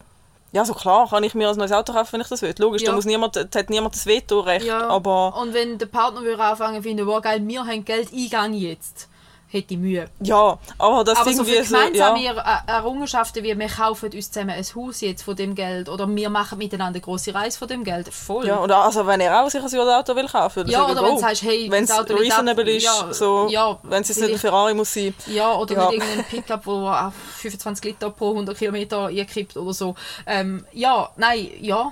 Ja, 0.53 0.65
so 0.65 0.73
klar, 0.73 1.07
kann 1.09 1.23
ich 1.23 1.33
mir 1.33 1.49
ein 1.49 1.55
neues 1.55 1.71
Auto 1.71 1.93
kaufen, 1.93 2.11
wenn 2.13 2.21
ich 2.21 2.27
das 2.27 2.41
will. 2.41 2.53
Logisch, 2.57 2.83
da 2.83 2.89
Ja. 2.91 2.95
muss 2.95 3.05
niemand, 3.05 3.37
da 3.37 3.41
hat 3.59 3.69
niemand 3.69 3.95
das 3.95 4.05
Vetorecht, 4.05 4.65
Ja. 4.65 4.89
aber 4.89 5.33
Und 5.37 5.53
wenn 5.53 5.77
der 5.77 5.85
Partner 5.85 6.21
würde 6.21 6.43
anfangen 6.43 6.83
finden, 6.83 7.07
wow 7.07 7.21
geil, 7.21 7.41
wir 7.47 7.65
haben 7.65 7.85
Geld, 7.85 8.09
ich 8.11 8.29
gehe 8.29 8.47
jetzt. 8.49 9.07
Hätte 9.51 9.73
ich 9.73 9.79
Mühe. 9.79 10.09
Ja, 10.21 10.57
aber 10.77 11.03
das 11.03 11.19
Aber 11.19 11.33
so 11.33 11.43
für 11.43 11.63
so, 11.63 11.75
ja. 11.75 11.83
gemeinsame 11.89 12.23
Er- 12.25 12.63
Errungenschaften 12.67 13.43
wie 13.43 13.57
wir 13.59 13.67
kaufen 13.67 14.09
uns 14.13 14.31
zusammen 14.31 14.51
ein 14.51 14.63
Haus 14.75 15.01
jetzt 15.01 15.23
von 15.23 15.35
dem 15.35 15.55
Geld 15.55 15.89
oder 15.89 16.07
wir 16.07 16.29
machen 16.29 16.57
miteinander 16.57 16.95
eine 16.97 17.01
grosse 17.01 17.33
Reise 17.35 17.59
von 17.59 17.67
dem 17.67 17.83
Geld, 17.83 18.07
voll. 18.13 18.47
Ja, 18.47 18.59
oder 18.61 18.77
also 18.83 19.05
wenn 19.05 19.19
er 19.19 19.43
auch 19.43 19.49
sich 19.49 19.61
ein 19.61 19.79
Auto 19.89 20.15
will 20.15 20.27
kaufen 20.27 20.65
will, 20.65 20.71
Ja, 20.71 20.85
oder 20.87 21.03
wenn 21.03 21.15
du 21.15 21.19
sagst, 21.19 21.43
hey, 21.43 21.69
wenn 21.69 21.83
es 21.83 21.91
reasonable 22.09 22.63
ab- 22.63 22.67
ist, 22.77 22.83
ja, 22.85 23.13
so, 23.13 23.47
ja, 23.49 23.77
wenn 23.83 24.01
es 24.01 24.07
jetzt 24.07 24.21
nicht 24.21 24.31
ein 24.33 24.39
Ferrari 24.39 24.73
muss 24.73 24.93
sein. 24.93 25.13
Ja, 25.27 25.53
oder 25.55 25.75
Ja. 25.75 25.85
mit 25.85 25.93
irgendeinem 25.99 26.23
Pickup, 26.25 26.65
wo 26.65 26.87
auf 26.87 27.13
25 27.37 27.83
Liter 27.85 28.09
pro 28.09 28.31
100 28.33 28.57
Kilometer 28.57 29.07
einkippt 29.07 29.57
oder 29.57 29.73
so. 29.73 29.95
Ähm, 30.25 30.65
ja, 30.71 31.09
nein, 31.17 31.49
ja. 31.59 31.91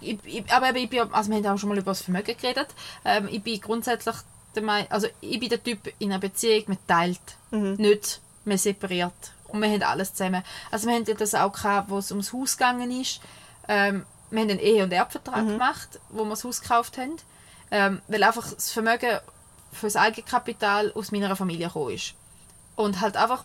Ich, 0.00 0.18
ich, 0.24 0.44
aber 0.52 0.76
ich 0.76 0.88
bin, 0.88 1.12
also 1.12 1.30
wir 1.30 1.38
haben 1.38 1.46
auch 1.46 1.58
schon 1.58 1.70
mal 1.70 1.78
über 1.78 1.90
das 1.90 2.02
Vermögen 2.02 2.36
geredet. 2.40 2.68
Ähm, 3.04 3.28
ich 3.32 3.42
bin 3.42 3.60
grundsätzlich 3.60 4.14
der 4.58 4.66
Meinung, 4.66 4.90
also 4.90 5.08
ich 5.20 5.40
bin 5.40 5.48
der 5.48 5.62
Typ 5.62 5.92
in 5.98 6.10
einer 6.10 6.20
Beziehung, 6.20 6.64
man 6.68 6.78
teilt, 6.86 7.20
nicht 7.50 8.20
man 8.44 8.58
separiert. 8.58 9.32
Und 9.48 9.60
wir 9.60 9.70
haben 9.70 9.82
alles 9.82 10.12
zusammen. 10.14 10.42
Also 10.70 10.86
wir 10.86 10.94
haben 10.94 11.04
ja 11.04 11.14
das 11.14 11.34
auch 11.34 11.52
gehabt, 11.52 11.90
wo 11.90 11.98
es 11.98 12.10
ums 12.10 12.32
Haus 12.32 12.56
gegangen 12.56 12.90
ist. 12.90 13.20
Ähm, 13.66 14.04
wir 14.30 14.40
haben 14.40 14.50
einen 14.50 14.58
Ehe- 14.58 14.84
und 14.84 14.92
Erbvertrag 14.92 15.46
gemacht, 15.46 16.00
wo 16.10 16.24
wir 16.24 16.30
das 16.30 16.44
Haus 16.44 16.60
gekauft 16.60 16.98
haben. 16.98 17.16
Ähm, 17.70 18.02
weil 18.08 18.22
einfach 18.22 18.52
das 18.52 18.70
Vermögen 18.70 19.18
für 19.72 19.86
das 19.86 19.96
Eigenkapital 19.96 20.92
aus 20.92 21.12
meiner 21.12 21.34
Familie 21.36 21.68
gekommen 21.68 21.94
ist. 21.94 22.14
Und 22.76 23.00
halt 23.00 23.16
einfach 23.16 23.44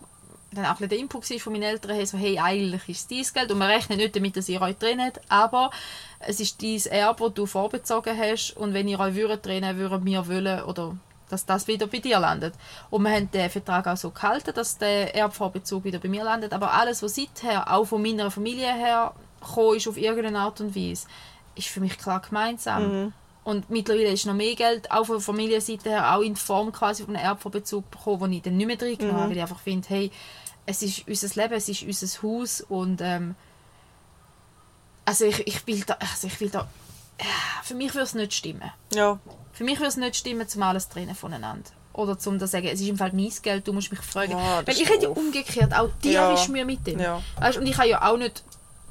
dann 0.54 0.66
auch 0.66 0.78
der 0.78 0.98
Input 0.98 1.28
war 1.28 1.38
von 1.38 1.52
meinen 1.52 1.62
Eltern, 1.62 1.96
hey, 1.96 2.06
so, 2.06 2.16
hey, 2.16 2.38
eigentlich 2.38 2.88
ist 2.88 3.10
es 3.10 3.32
dein 3.32 3.42
Geld 3.42 3.52
und 3.52 3.58
wir 3.58 3.68
rechnen 3.68 3.98
nicht 3.98 4.14
damit, 4.14 4.36
dass 4.36 4.48
ihr 4.48 4.60
euch 4.60 4.76
trennt, 4.76 5.20
aber 5.28 5.70
es 6.20 6.40
ist 6.40 6.62
dein 6.62 6.80
Erbe, 6.92 7.24
das 7.24 7.34
du 7.34 7.46
vorbezogen 7.46 8.18
hast 8.18 8.52
und 8.56 8.74
wenn 8.74 8.88
ihr 8.88 8.98
euch 9.00 9.14
würdet 9.14 9.42
trennen, 9.42 9.76
würden 9.76 10.04
wir 10.04 10.26
wollen, 10.26 10.62
oder 10.62 10.96
dass 11.28 11.46
das 11.46 11.66
wieder 11.66 11.86
bei 11.86 11.98
dir 11.98 12.18
landet. 12.18 12.54
Und 12.90 13.02
wir 13.02 13.10
haben 13.10 13.30
den 13.30 13.50
Vertrag 13.50 13.86
auch 13.86 13.96
so 13.96 14.10
gehalten, 14.10 14.52
dass 14.54 14.78
der 14.78 15.14
Erbvorbezug 15.14 15.84
wieder 15.84 15.98
bei 15.98 16.08
mir 16.08 16.22
landet, 16.24 16.52
aber 16.52 16.72
alles, 16.72 17.02
was 17.02 17.14
seither 17.14 17.72
auch 17.72 17.84
von 17.86 18.02
meiner 18.02 18.30
Familie 18.30 18.72
her 18.72 19.12
gekommen 19.40 19.76
ist, 19.76 19.88
auf 19.88 19.96
irgendeine 19.96 20.38
Art 20.38 20.60
und 20.60 20.76
Weise, 20.76 21.06
ist 21.54 21.68
für 21.68 21.80
mich 21.80 21.98
klar 21.98 22.20
gemeinsam. 22.20 23.12
Und 23.42 23.68
mittlerweile 23.68 24.08
ist 24.08 24.24
noch 24.24 24.32
mehr 24.32 24.54
Geld, 24.54 24.90
auch 24.90 25.04
von 25.04 25.16
der 25.16 25.22
Familienseite 25.22 25.90
her, 25.90 26.14
auch 26.14 26.22
in 26.22 26.34
Form 26.34 26.72
quasi 26.72 27.04
von 27.04 27.14
einem 27.14 27.26
Erbverbezug 27.26 27.90
bekommen, 27.90 28.20
wo 28.20 28.26
ich 28.26 28.40
dann 28.40 28.56
nicht 28.56 28.66
mehr 28.66 28.76
drin 28.76 28.96
habe, 29.12 29.28
weil 29.28 29.36
ich 29.36 29.42
einfach 29.42 29.60
finde, 29.60 29.86
hey, 29.90 30.10
es 30.66 30.82
ist 30.82 31.06
unser 31.06 31.40
Leben, 31.42 31.54
es 31.54 31.68
ist 31.68 31.82
unser 31.82 32.22
Haus 32.22 32.60
und 32.62 33.00
ähm, 33.00 33.34
also 35.04 35.24
ich, 35.26 35.46
ich 35.46 35.66
will 35.66 35.82
da, 35.86 35.94
also 36.00 36.26
ich 36.26 36.40
will 36.40 36.50
da, 36.50 36.68
äh, 37.18 37.24
für 37.62 37.74
mich 37.74 37.92
würde 37.94 38.04
es 38.04 38.14
nicht 38.14 38.32
stimmen. 38.34 38.70
Ja, 38.92 39.18
Für 39.52 39.64
mich 39.64 39.78
würde 39.78 39.88
es 39.88 39.96
nicht 39.96 40.16
stimmen, 40.16 40.48
zum 40.48 40.62
alles 40.62 40.88
trennen 40.88 41.14
voneinander. 41.14 41.70
Oder 41.92 42.18
zum 42.18 42.40
zu 42.40 42.46
sagen, 42.48 42.66
es 42.66 42.80
ist 42.80 42.88
im 42.88 42.98
Fall 42.98 43.12
mein 43.12 43.30
Geld, 43.42 43.68
du 43.68 43.72
musst 43.72 43.90
mich 43.92 44.00
fragen. 44.00 44.32
Ja, 44.32 44.66
Weil 44.66 44.74
ich 44.74 44.88
hätte 44.88 45.04
ja 45.04 45.08
umgekehrt, 45.10 45.72
auch 45.74 45.90
dir 46.02 46.12
Ja. 46.12 46.46
mir 46.48 46.64
mit 46.64 46.84
dem. 46.86 46.98
Ja. 46.98 47.22
Weißt, 47.38 47.58
und 47.58 47.66
ich 47.66 47.76
kann 47.76 47.88
ja 47.88 48.02
auch 48.10 48.16
nicht 48.16 48.42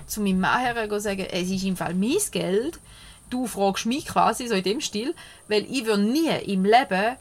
zu 0.08 0.22
meinem 0.22 0.40
Mann 0.40 0.60
her 0.62 0.88
gehen 0.88 1.00
sagen, 1.00 1.26
es 1.30 1.50
ist 1.50 1.64
im 1.64 1.76
Fall 1.76 1.94
mein 1.96 2.18
Geld, 2.32 2.80
du 3.30 3.48
fragst 3.48 3.86
mich 3.88 4.06
quasi, 4.06 4.48
so 4.48 4.54
in 4.54 4.64
dem 4.64 4.80
Stil, 4.80 5.14
weil 5.48 5.64
ich 5.70 5.86
würde 5.86 6.04
nie 6.04 6.30
im 6.46 6.64
Leben, 6.64 7.18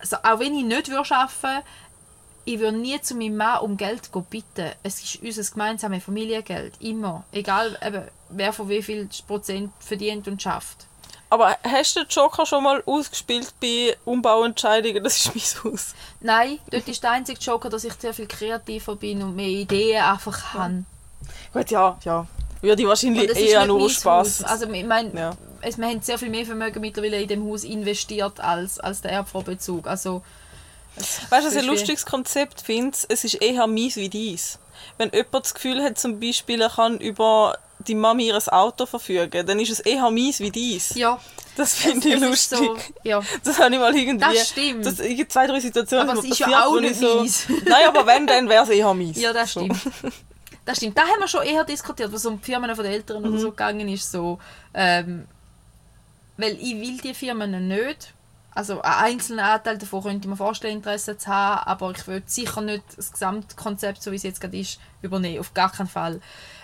also 0.00 0.16
auch 0.22 0.40
wenn 0.40 0.56
ich 0.56 0.64
nicht 0.64 0.88
würde 0.88 1.14
arbeiten 1.14 1.64
ich 2.44 2.58
würde 2.58 2.76
nie 2.78 3.00
zu 3.00 3.14
meinem 3.14 3.36
Mann 3.36 3.60
um 3.60 3.76
Geld 3.76 4.12
gehen 4.12 4.24
bitten. 4.30 4.70
Es 4.82 5.02
ist 5.02 5.22
unser 5.22 5.50
gemeinsames 5.52 6.04
Familiengeld, 6.04 6.74
immer. 6.80 7.24
Egal, 7.32 7.78
eben, 7.86 8.02
wer 8.30 8.52
von 8.52 8.68
wie 8.68 8.82
viel 8.82 9.08
Prozent 9.26 9.72
verdient 9.80 10.26
und 10.28 10.40
schafft. 10.42 10.86
aber 11.28 11.56
hast 11.62 11.96
du 11.96 12.00
den 12.00 12.08
Joker 12.08 12.44
schon 12.46 12.64
mal 12.64 12.82
ausgespielt 12.86 13.52
bei 13.60 13.96
Umbauentscheidungen? 14.04 15.02
Das 15.04 15.16
ist 15.24 15.34
mein 15.64 15.72
Haus. 15.72 15.94
Nein, 16.20 16.58
dort 16.70 16.88
ist 16.88 17.02
der 17.02 17.12
einzige 17.12 17.38
Joker, 17.40 17.68
dass 17.70 17.84
ich 17.84 17.92
sehr 17.94 18.14
viel 18.14 18.26
kreativer 18.26 18.96
bin 18.96 19.22
und 19.22 19.36
mehr 19.36 19.46
Ideen 19.48 20.02
einfach 20.02 20.54
habe. 20.54 20.84
Gut, 21.52 21.70
ja, 21.70 21.98
ja. 22.04 22.26
Würde 22.62 22.82
ich 22.82 22.88
wahrscheinlich 22.88 23.34
eher 23.36 23.66
nur 23.66 23.88
Spaß. 23.88 24.44
Also 24.44 24.68
ich 24.70 24.84
meine, 24.84 25.10
Ja. 25.18 25.32
es, 25.62 25.78
wir 25.78 25.86
haben 25.86 26.02
sehr 26.02 26.18
viel 26.18 26.28
mehr 26.30 26.44
Vermögen 26.44 26.80
mittlerweile 26.80 27.20
in 27.22 27.28
dem 27.28 27.44
Haus 27.48 27.64
investiert 27.64 28.38
als, 28.40 28.78
als 28.80 29.00
der 29.00 29.12
Erbvorbezug. 29.12 29.86
Also, 29.86 30.22
Weißt 30.96 31.30
du, 31.30 31.48
was 31.48 31.52
ich 31.54 31.58
ein 31.60 31.64
lustiges 31.66 32.04
Konzept 32.06 32.60
finde? 32.62 32.96
Es 33.08 33.24
ist 33.24 33.34
eher 33.34 33.66
mies 33.66 33.96
wie 33.96 34.08
dies. 34.08 34.58
Wenn 34.98 35.10
jemand 35.12 35.44
das 35.44 35.54
Gefühl 35.54 35.82
hat, 35.82 35.98
zum 35.98 36.20
Beispiel, 36.20 36.60
er 36.60 36.70
kann 36.70 36.98
über 36.98 37.56
die 37.86 37.94
Mami 37.94 38.26
ihres 38.26 38.48
Auto 38.48 38.84
verfügen, 38.86 39.46
dann 39.46 39.58
ist 39.58 39.70
es 39.70 39.80
eher 39.80 40.10
mies 40.10 40.40
wie 40.40 40.50
dies. 40.50 40.94
Ja, 40.96 41.18
Das 41.56 41.74
finde 41.74 42.08
ich 42.08 42.20
lustig. 42.20 42.58
so, 42.58 42.76
ja. 43.02 43.22
Das 43.44 43.58
habe 43.58 43.72
ich 43.74 43.80
mal 43.80 43.94
irgendwie. 43.96 44.34
Das 44.34 44.48
stimmt. 44.48 44.84
Das 44.84 44.98
in 45.00 45.28
zwei, 45.30 45.46
drei 45.46 45.60
Situationen 45.60 46.08
Aber 46.10 46.18
es 46.18 46.24
ist 46.26 46.38
ja 46.38 46.66
auch 46.66 46.76
ich 46.76 46.82
nicht 46.82 47.00
so, 47.00 47.22
mies. 47.22 47.46
Nein, 47.64 47.84
aber 47.88 48.06
wenn, 48.06 48.26
dann 48.26 48.48
wäre 48.48 48.64
es 48.64 48.68
eher 48.70 48.92
mies. 48.92 49.16
ja, 49.18 49.32
das 49.32 49.52
So. 49.54 49.60
stimmt. 49.64 49.80
Das 50.66 50.76
stimmt. 50.76 50.96
Da 50.98 51.02
haben 51.02 51.18
wir 51.20 51.28
schon 51.28 51.42
eher 51.42 51.64
diskutiert, 51.64 52.12
was 52.12 52.26
um 52.26 52.38
die 52.38 52.44
Firmen 52.44 52.74
von 52.76 52.84
den 52.84 52.92
Eltern 52.92 53.22
Mhm. 53.22 53.28
oder 53.30 53.38
so 53.38 53.50
gegangen 53.50 53.88
ist. 53.88 54.10
So, 54.12 54.38
ähm, 54.74 55.26
weil 56.36 56.52
ich 56.60 56.74
will 56.80 56.98
die 56.98 57.14
Firmen 57.14 57.66
nicht. 57.68 58.12
Also 58.54 58.82
einen 58.82 59.14
einzelnen 59.14 59.44
Anteil 59.44 59.78
davon 59.78 60.02
könnte 60.02 60.26
ich 60.26 60.30
mir 60.30 60.36
vorstellen, 60.36 60.78
Interesse 60.78 61.16
zu 61.16 61.28
haben, 61.28 61.66
aber 61.68 61.92
ich 61.92 62.06
würde 62.06 62.24
sicher 62.26 62.60
nicht 62.60 62.82
das 62.96 63.12
Gesamtkonzept, 63.12 64.02
so 64.02 64.10
wie 64.10 64.16
es 64.16 64.24
jetzt 64.24 64.40
gerade 64.40 64.58
ist, 64.58 64.80
übernehmen. 65.02 65.38
Auf 65.38 65.54
gar 65.54 65.70
keinen 65.70 65.88
Fall. 65.88 66.20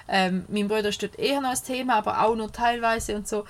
Ähm, 0.08 0.44
mein 0.48 0.68
Bruder 0.68 0.88
ist 0.88 1.02
dort 1.02 1.18
eher 1.18 1.40
noch 1.40 1.50
ein 1.50 1.64
Thema, 1.64 1.96
aber 1.96 2.22
auch 2.22 2.34
nur 2.34 2.52
teilweise 2.52 3.14
und 3.16 3.28
so. 3.28 3.44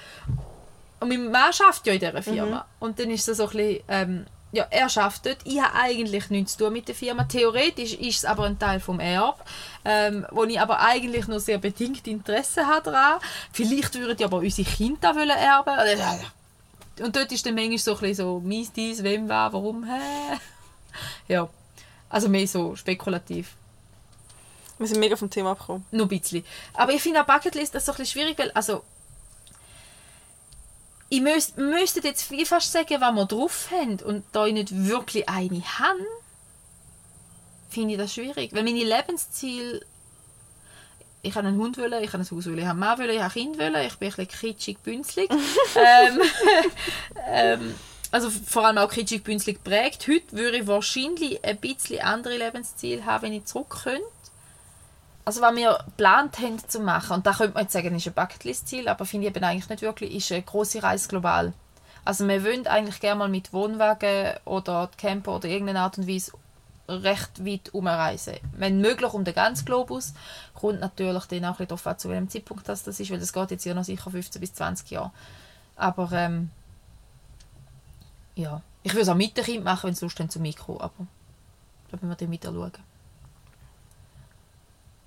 Und 1.00 1.08
mein 1.08 1.30
Mann 1.30 1.52
arbeitet 1.60 1.86
ja 1.86 1.92
in 1.92 2.00
dieser 2.00 2.22
Firma. 2.22 2.66
Und 2.78 2.98
dann 2.98 3.10
ist 3.10 3.28
es 3.28 3.36
so 3.36 3.44
ein 3.44 3.50
bisschen, 3.50 3.82
ähm, 3.88 4.26
ja, 4.52 4.66
er 4.70 4.84
arbeitet 4.84 5.26
dort. 5.26 5.38
Ich 5.44 5.60
habe 5.60 5.74
eigentlich 5.74 6.30
nichts 6.30 6.56
zu 6.56 6.64
tun 6.64 6.72
mit 6.72 6.88
der 6.88 6.94
Firma. 6.94 7.24
Theoretisch 7.24 7.94
ist 7.94 8.18
es 8.18 8.24
aber 8.24 8.44
ein 8.44 8.58
Teil 8.58 8.80
vom 8.80 9.00
Erb, 9.00 9.44
ähm, 9.84 10.26
wo 10.30 10.44
ich 10.44 10.60
aber 10.60 10.80
eigentlich 10.80 11.26
nur 11.26 11.40
sehr 11.40 11.58
bedingt 11.58 12.06
Interesse 12.06 12.66
habe 12.66 12.90
daran. 12.90 13.20
Vielleicht 13.52 13.94
würden 13.94 14.16
ja 14.18 14.26
aber 14.26 14.38
unsere 14.38 14.68
Kinder 14.68 15.14
wollen 15.14 15.30
erben. 15.30 15.74
Und 17.00 17.14
dort 17.14 17.30
ist 17.32 17.44
dann 17.44 17.54
manchmal 17.54 17.78
so 17.78 17.94
ein 17.94 18.00
bisschen 18.00 18.14
so, 18.14 18.40
mies 18.40 18.72
dies, 18.72 19.02
wem, 19.02 19.28
war, 19.28 19.52
warum, 19.52 19.84
hä? 19.84 20.38
Ja, 21.28 21.48
also 22.08 22.28
mehr 22.28 22.46
so 22.46 22.74
spekulativ. 22.74 23.54
Wir 24.78 24.86
sind 24.86 25.00
mega 25.00 25.16
vom 25.16 25.30
Thema 25.30 25.52
abgekommen. 25.52 25.84
Nur 25.90 26.06
ein 26.06 26.08
bisschen. 26.08 26.44
Aber 26.74 26.92
ich 26.92 27.02
finde 27.02 27.20
auch 27.20 27.26
Bucketlist 27.26 27.74
das 27.74 27.84
so 27.84 27.92
ein 27.92 27.96
bisschen 27.96 28.20
schwierig, 28.20 28.38
weil, 28.38 28.50
also, 28.52 28.82
ich 31.08 31.20
müsst, 31.20 31.56
müsste 31.56 32.00
jetzt 32.00 32.32
fast 32.46 32.72
sagen, 32.72 33.00
was 33.00 33.14
wir 33.14 33.26
drauf 33.26 33.68
haben 33.70 34.00
und 34.00 34.24
da 34.32 34.46
ich 34.46 34.54
nicht 34.54 34.86
wirklich 34.86 35.28
eine 35.28 35.62
habe, 35.78 36.04
finde 37.68 37.94
ich 37.94 37.98
das 37.98 38.14
schwierig. 38.14 38.52
Weil 38.54 38.64
meine 38.64 38.84
Lebensziele, 38.84 39.84
ich 41.26 41.34
habe 41.34 41.48
einen 41.48 41.58
Hund 41.58 41.78
wollen, 41.78 42.02
ich 42.02 42.12
habe 42.12 42.22
ein 42.22 42.30
Haus 42.30 42.46
wollen, 42.46 42.58
ich 42.58 42.64
habe 42.64 42.70
einen 42.70 42.80
Mann 42.80 42.98
wollen, 42.98 43.10
ich 43.10 43.22
habe 43.22 43.32
Kind 43.32 43.58
wollen, 43.58 43.76
ich 43.86 43.96
bin 43.96 44.08
ein 44.08 44.16
bisschen 44.16 44.28
kitschig, 44.28 44.78
bünzlig. 44.78 45.30
ähm, 45.76 46.20
ähm, 47.28 47.74
also 48.10 48.30
vor 48.30 48.66
allem 48.66 48.78
auch 48.78 48.90
kitschig, 48.90 49.24
bünzlig 49.24 49.62
geprägt. 49.62 50.06
Heute 50.08 50.32
würde 50.36 50.58
ich 50.58 50.66
wahrscheinlich 50.66 51.44
ein 51.44 51.58
bisschen 51.58 52.00
andere 52.00 52.36
Lebensziele 52.36 53.04
haben, 53.04 53.24
wenn 53.24 53.32
ich 53.32 53.44
zurück 53.44 53.80
könnte 53.82 54.06
also 55.26 55.40
was 55.40 55.56
wir 55.56 55.76
geplant 55.84 56.38
haben 56.38 56.68
zu 56.68 56.78
machen, 56.78 57.14
und 57.14 57.26
da 57.26 57.32
könnte 57.32 57.54
man 57.54 57.64
jetzt 57.64 57.72
sagen, 57.72 57.94
ist 57.94 58.06
ein 58.06 58.14
Bucketlist-Ziel, 58.14 58.88
aber 58.88 59.04
finde 59.04 59.26
ich 59.26 59.34
eben 59.34 59.44
eigentlich 59.44 59.68
nicht 59.68 59.82
wirklich, 59.82 60.14
ist 60.14 60.30
eine 60.30 60.42
grosse 60.42 60.82
Reise 60.82 61.08
global. 61.08 61.52
Also 62.04 62.28
wir 62.28 62.44
wollen 62.44 62.68
eigentlich 62.68 63.00
gerne 63.00 63.18
mal 63.18 63.28
mit 63.28 63.52
Wohnwagen 63.52 64.34
oder 64.44 64.88
Camper 64.96 65.34
oder 65.34 65.48
irgendeiner 65.48 65.80
Art 65.80 65.98
und 65.98 66.06
Weise 66.06 66.30
recht 66.88 67.44
weit 67.44 67.74
umreisen. 67.74 68.36
Wenn 68.52 68.80
möglich 68.80 69.12
um 69.12 69.24
den 69.24 69.34
ganzen 69.34 69.64
Globus, 69.64 70.14
kommt 70.54 70.80
natürlich 70.80 71.24
dann 71.24 71.44
auch 71.44 71.48
ein 71.48 71.52
bisschen 71.52 71.68
darauf 71.68 71.86
an, 71.86 71.98
zu 71.98 72.08
welchem 72.08 72.28
Zeitpunkt 72.28 72.68
das, 72.68 72.82
das 72.84 73.00
ist, 73.00 73.10
weil 73.10 73.18
das 73.20 73.32
geht 73.32 73.50
jetzt 73.50 73.64
ja 73.64 73.74
noch 73.74 73.84
sicher 73.84 74.10
15 74.10 74.40
bis 74.40 74.54
20 74.54 74.90
Jahre. 74.90 75.10
Aber 75.76 76.10
ähm, 76.12 76.50
ja, 78.34 78.62
ich 78.82 78.92
würde 78.92 79.02
es 79.02 79.08
auch 79.08 79.14
mit 79.14 79.36
dem 79.36 79.44
Kind 79.44 79.64
machen, 79.64 79.84
wenn 79.88 79.94
es 79.94 80.00
Lust 80.00 80.18
haben 80.20 80.30
zum 80.30 80.42
Mikro, 80.42 80.80
aber 80.80 81.06
da 81.90 81.96
müssen 81.96 82.08
wir 82.08 82.16
dann 82.16 82.30
wieder 82.30 82.52
schauen. 82.52 82.72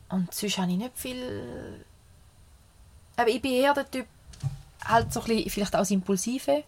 Und 0.10 0.34
sonst 0.34 0.58
habe 0.58 0.72
ich 0.72 0.78
nicht 0.78 0.98
viel. 0.98 1.86
Aber 3.16 3.30
ich 3.30 3.42
bin 3.42 3.52
eher 3.54 3.74
der 3.74 3.90
Typ, 3.90 4.08
halt 4.84 5.14
so 5.14 5.22
ein 5.22 5.28
bisschen, 5.28 5.50
vielleicht 5.50 5.76
auch 5.76 5.80
das 5.80 5.92
Impulsive, 5.92 6.64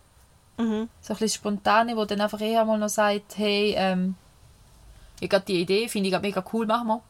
Mhm. 0.58 0.90
so 1.02 1.14
ein 1.14 1.18
bisschen 1.20 1.40
Spontane, 1.40 1.96
wo 1.96 2.06
dann 2.06 2.22
einfach 2.22 2.42
eher 2.42 2.64
mal 2.66 2.78
noch 2.78 2.90
sagt, 2.90 3.38
hey, 3.38 3.74
ähm, 3.76 4.16
ich 5.22 5.32
habe 5.32 5.46
die 5.46 5.62
Idee, 5.62 5.88
finde 5.88 6.10
ich 6.10 6.20
mega 6.20 6.44
cool, 6.52 6.66
machen 6.66 6.88
wir. 6.88 7.02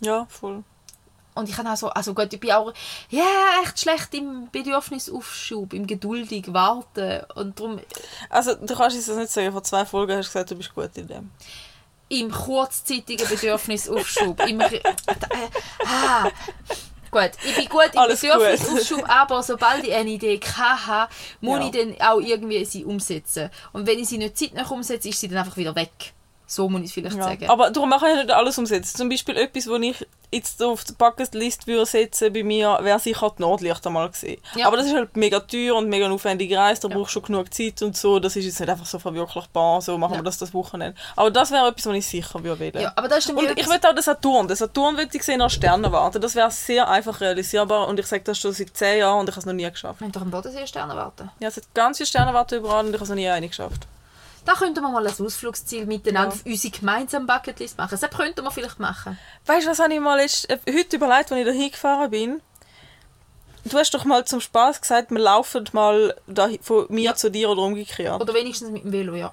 Ja, 0.00 0.26
voll. 0.28 0.64
Und 1.34 1.48
ich 1.48 1.54
kann 1.54 1.66
auch 1.66 1.76
so, 1.76 1.88
also 1.90 2.14
gut, 2.14 2.32
ich 2.32 2.40
bin 2.40 2.52
auch 2.52 2.72
ja, 3.10 3.24
echt 3.62 3.80
schlecht 3.80 4.14
im 4.14 4.48
Bedürfnisaufschub, 4.50 5.72
im 5.72 5.86
geduldig 5.86 6.52
warten 6.52 7.24
und 7.34 7.58
darum 7.58 7.80
Also, 8.30 8.54
du 8.54 8.74
kannst 8.74 8.96
es 8.96 9.08
nicht 9.08 9.30
sagen, 9.30 9.52
vor 9.52 9.62
zwei 9.64 9.84
Folgen 9.84 10.16
hast 10.16 10.28
du 10.28 10.32
gesagt, 10.32 10.50
du 10.52 10.56
bist 10.56 10.74
gut 10.74 10.96
in 10.96 11.08
dem. 11.08 11.30
im 12.08 12.30
kurzzeitigen 12.30 13.28
Bedürfnisaufschub. 13.28 14.40
Im, 14.46 14.60
äh, 14.60 14.80
ah, 15.86 16.30
Gut, 17.14 17.30
ich 17.44 17.54
bin 17.54 17.68
gut 17.68 17.90
im. 17.94 18.00
Bedürfnisaufschub, 18.08 19.08
aber 19.08 19.42
sobald 19.42 19.84
ich 19.86 19.94
eine 19.94 20.10
Idee 20.10 20.40
habe, 20.86 21.12
muss 21.40 21.60
Ja. 21.60 21.66
ich 21.66 21.70
dann 21.70 21.94
auch 22.00 22.20
irgendwie 22.20 22.64
sie 22.64 22.84
umsetzen. 22.84 23.50
Und 23.72 23.86
wenn 23.86 23.98
ich 24.00 24.08
sie 24.08 24.18
nicht 24.18 24.36
zeitnah 24.36 24.68
umsetze, 24.68 25.08
ist 25.08 25.20
sie 25.20 25.28
dann 25.28 25.38
einfach 25.38 25.56
wieder 25.56 25.74
weg. 25.76 26.12
So 26.46 26.68
muss 26.68 26.80
ich 26.82 26.86
es 26.88 26.92
vielleicht 26.92 27.16
Ja. 27.16 27.22
sagen. 27.24 27.48
Aber 27.48 27.70
darum 27.70 27.88
mache 27.88 28.06
ich 28.08 28.16
nicht 28.16 28.30
alles 28.30 28.58
umsetzen. 28.58 28.96
Zum 28.96 29.08
Beispiel 29.08 29.36
etwas, 29.36 29.66
wo 29.66 29.76
ich 29.76 30.06
jetzt 30.30 30.62
auf 30.62 30.84
die 30.84 30.92
Bucketlist 30.92 31.66
würde 31.66 31.86
setzen 31.86 32.32
bei 32.32 32.42
mir, 32.42 32.78
wäre 32.82 32.98
sicher 32.98 33.32
die 33.38 33.42
Nordlichter 33.42 33.88
mal 33.88 34.10
gesehen. 34.10 34.40
Ja. 34.56 34.66
Aber 34.66 34.76
das 34.76 34.86
ist 34.86 34.94
halt 34.94 35.16
mega 35.16 35.40
teuer 35.40 35.76
und 35.76 35.88
mega 35.88 36.04
eine 36.06 36.14
aufwendige 36.14 36.58
Reise, 36.58 36.82
da 36.82 36.88
Ja. 36.88 36.96
brauchst 36.96 37.10
du 37.14 37.20
schon 37.20 37.22
genug 37.28 37.54
Zeit 37.54 37.80
und 37.82 37.96
so. 37.96 38.18
Das 38.18 38.34
ist 38.36 38.44
jetzt 38.44 38.60
nicht 38.60 38.68
einfach 38.68 38.84
so 38.84 38.98
verwirklichbar, 38.98 39.80
so 39.80 39.96
machen 39.96 40.14
Ja. 40.14 40.18
wir 40.20 40.24
das 40.24 40.38
das 40.38 40.52
Wochenende. 40.52 40.98
Aber 41.16 41.30
das 41.30 41.50
wäre 41.50 41.68
etwas, 41.68 41.86
was 41.86 41.94
ich 41.96 42.06
sicher 42.06 42.42
würde 42.42 42.58
wählen. 42.60 42.82
ja, 42.82 42.92
aber 42.96 43.08
das 43.08 43.20
ist 43.24 43.30
Und 43.30 43.38
ich 43.58 43.66
will 43.68 43.76
auch 43.82 43.94
den 43.94 44.02
Saturn. 44.02 44.48
Den 44.48 44.56
Saturn 44.56 44.96
würde 44.96 45.10
ich 45.16 45.22
sehen 45.22 45.38
nach 45.38 45.50
Sternenwarte. 45.50 46.18
Das 46.20 46.34
wäre 46.34 46.50
sehr 46.50 46.88
einfach 46.88 47.20
realisierbar 47.20 47.88
und 47.88 47.98
ich 48.00 48.06
sage 48.06 48.24
das 48.24 48.38
schon 48.38 48.52
seit 48.52 48.76
10 48.76 48.98
Jahren 48.98 49.20
und 49.20 49.28
ich 49.28 49.34
habe 49.34 49.40
es 49.40 49.46
noch 49.46 49.52
nie 49.54 49.70
geschafft. 49.70 50.00
Wir 50.00 50.06
haben 50.06 50.12
doch 50.12 50.22
am 50.22 50.30
Bodensee 50.30 50.66
Sterne 50.66 50.94
warten. 50.96 51.30
Ja, 51.38 51.48
es 51.48 51.56
hat 51.56 51.64
ganz 51.74 51.96
viele 51.98 52.06
Sternenwarte 52.08 52.56
überall 52.56 52.80
und 52.84 52.88
ich 52.90 52.94
habe 52.94 53.04
es 53.04 53.08
noch 53.08 53.16
nie 53.16 53.28
eine 53.28 53.48
geschafft. 53.48 53.86
Da 54.44 54.52
könnten 54.52 54.80
wir 54.82 54.88
mal 54.90 55.06
ein 55.06 55.12
Ausflugsziel 55.24 55.86
miteinander 55.86 56.34
Ja. 56.34 56.40
auf 56.40 56.46
unsere 56.46 56.78
gemeinsame 56.78 57.26
Bucketlist 57.26 57.78
machen. 57.78 57.98
Das 57.98 58.10
könnten 58.10 58.42
wir 58.44 58.50
vielleicht 58.50 58.78
machen. 58.78 59.18
Weißt 59.46 59.66
du, 59.66 59.70
was 59.70 59.78
habe 59.78 59.94
ich 59.94 60.00
mal 60.00 60.16
letzt, 60.16 60.48
äh, 60.50 60.58
heute 60.68 60.96
überlegt, 60.96 61.32
als 61.32 61.40
ich 61.40 61.46
da 61.46 61.50
hingefahren 61.52 62.10
bin? 62.10 62.42
Du 63.64 63.78
hast 63.78 63.94
doch 63.94 64.04
mal 64.04 64.24
zum 64.26 64.40
Spaß 64.42 64.82
gesagt, 64.82 65.10
wir 65.10 65.18
laufen 65.18 65.64
mal 65.72 66.14
da, 66.26 66.50
von 66.60 66.84
mir 66.90 67.04
Ja. 67.04 67.14
zu 67.14 67.30
dir 67.30 67.48
oder 67.48 67.62
umgekehrt. 67.62 68.20
Oder 68.20 68.34
wenigstens 68.34 68.70
mit 68.70 68.84
dem 68.84 68.92
Velo, 68.92 69.14
ja. 69.14 69.32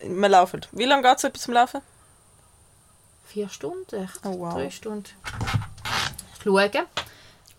Wir 0.00 0.28
laufen. 0.30 0.62
Wie 0.72 0.86
lange 0.86 1.02
geht 1.02 1.16
es 1.16 1.22
so 1.22 1.28
etwas 1.28 1.42
zum 1.42 1.52
Laufen? 1.52 1.82
Vier 3.26 3.50
Stunden, 3.50 3.94
echt? 4.04 4.18
Oh, 4.24 4.38
wow. 4.38 4.54
Drei 4.54 4.70
Stunden. 4.70 5.04
Schauen. 6.42 6.70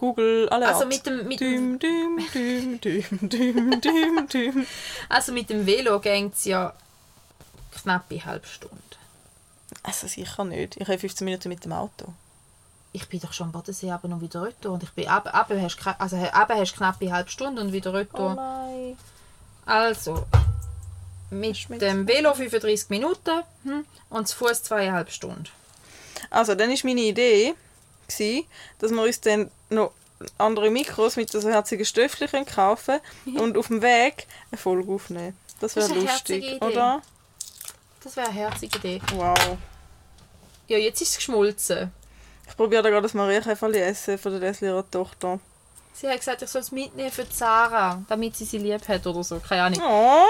Google, 0.02 0.50
alle 0.50 0.68
Also 0.68 0.88
mit 0.88 1.06
dem, 1.06 1.28
mit, 1.28 1.40
dem, 1.40 1.78
Düm, 1.78 2.18
düm, 2.34 2.80
düm, 2.82 3.30
düm, 3.30 3.30
düm, 3.30 3.82
düm, 3.82 4.28
düm. 4.28 4.68
also 5.10 5.32
mit 5.32 5.48
dem 5.52 5.68
Velo 5.68 6.00
geht 6.00 6.34
es 6.34 6.46
ja 6.46 6.74
knapp 7.72 8.06
eine 8.10 8.26
halbe 8.26 8.48
Stunde. 8.48 8.76
Also 9.84 10.08
sicher 10.08 10.44
nicht. 10.44 10.78
Ich 10.78 10.88
habe 10.88 10.98
15 10.98 11.24
Minuten 11.24 11.50
mit 11.50 11.64
dem 11.64 11.74
Auto. 11.74 12.14
Ich 12.94 13.08
bin 13.10 13.20
doch 13.20 13.32
schon 13.32 13.48
am 13.48 13.52
Bodensee 13.52 13.92
aber 13.92 14.08
noch 14.08 14.22
wieder 14.22 14.42
retour. 14.42 14.72
Und 14.74 14.82
ich 14.82 14.90
bin 14.90 15.08
ab, 15.08 15.30
ab, 15.32 15.52
hast, 15.52 15.78
also, 16.00 16.18
ab 16.18 16.50
hast 16.50 16.76
knapp 16.76 16.96
eine 17.00 17.14
halbe 17.14 17.30
Stunde 17.30 17.62
und 17.62 17.72
wieder 17.72 17.94
retour. 17.94 18.34
nein. 18.34 18.98
Also, 19.68 20.26
mit 21.30 21.58
Schmeckt's 21.58 21.86
dem 21.86 22.08
Velo 22.08 22.34
35 22.34 22.90
Minuten 22.90 23.44
hm, 23.64 23.86
und 24.10 24.28
zu 24.28 24.36
Fuß 24.36 24.64
zweieinhalb 24.64 25.12
Stunden. 25.12 25.48
Also, 26.32 26.56
dann 26.56 26.72
war 26.72 26.78
meine 26.84 27.02
Idee, 27.02 27.54
gewesen, 28.12 28.48
dass 28.80 28.92
wir 28.92 29.02
uns 29.02 29.22
dann 29.22 29.52
noch 29.70 29.92
andere 30.38 30.70
Mikros 30.70 31.16
mit 31.16 31.32
so 31.32 31.42
herzigen 31.42 31.86
Stöffeln 31.86 32.46
kaufen 32.46 33.00
können 33.26 33.40
und 33.40 33.58
auf 33.58 33.68
dem 33.68 33.82
Weg 33.82 34.28
eine 34.52 34.58
Folge 34.58 34.92
aufnehmen. 34.92 35.38
Das 35.60 35.76
wäre 35.76 35.94
lustig, 35.94 36.62
oder? 36.62 37.02
Das 38.04 38.16
wäre 38.16 38.28
eine 38.28 38.36
herzige 38.36 38.78
Idee. 38.78 39.02
Wow. 39.14 39.58
Ja, 40.68 40.78
jetzt 40.78 41.02
ist 41.02 41.10
es 41.10 41.16
geschmolzen. 41.18 41.92
Ich 42.48 42.56
probiere 42.56 42.84
da 42.84 42.90
gerade 42.90 43.04
das 43.04 43.14
Marienkäferli 43.14 43.80
essen 43.80 44.18
von 44.18 44.32
der 44.32 44.42
Leslie 44.42 44.68
ihrer 44.68 44.90
Tochter. 44.90 45.40
Sie 45.94 46.08
hat 46.08 46.18
gesagt, 46.18 46.42
ich 46.42 46.50
soll 46.50 46.62
es 46.62 46.72
mitnehmen 46.72 47.12
für 47.12 47.26
Sarah, 47.30 48.02
damit 48.08 48.36
sie 48.36 48.46
sie 48.46 48.58
lieb 48.58 48.88
hat 48.88 49.06
oder 49.06 49.24
so. 49.24 49.40
Keine 49.40 49.64
Ahnung. 49.64 49.82
Oh, 49.84 50.26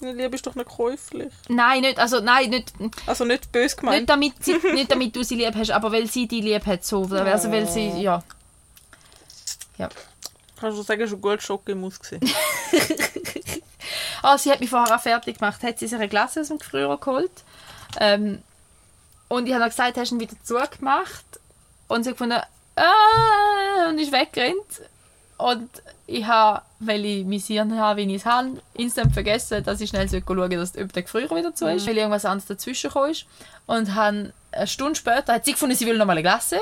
Liebe 0.00 0.36
ist 0.36 0.46
doch 0.46 0.54
nicht 0.54 0.68
käuflich. 0.68 1.32
Nein, 1.48 1.80
nicht, 1.80 1.98
also 1.98 2.20
nein, 2.20 2.50
nicht, 2.50 2.72
Also 3.06 3.24
nicht 3.24 3.50
böse 3.50 3.76
gemeint. 3.76 3.98
nicht, 3.98 4.10
damit 4.10 4.44
sie, 4.44 4.54
nicht 4.74 4.90
damit 4.90 5.16
du 5.16 5.24
sie 5.24 5.36
lieb 5.36 5.54
hast, 5.56 5.70
aber 5.70 5.90
weil 5.92 6.06
sie 6.06 6.28
die 6.28 6.40
lieb 6.40 6.66
hat. 6.66 6.84
So. 6.84 7.04
Also 7.04 7.50
weil 7.50 7.66
sie, 7.68 7.88
ja. 8.00 8.22
ja. 9.76 9.88
Kannst 10.60 10.78
du 10.78 10.82
sagen, 10.82 11.08
schon 11.08 11.20
gut 11.20 11.42
Schokomus 11.42 11.98
gesehen? 11.98 12.20
Ah, 14.22 14.36
sie 14.36 14.50
hat 14.50 14.60
mich 14.60 14.70
vorher 14.70 14.96
auch 14.96 15.00
fertig 15.00 15.38
gemacht. 15.38 15.62
Hat 15.62 15.78
sie 15.78 15.86
sich 15.86 15.96
eine 15.96 16.08
Glasse 16.08 16.40
aus 16.40 16.48
dem 16.48 16.58
Gefrierer 16.58 16.98
geholt. 16.98 17.30
Ähm, 18.00 18.42
und 19.28 19.46
ich 19.46 19.52
habe 19.52 19.60
dann 19.60 19.70
gesagt, 19.70 19.96
hast 19.96 20.10
du 20.10 20.16
ihn 20.16 20.20
wieder 20.20 20.34
zugemacht? 20.42 21.24
Und 21.86 22.02
sie 22.02 22.10
hat 22.10 22.16
gefunden, 22.18 22.40
ah, 22.76 23.88
und 23.88 23.98
ist 23.98 24.12
weggerannt. 24.12 24.82
Und 25.38 25.70
ich 26.08 26.26
habe, 26.26 26.62
weil 26.80 27.04
ich 27.04 27.24
mein 27.24 27.38
Hirn 27.38 27.78
habe, 27.78 28.00
wie 28.00 28.14
ich 28.14 28.22
es 28.22 28.26
habe, 28.26 28.60
instant 28.74 29.14
vergessen, 29.14 29.62
dass 29.62 29.80
ich 29.80 29.88
schnell 29.88 30.08
schauen 30.08 30.22
sollte, 30.26 30.56
dass 30.56 30.76
ob 30.76 30.92
der 30.92 31.04
Gefrierer 31.04 31.36
wieder 31.36 31.54
zu 31.54 31.66
ist, 31.68 31.86
weil 31.86 31.96
irgendwas 31.96 32.24
anderes 32.24 32.46
dazwischen 32.46 32.88
gekommen 32.88 33.12
ist. 33.12 33.24
Und 33.66 33.94
habe 33.94 34.32
eine 34.50 34.66
Stunde 34.66 34.96
später 34.96 35.34
hat 35.34 35.44
sie 35.44 35.52
gefunden, 35.52 35.76
sie 35.76 35.86
will 35.86 35.96
noch 35.96 36.06
mal 36.06 36.12
eine 36.12 36.22
Glasse. 36.22 36.58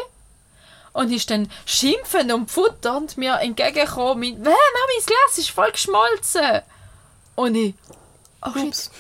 Und 0.93 1.11
ist 1.11 1.31
dann 1.31 1.51
schimpfend 1.64 2.33
und 2.33 2.51
futternd 2.51 3.16
mir 3.16 3.39
entgegengekommen 3.41 4.18
mit 4.18 4.37
«Hä, 4.37 4.41
Mami, 4.43 4.95
das 4.97 5.07
Glas 5.07 5.39
ist 5.39 5.51
voll 5.51 5.70
geschmolzen!» 5.70 6.61
Und 7.35 7.55
ich 7.55 7.74
«Oh 8.43 8.53
shit, 8.53 8.91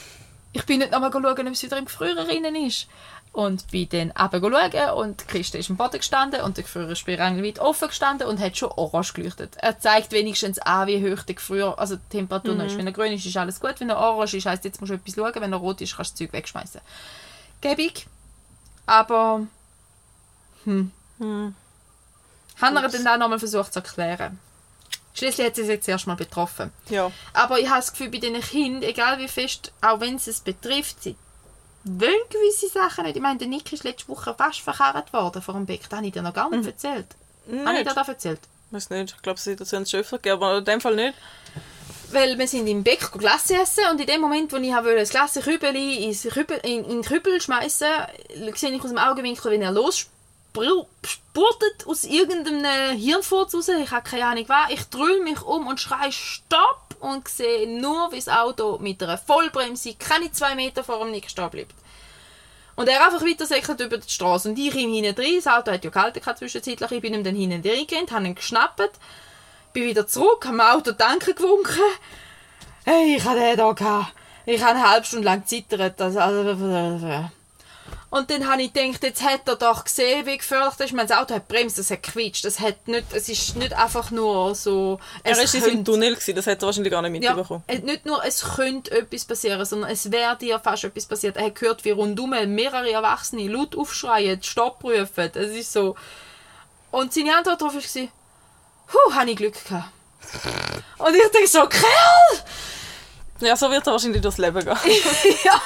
ich 0.52 0.64
bin 0.64 0.78
nicht 0.78 0.90
nochmal 0.90 1.12
schauen, 1.12 1.24
ob 1.24 1.52
es 1.52 1.62
wieder 1.62 1.78
im 1.78 1.84
Gefrierer 1.84 2.26
ist.» 2.66 2.86
Und 3.36 3.70
bin 3.70 3.86
dann 3.90 4.12
runter 4.12 4.70
schauen 4.72 4.90
und 4.98 5.20
die 5.20 5.26
Kiste 5.26 5.58
ist 5.58 5.68
am 5.68 5.76
Boden 5.76 5.98
gestanden 5.98 6.40
und 6.40 6.56
der 6.56 6.64
Gefrierer 6.64 6.92
ist 6.92 7.06
weit 7.06 7.58
offen 7.58 7.88
gestanden 7.88 8.26
und 8.26 8.40
hat 8.40 8.56
schon 8.56 8.70
orange 8.70 9.12
geleuchtet. 9.12 9.58
Er 9.58 9.78
zeigt 9.78 10.10
wenigstens 10.12 10.58
an, 10.58 10.86
wie 10.86 11.02
hoch 11.02 11.22
der 11.22 11.34
Gefrierer, 11.34 11.78
also 11.78 11.96
die 11.96 12.08
Temperatur 12.08 12.54
noch 12.54 12.64
ist. 12.64 12.78
Wenn 12.78 12.86
er 12.86 12.94
grün 12.94 13.12
ist, 13.12 13.26
ist 13.26 13.36
alles 13.36 13.60
gut. 13.60 13.78
Wenn 13.78 13.90
er 13.90 13.98
orange 13.98 14.38
ist, 14.38 14.46
heisst, 14.46 14.64
jetzt 14.64 14.80
musst 14.80 14.88
du 14.88 14.94
etwas 14.94 15.14
schauen. 15.14 15.34
Wenn 15.34 15.52
er 15.52 15.58
rot 15.58 15.82
ist, 15.82 15.94
kannst 15.94 16.18
du 16.18 16.24
das 16.24 16.30
Zeug 16.30 16.32
wegschmeißen. 16.32 16.80
Gebig. 17.60 18.06
Aber, 18.86 19.46
hm. 20.64 20.90
Hm. 21.18 21.54
Haben 22.58 22.74
wir 22.74 22.88
dann 22.88 23.06
auch 23.06 23.18
nochmal 23.18 23.38
versucht 23.38 23.70
zu 23.70 23.80
erklären. 23.80 24.38
Schließlich 25.12 25.46
hat 25.46 25.56
sie 25.56 25.62
es 25.62 25.68
jetzt 25.68 25.88
erst 25.88 26.06
mal 26.06 26.16
betroffen. 26.16 26.72
Ja. 26.88 27.12
Aber 27.34 27.58
ich 27.58 27.68
habe 27.68 27.80
das 27.80 27.92
Gefühl, 27.92 28.08
bei 28.08 28.16
diesen 28.16 28.40
Kindern, 28.40 28.82
egal 28.82 29.18
wie 29.18 29.28
fest, 29.28 29.72
auch 29.82 30.00
wenn 30.00 30.14
es 30.14 30.26
es 30.26 30.40
betrifft, 30.40 31.02
sie 31.02 31.16
wollen 31.86 32.28
gewisse 32.30 32.68
Sachen 32.68 33.04
nicht. 33.04 33.16
Ich 33.16 33.22
meine, 33.22 33.38
der 33.38 33.48
Nick 33.48 33.72
ist 33.72 33.84
letzte 33.84 34.08
Woche 34.08 34.34
fast 34.36 34.60
verkarrt 34.60 35.12
worden 35.12 35.40
vor 35.40 35.54
dem 35.54 35.66
Beck. 35.66 35.88
Das 35.88 35.96
habe 35.96 36.06
ich 36.06 36.12
dir 36.12 36.22
noch 36.22 36.34
gar 36.34 36.50
nicht 36.50 36.66
erzählt. 36.66 37.06
Habe 37.48 37.58
ich 37.58 37.64
dir 37.64 37.72
Nicht. 37.84 37.96
das 37.96 38.08
erzählt? 38.08 38.40
Weiß 38.72 38.90
nicht. 38.90 39.14
Ich 39.16 39.22
glaube, 39.22 39.38
es 39.38 39.46
hat 39.46 39.60
dazu 39.60 39.76
einen 39.76 39.86
Schöpfer 39.86 40.18
gegeben, 40.18 40.42
aber 40.42 40.58
in 40.58 40.64
dem 40.64 40.80
Fall 40.80 40.96
nicht. 40.96 41.14
Weil 42.10 42.36
wir 42.38 42.48
sind 42.48 42.66
im 42.66 42.82
Beck 42.82 43.12
Glasse 43.12 43.56
essen 43.56 43.84
und 43.90 44.00
in 44.00 44.06
dem 44.06 44.20
Moment, 44.20 44.52
wo 44.52 44.56
ich 44.56 44.72
wollte, 44.72 44.96
das 44.96 45.10
Glas 45.10 45.34
Kübeli 45.34 46.16
Kübel, 46.30 46.58
in, 46.64 46.88
den 46.88 47.02
Kübel 47.02 47.40
schmeißen, 47.40 47.88
sehe 48.54 48.70
ich 48.70 48.82
aus 48.82 48.90
dem 48.90 48.98
Augenwinkel, 48.98 49.52
wenn 49.52 49.62
er 49.62 49.72
losspurtet 49.72 50.86
aus 51.86 52.04
irgendeinem 52.04 52.96
Hirnfurz 52.96 53.54
raus. 53.54 53.68
Ich 53.68 53.90
habe 53.90 54.08
keine 54.08 54.26
Ahnung 54.26 54.44
was. 54.48 54.70
Ich 54.70 54.84
drehe 54.84 55.22
mich 55.22 55.42
um 55.42 55.66
und 55.66 55.80
schreie 55.80 56.12
Stopp 56.12 56.85
und 57.00 57.28
sehe 57.28 57.68
nur, 57.80 58.12
wie 58.12 58.16
das 58.16 58.28
Auto 58.28 58.78
mit 58.78 59.02
einer 59.02 59.18
Vollbremse 59.18 59.94
keine 59.94 60.32
zwei 60.32 60.54
Meter 60.54 60.84
vor 60.84 60.98
dem 61.00 61.10
Nick 61.10 61.30
stehen 61.30 61.50
bleibt. 61.50 61.74
Und 62.76 62.88
er 62.88 63.04
einfach 63.04 63.22
weiter 63.22 63.46
säckelt 63.46 63.80
über 63.80 63.96
die 63.98 64.08
Straße. 64.08 64.50
Und 64.50 64.58
ich 64.58 64.74
ihm 64.74 64.92
hinten 64.92 65.20
rein. 65.20 65.36
Das 65.36 65.46
Auto 65.46 65.72
hat 65.72 65.84
ja 65.84 65.90
gehalten 65.90 66.20
zwischenzeitlich. 66.36 66.90
Ich 66.90 67.00
bin 67.00 67.14
ihm 67.14 67.24
dann 67.24 67.34
hinten 67.34 67.66
reingerannt, 67.66 68.12
habe 68.12 68.26
ihn 68.26 68.34
geschnappt, 68.34 68.90
bin 69.72 69.84
wieder 69.84 70.06
zurück, 70.06 70.44
habe 70.44 70.56
dem 70.56 70.60
Auto 70.60 70.92
Danke 70.92 71.32
gewunken. 71.32 71.80
Hey, 72.84 73.16
ich 73.16 73.24
hatte 73.24 73.40
den 73.40 73.54
hier. 73.56 73.74
gehabt. 73.74 74.12
Ich 74.44 74.62
habe 74.62 74.78
eine 74.78 74.88
halbe 74.90 75.06
Stunde 75.06 75.24
lang 75.24 75.40
gezittert. 75.40 76.00
Also, 76.00 76.20
also, 76.20 77.30
und 78.10 78.30
dann 78.30 78.48
habe 78.48 78.62
ich 78.62 78.72
gedacht, 78.72 79.02
jetzt 79.02 79.22
hat 79.22 79.48
er 79.48 79.56
doch 79.56 79.84
gesehen, 79.84 80.24
wie 80.26 80.38
gefährlich 80.38 80.74
das 80.78 80.90
ist. 80.90 80.96
Das 80.98 81.18
Auto 81.18 81.34
hat 81.34 81.48
bremst, 81.48 81.76
das 81.78 81.90
hat 81.90 82.02
quietscht. 82.02 82.44
Das 82.44 82.60
hat 82.60 82.86
nicht, 82.86 83.12
es 83.12 83.28
ist 83.28 83.56
nicht 83.56 83.72
einfach 83.72 84.10
nur 84.10 84.54
so... 84.54 85.00
Er 85.24 85.32
es 85.32 85.38
war 85.38 85.42
in 85.44 85.48
seinem 85.50 85.62
könnte- 85.62 85.90
Tunnel, 85.92 86.14
gewesen, 86.14 86.34
das 86.36 86.46
hat 86.46 86.62
er 86.62 86.66
wahrscheinlich 86.66 86.90
gar 86.92 87.02
nicht 87.02 87.22
ja, 87.24 87.34
mitbekommen. 87.34 87.64
äh, 87.66 87.78
nicht 87.78 88.06
nur 88.06 88.24
es 88.24 88.42
könnte 88.54 88.90
etwas 88.92 89.24
passieren, 89.24 89.64
sondern 89.64 89.90
es 89.90 90.10
wäre 90.10 90.36
dir 90.36 90.58
fast 90.60 90.84
etwas 90.84 91.06
passiert. 91.06 91.36
Er 91.36 91.46
hat 91.46 91.56
gehört, 91.56 91.84
wie 91.84 91.90
rundum 91.90 92.30
mehrere 92.30 92.90
Erwachsene 92.90 93.48
laut 93.48 93.76
aufschreien, 93.76 94.42
Stopp 94.42 94.84
rufen. 94.84 95.30
Es 95.34 95.50
ist 95.50 95.72
so... 95.72 95.96
Und 96.92 97.12
seine 97.12 97.36
Antwort 97.36 97.60
darauf 97.60 97.74
war, 97.74 98.08
«Huh, 98.92 99.14
habe 99.14 99.30
ich 99.30 99.36
Glück 99.36 99.54
gehabt.» 99.64 99.90
Und 100.98 101.14
ich 101.14 101.30
denke 101.32 101.48
so, 101.48 101.66
«Kerl!» 101.66 101.82
Ja, 103.40 103.56
so 103.56 103.70
wird 103.70 103.86
er 103.86 103.92
wahrscheinlich 103.92 104.22
durchs 104.22 104.38
Leben 104.38 104.64
gehen. 104.64 104.76
ja, 105.44 105.60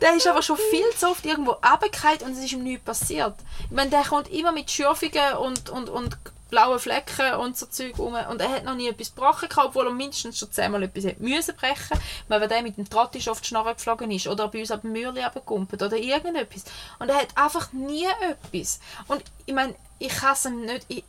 der 0.00 0.14
ist 0.14 0.26
aber 0.26 0.42
schon 0.42 0.56
viel 0.56 0.90
zu 0.96 1.08
oft 1.08 1.24
irgendwo 1.24 1.52
runtergefallen 1.52 2.22
und 2.22 2.32
es 2.32 2.38
ist 2.38 2.52
ihm 2.52 2.62
nichts 2.62 2.84
passiert. 2.84 3.34
Ich 3.64 3.76
meine, 3.76 3.90
der 3.90 4.02
kommt 4.02 4.28
immer 4.28 4.52
mit 4.52 4.70
Schürfungen 4.70 5.34
und, 5.38 5.68
und, 5.70 5.88
und 5.88 6.16
blauen 6.50 6.78
Flecken 6.78 7.34
und 7.34 7.56
so 7.56 7.66
Zeug 7.66 7.98
rum 7.98 8.14
und 8.30 8.40
er 8.40 8.48
hat 8.48 8.64
noch 8.64 8.74
nie 8.74 8.88
etwas 8.88 9.14
gebrochen 9.14 9.48
obwohl 9.56 9.86
er 9.86 9.92
mindestens 9.92 10.38
schon 10.38 10.52
zehnmal 10.52 10.84
etwas 10.84 11.04
hat 11.04 11.20
müssen 11.20 11.56
brechen, 11.56 11.98
weil 12.28 12.40
wenn 12.40 12.48
der 12.48 12.62
mit 12.62 12.76
dem 12.76 12.88
Trottisch 12.88 13.28
auf 13.28 13.40
die 13.40 13.48
Schnarre 13.48 13.74
geflogen 13.74 14.10
ist 14.10 14.28
oder 14.28 14.48
bei 14.48 14.60
uns 14.60 14.70
ab 14.70 14.82
dem 14.82 14.92
Mürli 14.92 15.22
abgekumpelt 15.22 15.82
oder 15.82 15.96
irgendetwas. 15.96 16.64
Und 16.98 17.08
er 17.08 17.16
hat 17.16 17.36
einfach 17.36 17.72
nie 17.72 18.06
etwas. 18.22 18.80
Und 19.08 19.22
ich 19.44 19.54
meine, 19.54 19.74
ich 19.98 20.22
hasse 20.22 20.48
ihn 20.48 20.66
nicht. 20.66 20.86
Ich, 20.88 21.04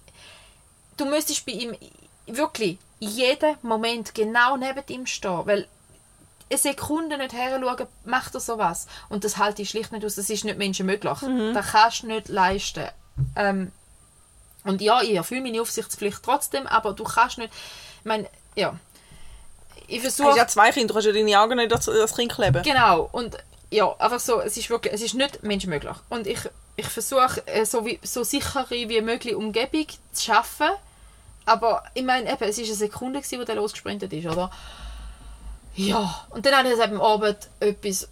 du 0.98 1.06
müsstest 1.06 1.46
bei 1.46 1.54
ihm 1.54 1.76
wirklich 2.26 2.80
jeden 3.00 3.58
Moment 3.62 4.16
genau 4.16 4.58
neben 4.58 4.84
ihm 4.88 5.06
stehen, 5.06 5.46
weil 5.46 5.68
eine 6.50 6.58
Sekunde 6.60 7.18
nicht 7.18 7.34
her 7.34 7.60
schauen, 7.62 7.88
macht 8.06 8.34
er 8.34 8.40
sowas. 8.40 8.88
Und 9.10 9.24
das 9.24 9.38
halte 9.38 9.62
ich 9.62 9.70
schlicht 9.70 9.92
nicht 9.92 10.06
aus. 10.06 10.16
Das 10.16 10.30
ist 10.30 10.46
nicht 10.46 10.58
menschenmöglich. 10.58 11.20
Das 11.54 11.68
kannst 11.72 12.04
du 12.04 12.08
nicht 12.08 12.30
leisten. 12.30 12.88
Ähm, 13.36 13.72
Und 14.64 14.82
ja, 14.82 15.02
ich 15.02 15.16
erfülle 15.16 15.42
meine 15.42 15.62
Aufsichtspflicht 15.62 16.22
trotzdem, 16.24 16.68
aber 16.68 16.94
du 16.94 17.04
kannst 17.04 17.38
nicht, 17.38 17.52
ich 18.00 18.06
meine, 18.06 18.28
ja, 18.56 18.76
ich 19.88 20.02
Du 20.02 20.08
hast 20.08 20.18
versuche... 20.18 20.38
ja 20.38 20.48
zwei 20.48 20.72
Kinder, 20.72 20.88
du 20.90 20.94
kannst 20.96 21.08
ja 21.08 21.14
deine 21.14 21.40
Augen 21.40 21.56
nicht 21.58 21.72
als 21.72 22.16
Kind 22.16 22.34
kleben. 22.34 22.62
Genau, 22.64 23.08
und 23.12 23.38
ja, 23.72 23.94
einfach 23.98 24.20
so, 24.20 24.42
es 24.42 24.58
ist 24.58 24.70
wirklich, 24.70 24.94
es 24.94 25.02
ist 25.02 25.14
nicht 25.14 25.44
menschenmöglich. 25.44 25.96
Und 26.10 26.28
ich, 26.28 26.40
ich 26.76 26.86
versuche, 26.88 27.46
äh, 27.48 27.66
so, 27.66 27.86
wie, 27.86 28.00
so 28.04 28.24
sichere 28.24 28.70
wie 28.70 29.02
möglich 29.02 29.36
Umgebung 29.36 29.88
zu 30.12 30.24
schaffen. 30.26 30.70
Aber 31.46 31.84
ich 31.94 32.04
meine, 32.04 32.30
eben, 32.32 32.44
es 32.44 32.58
war 32.58 32.66
eine 32.66 32.74
Sekunde, 32.76 33.20
gewesen, 33.22 33.40
wo 33.40 33.46
der 33.46 33.56
losgesprintet 33.56 34.12
ist, 34.12 34.26
oder? 34.26 34.52
Ja, 35.78 36.26
und 36.32 36.46
dann 36.46 36.56
habe 36.56 36.74
ich 36.74 36.82
am 36.82 37.00
Abend 37.00 37.38
etwas 37.60 38.08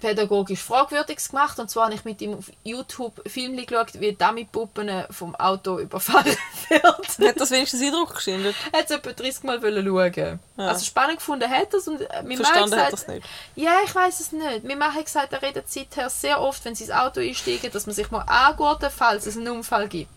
pädagogisch 0.00 0.60
Fragwürdiges 0.60 1.30
gemacht. 1.30 1.58
Und 1.58 1.70
zwar 1.70 1.86
habe 1.86 1.94
ich 1.94 2.04
mit 2.04 2.20
ihm 2.20 2.34
auf 2.34 2.50
YouTube 2.64 3.20
Film 3.28 3.56
geschaut, 3.56 3.88
wie 3.94 4.12
Dummy-Puppen 4.12 5.04
vom 5.10 5.34
Auto 5.36 5.78
überfahren 5.78 6.36
werden. 6.68 7.28
Hat 7.28 7.40
das 7.40 7.50
wenigstens 7.50 7.82
Eindruck 7.82 8.14
geschindet? 8.14 8.54
Er 8.72 8.80
hat 8.80 8.90
es 8.90 8.96
etwa 8.96 9.12
30 9.12 9.42
Mal 9.44 9.60
schauen. 9.60 10.40
Ja. 10.56 10.66
Also 10.66 10.84
spannend 10.84 11.18
gefunden 11.18 11.48
hat 11.48 11.72
er 11.72 11.78
es. 11.78 11.88
Und 11.88 12.00
äh, 12.00 12.06
mein 12.16 12.26
Mann 12.28 12.36
Verstanden 12.38 12.76
hat 12.76 12.90
gesagt, 12.90 12.92
das 12.92 13.06
nicht. 13.08 13.26
ja, 13.54 13.76
ich 13.84 13.94
weiß 13.94 14.20
es 14.20 14.32
nicht. 14.32 14.64
Mein 14.64 14.78
Mann 14.78 14.94
hat 14.94 15.04
gesagt, 15.04 15.32
er 15.32 15.42
redet 15.42 15.70
seither 15.70 16.10
sehr 16.10 16.40
oft, 16.40 16.64
wenn 16.64 16.74
sie 16.74 16.84
ins 16.84 16.92
Auto 16.92 17.20
einsteigen, 17.20 17.70
dass 17.72 17.86
man 17.86 17.94
sich 17.94 18.10
mal 18.10 18.22
angurten, 18.22 18.90
falls 18.94 19.26
es 19.26 19.36
einen 19.36 19.48
Unfall 19.48 19.88
gibt. 19.88 20.10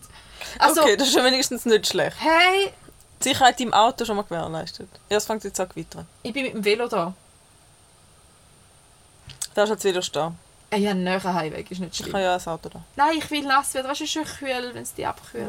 Also, 0.58 0.82
okay, 0.82 0.96
das 0.96 1.08
ist 1.08 1.14
ja 1.14 1.24
wenigstens 1.24 1.64
nicht 1.66 1.86
schlecht. 1.86 2.16
hey, 2.18 2.72
Die 3.22 3.28
Sicherheit 3.28 3.60
im 3.60 3.72
Auto 3.72 4.04
schon 4.04 4.16
mal 4.16 4.22
gewährleistet. 4.22 4.88
Ja, 5.08 5.16
es 5.18 5.24
fängt 5.26 5.44
jetzt 5.44 5.58
an 5.60 5.68
zu 5.68 5.74
gewittern. 5.74 6.06
ich 6.22 6.32
bin 6.32 6.44
mit 6.44 6.54
dem 6.54 6.64
Velo 6.64 6.88
da. 6.88 7.14
Da 9.54 9.64
ist 9.64 9.70
jetzt 9.70 9.84
wieder 9.84 10.02
stehen. 10.02 10.36
Äh, 10.70 10.78
Ja, 10.78 10.90
ein 10.92 11.04
näher 11.04 11.22
Heimweg 11.22 11.70
ist 11.70 11.78
nicht 11.80 11.92
Ich 11.92 11.98
schlimm. 11.98 12.14
habe 12.14 12.24
ja 12.24 12.34
ein 12.36 12.46
Auto 12.46 12.68
da. 12.68 12.82
Nein, 12.96 13.18
ich 13.18 13.30
will 13.30 13.42
nass 13.42 13.74
werden. 13.74 13.88
Weißt 13.88 14.00
du, 14.00 14.04
es 14.04 14.08
ist 14.10 14.12
schön 14.14 14.24
kühl, 14.24 14.70
wenn 14.74 14.82
es 14.82 14.94
dich 14.94 15.06
abkühlt. 15.06 15.46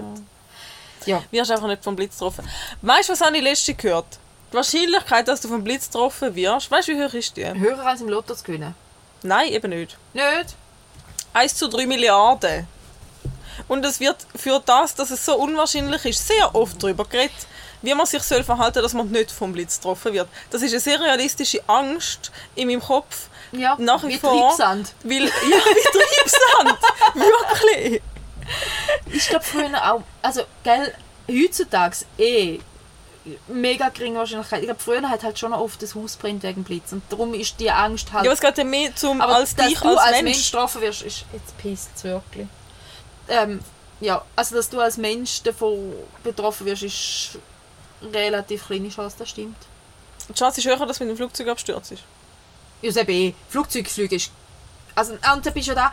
Ja. 1.05 1.21
Wirst 1.31 1.51
einfach 1.51 1.67
nicht 1.67 1.83
vom 1.83 1.95
Blitz 1.95 2.13
getroffen. 2.13 2.47
Weißt 2.81 3.09
du, 3.09 3.13
was 3.13 3.21
habe 3.21 3.35
ich 3.37 3.43
letztens 3.43 3.77
gehört? 3.77 4.05
Die 4.51 4.55
Wahrscheinlichkeit, 4.55 5.27
dass 5.27 5.41
du 5.41 5.47
vom 5.47 5.63
Blitz 5.63 5.87
getroffen 5.87 6.35
wirst, 6.35 6.69
weißt 6.69 6.87
du, 6.89 6.91
wie 6.97 7.03
hoch 7.03 7.13
ist 7.13 7.35
die? 7.35 7.45
Höher 7.45 7.85
als 7.85 8.01
im 8.01 8.09
Lotto 8.09 8.35
zu 8.35 8.43
gewinnen. 8.43 8.75
Nein, 9.23 9.51
eben 9.51 9.69
nicht. 9.69 9.97
Nicht? 10.13 10.55
1 11.33 11.55
zu 11.55 11.67
3 11.67 11.87
Milliarden. 11.87 12.67
Und 13.67 13.83
es 13.85 13.99
wird 13.99 14.17
für 14.35 14.61
das, 14.65 14.95
dass 14.95 15.09
es 15.11 15.25
so 15.25 15.35
unwahrscheinlich 15.37 16.05
ist, 16.05 16.27
sehr 16.27 16.53
oft 16.55 16.81
darüber 16.83 17.05
geredet, 17.05 17.47
wie 17.83 17.93
man 17.93 18.05
sich 18.05 18.23
soll 18.23 18.43
verhalten 18.43 18.75
soll, 18.75 18.83
dass 18.83 18.93
man 18.93 19.09
nicht 19.09 19.31
vom 19.31 19.51
Blitz 19.51 19.77
getroffen 19.77 20.13
wird. 20.13 20.27
Das 20.49 20.61
ist 20.61 20.71
eine 20.71 20.79
sehr 20.79 20.99
realistische 20.99 21.61
Angst 21.67 22.31
in 22.55 22.67
meinem 22.67 22.81
Kopf. 22.81 23.27
Ja, 23.51 23.75
Nach 23.77 24.03
wie 24.03 24.09
wie 24.09 24.17
vor. 24.17 24.49
Treibsand. 24.49 24.93
Weil, 25.03 25.25
ja, 25.25 25.29
wie 25.29 25.99
Treibsand. 25.99 26.79
Wirklich. 27.13 28.01
Ich 29.11 29.27
glaube 29.27 29.45
früher 29.45 29.93
auch, 29.93 30.01
also, 30.21 30.43
gell, 30.63 30.93
heutzutage 31.29 31.97
eh 32.17 32.59
mega 33.47 33.89
geringe 33.89 34.19
Wahrscheinlichkeit. 34.19 34.61
Ich 34.61 34.67
glaube, 34.67 34.81
früher 34.81 35.09
hat 35.09 35.23
halt 35.23 35.37
schon 35.39 35.53
oft 35.53 35.81
das 35.81 35.95
Haus 35.95 36.17
brennt 36.17 36.43
wegen 36.43 36.63
Blitz 36.63 36.91
und 36.91 37.03
darum 37.09 37.33
ist 37.33 37.59
die 37.59 37.71
Angst 37.71 38.11
halt... 38.11 38.25
Ja, 38.25 38.31
es 38.31 38.41
geht 38.41 38.57
ja 38.57 38.63
mehr 38.63 38.93
zum, 38.95 39.21
aber 39.21 39.35
als 39.35 39.55
dass 39.55 39.67
dich 39.67 39.79
du 39.79 39.89
als, 39.89 39.99
als 39.99 40.11
Mensch. 40.11 40.23
Mensch 40.23 40.51
getroffen 40.51 40.81
wirst, 40.81 41.01
ist 41.03 41.25
jetzt 41.31 41.57
pisst 41.57 42.03
wirklich. 42.03 42.47
Ähm, 43.29 43.61
ja, 44.01 44.21
also 44.35 44.55
dass 44.55 44.69
du 44.69 44.79
als 44.79 44.97
Mensch 44.97 45.41
davon 45.43 45.93
betroffen 46.23 46.65
wirst, 46.65 46.83
ist 46.83 47.39
relativ 48.13 48.67
kleine 48.67 48.89
Chance, 48.89 49.15
das 49.19 49.29
stimmt. 49.29 49.57
Die 50.29 50.33
Chance 50.33 50.59
ist 50.61 50.67
höher, 50.67 50.85
dass 50.85 50.99
mit 50.99 51.09
dem 51.09 51.17
Flugzeug 51.17 51.47
abstürzt 51.47 51.91
ist. 51.91 52.03
Ja, 52.81 52.89
das 52.89 52.97
eben 52.97 53.11
eh. 53.11 53.33
Flugzeugflüge 53.49 54.15
ist... 54.15 54.31
Also, 54.95 55.13
und 55.13 55.45
da 55.45 55.49
bist 55.51 55.67
du 55.67 55.71
ja 55.71 55.75
da... 55.75 55.91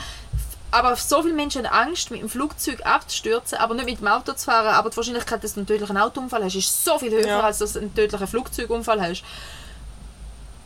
Aber 0.73 0.95
so 0.95 1.21
viele 1.23 1.35
Menschen 1.35 1.69
haben 1.69 1.89
Angst, 1.89 2.13
mit 2.13 2.21
dem 2.21 2.29
Flugzeug 2.29 2.87
abzustürzen, 2.87 3.59
aber 3.59 3.75
nicht 3.75 3.87
mit 3.87 3.99
dem 3.99 4.07
Auto 4.07 4.33
zu 4.35 4.45
fahren. 4.45 4.69
Aber 4.69 4.89
die 4.89 4.97
Wahrscheinlichkeit, 4.97 5.43
dass 5.43 5.55
du 5.55 5.61
einen 5.61 5.67
tödlichen 5.67 5.97
Autounfall 5.97 6.45
hast, 6.45 6.55
ist 6.55 6.85
so 6.85 6.97
viel 6.97 7.11
höher, 7.11 7.27
Ja. 7.27 7.41
als 7.41 7.59
dass 7.59 7.73
du 7.73 7.81
einen 7.81 7.93
tödlichen 7.93 8.29
Flugzeugunfall 8.29 9.01
hast. 9.01 9.25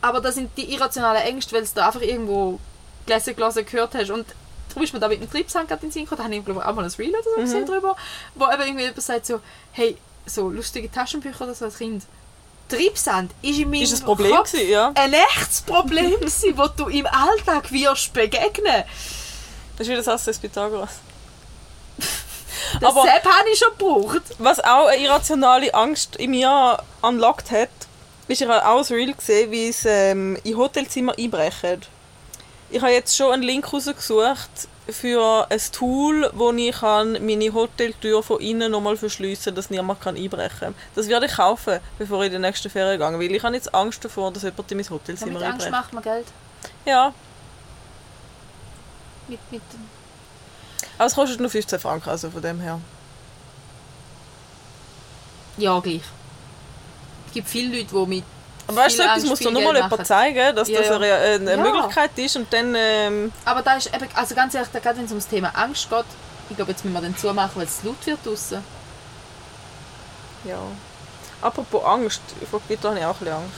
Aber 0.01 0.21
das 0.21 0.35
sind 0.35 0.55
die 0.57 0.71
irrationalen 0.71 1.23
Ängste, 1.23 1.55
weil 1.55 1.63
du 1.63 1.69
da 1.73 1.87
einfach 1.87 2.01
irgendwo 2.01 2.59
gelesen, 3.07 3.35
gelesen 3.35 3.65
gehört 3.65 3.95
hast. 3.95 4.11
Und 4.11 4.27
darum 4.69 4.83
ist 4.83 4.93
mir 4.93 4.99
da 4.99 5.07
mit 5.07 5.21
dem 5.23 5.31
Treibsand 5.31 5.67
gerade 5.69 5.81
in 5.81 5.89
den 5.89 5.93
Sinn 5.93 6.03
gekommen. 6.03 6.19
Da 6.19 6.23
habe 6.25 6.35
ich, 6.35 6.45
glaube 6.45 6.59
ich, 6.59 6.65
auch 6.67 6.75
mal 6.75 6.85
ein 6.85 6.91
Reel 6.91 7.09
oder 7.09 7.23
so 7.23 7.41
gesehen 7.41 7.65
drüber, 7.65 7.95
wo 8.35 8.45
eben 8.45 8.61
irgendwie 8.61 8.83
jemand 8.83 9.01
sagt 9.01 9.25
so, 9.25 9.41
hey, 9.71 9.97
so 10.25 10.49
lustige 10.49 10.91
Taschenbücher 10.91 11.43
oder 11.45 11.53
so 11.53 11.65
als 11.65 11.77
Kind. 11.77 12.03
Treibsand 12.67 13.31
ist 13.43 13.59
in 13.59 13.69
meinem 13.69 13.83
Ist 13.83 13.93
das 13.93 14.01
Problem 14.01 14.35
Kopf 14.35 14.51
gewesen, 14.51 14.71
ja. 14.71 14.91
ein 14.95 15.13
echtes 15.13 15.61
Problem 15.61 16.11
gewesen, 16.19 16.55
das 16.55 16.75
du 16.75 16.87
im 16.87 17.05
Alltag 17.05 17.71
wirst 17.71 18.11
begegnen. 18.13 18.83
Das 19.77 19.87
ist 19.87 19.89
wie 19.91 19.95
das 19.95 20.07
Ass 20.07 20.23
des 20.25 20.39
Pythagoras. 20.39 20.89
Das 22.79 22.83
Aber- 22.89 23.03
Sepp 23.03 23.23
habe 23.25 23.49
ich 23.51 23.59
schon 23.59 23.77
gebraucht. 23.77 24.21
Was 24.39 24.59
auch 24.59 24.87
eine 24.87 24.97
irrationale 25.03 25.73
Angst 25.75 26.15
in 26.15 26.31
mir 26.31 26.81
unlockt 27.01 27.51
hat, 27.51 27.69
ist 28.27 28.41
ich 28.41 28.47
habe 28.47 28.65
auch 28.67 28.79
ein 28.79 28.95
Reel 28.95 29.13
gesehen, 29.13 29.51
wie 29.51 29.67
es 29.69 29.85
ähm, 29.85 30.35
in 30.43 30.57
Hotelzimmer 30.57 31.13
einbrechen. 31.17 31.81
Ich 32.69 32.81
habe 32.81 32.91
jetzt 32.91 33.15
schon 33.15 33.31
einen 33.31 33.43
Link 33.43 33.71
rausgesucht 33.71 34.49
für 34.89 35.47
ein 35.49 35.61
Tool, 35.71 36.29
wo 36.33 36.51
ich 36.51 36.75
kann 36.75 37.13
meine 37.25 37.53
Hoteltür 37.53 38.21
von 38.21 38.39
innen 38.39 38.71
nochmal 38.71 38.97
verschliessen 38.97 39.45
kann, 39.45 39.55
dass 39.55 39.69
niemand 39.69 40.01
kann 40.01 40.15
einbrechen 40.15 40.59
kann. 40.59 40.75
Das 40.95 41.07
werde 41.07 41.25
ich 41.27 41.33
kaufen, 41.33 41.79
bevor 41.97 42.21
ich 42.21 42.27
in 42.27 42.33
die 42.33 42.39
nächste 42.39 42.69
Ferien 42.69 42.99
gehe, 42.99 43.19
weil 43.19 43.35
ich 43.35 43.43
habe 43.43 43.55
jetzt 43.55 43.73
Angst 43.73 44.03
davor, 44.03 44.31
dass 44.31 44.43
jemand 44.43 44.71
in 44.71 44.77
mein 44.77 44.89
Hotelzimmer 44.89 45.33
Mit 45.39 45.43
Angst 45.43 45.65
einbricht. 45.65 45.71
macht 45.71 45.93
man 45.93 46.03
Geld. 46.03 46.27
Ja, 46.85 47.13
Mit, 49.27 49.39
mit, 49.51 49.61
aber 50.97 51.07
es 51.07 51.15
kostet 51.15 51.39
nur 51.39 51.49
15 51.49 51.79
Franken, 51.79 52.09
also 52.09 52.29
von 52.29 52.41
dem 52.41 52.59
her. 52.59 52.79
ja, 55.57 55.79
gleich. 55.79 56.01
Es 57.27 57.33
gibt 57.33 57.47
viele 57.49 57.77
Leute, 57.79 57.93
die 57.95 58.05
mit 58.07 58.23
Aber 58.67 58.77
weißt 58.77 58.97
du, 58.97 59.03
etwas 59.03 59.15
Angst 59.15 59.27
muss 59.27 59.37
viel 59.39 59.47
dir 59.47 59.53
nur 59.53 59.61
Geld 59.61 59.73
mal 59.73 59.89
jemand 59.89 60.07
zeigen, 60.07 60.55
dass 60.55 60.67
Ja, 60.69 60.81
das 60.81 60.91
eine, 60.91 61.13
eine 61.13 61.51
Ja. 61.51 61.57
Möglichkeit 61.57 62.17
ist 62.17 62.35
und 62.35 62.51
dann... 62.51 62.73
Ähm, 62.75 63.31
Aber 63.45 63.61
da 63.61 63.75
ist 63.75 63.93
eben, 63.93 64.07
also 64.15 64.33
ganz 64.35 64.53
ehrlich, 64.55 64.71
gerade 64.71 64.97
wenn 64.97 65.05
es 65.05 65.11
ums 65.11 65.27
Thema 65.27 65.49
Angst 65.49 65.89
geht, 65.89 66.05
ich 66.49 66.55
glaube, 66.55 66.71
jetzt 66.71 66.83
müssen 66.83 66.95
wir 66.95 67.01
den 67.01 67.17
zumachen, 67.17 67.51
weil 67.55 67.65
es 67.65 67.83
laut 67.83 68.03
wird 68.05 68.25
draussen. 68.25 68.63
Ja. 70.45 70.57
Apropos 71.41 71.83
Angst, 71.85 72.21
vor 72.49 72.61
Gewitter 72.67 72.89
habe 72.89 72.99
ich 72.99 73.05
auch 73.05 73.13
ein 73.13 73.19
bisschen 73.19 73.33
Angst. 73.35 73.55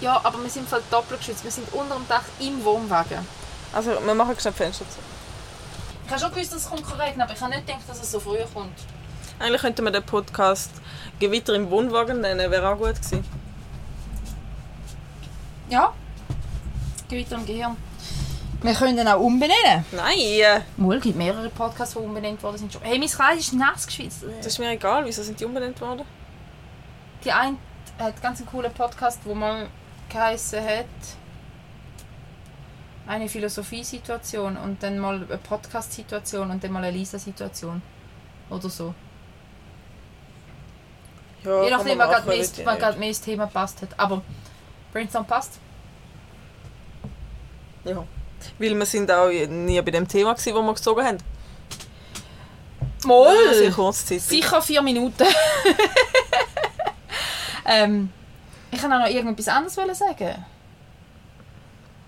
Ja, 0.00 0.20
aber 0.22 0.42
wir 0.42 0.50
sind 0.50 0.68
voll 0.68 0.82
doppelt 0.90 1.20
geschützt. 1.20 1.44
Wir 1.44 1.50
sind 1.50 1.72
unter 1.72 1.94
dem 1.94 2.06
Dach 2.08 2.24
im 2.40 2.64
Wohnwagen. 2.64 3.26
Also, 3.72 3.92
wir 4.04 4.14
machen 4.14 4.36
schnell 4.38 4.52
Fenster 4.52 4.84
zu. 4.88 4.98
Ich 6.06 6.10
habe 6.10 6.20
schon 6.20 6.30
gewusst, 6.32 6.52
dass 6.52 6.62
es 6.62 6.68
kommt 6.68 6.98
regnen, 6.98 7.22
aber 7.22 7.32
ich 7.32 7.40
habe 7.40 7.50
nicht 7.50 7.66
gedacht, 7.66 7.82
dass 7.88 8.00
es 8.02 8.10
so 8.10 8.20
früh 8.20 8.36
kommt. 8.52 8.78
Eigentlich 9.38 9.62
könnte 9.62 9.82
man 9.82 9.92
den 9.92 10.04
Podcast 10.04 10.70
Gewitter 11.18 11.54
im 11.54 11.70
Wohnwagen 11.70 12.20
nennen, 12.20 12.50
wäre 12.50 12.68
auch 12.68 12.76
gut 12.76 12.94
gewesen. 12.96 13.24
Ja. 15.68 15.92
Gewitter 17.08 17.36
im 17.36 17.46
Gehirn. 17.46 17.76
Wir 18.62 18.72
können 18.74 18.96
ihn 18.98 19.08
auch 19.08 19.20
umbenennen. 19.20 19.84
Nein, 19.92 20.62
Mal, 20.78 21.00
gibt 21.00 21.16
mehrere 21.18 21.50
Podcasts, 21.50 21.94
die 21.94 22.00
umbenannt 22.00 22.42
worden 22.42 22.56
sind. 22.56 22.78
Hey, 22.82 22.98
mein 22.98 23.08
Kleid 23.08 23.38
ist 23.38 23.52
nass 23.52 23.86
geschwitzt. 23.86 24.24
das 24.38 24.46
ist 24.46 24.58
mir 24.58 24.70
egal, 24.70 25.04
wieso 25.04 25.22
sind 25.22 25.38
die 25.38 25.44
umbenannt 25.44 25.78
worden? 25.80 26.06
Die 27.24 27.30
eine 27.30 27.56
hat 27.98 28.20
ganz 28.22 28.38
einen 28.40 28.48
coolen 28.48 28.72
Podcast, 28.72 29.20
wo 29.24 29.34
mal 29.34 29.68
geheißen 30.08 30.64
hat 30.64 30.86
eine 33.06 33.28
Philosophiesituation 33.28 34.56
und 34.56 34.82
dann 34.82 34.98
mal 34.98 35.16
eine 35.16 35.38
Podcast-Situation 35.38 36.50
und 36.50 36.64
dann 36.64 36.72
mal 36.72 36.82
eine 36.82 36.96
Lisa-Situation. 36.96 37.82
Oder 38.48 38.70
so. 38.70 38.94
Ja, 41.44 41.64
Je 41.64 41.70
nachdem, 41.70 41.98
man 41.98 42.08
nicht. 42.28 42.64
gerade 42.64 42.98
mehr 42.98 43.08
ins 43.08 43.20
Thema 43.20 43.46
passt 43.46 43.82
hat. 43.82 43.90
Aber 43.98 44.22
Brainstorm 44.94 45.26
passt. 45.26 45.58
Ja. 47.84 48.06
Weil 48.58 48.78
wir 48.78 48.86
sind 48.86 49.10
auch 49.10 49.28
nie 49.28 49.82
bei 49.82 49.90
dem 49.90 50.06
Thema 50.06 50.32
gewesen, 50.32 50.54
wo 50.54 50.62
wir 50.62 50.74
gezogen 50.74 51.04
haben. 51.04 51.18
Moll! 53.04 53.92
Sicher 53.92 54.62
vier 54.62 54.82
Minuten. 54.82 55.26
ähm, 57.66 58.10
ich 58.70 58.80
kann 58.80 58.92
auch 58.92 59.00
noch 59.00 59.08
irgendetwas 59.08 59.48
anderes 59.48 59.98
sagen. 59.98 60.44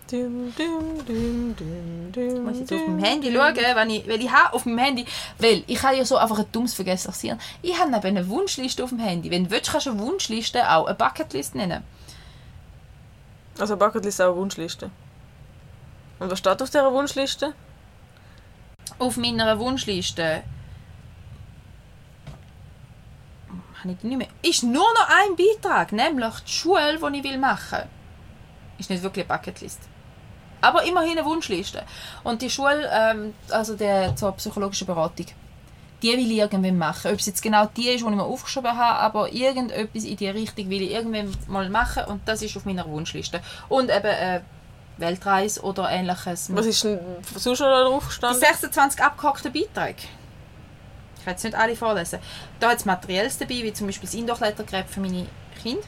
Dum, 0.09 0.55
dum, 0.57 1.05
dum, 1.05 1.57
dum, 1.57 2.13
dum, 2.13 2.37
Ich 2.37 2.41
muss 2.41 2.61
jetzt 2.61 2.73
auf 2.73 2.85
dem 2.85 3.01
Handy 3.01 3.35
schauen, 3.35 3.57
wenn 3.57 3.91
ich, 3.91 4.07
weil 4.09 4.21
ich 4.21 4.31
habe 4.31 4.55
auf 4.55 4.63
dem 4.63 4.79
Handy, 4.79 5.05
weil 5.41 5.65
ich 5.67 5.83
habe 5.83 5.97
ja 5.97 6.05
so 6.05 6.17
einfach 6.17 6.39
ein 6.39 6.47
dummes 6.53 6.75
Vergesslichsein. 6.75 7.41
Ich 7.61 7.77
habe 7.77 7.91
eben 7.91 8.17
eine 8.17 8.29
Wunschliste 8.29 8.85
auf 8.85 8.91
dem 8.91 9.01
Handy. 9.01 9.33
Wenn 9.33 9.45
du 9.45 9.51
willst, 9.51 9.73
kannst 9.73 9.87
du 9.87 9.91
eine 9.91 9.99
Wunschliste 9.99 10.71
auch 10.71 10.87
eine 10.87 10.95
Bucketlist 10.95 11.57
nennen. 11.57 11.83
Also 13.59 13.77
Bucketlist 13.77 14.21
ist 14.21 14.21
auch 14.21 14.33
eine 14.33 14.37
Wunschliste. 14.37 14.91
Und 16.19 16.31
was 16.31 16.39
steht 16.39 16.61
auf 16.61 16.69
dieser 16.71 16.93
Wunschliste? 16.93 17.55
Auf 18.99 19.17
meiner 19.17 19.59
Wunschliste 19.59 20.43
habe 23.81 23.93
ich 23.93 23.99
die 23.99 24.07
nicht 24.09 24.19
mehr. 24.19 24.29
Ist 24.43 24.63
nur 24.63 24.93
noch 24.95 25.09
ein 25.09 25.37
Beitrag, 25.37 25.93
nämlich 25.93 26.41
die 26.41 26.53
Schule, 26.53 26.99
die 26.99 27.19
ich 27.19 27.25
will 27.25 27.39
machen 27.39 27.79
will. 27.79 27.89
Ist 28.79 28.91
nicht 28.91 29.03
wirklich 29.03 29.29
eine 29.29 29.39
Bucketlist. 29.39 29.81
Aber 30.61 30.85
immerhin 30.85 31.19
eine 31.19 31.25
Wunschliste. 31.25 31.83
Und 32.25 32.43
die 32.43 32.51
Schule, 32.51 32.89
ähm, 32.93 33.35
also 33.51 33.77
der 33.77 34.17
zur 34.17 34.33
psychologischen 34.33 34.87
Beratung, 34.87 35.27
die 36.03 36.13
will 36.13 36.31
ich 36.31 36.39
irgendwann 36.39 36.79
machen. 36.79 37.11
Ob 37.13 37.19
es 37.19 37.27
jetzt 37.27 37.43
genau 37.43 37.67
die 37.67 37.89
ist, 37.89 38.05
die 38.05 38.09
ich 38.09 38.17
mir 38.17 38.23
aufgeschrieben 38.23 38.77
habe, 38.77 38.99
aber 39.01 39.33
irgendetwas 39.33 40.05
in 40.05 40.17
die 40.17 40.29
Richtung 40.29 40.69
will 40.69 40.83
ich 40.83 40.93
irgendwann 40.93 41.35
mal 41.49 41.69
machen 41.71 42.05
und 42.05 42.21
das 42.27 42.43
ist 42.43 42.57
auf 42.57 42.65
meiner 42.65 42.87
Wunschliste. 42.87 43.41
Und 43.69 43.91
eben 43.91 44.07
äh, 44.07 44.41
Weltreise 44.99 45.63
oder 45.63 45.91
ähnliches. 45.91 46.55
Was 46.55 46.67
ist 46.67 46.85
denn 46.85 47.01
sonst 47.35 47.61
noch 47.61 47.67
da 47.67 47.85
drauf 47.85 48.03
Die 48.03 48.09
gestanden? 48.09 48.41
26 48.41 49.03
abgehackten 49.03 49.53
Beiträge. 49.53 50.03
Ich 51.19 51.25
kann 51.25 51.35
jetzt 51.35 51.45
nicht 51.45 51.57
alle 51.57 51.77
vorlesen. 51.77 52.21
Da 52.61 52.71
hat 52.71 52.79
es 52.79 52.85
Materielles 52.85 53.39
dabei, 53.39 53.63
wie 53.63 53.73
zum 53.73 53.87
Beispiel 53.87 54.07
das 54.07 54.15
Indoor-Klettergerät 54.15 54.87
für 54.89 55.01
meine 55.01 55.27
Kinder, 55.61 55.83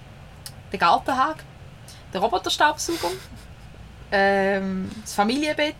der 0.72 0.78
Gartenhag, 0.78 1.36
der 2.12 2.20
Roboterstaubsauger, 2.20 3.12
ähm, 4.12 4.90
das 5.02 5.14
Familienbett, 5.14 5.76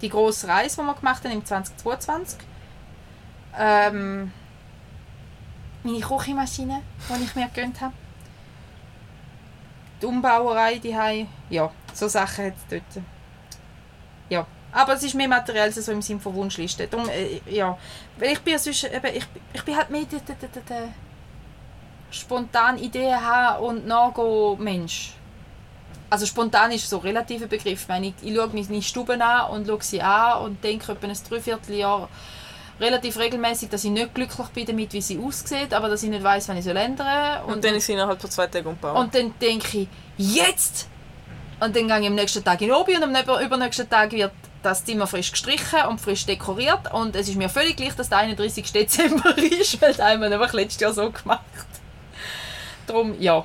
die 0.00 0.08
grosse 0.08 0.46
Reise, 0.46 0.80
die 0.80 0.86
wir 0.86 0.94
gemacht 0.94 1.24
haben 1.24 1.32
im 1.32 1.44
2022, 1.44 2.38
ähm, 3.58 4.32
meine 5.82 6.00
Küchenmaschine, 6.00 6.82
die 7.08 7.24
ich 7.24 7.34
mir 7.34 7.48
gegönnt 7.48 7.80
habe, 7.80 7.94
die 10.00 10.06
Umbauerei, 10.06 10.78
die 10.78 11.26
ja, 11.50 11.70
so 11.92 12.08
Sachen 12.08 12.46
hat 12.46 12.54
es 12.54 12.66
dort. 12.70 13.04
Ja, 14.28 14.46
aber 14.72 14.94
es 14.94 15.02
ist 15.02 15.14
mehr 15.14 15.28
materiell 15.28 15.72
so 15.72 15.90
im 15.90 16.02
Sinne 16.02 16.20
von 16.20 16.34
Wunschliste. 16.34 16.86
Darum, 16.86 17.08
äh, 17.08 17.40
ja, 17.50 17.76
weil 18.18 18.32
ich 18.32 18.40
bin 18.40 18.52
ja 18.52 18.58
sonst, 18.58 18.84
eben, 18.84 19.16
ich, 19.16 19.26
ich 19.52 19.62
bin 19.64 19.76
halt 19.76 19.90
mehr 19.90 20.04
der, 20.04 20.20
der, 20.20 20.48
der, 20.48 20.62
der, 20.62 20.88
spontan 22.10 22.78
Ideen 22.78 23.20
haben 23.20 23.64
und 23.64 23.86
nachgehen 23.86 24.62
Mensch. 24.62 25.12
Also 26.10 26.24
spontan 26.24 26.72
ist 26.72 26.88
so 26.88 26.98
ein 26.98 27.02
relativer 27.02 27.46
Begriff. 27.46 27.82
Ich, 27.82 27.88
meine, 27.88 28.06
ich, 28.06 28.14
ich 28.22 28.34
schaue 28.34 28.48
meine 28.48 28.82
Stube 28.82 29.22
an 29.22 29.50
und 29.50 29.66
schaue 29.66 29.82
sie 29.82 30.00
an 30.00 30.42
und 30.42 30.64
denke 30.64 30.92
etwa 30.92 31.06
ein 31.06 31.16
Dreivierteljahr 31.28 32.08
relativ 32.80 33.18
regelmäßig, 33.18 33.68
dass 33.70 33.84
ich 33.84 33.90
nicht 33.90 34.14
glücklich 34.14 34.46
bin 34.48 34.66
damit, 34.66 34.92
wie 34.92 35.00
sie 35.00 35.18
aussieht, 35.18 35.72
aber 35.74 35.88
dass 35.88 36.02
ich 36.02 36.10
nicht 36.10 36.22
weiß, 36.22 36.48
wann 36.48 36.56
ich 36.58 36.64
soll 36.64 36.76
ändern 36.76 37.42
soll. 37.44 37.54
Und 37.54 37.64
dann 37.64 37.74
ist 37.74 37.86
sie 37.86 37.92
innerhalb 37.94 38.20
von 38.20 38.30
zwei 38.30 38.46
Tagen 38.46 38.68
umgebaut. 38.68 38.96
Und 38.96 39.14
dann 39.14 39.34
denke 39.40 39.78
ich, 39.78 39.88
jetzt! 40.16 40.88
Und 41.60 41.74
dann 41.74 41.88
gehe 41.88 42.00
ich 42.00 42.06
am 42.06 42.14
nächsten 42.14 42.44
Tag 42.44 42.60
in 42.62 42.70
Obi 42.70 42.96
und 42.96 43.02
am 43.02 43.10
über- 43.16 43.40
übernächsten 43.42 43.88
Tag 43.90 44.12
wird 44.12 44.30
das 44.62 44.84
Zimmer 44.84 45.06
frisch 45.08 45.32
gestrichen 45.32 45.80
und 45.88 46.00
frisch 46.00 46.24
dekoriert. 46.24 46.92
Und 46.92 47.16
es 47.16 47.28
ist 47.28 47.36
mir 47.36 47.48
völlig 47.48 47.76
gleich, 47.76 47.94
dass 47.96 48.08
der 48.08 48.18
31. 48.18 48.72
Dezember 48.72 49.36
ist, 49.38 49.80
weil 49.82 49.92
das 49.92 50.04
haben 50.06 50.20
wir 50.20 50.30
einfach 50.30 50.52
letztes 50.52 50.80
Jahr 50.80 50.92
so 50.92 51.10
gemacht. 51.10 51.40
Darum, 52.86 53.20
ja. 53.20 53.44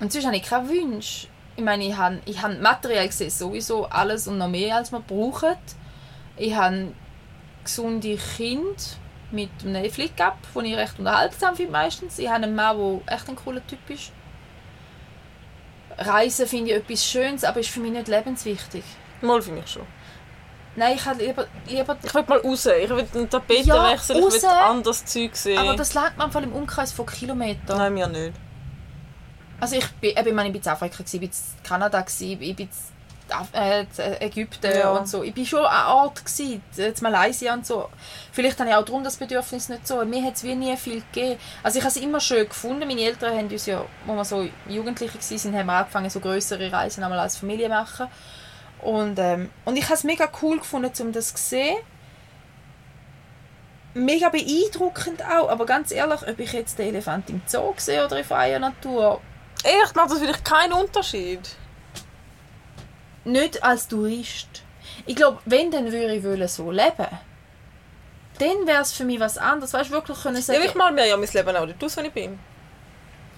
Und 0.00 0.12
sonst 0.12 0.26
habe 0.26 0.36
ich 0.36 0.42
keinen 0.42 0.68
Wunsch. 0.68 1.28
Ich 1.56 1.64
meine, 1.64 1.84
ich 1.84 1.96
habe, 1.96 2.20
ich 2.24 2.40
habe 2.40 2.54
materiell 2.56 3.06
gesehen 3.08 3.30
sowieso 3.30 3.86
alles 3.86 4.28
und 4.28 4.38
noch 4.38 4.48
mehr, 4.48 4.76
als 4.76 4.92
wir 4.92 5.00
brauchen. 5.00 5.56
Ich 6.38 6.54
habe 6.54 6.92
gesunde 7.64 8.16
Kinder 8.36 8.74
mit 9.30 9.50
einem 9.64 9.90
Flick-Up, 9.90 10.38
den 10.54 10.64
ich 10.64 10.76
recht 10.76 10.98
unterhaltsam 10.98 11.54
finde 11.54 11.72
meistens. 11.72 12.18
Ich 12.18 12.28
habe 12.28 12.44
einen 12.44 12.54
Mann, 12.54 12.78
der 12.78 13.14
echt 13.14 13.28
ein 13.28 13.36
cooler 13.36 13.66
Typ 13.66 13.90
ist. 13.90 14.12
Reisen 15.98 16.46
finde 16.46 16.70
ich 16.70 16.76
etwas 16.76 17.04
Schönes, 17.04 17.44
aber 17.44 17.60
ist 17.60 17.70
für 17.70 17.80
mich 17.80 17.92
nicht 17.92 18.08
lebenswichtig. 18.08 18.84
Mal 19.20 19.42
für 19.42 19.50
mich 19.52 19.68
schon. 19.68 19.82
Nein, 20.76 20.94
ich 20.94 21.04
habe 21.04 21.24
lieber, 21.24 21.46
lieber 21.66 21.96
Ich 22.02 22.14
will 22.14 22.24
mal 22.26 22.38
raus. 22.38 22.66
Ich 22.66 22.88
will 22.88 23.02
den 23.02 23.28
Tapetenwechsel. 23.28 23.66
Ja, 23.66 23.94
ich 23.94 24.08
will 24.08 24.22
raus. 24.22 24.44
anderes 24.44 25.04
Zeug 25.04 25.34
sehen. 25.34 25.58
aber 25.58 25.74
das 25.74 25.92
lernt 25.94 26.16
man 26.16 26.30
vor 26.30 26.40
allem 26.40 26.50
im 26.50 26.56
Umkreis 26.56 26.92
von 26.92 27.04
Kilometern. 27.04 27.78
Nein, 27.78 27.94
mir 27.94 28.06
nicht. 28.06 28.34
Also 29.60 29.74
ich 29.74 29.88
bin, 29.92 30.10
eben, 30.10 30.38
ich 30.38 30.44
ich 30.46 30.52
bin 30.52 30.62
in 30.62 30.68
Afrika, 30.68 31.02
ich 31.04 31.12
bin 31.12 31.22
in 31.22 31.30
Kanada, 31.64 32.04
ich 32.06 32.40
in 32.40 32.68
Ägypten 34.20 34.78
Ja. 34.78 34.90
und 34.90 35.08
so. 35.08 35.22
Ich 35.22 35.34
bin 35.34 35.46
schon 35.46 35.64
an 35.64 35.86
Ort, 35.86 36.24
gewesen, 36.24 36.62
in 36.76 36.94
Malaysia 37.00 37.54
und 37.54 37.66
so. 37.66 37.88
Vielleicht 38.32 38.58
habe 38.58 38.70
ich 38.70 38.76
auch 38.76 38.84
darum 38.84 39.04
das 39.04 39.16
Bedürfnis 39.16 39.68
nicht 39.68 39.86
so. 39.86 40.04
Mir 40.04 40.24
hat 40.24 40.36
es 40.36 40.44
wie 40.44 40.54
nie 40.54 40.76
viel 40.76 41.02
gegeben. 41.12 41.38
Also 41.62 41.78
ich 41.78 41.84
habe 41.84 41.94
es 41.94 42.00
immer 42.02 42.20
schön 42.20 42.48
gefunden. 42.48 42.86
Meine 42.86 43.00
Eltern 43.02 43.36
haben 43.36 43.48
uns 43.48 43.66
ja, 43.66 43.84
als 44.06 44.16
wir 44.16 44.24
so 44.24 44.48
Jugendliche 44.68 45.14
waren, 45.14 45.58
haben 45.58 45.66
wir 45.66 45.72
angefangen, 45.72 46.10
so 46.10 46.20
größere 46.20 46.72
Reisen 46.72 47.04
einmal 47.04 47.18
als 47.18 47.36
Familie 47.36 47.66
zu 47.66 47.70
machen. 47.70 48.06
Und, 48.82 49.18
ähm, 49.18 49.50
und 49.64 49.76
ich 49.76 49.84
habe 49.84 49.94
es 49.94 50.04
mega 50.04 50.28
cool 50.42 50.58
gefunden, 50.58 50.92
um 51.00 51.12
das 51.12 51.34
zu 51.34 51.42
sehen. 51.42 51.78
Mega 53.94 54.28
beeindruckend 54.28 55.24
auch, 55.24 55.48
aber 55.50 55.66
ganz 55.66 55.90
ehrlich, 55.90 56.20
ob 56.22 56.38
ich 56.38 56.52
jetzt 56.52 56.78
den 56.78 56.88
Elefant 56.88 57.30
im 57.30 57.42
Zoo 57.46 57.74
sehe 57.78 58.04
oder 58.04 58.18
in 58.18 58.24
freier 58.24 58.58
Natur, 58.58 59.20
Echt, 59.64 59.96
macht 59.96 60.10
das 60.10 60.18
vielleicht 60.20 60.44
keinen 60.44 60.72
Unterschied. 60.72 61.40
Nicht 63.28 63.62
als 63.62 63.88
Tourist. 63.88 64.64
Ich 65.06 65.16
glaube, 65.16 65.40
wenn, 65.44 65.70
dann 65.70 65.92
würde 65.92 66.14
ich 66.16 66.24
wollen 66.24 66.48
so 66.48 66.70
leben. 66.70 67.06
Dann 68.38 68.66
wäre 68.66 68.82
es 68.82 68.92
für 68.92 69.04
mich 69.04 69.20
was 69.20 69.38
anderes. 69.38 69.72
Weißt 69.74 69.90
du, 69.90 69.94
wirklich 69.94 70.20
können 70.22 70.36
Ja, 70.36 70.42
sagen, 70.42 70.58
aber 70.58 70.66
ich 70.66 70.74
mal 70.74 70.92
mir 70.92 71.06
ja 71.06 71.16
mein 71.16 71.28
Leben 71.32 71.56
auch 71.56 71.66
nicht 71.66 71.82
aus, 71.84 71.96
wenn 71.96 72.06
ich 72.06 72.12
bin. 72.14 72.40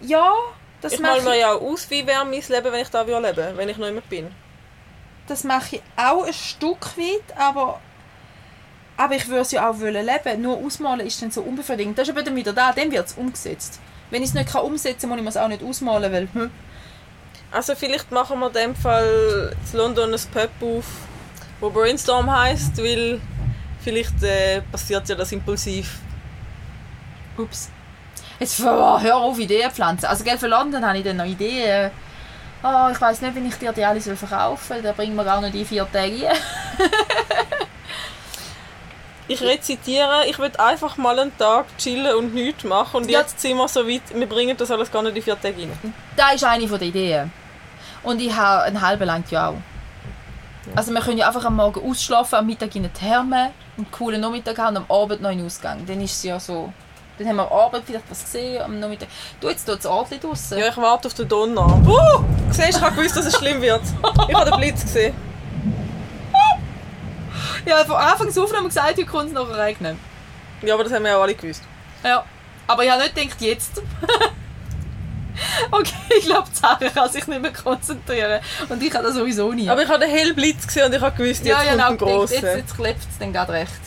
ja, 0.00 0.32
das 0.80 0.94
ich 0.94 1.00
mal 1.00 1.20
mache 1.20 1.22
mir 1.22 1.36
ich, 1.36 1.40
ja 1.40 1.52
auch 1.52 1.60
aus, 1.62 1.90
wie 1.90 2.06
wäre 2.06 2.24
mein 2.24 2.42
Leben, 2.42 2.72
wenn 2.72 2.82
ich 2.82 2.88
da 2.90 3.02
leben 3.02 3.22
würde, 3.22 3.56
wenn 3.56 3.68
ich 3.68 3.76
noch 3.78 3.88
immer 3.88 4.02
bin. 4.02 4.36
das 5.26 5.44
mache 5.44 5.76
ich 5.76 5.82
auch 5.96 6.24
ein 6.26 6.32
Stück 6.32 6.96
weit, 6.96 7.36
aber, 7.36 7.80
aber 8.96 9.14
ich 9.14 9.28
würde 9.28 9.42
es 9.42 9.52
ja 9.52 9.68
auch 9.70 9.80
wollen 9.80 10.04
leben. 10.06 10.42
Nur 10.42 10.58
ausmalen 10.58 11.06
ist 11.06 11.22
dann 11.22 11.30
so 11.30 11.42
unbefriedigend. 11.42 11.98
Das 11.98 12.08
ist 12.08 12.14
aber 12.14 12.22
dann 12.22 12.36
wieder 12.36 12.52
da, 12.52 12.72
dann 12.72 12.90
wird 12.92 13.06
es 13.08 13.14
umgesetzt. 13.14 13.80
Wenn 14.10 14.22
ich 14.22 14.30
es 14.30 14.34
nicht 14.34 14.50
kann 14.50 14.62
umsetzen 14.64 15.08
kann, 15.08 15.10
muss 15.10 15.18
ich 15.18 15.24
mir 15.24 15.30
es 15.30 15.36
auch 15.36 15.48
nicht 15.48 15.62
ausmalen, 15.62 16.12
weil 16.12 16.28
hm, 16.32 16.50
Also 17.52 17.74
vielleicht 17.74 18.10
machen 18.12 18.38
wir 18.38 18.46
in 18.46 18.52
dem 18.52 18.74
Fall 18.76 19.54
in 19.72 19.78
London 19.78 20.14
ein 20.14 20.20
Pub 20.32 20.50
auf, 20.60 20.84
wo 21.60 21.70
Brainstorm 21.70 22.30
heisst, 22.30 22.78
weil 22.78 23.20
vielleicht 23.82 24.22
äh, 24.22 24.62
passiert 24.62 25.08
ja 25.08 25.16
das 25.16 25.32
impulsiv. 25.32 25.98
Ups. 27.36 27.70
Jetzt 28.38 28.60
oh, 28.60 29.00
hör 29.00 29.16
auf, 29.16 29.38
Ideen 29.38 29.70
pflanzen. 29.70 30.06
Also 30.06 30.24
gell, 30.24 30.38
für 30.38 30.46
London 30.46 30.84
habe 30.84 30.98
ich 30.98 31.04
dann 31.04 31.16
noch 31.16 31.24
Ideen. 31.24 31.90
Oh, 32.62 32.88
ich 32.92 33.00
weiß 33.00 33.20
nicht, 33.22 33.34
wenn 33.34 33.46
ich 33.46 33.56
dir 33.56 33.72
die 33.72 33.84
alle 33.84 34.00
verkaufen 34.00 34.64
soll. 34.66 34.82
Da 34.82 34.92
bringen 34.92 35.16
wir 35.16 35.24
gar 35.24 35.40
nicht 35.40 35.54
in 35.54 35.66
vier 35.66 35.86
Tage. 35.90 36.28
Ich 39.30 39.40
rezitiere, 39.42 40.26
ich 40.28 40.40
will 40.40 40.50
einfach 40.58 40.96
mal 40.96 41.16
einen 41.16 41.36
Tag 41.38 41.66
chillen 41.78 42.16
und 42.16 42.34
nichts 42.34 42.64
machen 42.64 42.96
und 42.96 43.08
Ja. 43.08 43.20
jetzt 43.20 43.38
sind 43.40 43.56
wir 43.58 43.68
so 43.68 43.86
weit, 43.86 44.02
wir 44.12 44.28
bringen 44.28 44.56
das 44.56 44.72
alles 44.72 44.90
gar 44.90 45.04
nicht 45.04 45.16
in 45.16 45.22
vier 45.22 45.40
Tage 45.40 45.56
rein. 45.56 45.94
Das 46.16 46.34
ist 46.34 46.42
eine 46.42 46.66
der 46.66 46.82
Ideen. 46.82 47.32
Und 48.02 48.20
ich 48.20 48.34
habe 48.34 48.64
einen 48.64 48.80
halben 48.80 49.04
lang 49.04 49.22
ja 49.30 49.50
auch. 49.50 49.54
Also 50.74 50.92
wir 50.92 51.00
können 51.00 51.18
ja 51.18 51.28
einfach 51.28 51.44
am 51.44 51.54
Morgen 51.54 51.88
ausschlafen, 51.88 52.40
am 52.40 52.46
Mittag 52.46 52.74
in 52.74 52.82
eine 52.82 52.92
Therme, 52.92 53.52
einen 53.76 53.88
coolen 53.92 54.20
Nachmittag 54.20 54.58
haben 54.58 54.76
und 54.76 54.90
am 54.90 54.96
Abend 54.96 55.22
noch 55.22 55.30
in 55.30 55.38
den 55.38 55.46
Ausgang. 55.46 55.86
Dann 55.86 56.00
ist 56.00 56.16
es 56.16 56.24
ja 56.24 56.40
so... 56.40 56.72
Dann 57.16 57.28
haben 57.28 57.36
wir 57.36 57.52
am 57.52 57.56
Abend 57.56 57.84
vielleicht 57.86 58.10
was 58.10 58.24
gesehen, 58.24 58.60
am 58.60 58.80
Nachmittag... 58.80 59.10
Du, 59.40 59.48
jetzt 59.48 59.64
tut 59.64 59.78
es 59.78 59.86
ordentlich 59.86 60.18
draussen. 60.18 60.58
Ja, 60.58 60.66
ich 60.70 60.76
warte 60.76 61.06
auf 61.06 61.14
den 61.14 61.28
Donner. 61.28 61.66
Uh, 61.86 62.24
siehst 62.50 62.72
du, 62.72 62.78
ich 62.78 62.80
habe 62.80 62.96
gewusst, 62.96 63.16
dass 63.16 63.26
es 63.26 63.36
schlimm 63.36 63.62
wird. 63.62 63.82
Ich 64.28 64.34
habe 64.34 64.50
den 64.50 64.58
Blitz 64.58 64.82
gesehen. 64.82 65.29
Ja, 67.66 67.84
von 67.84 67.96
Anfangs 67.96 68.36
auf 68.38 68.52
haben 68.52 68.62
wir 68.62 68.68
gesagt, 68.68 68.88
heute 68.88 69.04
kommt 69.06 69.28
es 69.28 69.32
noch 69.32 69.48
regnen. 69.56 69.98
Ja, 70.62 70.74
aber 70.74 70.84
das 70.84 70.92
haben 70.92 71.02
wir 71.04 71.10
ja 71.10 71.20
alle 71.20 71.34
gewusst. 71.34 71.62
Ja, 72.04 72.24
aber 72.66 72.84
ich 72.84 72.90
habe 72.90 73.02
nicht 73.02 73.14
gedacht, 73.14 73.40
jetzt. 73.40 73.82
okay, 75.70 75.94
ich 76.18 76.24
glaube, 76.24 76.48
Sarah 76.52 76.88
kann 76.90 77.10
sich 77.10 77.26
nicht 77.26 77.40
mehr 77.40 77.52
konzentrieren. 77.52 78.40
Und 78.68 78.82
ich 78.82 78.94
habe 78.94 79.04
das 79.04 79.14
sowieso 79.14 79.52
nie. 79.52 79.68
Aber 79.68 79.82
ich 79.82 79.88
habe 79.88 80.00
den 80.00 80.10
hellen 80.10 80.34
Blitz 80.34 80.66
gesehen 80.66 80.86
und 80.86 80.94
ich 80.94 81.00
habe 81.00 81.16
gewusst, 81.16 81.44
jetzt 81.44 81.64
ja, 81.64 81.74
ja, 81.74 81.86
kommt 81.86 81.98
genau, 81.98 82.20
ein 82.20 82.26
gedacht, 82.26 82.42
jetzt, 82.42 82.56
jetzt 82.56 82.76
klebt 82.76 83.00
es 83.00 83.18
dann 83.18 83.32
gerade 83.32 83.52
recht. 83.52 83.80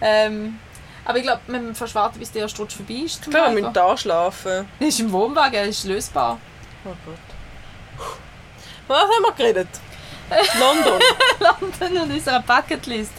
Ähm, 0.00 0.58
aber 1.04 1.18
ich 1.18 1.24
glaube, 1.24 1.40
wir 1.46 1.60
müssen 1.60 1.74
fast 1.74 1.94
warten, 1.94 2.18
bis 2.18 2.32
der 2.32 2.42
erste 2.42 2.60
Rutsch 2.60 2.74
vorbei 2.74 2.94
ist. 3.04 3.22
Klar, 3.22 3.48
wir 3.48 3.60
müssen 3.60 3.72
da 3.72 3.96
schlafen. 3.96 4.68
Das 4.80 4.88
ist 4.88 5.00
im 5.00 5.12
Wohnwagen, 5.12 5.66
das 5.66 5.78
ist 5.78 5.84
lösbar. 5.84 6.38
Oh 6.84 6.94
Gott. 7.04 8.06
Was 8.88 9.02
haben 9.02 9.22
wir 9.22 9.32
geredet? 9.32 9.68
London. 10.58 11.00
London 11.40 12.02
und 12.02 12.12
unserer 12.12 12.40
Bucketlist. 12.40 13.12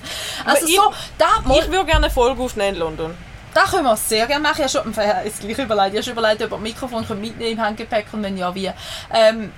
Also 0.46 0.68
ich- 0.68 0.76
so, 0.76 0.92
da, 1.18 1.26
mal, 1.46 1.58
Ich 1.60 1.68
würde 1.70 1.86
gerne 1.86 2.06
eine 2.06 2.10
Folge 2.14 2.42
aufnehmen 2.42 2.76
in 2.76 2.80
London. 2.80 3.18
da 3.54 3.64
können 3.64 3.84
wir 3.86 3.96
sehr 3.98 4.28
gerne 4.28 4.44
machen. 4.44 4.64
Ich 4.66 4.76
habe 4.76 4.92
schon, 4.94 4.98
äh, 5.04 5.26
jetzt 5.26 5.40
gleich 5.42 5.58
überlegt, 5.58 5.96
ich 5.96 6.02
habe 6.10 6.20
überlegt, 6.20 6.42
ob 6.44 6.50
wir 6.52 6.58
das 6.58 6.62
Mikrofon 6.62 7.22
mitnehmen 7.22 7.52
im 7.58 7.62
Handgepäck 7.62 8.08
und 8.12 8.24
wenn 8.24 8.38
ja, 8.38 8.54
wie. 8.54 8.72
Ähm, 9.14 9.52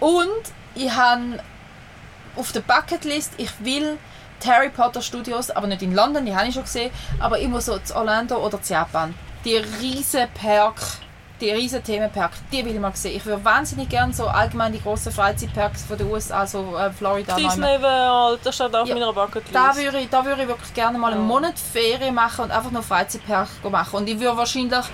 und 0.00 0.28
ich 0.74 0.90
habe 0.90 1.40
auf 2.36 2.52
der 2.52 2.60
Bucketlist, 2.60 3.32
ich 3.38 3.50
will 3.60 3.96
die 4.44 4.48
Harry 4.50 4.68
Potter 4.68 5.00
Studios, 5.00 5.50
aber 5.50 5.66
nicht 5.66 5.80
in 5.80 5.94
London, 5.94 6.26
die 6.26 6.36
habe 6.36 6.48
ich 6.48 6.54
schon 6.54 6.64
gesehen, 6.64 6.90
aber 7.18 7.38
immer 7.38 7.60
so 7.62 7.78
zu 7.78 7.96
Orlando 7.96 8.36
oder 8.44 8.60
zu 8.60 8.74
Japan. 8.74 9.14
Die 9.46 9.56
riesen 9.56 10.28
Park, 10.34 10.74
die 11.40 11.50
riesen 11.50 11.82
Themenpark, 11.84 12.32
die 12.50 12.64
will 12.64 12.74
ich 12.74 12.80
mal 12.80 12.94
sehen. 12.94 13.16
Ich 13.16 13.26
würde 13.26 13.44
wahnsinnig 13.44 13.88
gerne 13.88 14.12
so 14.14 14.26
allgemein 14.26 14.72
die 14.72 14.80
grossen 14.80 15.12
Freizeitparks 15.12 15.84
von 15.84 15.98
den 15.98 16.10
USA, 16.10 16.40
also 16.40 16.76
äh, 16.76 16.90
Florida, 16.90 17.36
Disney 17.36 17.62
World, 17.82 18.40
das 18.44 18.54
steht 18.54 18.74
auf 18.74 18.88
Ja, 18.88 18.94
meiner 18.94 19.12
Bucketlist. 19.12 19.54
da 19.54 19.76
würde, 19.76 19.98
ich, 19.98 20.08
da 20.08 20.24
würde 20.24 20.42
ich 20.42 20.48
wirklich 20.48 20.72
gerne 20.72 20.96
mal 20.98 21.12
einen 21.12 21.22
Ja. 21.22 21.26
Monat 21.26 21.58
Ferien 21.58 22.14
machen 22.14 22.44
und 22.46 22.50
einfach 22.50 22.70
noch 22.70 22.82
Freizeitpark 22.84 23.48
machen. 23.70 23.96
Und 23.96 24.08
ich 24.08 24.18
würde 24.18 24.36
wahrscheinlich 24.36 24.84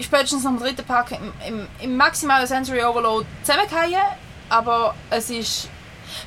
spätestens 0.00 0.46
am 0.46 0.58
dritten 0.58 0.84
Park 0.84 1.12
im, 1.12 1.32
im, 1.46 1.66
im 1.80 1.96
maximalen 1.96 2.46
Sensory 2.46 2.82
Overload 2.82 3.26
zusammenfallen. 3.42 3.94
Aber 4.48 4.94
es 5.10 5.30
ist... 5.30 5.68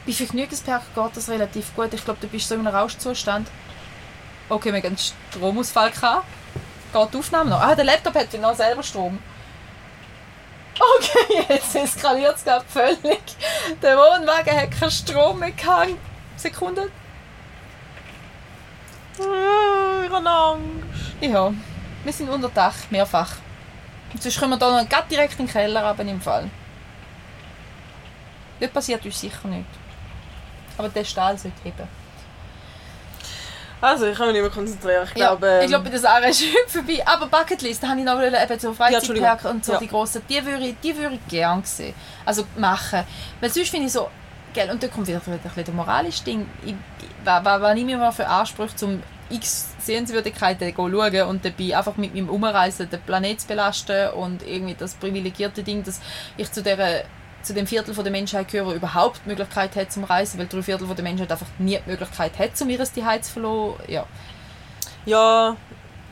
Bei 0.05 0.13
Vergnügungspark 0.13 0.81
geht 0.95 1.17
das 1.17 1.27
relativ 1.29 1.75
gut. 1.75 1.93
Ich 1.93 2.05
glaube, 2.05 2.19
du 2.21 2.27
bist 2.27 2.47
so 2.47 2.55
in 2.55 2.65
einem 2.65 2.73
Rauschzustand. 2.75 3.49
Okay, 4.47 4.71
wir 4.71 4.79
haben 4.79 4.85
einen 4.87 4.97
Stromausfall 4.97 5.91
gehabt. 5.91 6.25
Geht 6.93 7.13
die 7.13 7.17
Aufnahme 7.17 7.49
noch? 7.49 7.61
Ah, 7.61 7.75
der 7.75 7.85
Laptop 7.85 8.15
hat 8.15 8.31
ja 8.31 8.39
noch 8.39 8.55
selber 8.55 8.83
Strom. 8.83 9.19
Okay, 10.75 11.45
jetzt 11.53 11.75
eskaliert 11.75 12.35
es 12.35 12.43
gerade 12.43 12.65
völlig. 12.67 13.21
Der 13.81 13.97
Wohnwagen 13.97 14.55
hat 14.59 14.71
keinen 14.71 14.91
Strom 14.91 15.39
mehr 15.39 15.51
gehabt. 15.51 15.89
Sekunde. 16.35 16.89
Äh, 19.19 20.05
Ich 20.05 20.11
habe 20.11 20.29
Angst. 20.29 21.13
Ja, 21.21 21.53
wir 22.03 22.13
sind 22.13 22.29
unter 22.29 22.49
Dach, 22.49 22.75
mehrfach. 22.89 23.35
Und 24.11 24.21
sonst 24.21 24.39
können 24.39 24.51
wir 24.51 24.57
da 24.57 24.83
noch 24.83 25.07
direkt 25.09 25.39
in 25.39 25.45
den 25.45 25.51
Keller 25.51 25.87
runter 25.87 26.03
im 26.03 26.21
Fall. 26.21 26.49
Das 28.59 28.69
passiert 28.69 29.03
uns 29.05 29.19
sicher 29.19 29.47
nicht. 29.47 29.65
Aber 30.77 30.89
der 30.89 31.03
Stahl 31.03 31.37
sollte 31.37 31.63
heben. 31.63 31.87
Also, 33.83 34.05
ich 34.05 34.17
kann 34.17 34.27
mich 34.27 34.33
nicht 34.33 34.41
mehr 34.43 34.51
konzentrieren. 34.51 35.07
Ich 35.13 35.19
Ja, 35.19 35.27
glaube, 35.27 35.47
ähm, 35.47 35.61
ich 35.63 35.67
glaube, 35.67 35.83
bei 35.85 35.89
der 35.91 35.99
Sarah 35.99 36.25
ist 36.27 36.43
vorbei. 36.67 37.03
Aber 37.05 37.27
Bucketlist, 37.27 37.83
da 37.83 37.89
habe 37.89 37.99
ich 37.99 38.05
noch 38.05 38.21
eben 38.21 38.59
so. 38.59 38.73
Freizeitpark 38.73 39.45
und 39.45 39.65
so 39.65 39.73
Ja. 39.73 39.79
die 39.79 39.87
grossen, 39.87 40.21
die 40.29 40.45
würde 40.45 40.65
ich, 40.67 40.75
die 40.81 40.95
würde 40.97 41.15
ich 41.15 41.27
gerne 41.27 41.61
sehen. 41.65 41.93
Also 42.25 42.45
machen. 42.57 43.03
Weil 43.41 43.49
sonst 43.49 43.69
finde 43.69 43.87
ich 43.87 43.91
so, 43.91 44.09
gell, 44.53 44.71
und 44.71 44.81
da 44.81 44.87
kommt 44.87 45.07
wieder 45.07 45.21
ein 45.25 45.39
bisschen 45.39 45.65
der 45.65 45.73
moralische 45.73 46.23
Ding. 46.23 46.47
Ich, 46.65 46.71
ich- 46.71 46.75
was, 47.25 47.77
ich 47.77 47.83
mir 47.85 47.97
mal 47.97 48.11
für 48.11 48.27
Ansprüche 48.27 48.75
zum 48.75 49.03
x 49.29 49.69
Sehenswürdigkeiten 49.79 50.73
go 50.73 50.89
schauen 50.89 51.23
und 51.27 51.43
dabei 51.45 51.75
einfach 51.77 51.95
mit 51.97 52.13
meinem 52.13 52.29
Umreisen 52.29 52.89
den 52.89 53.01
Planet 53.01 53.41
zu 53.41 53.47
belasten 53.47 54.09
und 54.11 54.45
irgendwie 54.47 54.75
das 54.75 54.93
privilegierte 54.93 55.63
Ding, 55.63 55.83
dass 55.83 55.99
ich 56.37 56.51
zu 56.51 56.61
der 56.61 57.05
zu 57.43 57.53
dem 57.53 57.67
Viertel 57.67 57.93
von 57.93 58.03
der 58.03 58.11
Menschheit 58.11 58.47
gehöre, 58.49 58.69
der 58.69 58.75
überhaupt 58.77 59.21
die 59.25 59.29
Möglichkeit 59.29 59.75
hat 59.75 59.91
zum 59.91 60.05
Reisen, 60.05 60.39
weil 60.39 60.47
drei 60.47 60.63
Viertel 60.63 60.87
von 60.87 60.95
der 60.95 61.03
Menschheit 61.03 61.31
einfach 61.31 61.47
nie 61.59 61.77
die 61.85 61.89
Möglichkeit 61.89 62.39
hat, 62.39 62.61
um 62.61 62.69
ihr 62.69 62.83
Zuhause 62.83 63.21
zu 63.21 63.31
verlassen. 63.31 63.73
Ja. 63.87 64.05
ja, 65.05 65.55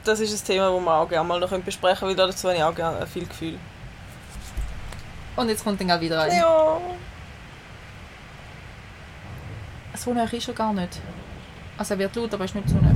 das 0.04 0.20
ist 0.20 0.44
ein 0.44 0.46
Thema, 0.46 0.70
das 0.70 0.84
wir 0.84 0.94
auch 0.94 1.10
gerne 1.10 1.28
mal 1.28 1.40
noch 1.40 1.50
besprechen 1.60 2.00
können, 2.00 2.18
weil 2.18 2.28
dazu 2.28 2.50
habe 2.50 2.58
ich 2.58 2.64
auch 2.64 2.76
gerne 2.76 3.08
viel 3.08 3.26
Gefühl. 3.26 3.58
Und 5.36 5.48
jetzt 5.48 5.64
kommt 5.64 5.80
dann 5.80 5.88
gerade 5.88 6.02
wieder 6.02 6.20
rein. 6.20 6.32
Ja. 6.38 6.78
So 9.96 10.14
nah 10.14 10.24
ist 10.24 10.48
er 10.48 10.54
gar 10.54 10.74
nicht. 10.74 11.00
Also 11.78 11.94
er 11.94 12.00
wird 12.00 12.16
laut, 12.16 12.34
aber 12.34 12.44
er 12.44 12.46
ist 12.46 12.56
nicht 12.56 12.70
so 12.70 12.76
nah. 12.76 12.94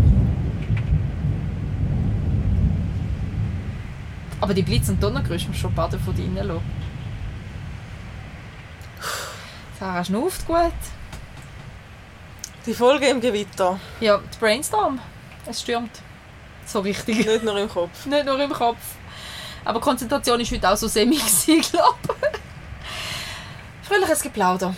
Aber 4.41 4.53
die 4.53 4.63
Blitz- 4.63 4.89
und 4.89 5.01
Donnergeräusche 5.01 5.47
du 5.47 5.53
schon 5.53 5.71
ein 5.71 5.75
paar 5.75 5.89
davon 5.89 6.13
drinnen 6.13 6.35
lassen. 6.35 6.84
Sarah 9.80 10.03
schnauft 10.03 10.45
gut. 10.47 10.72
Die 12.65 12.73
Folge 12.73 13.07
im 13.07 13.22
Gewitter. 13.22 13.80
Ja, 13.99 14.18
die 14.18 14.38
Brainstorm. 14.39 14.99
Es 15.45 15.61
stürmt. 15.61 15.91
So 16.65 16.80
richtig. 16.80 17.26
Nicht 17.26 17.43
nur 17.43 17.57
im 17.57 17.69
Kopf. 17.69 18.06
Nicht 18.06 18.26
nur 18.26 18.39
im 18.39 18.52
Kopf. 18.52 18.80
Aber 19.64 19.80
Konzentration 19.80 20.39
ist 20.39 20.52
heute 20.52 20.69
auch 20.69 20.77
so 20.77 20.88
semi 20.88 21.18
glaube 21.45 21.97
ich. 22.10 23.88
Fröhliches 23.88 24.22
Geplauder. 24.22 24.76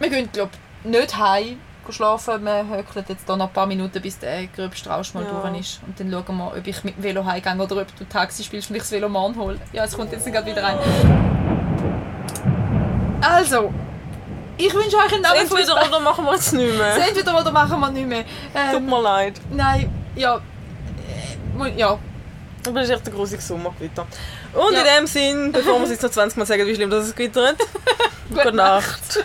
Wir 0.00 0.10
gehen, 0.10 0.28
glaube 0.32 0.50
ich, 0.84 0.90
nicht 0.90 1.16
heim 1.16 1.60
schlafen. 1.90 2.44
Wir 2.44 2.66
höckeln 2.68 3.04
jetzt 3.08 3.26
hier 3.26 3.36
noch 3.36 3.46
ein 3.46 3.52
paar 3.52 3.66
Minuten, 3.66 4.00
bis 4.02 4.18
der 4.18 4.46
gröbste 4.48 4.90
Rausch 4.90 5.14
mal 5.14 5.22
Ja. 5.24 5.30
durch 5.42 5.60
ist. 5.60 5.80
Und 5.86 5.98
dann 6.00 6.10
schauen 6.10 6.36
wir, 6.38 6.48
ob 6.56 6.66
ich 6.66 6.82
mit 6.82 6.96
dem 6.96 7.02
Velo 7.04 7.24
heimgehe 7.24 7.54
oder 7.54 7.82
ob 7.82 7.96
du 7.96 8.04
Taxi 8.04 8.42
spielst 8.42 8.70
und 8.70 8.76
ich 8.76 8.82
das 8.82 8.90
Velo 8.90 9.08
morgen 9.08 9.36
hole. 9.36 9.60
Ja, 9.72 9.84
es 9.84 9.94
kommt 9.94 10.10
jetzt 10.10 10.26
gerade 10.26 10.46
wieder 10.46 10.62
rein. 10.64 10.78
Also, 13.24 13.72
ich 14.56 14.72
wünsche 14.74 14.96
euch 14.96 15.12
einen 15.12 15.22
Namen 15.22 15.40
Entweder 15.40 15.86
oder 15.86 16.00
machen 16.00 16.24
wir 16.24 16.34
jetzt 16.34 16.52
nicht 16.52 16.76
mehr. 16.78 16.96
Entweder 17.08 17.40
oder 17.40 17.50
machen 17.50 17.80
wir 17.80 17.90
nicht 17.90 18.06
mehr. 18.06 18.24
Tut 18.24 18.76
Ähm, 18.76 18.86
mir 18.86 19.00
leid. 19.02 19.40
nein, 19.50 19.90
ja. 20.14 20.36
äh, 20.36 21.70
Ja, 21.78 21.98
Aber 22.66 22.80
das 22.80 22.88
ist 22.88 22.94
echt 22.96 23.08
ein 23.08 23.14
grusiges 23.14 23.46
Sommergewitter. 23.48 24.06
Und 24.52 24.72
Ja. 24.74 24.80
in 24.80 24.86
dem 24.98 25.06
Sinn, 25.06 25.52
bevor 25.52 25.78
wir 25.78 25.84
es 25.84 25.90
jetzt 25.90 26.02
noch 26.02 26.10
20 26.10 26.36
Mal 26.38 26.46
sagen, 26.46 26.66
wie 26.66 26.74
schlimm 26.74 26.90
das 26.90 27.06
es 27.08 27.14
gewittert, 27.14 27.56
gute 28.30 28.52
Nacht. 28.52 29.24